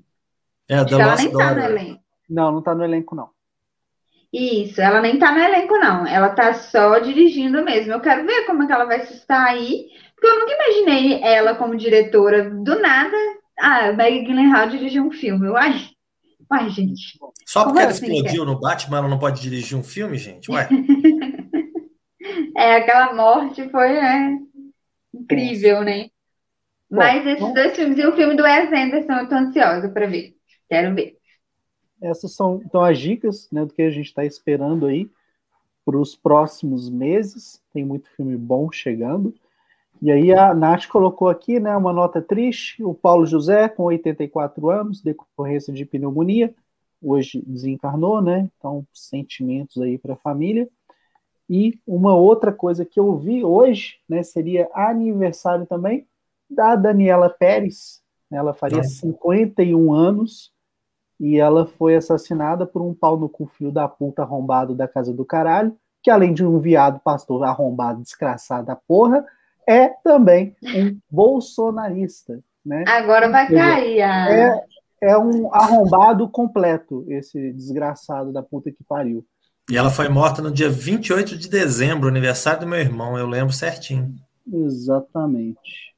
É, 0.67 0.75
Acho 0.75 0.87
que 0.87 1.01
ela 1.01 1.15
nem 1.15 1.31
tá 1.31 1.53
no 1.53 1.61
elenco. 1.61 1.98
Não, 2.29 2.51
não 2.51 2.61
tá 2.61 2.75
no 2.75 2.83
elenco, 2.83 3.15
não. 3.15 3.29
Isso, 4.31 4.79
ela 4.79 5.01
nem 5.01 5.17
tá 5.17 5.31
no 5.31 5.39
elenco, 5.39 5.75
não. 5.77 6.05
Ela 6.05 6.29
tá 6.29 6.53
só 6.53 6.99
dirigindo 6.99 7.63
mesmo. 7.63 7.91
Eu 7.91 7.99
quero 7.99 8.25
ver 8.25 8.45
como 8.45 8.63
é 8.63 8.67
que 8.67 8.73
ela 8.73 8.85
vai 8.85 9.05
se 9.05 9.13
estar 9.13 9.43
aí. 9.43 9.87
Porque 10.13 10.27
eu 10.27 10.39
nunca 10.39 10.53
imaginei 10.53 11.23
ela 11.23 11.55
como 11.55 11.75
diretora. 11.75 12.49
Do 12.49 12.79
nada, 12.79 13.17
ah, 13.57 13.91
Maggie 13.93 14.23
Gyllenhaal 14.25 14.69
dirigiu 14.69 15.03
um 15.03 15.11
filme. 15.11 15.49
Uai, 15.49 15.89
uai, 16.51 16.69
gente. 16.69 17.17
Só 17.45 17.63
porque 17.63 17.79
ela 17.79 17.91
assim, 17.91 18.05
explodiu 18.05 18.45
no 18.45 18.59
Batman, 18.59 18.99
ela 18.99 19.07
não 19.07 19.17
pode 19.17 19.41
dirigir 19.41 19.77
um 19.77 19.83
filme, 19.83 20.17
gente? 20.17 20.51
Ué. 20.51 20.67
É, 22.55 22.75
aquela 22.75 23.13
morte 23.13 23.69
foi 23.69 23.93
né, 23.93 24.37
incrível, 25.13 25.81
né? 25.81 26.09
Bom, 26.91 26.97
Mas 26.97 27.25
esses 27.25 27.39
bom. 27.39 27.53
dois 27.53 27.75
filmes 27.75 27.97
e 27.97 28.05
o 28.05 28.15
filme 28.15 28.35
do 28.35 28.43
Wes 28.43 28.71
Anderson 28.71 29.13
eu 29.13 29.29
tô 29.29 29.35
ansiosa 29.35 29.89
para 29.89 30.07
ver. 30.07 30.33
Quero 30.67 30.93
ver. 30.93 31.18
Essas 32.01 32.31
são 32.33 32.61
então 32.65 32.81
as 32.81 32.97
dicas 32.97 33.49
né, 33.51 33.65
do 33.65 33.73
que 33.73 33.81
a 33.81 33.89
gente 33.89 34.07
está 34.07 34.25
esperando 34.25 34.85
aí 34.85 35.09
para 35.85 35.97
os 35.97 36.15
próximos 36.15 36.89
meses. 36.89 37.61
Tem 37.73 37.83
muito 37.83 38.09
filme 38.11 38.37
bom 38.37 38.71
chegando. 38.71 39.33
E 40.01 40.11
aí 40.11 40.33
a 40.33 40.53
Nath 40.53 40.87
colocou 40.87 41.27
aqui 41.27 41.59
né, 41.59 41.75
uma 41.75 41.91
nota 41.91 42.21
triste. 42.21 42.81
O 42.83 42.93
Paulo 42.93 43.25
José, 43.25 43.67
com 43.67 43.83
84 43.83 44.69
anos, 44.69 45.01
decorrência 45.01 45.73
de 45.73 45.83
pneumonia, 45.83 46.53
hoje 47.01 47.43
desencarnou, 47.45 48.21
né? 48.21 48.49
Então, 48.57 48.85
sentimentos 48.93 49.81
aí 49.81 49.97
para 49.97 50.13
a 50.13 50.17
família. 50.17 50.69
E 51.49 51.79
uma 51.85 52.15
outra 52.15 52.53
coisa 52.53 52.85
que 52.85 52.99
eu 52.99 53.17
vi 53.17 53.43
hoje, 53.43 53.97
né, 54.07 54.21
seria 54.21 54.69
aniversário 54.73 55.65
também 55.65 56.05
da 56.49 56.75
Daniela 56.75 57.29
Pérez. 57.29 58.01
Ela 58.31 58.53
faria 58.53 58.77
Nossa. 58.77 58.89
51 58.89 59.91
anos 59.91 60.53
e 61.19 61.37
ela 61.37 61.65
foi 61.65 61.95
assassinada 61.95 62.65
por 62.65 62.81
um 62.81 62.93
pau 62.93 63.17
no 63.17 63.27
cu 63.27 63.45
filho 63.45 63.71
da 63.71 63.87
puta 63.87 64.21
arrombado 64.21 64.73
da 64.73 64.87
casa 64.87 65.13
do 65.13 65.25
caralho, 65.25 65.75
que 66.01 66.09
além 66.09 66.33
de 66.33 66.45
um 66.45 66.59
viado 66.59 66.99
pastor 66.99 67.43
arrombado, 67.43 68.01
desgraçado 68.01 68.67
da 68.67 68.75
porra, 68.75 69.25
é 69.67 69.89
também 69.89 70.55
um 70.63 70.97
bolsonarista. 71.11 72.39
Né? 72.65 72.85
Agora 72.87 73.29
vai 73.29 73.47
cair. 73.47 74.01
A... 74.01 74.31
É, 74.31 74.63
é 75.01 75.17
um 75.17 75.53
arrombado 75.53 76.27
completo, 76.29 77.05
esse 77.07 77.51
desgraçado 77.51 78.31
da 78.31 78.41
puta 78.41 78.71
que 78.71 78.83
pariu. 78.83 79.25
E 79.69 79.77
ela 79.77 79.89
foi 79.89 80.09
morta 80.09 80.41
no 80.41 80.51
dia 80.51 80.69
28 80.69 81.37
de 81.37 81.47
dezembro, 81.47 82.07
aniversário 82.07 82.61
do 82.61 82.67
meu 82.67 82.79
irmão, 82.79 83.17
eu 83.17 83.27
lembro 83.27 83.53
certinho. 83.53 84.15
Exatamente. 84.51 85.88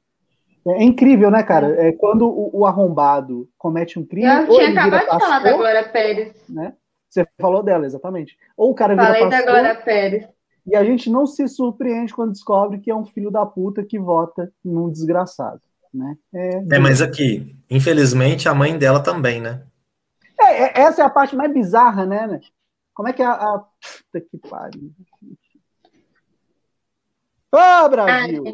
É 0.66 0.82
incrível, 0.82 1.30
né, 1.30 1.42
cara? 1.42 1.68
É 1.88 1.92
quando 1.92 2.26
o, 2.28 2.60
o 2.60 2.66
arrombado 2.66 3.48
comete 3.58 3.98
um 3.98 4.06
crime. 4.06 4.26
Eu 4.26 4.48
tinha 4.48 4.70
acabado 4.70 5.00
de 5.00 5.18
falar 5.18 5.38
da 5.40 5.52
Glória 5.52 5.88
Pérez. 5.88 6.34
Né? 6.48 6.74
Você 7.08 7.26
falou 7.40 7.62
dela, 7.62 7.84
exatamente. 7.84 8.38
Ou 8.56 8.70
o 8.70 8.74
cara 8.74 8.94
Falei 8.94 9.12
vira 9.12 9.30
pastor, 9.30 9.44
da 9.44 9.52
Glória 9.52 9.74
Pérez. 9.74 10.28
E 10.64 10.76
a 10.76 10.84
gente 10.84 11.10
não 11.10 11.26
se 11.26 11.48
surpreende 11.48 12.14
quando 12.14 12.32
descobre 12.32 12.78
que 12.78 12.90
é 12.90 12.94
um 12.94 13.04
filho 13.04 13.30
da 13.30 13.44
puta 13.44 13.84
que 13.84 13.98
vota 13.98 14.52
num 14.64 14.88
desgraçado. 14.88 15.60
Né? 15.92 16.16
É, 16.32 16.76
é 16.76 16.78
mas 16.78 17.02
aqui, 17.02 17.56
infelizmente, 17.68 18.48
a 18.48 18.54
mãe 18.54 18.78
dela 18.78 19.00
também, 19.00 19.40
né? 19.40 19.62
É, 20.40 20.62
é, 20.62 20.80
essa 20.82 21.02
é 21.02 21.04
a 21.04 21.10
parte 21.10 21.36
mais 21.36 21.52
bizarra, 21.52 22.06
né? 22.06 22.40
Como 22.94 23.08
é 23.08 23.12
que 23.12 23.22
é 23.22 23.26
a. 23.26 23.32
a... 23.32 23.58
Puta 23.58 24.20
que 24.20 24.38
pariu. 24.48 24.92
Ô, 27.52 27.58
oh, 27.84 27.88
Brasil! 27.88 28.44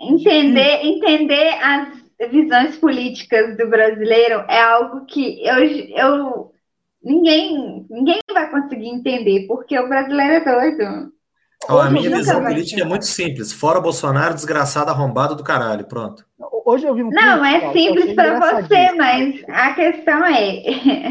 Entender, 0.00 0.84
entender 0.84 1.48
as 1.62 2.30
visões 2.30 2.76
políticas 2.76 3.56
do 3.56 3.68
brasileiro 3.68 4.44
é 4.48 4.60
algo 4.60 5.04
que 5.06 5.44
eu, 5.44 5.56
eu 5.96 6.52
ninguém, 7.02 7.86
ninguém 7.90 8.20
vai 8.32 8.50
conseguir 8.50 8.88
entender, 8.88 9.46
porque 9.46 9.78
o 9.78 9.88
brasileiro 9.88 10.34
é 10.34 10.44
doido. 10.44 11.12
A 11.68 11.90
minha 11.90 12.16
visão 12.16 12.42
política 12.42 12.80
é 12.80 12.84
muito 12.84 13.04
simples. 13.04 13.52
Fora 13.52 13.80
Bolsonaro, 13.80 14.34
desgraçado, 14.34 14.90
arrombado 14.90 15.36
do 15.36 15.44
caralho. 15.44 15.84
Pronto. 15.86 16.24
Hoje 16.64 16.86
eu 16.86 16.94
vi 16.94 17.02
um 17.02 17.10
Não, 17.10 17.44
é 17.44 17.72
simples 17.72 18.14
para 18.14 18.38
você, 18.38 18.92
mas 18.92 19.42
a 19.48 19.74
questão 19.74 20.24
é 20.24 20.62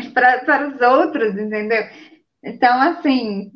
para, 0.14 0.40
para 0.40 0.70
os 0.70 0.82
outros, 0.82 1.38
entendeu? 1.38 1.84
Então, 2.44 2.82
assim, 2.82 3.52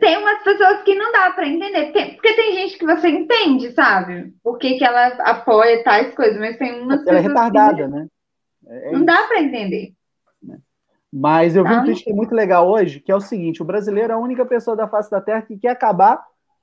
tem 0.00 0.18
umas 0.18 0.42
pessoas 0.44 0.82
que 0.82 0.94
não 0.94 1.10
dá 1.10 1.32
para 1.32 1.48
entender, 1.48 1.92
porque 2.14 2.34
tem 2.34 2.54
gente 2.54 2.78
que 2.78 2.86
você 2.86 3.08
entende, 3.08 3.72
sabe? 3.72 4.32
Por 4.42 4.56
que, 4.58 4.78
que 4.78 4.84
ela 4.84 5.06
apoia 5.18 5.82
tais 5.82 6.14
coisas, 6.14 6.38
mas 6.38 6.56
tem 6.56 6.80
umas 6.80 6.98
ela 7.00 7.04
pessoas. 7.04 7.08
Ela 7.08 7.18
é 7.18 7.22
retardada, 7.22 7.84
que... 7.84 7.88
né? 7.88 8.06
É 8.66 8.92
não 8.92 9.04
dá 9.04 9.26
para 9.26 9.42
entender. 9.42 9.92
Mas 11.12 11.54
eu 11.54 11.64
vi 11.64 11.72
um 11.72 11.84
tweet 11.84 12.02
que 12.02 12.10
é 12.10 12.14
muito 12.14 12.34
legal 12.34 12.68
hoje, 12.68 12.98
que 12.98 13.12
é 13.12 13.14
o 13.14 13.20
seguinte: 13.20 13.62
o 13.62 13.64
brasileiro 13.64 14.12
é 14.12 14.16
a 14.16 14.18
única 14.18 14.44
pessoa 14.44 14.76
da 14.76 14.88
face 14.88 15.10
da 15.10 15.20
Terra 15.20 15.42
que 15.42 15.56
quer 15.56 15.70
acabar 15.70 16.20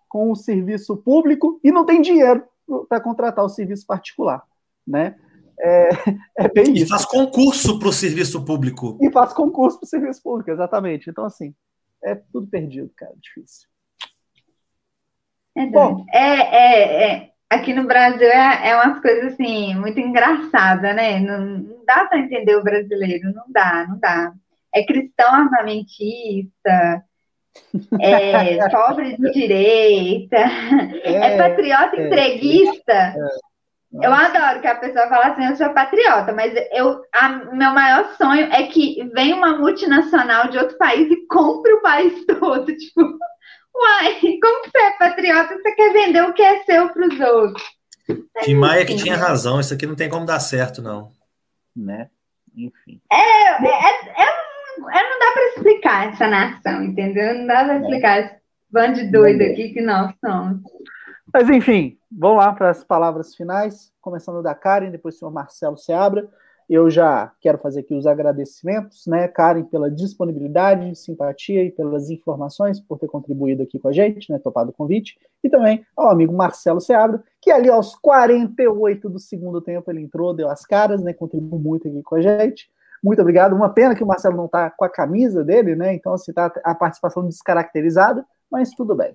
com 0.09 0.29
o 0.29 0.35
serviço 0.35 0.97
público 0.97 1.59
e 1.63 1.71
não 1.71 1.85
tem 1.85 2.01
dinheiro 2.01 2.43
para 2.89 2.99
contratar 2.99 3.45
o 3.45 3.49
serviço 3.49 3.85
particular, 3.85 4.43
né? 4.85 5.15
É, 5.59 5.89
é 6.38 6.47
bem 6.49 6.65
e 6.69 6.73
isso. 6.73 6.85
E 6.85 6.89
faz 6.89 7.05
concurso 7.05 7.79
para 7.79 7.88
o 7.88 7.93
serviço 7.93 8.43
público. 8.43 8.97
E 9.01 9.11
faz 9.11 9.31
concurso 9.31 9.79
para 9.79 9.85
o 9.85 9.89
serviço 9.89 10.21
público, 10.21 10.51
exatamente. 10.51 11.09
Então, 11.09 11.23
assim, 11.23 11.53
é 12.03 12.15
tudo 12.32 12.48
perdido, 12.48 12.91
cara, 12.95 13.14
difícil. 13.19 13.68
É, 15.56 15.65
Bom, 15.65 16.06
é, 16.11 16.19
é, 16.19 17.03
é, 17.03 17.32
aqui 17.49 17.73
no 17.73 17.86
Brasil 17.86 18.28
é, 18.28 18.69
é 18.69 18.76
umas 18.76 19.02
coisas 19.02 19.34
assim, 19.34 19.76
muito 19.76 19.99
engraçadas, 19.99 20.95
né? 20.95 21.19
Não, 21.19 21.40
não 21.40 21.86
dá 21.86 22.06
para 22.06 22.19
entender 22.19 22.56
o 22.56 22.64
brasileiro, 22.64 23.34
não 23.34 23.45
dá, 23.49 23.86
não 23.88 23.99
dá 23.99 24.34
é 24.73 24.86
cristão 24.86 25.28
armamentista, 25.28 27.03
é 27.99 28.69
pobre 28.72 29.18
de 29.18 29.32
direita, 29.32 30.38
é, 31.03 31.14
é 31.14 31.38
patriota 31.38 31.98
é, 31.98 32.07
entreguista. 32.07 33.15
É, 33.93 34.05
eu 34.05 34.13
adoro 34.13 34.61
que 34.61 34.68
a 34.68 34.76
pessoa 34.76 35.07
fala 35.07 35.27
assim, 35.27 35.45
eu 35.45 35.55
sou 35.55 35.73
patriota, 35.73 36.31
mas 36.31 36.53
eu, 36.72 37.01
a, 37.13 37.30
meu 37.30 37.72
maior 37.72 38.13
sonho 38.15 38.51
é 38.51 38.63
que 38.68 39.03
venha 39.13 39.35
uma 39.35 39.57
multinacional 39.57 40.49
de 40.49 40.57
outro 40.57 40.77
país 40.77 41.09
e 41.11 41.27
compre 41.27 41.73
o 41.73 41.81
país 41.81 42.23
todo. 42.26 42.65
Tipo, 42.65 43.01
uai, 43.76 44.19
como 44.41 44.63
que 44.63 44.72
você 44.72 44.77
é 44.77 44.97
patriota? 44.97 45.55
Você 45.55 45.72
quer 45.73 45.93
vender 45.93 46.23
o 46.23 46.34
que 46.34 46.41
é 46.41 46.63
seu 46.63 46.89
para 46.89 47.07
os 47.07 47.19
outros? 47.19 47.63
Tim 48.43 48.55
Maia 48.55 48.85
que 48.85 48.95
tinha 48.95 49.15
razão, 49.15 49.59
isso 49.59 49.73
aqui 49.73 49.85
não 49.85 49.95
tem 49.95 50.09
como 50.09 50.26
dar 50.26 50.39
certo, 50.39 50.81
não. 50.81 51.11
Né? 51.76 52.09
Enfim. 52.55 53.01
É, 53.11 53.65
é, 53.65 54.23
é 54.23 54.51
é, 54.77 55.09
não 55.09 55.19
dá 55.19 55.31
para 55.34 55.47
explicar 55.47 56.13
essa 56.13 56.27
nação, 56.27 56.84
entendeu? 56.84 57.34
Não 57.35 57.47
dá 57.47 57.63
para 57.65 57.80
explicar 57.80 58.19
esse 58.19 58.35
bando 58.69 58.95
de 58.95 59.11
doido 59.11 59.41
aqui 59.41 59.69
que 59.69 59.81
nós 59.81 60.13
somos. 60.23 60.61
Mas 61.33 61.49
enfim, 61.49 61.97
vamos 62.11 62.37
lá 62.37 62.51
para 62.51 62.69
as 62.69 62.83
palavras 62.83 63.33
finais, 63.35 63.91
começando 64.01 64.43
da 64.43 64.53
Karen, 64.53 64.91
depois 64.91 65.15
o 65.15 65.19
senhor 65.19 65.31
Marcelo 65.31 65.77
Seabra. 65.77 66.27
Eu 66.69 66.89
já 66.89 67.31
quero 67.41 67.57
fazer 67.57 67.81
aqui 67.81 67.93
os 67.93 68.05
agradecimentos, 68.05 69.05
né, 69.07 69.27
Karen, 69.27 69.63
pela 69.63 69.89
disponibilidade, 69.89 70.95
simpatia 70.95 71.63
e 71.63 71.71
pelas 71.71 72.09
informações, 72.09 72.79
por 72.79 72.97
ter 72.97 73.07
contribuído 73.07 73.63
aqui 73.63 73.79
com 73.79 73.87
a 73.89 73.91
gente, 73.91 74.31
né, 74.31 74.39
topado 74.39 74.69
o 74.71 74.73
convite, 74.73 75.17
e 75.43 75.49
também 75.49 75.85
ao 75.95 76.09
amigo 76.09 76.33
Marcelo 76.33 76.79
Seabra, 76.79 77.21
que 77.41 77.51
ali 77.51 77.69
aos 77.69 77.95
48 77.95 79.09
do 79.09 79.19
segundo 79.19 79.59
tempo 79.61 79.89
ele 79.91 80.01
entrou, 80.01 80.33
deu 80.33 80.49
as 80.49 80.65
caras, 80.65 81.01
né, 81.01 81.13
contribuiu 81.13 81.61
muito 81.61 81.87
aqui 81.87 82.01
com 82.03 82.15
a 82.15 82.21
gente. 82.21 82.69
Muito 83.03 83.21
obrigado. 83.21 83.53
Uma 83.53 83.69
pena 83.69 83.95
que 83.95 84.03
o 84.03 84.07
Marcelo 84.07 84.37
não 84.37 84.45
está 84.45 84.69
com 84.69 84.85
a 84.85 84.89
camisa 84.89 85.43
dele, 85.43 85.75
né? 85.75 85.91
Então, 85.95 86.13
assim, 86.13 86.31
tá 86.31 86.53
a 86.63 86.75
participação 86.75 87.25
descaracterizada, 87.25 88.23
mas 88.49 88.69
tudo 88.71 88.95
bem. 88.95 89.11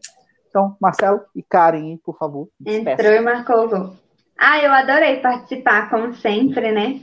Então, 0.56 0.74
Marcelo 0.80 1.20
e 1.34 1.42
Karen, 1.42 1.98
por 1.98 2.16
favor. 2.16 2.48
Entrou 2.64 3.12
e 3.12 3.20
marcou 3.20 3.66
o 3.66 3.68
gol. 3.68 3.96
Ah, 4.38 4.58
eu 4.58 4.72
adorei 4.72 5.20
participar, 5.20 5.90
como 5.90 6.14
sempre, 6.14 6.72
né? 6.72 7.02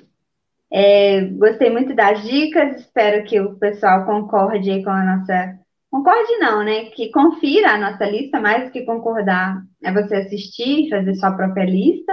É, 0.72 1.22
gostei 1.26 1.70
muito 1.70 1.94
das 1.94 2.24
dicas, 2.24 2.82
espero 2.82 3.24
que 3.26 3.40
o 3.40 3.54
pessoal 3.60 4.08
concorde 4.08 4.84
com 4.84 4.90
a 4.90 5.04
nossa. 5.04 5.60
Concorde 5.92 6.36
não, 6.40 6.64
né? 6.64 6.86
Que 6.86 7.12
confira 7.12 7.74
a 7.74 7.78
nossa 7.78 8.04
lista, 8.06 8.40
mais 8.40 8.66
do 8.66 8.72
que 8.72 8.86
concordar 8.86 9.62
é 9.84 9.94
você 9.94 10.16
assistir, 10.16 10.90
fazer 10.90 11.14
sua 11.14 11.34
própria 11.34 11.66
lista. 11.66 12.12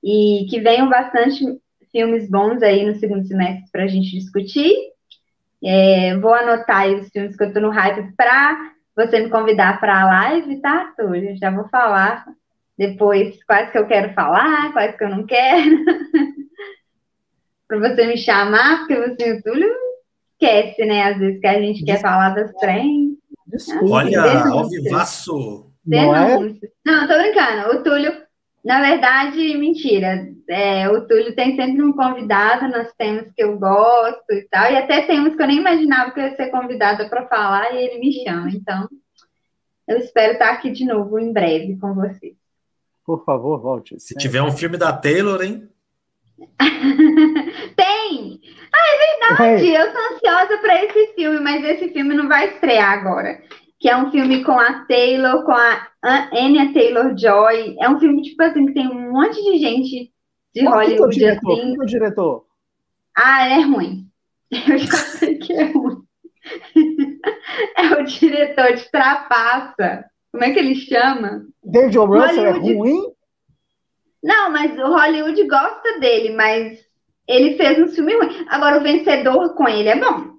E 0.00 0.46
que 0.48 0.60
venham 0.60 0.88
bastante 0.88 1.44
filmes 1.90 2.30
bons 2.30 2.62
aí 2.62 2.86
no 2.86 2.94
segundo 3.00 3.26
semestre 3.26 3.68
para 3.72 3.82
a 3.82 3.88
gente 3.88 4.12
discutir. 4.12 4.72
É, 5.64 6.16
vou 6.18 6.32
anotar 6.32 6.88
os 6.90 7.08
filmes 7.08 7.34
que 7.34 7.42
eu 7.42 7.48
estou 7.48 7.62
no 7.62 7.70
hype 7.70 8.14
para 8.16 8.75
você 8.96 9.20
me 9.20 9.30
convidar 9.30 9.78
para 9.78 10.00
a 10.00 10.04
live, 10.06 10.60
tá, 10.60 10.92
Túlio? 10.96 11.36
Já 11.36 11.50
vou 11.50 11.68
falar 11.68 12.24
depois 12.78 13.42
quais 13.44 13.70
que 13.70 13.78
eu 13.78 13.86
quero 13.86 14.12
falar, 14.14 14.72
quais 14.72 14.96
que 14.96 15.04
eu 15.04 15.10
não 15.10 15.26
quero. 15.26 15.84
para 17.68 17.78
você 17.78 18.06
me 18.06 18.16
chamar, 18.16 18.78
porque 18.78 18.96
você, 18.96 19.32
o 19.32 19.42
Túlio, 19.42 19.72
esquece, 20.32 20.84
né? 20.84 21.04
Às 21.04 21.18
vezes 21.18 21.40
que 21.40 21.46
a 21.46 21.60
gente 21.60 21.84
quer 21.84 22.00
falar 22.00 22.30
das 22.30 22.52
trem. 22.54 23.16
Olha, 23.88 24.22
ao 24.50 24.68
vivaço! 24.68 25.72
Não, 25.86 26.16
é? 26.16 26.38
não, 26.84 27.06
tô 27.06 27.16
brincando. 27.16 27.76
O 27.76 27.82
Túlio 27.82 28.26
na 28.66 28.80
verdade, 28.80 29.56
mentira. 29.56 30.26
É, 30.48 30.88
o 30.88 31.06
Túlio 31.06 31.34
tem 31.34 31.56
sempre 31.56 31.82
um 31.82 31.92
convidado 31.92 32.68
nos 32.68 32.92
temas 32.94 33.30
que 33.32 33.42
eu 33.42 33.58
gosto 33.58 34.32
e 34.32 34.42
tal. 34.48 34.70
E 34.70 34.76
até 34.76 35.02
temas 35.02 35.34
que 35.34 35.42
eu 35.42 35.46
nem 35.46 35.58
imaginava 35.58 36.12
que 36.12 36.20
eu 36.20 36.24
ia 36.24 36.36
ser 36.36 36.50
convidada 36.50 37.08
para 37.08 37.26
falar 37.26 37.74
e 37.74 37.78
ele 37.78 37.98
me 37.98 38.12
chama. 38.24 38.50
Então, 38.50 38.88
eu 39.88 39.98
espero 39.98 40.34
estar 40.34 40.50
aqui 40.50 40.70
de 40.70 40.84
novo 40.84 41.18
em 41.18 41.32
breve 41.32 41.76
com 41.78 41.94
vocês. 41.94 42.36
Por 43.04 43.24
favor, 43.24 43.60
volte. 43.60 43.98
Se 44.00 44.14
tiver 44.16 44.42
um 44.42 44.52
filme 44.52 44.76
da 44.76 44.92
Taylor, 44.92 45.42
hein? 45.42 45.68
tem! 47.76 48.40
Ah, 48.72 48.86
é 48.88 49.36
verdade! 49.38 49.68
Eu 49.68 49.92
tô 49.92 49.98
ansiosa 50.14 50.58
para 50.58 50.84
esse 50.84 51.14
filme, 51.14 51.40
mas 51.40 51.64
esse 51.64 51.88
filme 51.92 52.14
não 52.14 52.28
vai 52.28 52.48
estrear 52.48 52.92
agora 52.92 53.40
que 53.78 53.88
é 53.88 53.96
um 53.96 54.10
filme 54.10 54.42
com 54.42 54.58
a 54.58 54.84
Taylor, 54.86 55.44
com 55.44 55.52
a 55.52 55.88
Anya 56.32 56.72
Taylor-Joy. 56.72 57.76
É 57.78 57.88
um 57.88 58.00
filme, 58.00 58.22
tipo 58.22 58.42
assim, 58.42 58.66
que 58.66 58.72
tem 58.72 58.88
um 58.88 59.12
monte 59.12 59.42
de 59.42 59.58
gente 59.58 60.12
de 60.60 60.66
Hollywood, 60.66 61.18
que 61.18 61.24
é 61.24 61.32
o 61.32 61.34
diretor? 61.34 61.52
assim. 61.52 61.60
Quem 61.62 61.80
o 61.80 61.86
diretor? 61.86 62.46
Ah, 63.16 63.48
é 63.48 63.60
ruim. 63.60 64.08
Eu 64.50 64.78
já 64.78 64.96
sei 64.96 65.38
que 65.38 65.52
é 65.52 65.64
ruim. 65.64 66.02
É 67.76 67.94
o 67.94 68.04
diretor 68.04 68.74
de 68.74 68.90
Trapaça. 68.90 70.04
Como 70.30 70.44
é 70.44 70.52
que 70.52 70.58
ele 70.58 70.74
chama? 70.74 71.46
David 71.64 71.98
O. 71.98 72.04
Russell 72.04 72.46
é 72.46 72.50
Hollywood... 72.52 72.70
é 72.70 72.76
ruim? 72.76 73.12
Não, 74.22 74.50
mas 74.50 74.78
o 74.78 74.86
Hollywood 74.86 75.46
gosta 75.46 75.98
dele, 75.98 76.34
mas 76.34 76.78
ele 77.26 77.56
fez 77.56 77.78
um 77.78 77.88
filme 77.88 78.14
ruim. 78.14 78.46
Agora, 78.48 78.78
o 78.78 78.82
vencedor 78.82 79.54
com 79.54 79.68
ele 79.68 79.88
é 79.88 79.98
bom. 79.98 80.36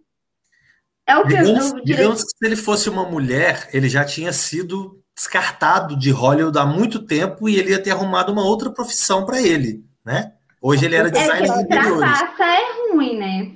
É 1.05 1.17
o 1.17 1.23
que 1.23 1.29
digamos, 1.29 1.71
eu, 1.71 1.83
digamos 1.83 2.23
que 2.23 2.29
se 2.29 2.45
ele 2.45 2.55
fosse 2.55 2.89
uma 2.89 3.09
mulher, 3.09 3.69
ele 3.73 3.87
já 3.89 4.03
tinha 4.03 4.31
sido 4.33 5.01
descartado 5.15 5.97
de 5.97 6.11
Hollywood 6.11 6.57
há 6.59 6.65
muito 6.65 7.03
tempo 7.03 7.49
e 7.49 7.55
ele 7.57 7.71
ia 7.71 7.81
ter 7.81 7.91
arrumado 7.91 8.31
uma 8.31 8.43
outra 8.45 8.69
profissão 8.69 9.25
para 9.25 9.41
ele, 9.41 9.83
né? 10.07 10.33
Hoje 10.61 10.85
ele 10.85 10.95
era 10.95 11.11
designer 11.11 11.51
é, 11.51 11.53
de 11.53 11.61
interiores. 11.63 11.99
Trapaça 11.99 12.43
é 12.45 12.93
ruim, 12.93 13.17
né? 13.17 13.51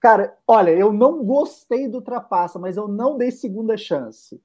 Cara, 0.00 0.36
olha, 0.46 0.70
eu 0.70 0.92
não 0.92 1.24
gostei 1.24 1.88
do 1.88 2.00
Trapaça, 2.00 2.58
mas 2.58 2.76
eu 2.76 2.86
não 2.86 3.18
dei 3.18 3.32
segunda 3.32 3.76
chance. 3.76 4.40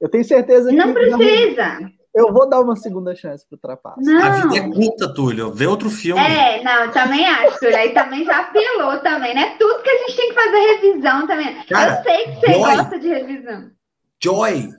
Eu 0.00 0.08
tenho 0.08 0.24
certeza 0.24 0.70
que. 0.70 0.76
Não 0.76 0.92
precisa. 0.92 1.80
Não... 1.80 1.90
Eu 2.12 2.32
vou 2.32 2.48
dar 2.48 2.60
uma 2.60 2.76
segunda 2.76 3.14
chance 3.14 3.46
pro 3.48 3.56
Trapaça. 3.56 4.00
Não. 4.00 4.22
A 4.22 4.30
vida 4.30 4.56
é 4.56 4.70
curta, 4.70 5.14
Túlio. 5.14 5.52
Vê 5.52 5.66
outro 5.66 5.90
filme. 5.90 6.20
É, 6.20 6.62
não, 6.62 6.90
também 6.90 7.24
acho, 7.26 7.58
Túlio. 7.58 7.76
Aí 7.76 7.94
também 7.94 8.24
já 8.24 8.40
apelou 8.40 8.98
também, 9.00 9.34
né? 9.34 9.56
Tudo 9.58 9.82
que 9.82 9.90
a 9.90 9.98
gente 9.98 10.16
tem 10.16 10.28
que 10.28 10.34
fazer 10.34 10.58
revisão 10.58 11.26
também. 11.26 11.64
Cara, 11.66 11.98
eu 11.98 12.02
sei 12.02 12.24
que 12.24 12.40
você 12.40 12.52
Joy, 12.52 12.76
gosta 12.76 12.98
de 12.98 13.08
revisão. 13.08 13.70
Joy. 14.22 14.70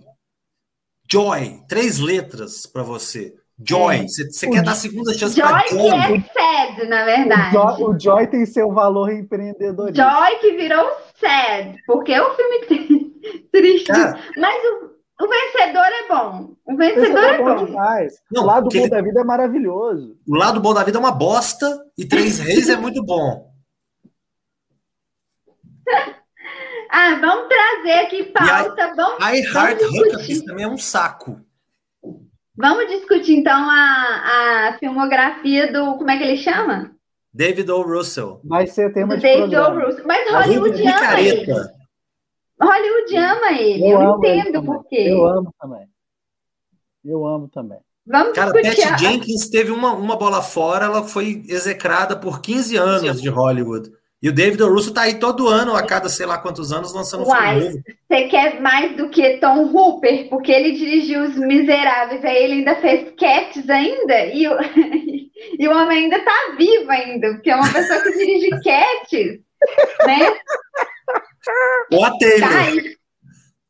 Joy. 1.10 1.62
Três 1.68 2.00
letras 2.00 2.66
para 2.66 2.84
você. 2.84 3.36
Joy. 3.58 4.08
Você, 4.08 4.48
é. 4.48 4.50
quer 4.50 4.64
dar 4.64 4.76
segunda 4.76 5.14
chance 5.14 5.36
Joy 5.36 5.48
pra 5.48 5.68
Joy? 5.68 5.90
Joy 5.90 6.22
que 6.22 6.30
é 6.30 6.34
sad, 6.34 6.88
na 6.88 7.06
verdade. 7.06 7.58
O 7.58 7.62
Joy, 7.62 7.84
o 7.84 8.00
Joy 8.00 8.28
tem 8.28 8.46
seu 8.46 8.72
valor 8.72 9.12
empreendedor. 9.12 9.94
Joy 9.96 10.40
que 10.42 10.52
virou 10.58 10.86
sad. 11.20 11.78
Porque 11.86 12.12
é 12.14 12.22
um 12.22 12.34
filme 12.36 13.10
triste. 13.52 13.88
Cara, 13.88 14.20
Mas 14.38 14.64
o 14.64 14.96
o 15.22 15.28
vencedor 15.28 15.86
é 15.86 16.08
bom. 16.10 16.56
O 16.66 16.76
vencedor, 16.76 17.24
é, 17.24 17.36
é 17.36 17.38
bom. 17.38 17.56
bom. 17.56 17.66
Demais. 17.66 18.14
Não, 18.30 18.44
o 18.44 18.46
lado 18.46 18.70
bom 18.70 18.78
ele... 18.78 18.90
da 18.90 19.02
vida 19.02 19.22
é 19.22 19.24
maravilhoso. 19.24 20.18
O 20.28 20.36
lado 20.36 20.60
bom 20.60 20.74
da 20.74 20.84
vida 20.84 20.98
é 20.98 21.00
uma 21.00 21.12
bosta 21.12 21.86
e 21.98 22.06
Três 22.06 22.40
Reis 22.40 22.68
é 22.68 22.76
muito 22.76 23.02
bom. 23.02 23.50
ah, 26.92 27.16
vamos 27.22 27.48
trazer 27.48 28.00
aqui 28.00 28.24
pauta. 28.26 28.92
I, 28.92 28.96
vamos, 28.96 29.24
I 29.24 29.42
Heart 29.42 29.82
Huckabee 29.84 30.46
também 30.46 30.66
é 30.66 30.68
um 30.68 30.78
saco. 30.78 31.40
Vamos 32.58 32.88
discutir 32.88 33.36
então 33.36 33.70
a, 33.70 34.70
a 34.70 34.78
filmografia 34.80 35.72
do. 35.72 35.98
Como 35.98 36.10
é 36.10 36.18
que 36.18 36.24
ele 36.24 36.38
chama? 36.38 36.92
David 37.34 37.70
O. 37.72 37.82
Russell. 37.82 38.40
Vai 38.46 38.66
ser 38.68 38.94
tema 38.94 39.16
de 39.18 39.22
David 39.22 39.56
O. 39.56 39.62
programa. 39.64 39.86
Russell. 39.86 40.06
Mas 40.08 40.32
Hollywood 40.32 40.82
ama 40.88 41.20
ele. 41.20 41.38
Picareta. 41.42 41.74
Hollywood 42.62 43.18
ama 43.18 43.52
ele. 43.52 43.84
Eu, 43.92 44.02
Eu 44.02 44.24
ele 44.24 44.40
entendo 44.40 44.64
por 44.64 44.86
quê. 44.88 45.08
Eu 45.10 45.26
amo 45.28 45.54
também. 45.60 45.88
Eu 47.04 47.26
amo 47.28 47.50
também. 47.50 47.80
Vamos 48.08 48.34
Cara, 48.34 48.54
Pat 48.54 48.62
discutir. 48.64 48.94
a- 48.94 48.98
Jenkins 48.98 49.50
teve 49.50 49.72
uma, 49.72 49.94
uma 49.94 50.16
bola 50.16 50.42
fora, 50.42 50.86
ela 50.86 51.04
foi 51.04 51.44
execrada 51.48 52.16
por 52.16 52.40
15 52.40 52.78
anos 52.78 53.22
de 53.22 53.30
Hollywood. 53.30 53.90
E 54.26 54.30
o 54.30 54.34
David 54.34 54.64
O. 54.64 54.74
Russell 54.74 54.92
tá 54.92 55.02
aí 55.02 55.20
todo 55.20 55.48
ano, 55.48 55.76
a 55.76 55.86
cada 55.86 56.10
sei 56.10 56.26
lá 56.26 56.40
quantos 56.40 56.74
anos, 56.74 56.92
lançando 56.92 57.22
um 57.22 57.26
filme 57.26 57.40
Uai, 57.40 57.60
novo. 57.60 57.84
você 58.10 58.24
quer 58.24 58.60
mais 58.60 58.98
do 58.98 59.08
que 59.08 59.38
Tom 59.38 59.72
Hooper, 59.72 60.30
porque 60.30 60.52
ele 60.52 60.72
dirigiu 60.72 61.26
Os 61.26 61.36
Miseráveis, 61.36 62.26
aí 62.26 62.44
ele 62.44 62.54
ainda 62.54 62.76
fez 62.78 63.14
Cats 63.20 63.70
ainda, 63.70 64.26
e 64.26 64.48
o, 64.48 64.58
e 65.60 65.68
o 65.68 65.72
homem 65.72 66.06
ainda 66.06 66.20
tá 66.26 66.56
vivo 66.58 66.90
ainda, 66.90 67.34
porque 67.34 67.52
é 67.52 67.56
uma 67.56 67.72
pessoa 67.72 68.02
que 68.02 68.12
dirige 68.14 68.50
Cats, 68.66 69.40
né? 70.08 70.34
Ou 71.92 72.04
a 72.04 72.18
Taylor. 72.18 72.50
Tá 72.50 72.60
aí. 72.62 72.96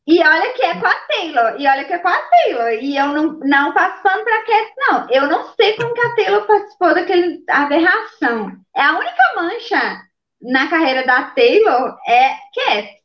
E 0.07 0.19
olha 0.21 0.53
que 0.53 0.63
é 0.63 0.75
com 0.75 0.87
a 0.87 0.95
Taylor, 0.95 1.55
e 1.59 1.67
olha 1.67 1.83
que 1.83 1.91
é 1.91 1.97
com 1.97 2.07
a 2.07 2.17
Taylor, 2.17 2.69
e 2.81 2.95
eu 2.95 3.07
não, 3.07 3.39
não 3.39 3.73
passo 3.73 4.01
pano 4.01 4.23
pra 4.23 4.43
Cats, 4.43 4.73
não. 4.77 5.07
Eu 5.09 5.27
não 5.27 5.53
sei 5.55 5.75
como 5.75 5.93
que 5.93 5.99
a 5.99 6.15
Taylor 6.15 6.47
participou 6.47 6.93
daquele 6.93 7.43
aberração. 7.49 8.53
É 8.73 8.81
a 8.83 8.97
única 8.97 9.33
mancha 9.35 10.04
na 10.41 10.69
carreira 10.69 11.05
da 11.05 11.31
Taylor 11.31 11.97
é 12.07 12.29
Cats. 12.53 12.95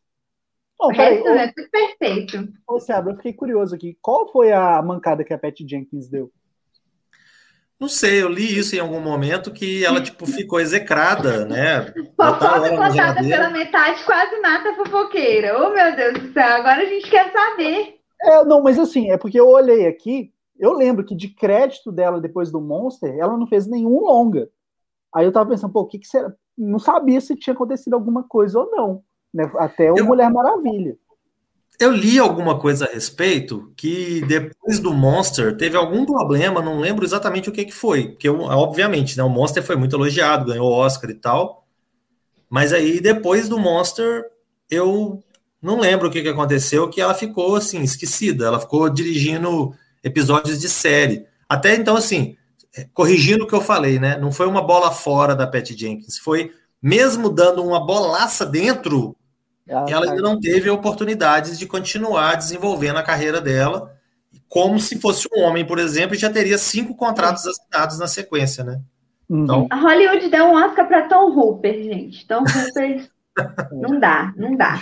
Bom, 0.78 0.88
O 0.88 0.96
peraí, 0.96 1.22
resto 1.22 1.28
é 1.28 1.52
tudo 1.52 1.70
perfeito. 1.70 2.48
ô, 2.66 2.80
Seabra, 2.80 3.12
eu 3.12 3.16
fiquei 3.16 3.32
curioso 3.32 3.74
aqui. 3.74 3.98
Qual 4.00 4.30
foi 4.30 4.52
a 4.52 4.80
mancada 4.82 5.24
que 5.24 5.32
a 5.34 5.38
Pat 5.38 5.58
Jenkins 5.60 6.08
deu? 6.08 6.32
Não 7.78 7.88
sei, 7.88 8.22
eu 8.22 8.28
li 8.28 8.58
isso 8.58 8.76
em 8.76 8.78
algum 8.78 9.00
momento 9.00 9.50
que 9.50 9.82
ela, 9.84 10.02
tipo, 10.02 10.26
ficou 10.26 10.60
execrada, 10.60 11.46
né? 11.46 11.86
Fofoca 12.14 12.76
contada 12.76 13.22
pela 13.22 13.48
metade 13.48 14.04
quase 14.04 14.38
mata 14.40 14.70
a 14.70 14.76
fofoqueira. 14.76 15.58
Oh, 15.58 15.70
meu 15.70 15.96
Deus 15.96 16.18
do 16.20 16.32
céu, 16.32 16.56
agora 16.56 16.82
a 16.82 16.84
gente 16.84 17.08
quer 17.08 17.32
saber. 17.32 17.98
É, 18.22 18.44
não, 18.44 18.62
mas 18.62 18.78
assim, 18.78 19.10
é 19.10 19.16
porque 19.16 19.40
eu 19.40 19.48
olhei 19.48 19.86
aqui, 19.86 20.30
eu 20.58 20.74
lembro 20.74 21.04
que 21.06 21.14
de 21.14 21.28
crédito 21.28 21.90
dela 21.90 22.20
depois 22.20 22.50
do 22.50 22.60
Monster, 22.60 23.16
ela 23.18 23.34
não 23.38 23.46
fez 23.46 23.66
nenhum 23.66 23.98
longa. 24.00 24.50
Aí 25.14 25.24
eu 25.24 25.32
tava 25.32 25.48
pensando, 25.48 25.72
pô, 25.72 25.80
o 25.80 25.86
que 25.86 25.98
que 25.98 26.06
será? 26.06 26.30
Não 26.62 26.78
sabia 26.78 27.20
se 27.20 27.34
tinha 27.36 27.54
acontecido 27.54 27.94
alguma 27.94 28.22
coisa 28.22 28.58
ou 28.60 28.70
não. 28.70 29.02
Né? 29.32 29.50
Até 29.56 29.90
o 29.90 29.96
Eu- 29.96 30.04
Mulher 30.06 30.30
Maravilha. 30.30 30.96
Eu 31.78 31.92
li 31.92 32.18
alguma 32.18 32.58
coisa 32.58 32.84
a 32.84 32.92
respeito 32.92 33.72
que 33.74 34.20
depois 34.26 34.78
do 34.80 34.92
Monster 34.92 35.56
teve 35.56 35.78
algum 35.78 36.04
problema, 36.04 36.60
não 36.60 36.78
lembro 36.78 37.06
exatamente 37.06 37.48
o 37.48 37.52
que 37.52 37.64
que 37.64 37.72
foi, 37.72 38.08
porque 38.08 38.28
eu- 38.28 38.40
obviamente, 38.42 39.16
né, 39.16 39.22
o 39.22 39.30
Monster 39.30 39.62
foi 39.62 39.76
muito 39.76 39.96
elogiado, 39.96 40.44
ganhou 40.44 40.70
Oscar 40.70 41.08
e 41.08 41.14
tal, 41.14 41.64
mas 42.50 42.74
aí 42.74 43.00
depois 43.00 43.48
do 43.48 43.58
Monster 43.58 44.26
eu 44.68 45.22
não 45.62 45.80
lembro 45.80 46.08
o 46.08 46.10
que 46.10 46.20
que 46.20 46.28
aconteceu, 46.28 46.90
que 46.90 47.00
ela 47.00 47.14
ficou 47.14 47.56
assim 47.56 47.80
esquecida, 47.80 48.44
ela 48.44 48.60
ficou 48.60 48.90
dirigindo 48.90 49.74
episódios 50.04 50.60
de 50.60 50.68
série. 50.68 51.24
Até 51.48 51.74
então 51.76 51.96
assim, 51.96 52.36
corrigindo 52.92 53.44
o 53.44 53.46
que 53.46 53.54
eu 53.54 53.60
falei, 53.60 53.98
né, 53.98 54.16
não 54.18 54.30
foi 54.30 54.46
uma 54.46 54.62
bola 54.62 54.90
fora 54.90 55.34
da 55.34 55.46
Patty 55.46 55.76
Jenkins, 55.76 56.18
foi 56.18 56.52
mesmo 56.82 57.28
dando 57.28 57.64
uma 57.64 57.84
bolaça 57.84 58.46
dentro 58.46 59.16
Ela, 59.66 59.90
ela 59.90 60.10
ainda 60.10 60.22
não 60.22 60.40
teve 60.40 60.70
oportunidades 60.70 61.58
de 61.58 61.66
continuar 61.66 62.36
desenvolvendo 62.36 62.96
a 62.96 63.02
carreira 63.02 63.40
dela, 63.40 63.94
como 64.48 64.80
se 64.80 64.98
fosse 64.98 65.28
um 65.34 65.42
homem, 65.42 65.64
por 65.64 65.78
exemplo, 65.78 66.14
e 66.14 66.18
já 66.18 66.30
teria 66.30 66.58
cinco 66.58 66.94
contratos 66.94 67.46
assinados 67.46 67.98
na 67.98 68.08
sequência, 68.08 68.64
né? 68.64 68.80
Uhum. 69.28 69.44
Então, 69.44 69.66
A 69.70 69.76
Hollywood 69.76 70.28
deu 70.28 70.46
um 70.46 70.54
Oscar 70.54 70.88
pra 70.88 71.08
Tom 71.08 71.30
Hooper, 71.30 71.74
gente. 71.84 72.26
Tom 72.26 72.42
Hooper 72.42 73.08
não 73.70 74.00
dá, 74.00 74.32
não 74.36 74.56
dá. 74.56 74.80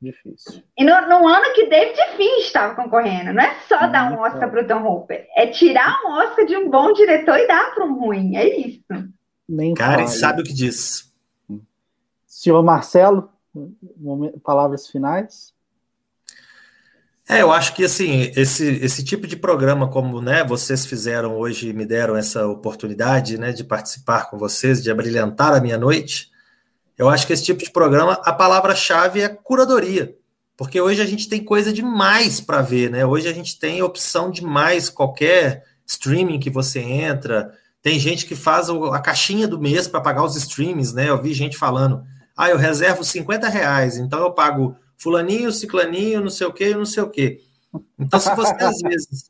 Difícil. 0.00 0.62
E 0.78 0.82
no, 0.82 0.92
no 1.08 1.28
ano 1.28 1.52
que 1.54 1.66
David 1.66 1.98
Finch 2.16 2.46
estava 2.46 2.74
concorrendo, 2.74 3.34
não 3.34 3.42
é 3.42 3.54
só 3.68 3.86
dar 3.86 4.10
um 4.10 4.20
Oscar 4.20 4.50
pro 4.50 4.66
Tom 4.66 4.82
Hooper, 4.82 5.26
é 5.36 5.46
tirar 5.48 6.00
um 6.06 6.12
Oscar 6.12 6.46
de 6.46 6.56
um 6.56 6.70
bom 6.70 6.92
diretor 6.92 7.36
e 7.36 7.46
dar 7.46 7.74
para 7.74 7.84
um 7.84 8.00
ruim. 8.00 8.34
É 8.34 8.48
isso. 8.66 8.82
Nem 9.46 9.74
Karen 9.74 10.06
fale. 10.06 10.18
sabe 10.18 10.40
o 10.40 10.44
que 10.44 10.54
diz. 10.54 11.10
Senhor 12.26 12.62
Marcelo, 12.62 13.30
palavras 14.42 14.88
finais. 14.88 15.52
É, 17.28 17.42
eu 17.42 17.52
acho 17.52 17.74
que 17.74 17.84
assim, 17.84 18.32
esse, 18.34 18.66
esse 18.82 19.04
tipo 19.04 19.26
de 19.26 19.36
programa, 19.36 19.88
como 19.88 20.20
né, 20.20 20.42
vocês 20.42 20.86
fizeram 20.86 21.36
hoje 21.36 21.68
e 21.68 21.72
me 21.72 21.84
deram 21.84 22.16
essa 22.16 22.46
oportunidade 22.48 23.38
né, 23.38 23.52
de 23.52 23.62
participar 23.62 24.30
com 24.30 24.38
vocês, 24.38 24.82
de 24.82 24.90
abrilhantar 24.90 25.54
a 25.54 25.60
minha 25.60 25.78
noite, 25.78 26.29
eu 27.00 27.08
acho 27.08 27.26
que 27.26 27.32
esse 27.32 27.42
tipo 27.42 27.64
de 27.64 27.70
programa, 27.70 28.20
a 28.26 28.30
palavra-chave 28.30 29.22
é 29.22 29.28
curadoria. 29.30 30.14
Porque 30.54 30.78
hoje 30.78 31.00
a 31.00 31.06
gente 31.06 31.30
tem 31.30 31.42
coisa 31.42 31.72
demais 31.72 32.42
para 32.42 32.60
ver, 32.60 32.90
né? 32.90 33.06
Hoje 33.06 33.26
a 33.26 33.32
gente 33.32 33.58
tem 33.58 33.80
opção 33.80 34.30
demais, 34.30 34.90
qualquer 34.90 35.64
streaming 35.86 36.38
que 36.38 36.50
você 36.50 36.78
entra. 36.78 37.54
Tem 37.80 37.98
gente 37.98 38.26
que 38.26 38.34
faz 38.34 38.68
a 38.68 38.98
caixinha 38.98 39.48
do 39.48 39.58
mês 39.58 39.88
para 39.88 40.02
pagar 40.02 40.22
os 40.22 40.36
streamings, 40.36 40.92
né? 40.92 41.08
Eu 41.08 41.22
vi 41.22 41.32
gente 41.32 41.56
falando, 41.56 42.04
ah, 42.36 42.50
eu 42.50 42.58
reservo 42.58 43.02
50 43.02 43.48
reais, 43.48 43.96
então 43.96 44.20
eu 44.20 44.32
pago 44.32 44.76
fulaninho, 44.98 45.50
ciclaninho, 45.50 46.20
não 46.20 46.28
sei 46.28 46.48
o 46.48 46.52
quê, 46.52 46.74
não 46.74 46.84
sei 46.84 47.02
o 47.02 47.08
quê. 47.08 47.40
Então, 47.98 48.20
se 48.20 48.36
você 48.36 48.52
às 48.62 48.76
vezes 48.84 49.24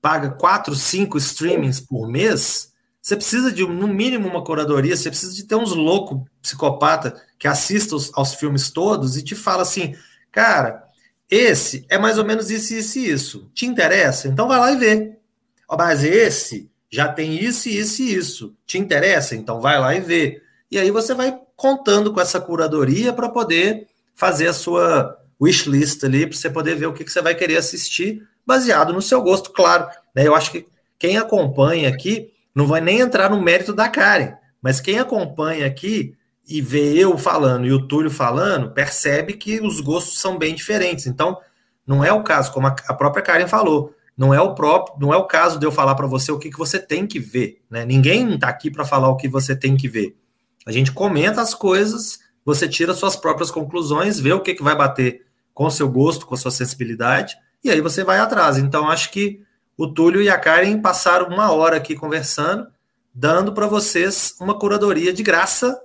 paga 0.00 0.30
quatro, 0.30 0.76
cinco 0.76 1.18
streamings 1.18 1.80
por 1.80 2.06
mês, 2.06 2.70
você 3.06 3.14
precisa 3.14 3.52
de, 3.52 3.62
no 3.64 3.86
mínimo, 3.86 4.26
uma 4.26 4.42
curadoria, 4.42 4.96
você 4.96 5.08
precisa 5.08 5.32
de 5.32 5.44
ter 5.44 5.54
uns 5.54 5.72
loucos 5.72 6.28
psicopata 6.42 7.22
que 7.38 7.46
assistam 7.46 7.94
aos, 7.94 8.10
aos 8.12 8.34
filmes 8.34 8.68
todos 8.68 9.16
e 9.16 9.22
te 9.22 9.36
fala 9.36 9.62
assim, 9.62 9.94
cara, 10.32 10.82
esse 11.30 11.86
é 11.88 11.98
mais 11.98 12.18
ou 12.18 12.24
menos 12.24 12.50
isso, 12.50 12.74
isso 12.74 12.98
e 12.98 13.08
isso. 13.08 13.50
Te 13.54 13.64
interessa? 13.64 14.26
Então 14.26 14.48
vai 14.48 14.58
lá 14.58 14.72
e 14.72 14.76
vê. 14.76 15.12
Ó, 15.68 15.76
Mas 15.76 16.02
esse 16.02 16.68
já 16.90 17.06
tem 17.06 17.40
isso, 17.40 17.68
isso 17.68 18.02
e 18.02 18.12
isso. 18.12 18.56
Te 18.66 18.76
interessa? 18.76 19.36
Então 19.36 19.60
vai 19.60 19.78
lá 19.78 19.94
e 19.94 20.00
vê. 20.00 20.42
E 20.68 20.76
aí 20.76 20.90
você 20.90 21.14
vai 21.14 21.38
contando 21.54 22.12
com 22.12 22.20
essa 22.20 22.40
curadoria 22.40 23.12
para 23.12 23.28
poder 23.28 23.86
fazer 24.16 24.48
a 24.48 24.52
sua 24.52 25.16
wishlist 25.40 26.02
ali, 26.02 26.26
para 26.26 26.36
você 26.36 26.50
poder 26.50 26.74
ver 26.74 26.86
o 26.86 26.92
que, 26.92 27.04
que 27.04 27.12
você 27.12 27.22
vai 27.22 27.36
querer 27.36 27.56
assistir, 27.56 28.26
baseado 28.44 28.92
no 28.92 29.00
seu 29.00 29.22
gosto, 29.22 29.52
claro. 29.52 29.86
Né? 30.12 30.26
Eu 30.26 30.34
acho 30.34 30.50
que 30.50 30.66
quem 30.98 31.16
acompanha 31.16 31.88
aqui 31.88 32.34
não 32.56 32.66
vai 32.66 32.80
nem 32.80 33.00
entrar 33.00 33.28
no 33.28 33.42
mérito 33.42 33.74
da 33.74 33.86
Karen, 33.86 34.32
mas 34.62 34.80
quem 34.80 34.98
acompanha 34.98 35.66
aqui 35.66 36.14
e 36.48 36.62
vê 36.62 36.94
eu 36.96 37.18
falando 37.18 37.66
e 37.66 37.72
o 37.72 37.86
Túlio 37.86 38.10
falando, 38.10 38.70
percebe 38.70 39.34
que 39.34 39.60
os 39.60 39.78
gostos 39.80 40.18
são 40.18 40.38
bem 40.38 40.54
diferentes. 40.54 41.06
Então, 41.06 41.36
não 41.86 42.02
é 42.02 42.10
o 42.10 42.22
caso, 42.22 42.50
como 42.52 42.66
a 42.66 42.94
própria 42.94 43.22
Karen 43.22 43.46
falou, 43.46 43.94
não 44.16 44.32
é 44.32 44.40
o 44.40 44.54
próprio, 44.54 44.96
não 44.98 45.12
é 45.12 45.16
o 45.18 45.26
caso 45.26 45.58
de 45.58 45.66
eu 45.66 45.70
falar 45.70 45.94
para 45.96 46.06
você 46.06 46.32
o 46.32 46.38
que, 46.38 46.50
que 46.50 46.58
você 46.58 46.78
tem 46.78 47.06
que 47.06 47.20
ver, 47.20 47.60
né? 47.68 47.84
Ninguém 47.84 48.34
está 48.34 48.48
aqui 48.48 48.70
para 48.70 48.86
falar 48.86 49.10
o 49.10 49.16
que 49.16 49.28
você 49.28 49.54
tem 49.54 49.76
que 49.76 49.86
ver. 49.86 50.16
A 50.64 50.72
gente 50.72 50.92
comenta 50.92 51.42
as 51.42 51.52
coisas, 51.52 52.20
você 52.42 52.66
tira 52.66 52.94
suas 52.94 53.16
próprias 53.16 53.50
conclusões, 53.50 54.18
vê 54.18 54.32
o 54.32 54.40
que, 54.40 54.54
que 54.54 54.62
vai 54.62 54.74
bater 54.74 55.26
com 55.52 55.66
o 55.66 55.70
seu 55.70 55.90
gosto, 55.90 56.26
com 56.26 56.34
a 56.34 56.38
sua 56.38 56.50
sensibilidade, 56.50 57.36
e 57.62 57.68
aí 57.68 57.82
você 57.82 58.02
vai 58.02 58.18
atrás. 58.18 58.56
Então, 58.56 58.88
acho 58.88 59.10
que 59.10 59.44
o 59.76 59.86
Túlio 59.86 60.22
e 60.22 60.28
a 60.28 60.38
Karen 60.38 60.80
passaram 60.80 61.28
uma 61.28 61.52
hora 61.52 61.76
aqui 61.76 61.94
conversando, 61.94 62.66
dando 63.14 63.52
para 63.52 63.66
vocês 63.66 64.34
uma 64.40 64.58
curadoria 64.58 65.12
de 65.12 65.22
graça 65.22 65.82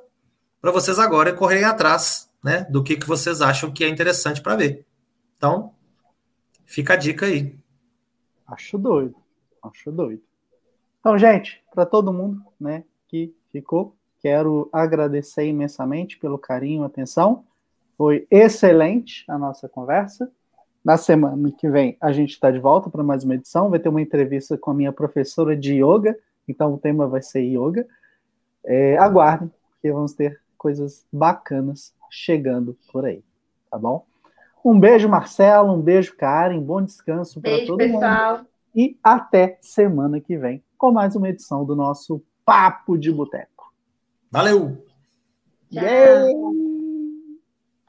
para 0.62 0.72
vocês 0.72 1.00
agora 1.00 1.34
correrem 1.34 1.66
atrás, 1.66 2.30
né, 2.44 2.66
do 2.70 2.84
que, 2.84 2.96
que 2.96 3.08
vocês 3.08 3.42
acham 3.42 3.72
que 3.72 3.84
é 3.84 3.90
interessante 3.90 4.42
para 4.42 4.56
ver. 4.56 4.86
Então, 5.36 5.74
fica 6.66 6.94
a 6.94 6.96
dica 6.96 7.26
aí. 7.26 7.56
Acho 8.46 8.78
doido. 8.78 9.16
Acho 9.64 9.92
doido. 9.92 10.22
Então, 11.00 11.18
gente, 11.18 11.64
para 11.74 11.86
todo 11.86 12.14
mundo 12.14 12.44
né, 12.60 12.84
que 13.08 13.34
ficou, 13.52 13.96
quero 14.20 14.70
agradecer 14.72 15.48
imensamente 15.48 16.20
pelo 16.20 16.38
carinho 16.38 16.84
atenção. 16.84 17.44
Foi 17.98 18.28
excelente 18.30 19.26
a 19.28 19.38
nossa 19.38 19.68
conversa. 19.68 20.32
Na 20.84 20.98
semana 20.98 21.52
que 21.52 21.70
vem, 21.70 21.96
a 22.02 22.12
gente 22.12 22.32
está 22.32 22.50
de 22.50 22.60
volta 22.60 22.90
para 22.90 23.04
mais 23.04 23.24
uma 23.24 23.36
edição. 23.36 23.70
Vai 23.70 23.80
ter 23.80 23.90
uma 23.90 24.02
entrevista 24.02 24.58
com 24.58 24.72
a 24.72 24.74
minha 24.74 24.92
professora 24.92 25.56
de 25.56 25.76
yoga. 25.76 26.18
Então, 26.48 26.74
o 26.74 26.78
tema 26.78 27.08
vai 27.08 27.22
ser 27.22 27.42
yoga. 27.42 27.86
É, 28.64 28.98
aguardem, 28.98 29.52
porque 29.72 29.92
vamos 29.92 30.14
ter 30.14 30.40
coisas 30.58 31.06
bacanas 31.12 31.94
chegando 32.10 32.78
por 32.92 33.06
aí. 33.06 33.24
Tá 33.70 33.78
bom? 33.78 34.06
Um 34.66 34.80
beijo, 34.80 35.08
Marcelo. 35.08 35.74
Um 35.74 35.82
beijo, 35.82 36.16
Karen. 36.16 36.60
Bom 36.60 36.82
descanso 36.82 37.40
para 37.40 37.66
todo 37.66 37.80
mundo 37.80 38.00
pessoal. 38.00 38.42
e 38.76 38.98
até 39.04 39.58
semana 39.62 40.20
que 40.20 40.38
vem 40.38 40.64
com 40.78 40.92
mais 40.92 41.16
uma 41.16 41.30
edição 41.30 41.64
do 41.64 41.76
nosso 41.76 42.24
Papo 42.44 42.98
de 42.98 43.12
Boteco. 43.12 43.72
Valeu! 44.32 44.84
Tchau. 45.70 45.84
Yay! 45.84 46.71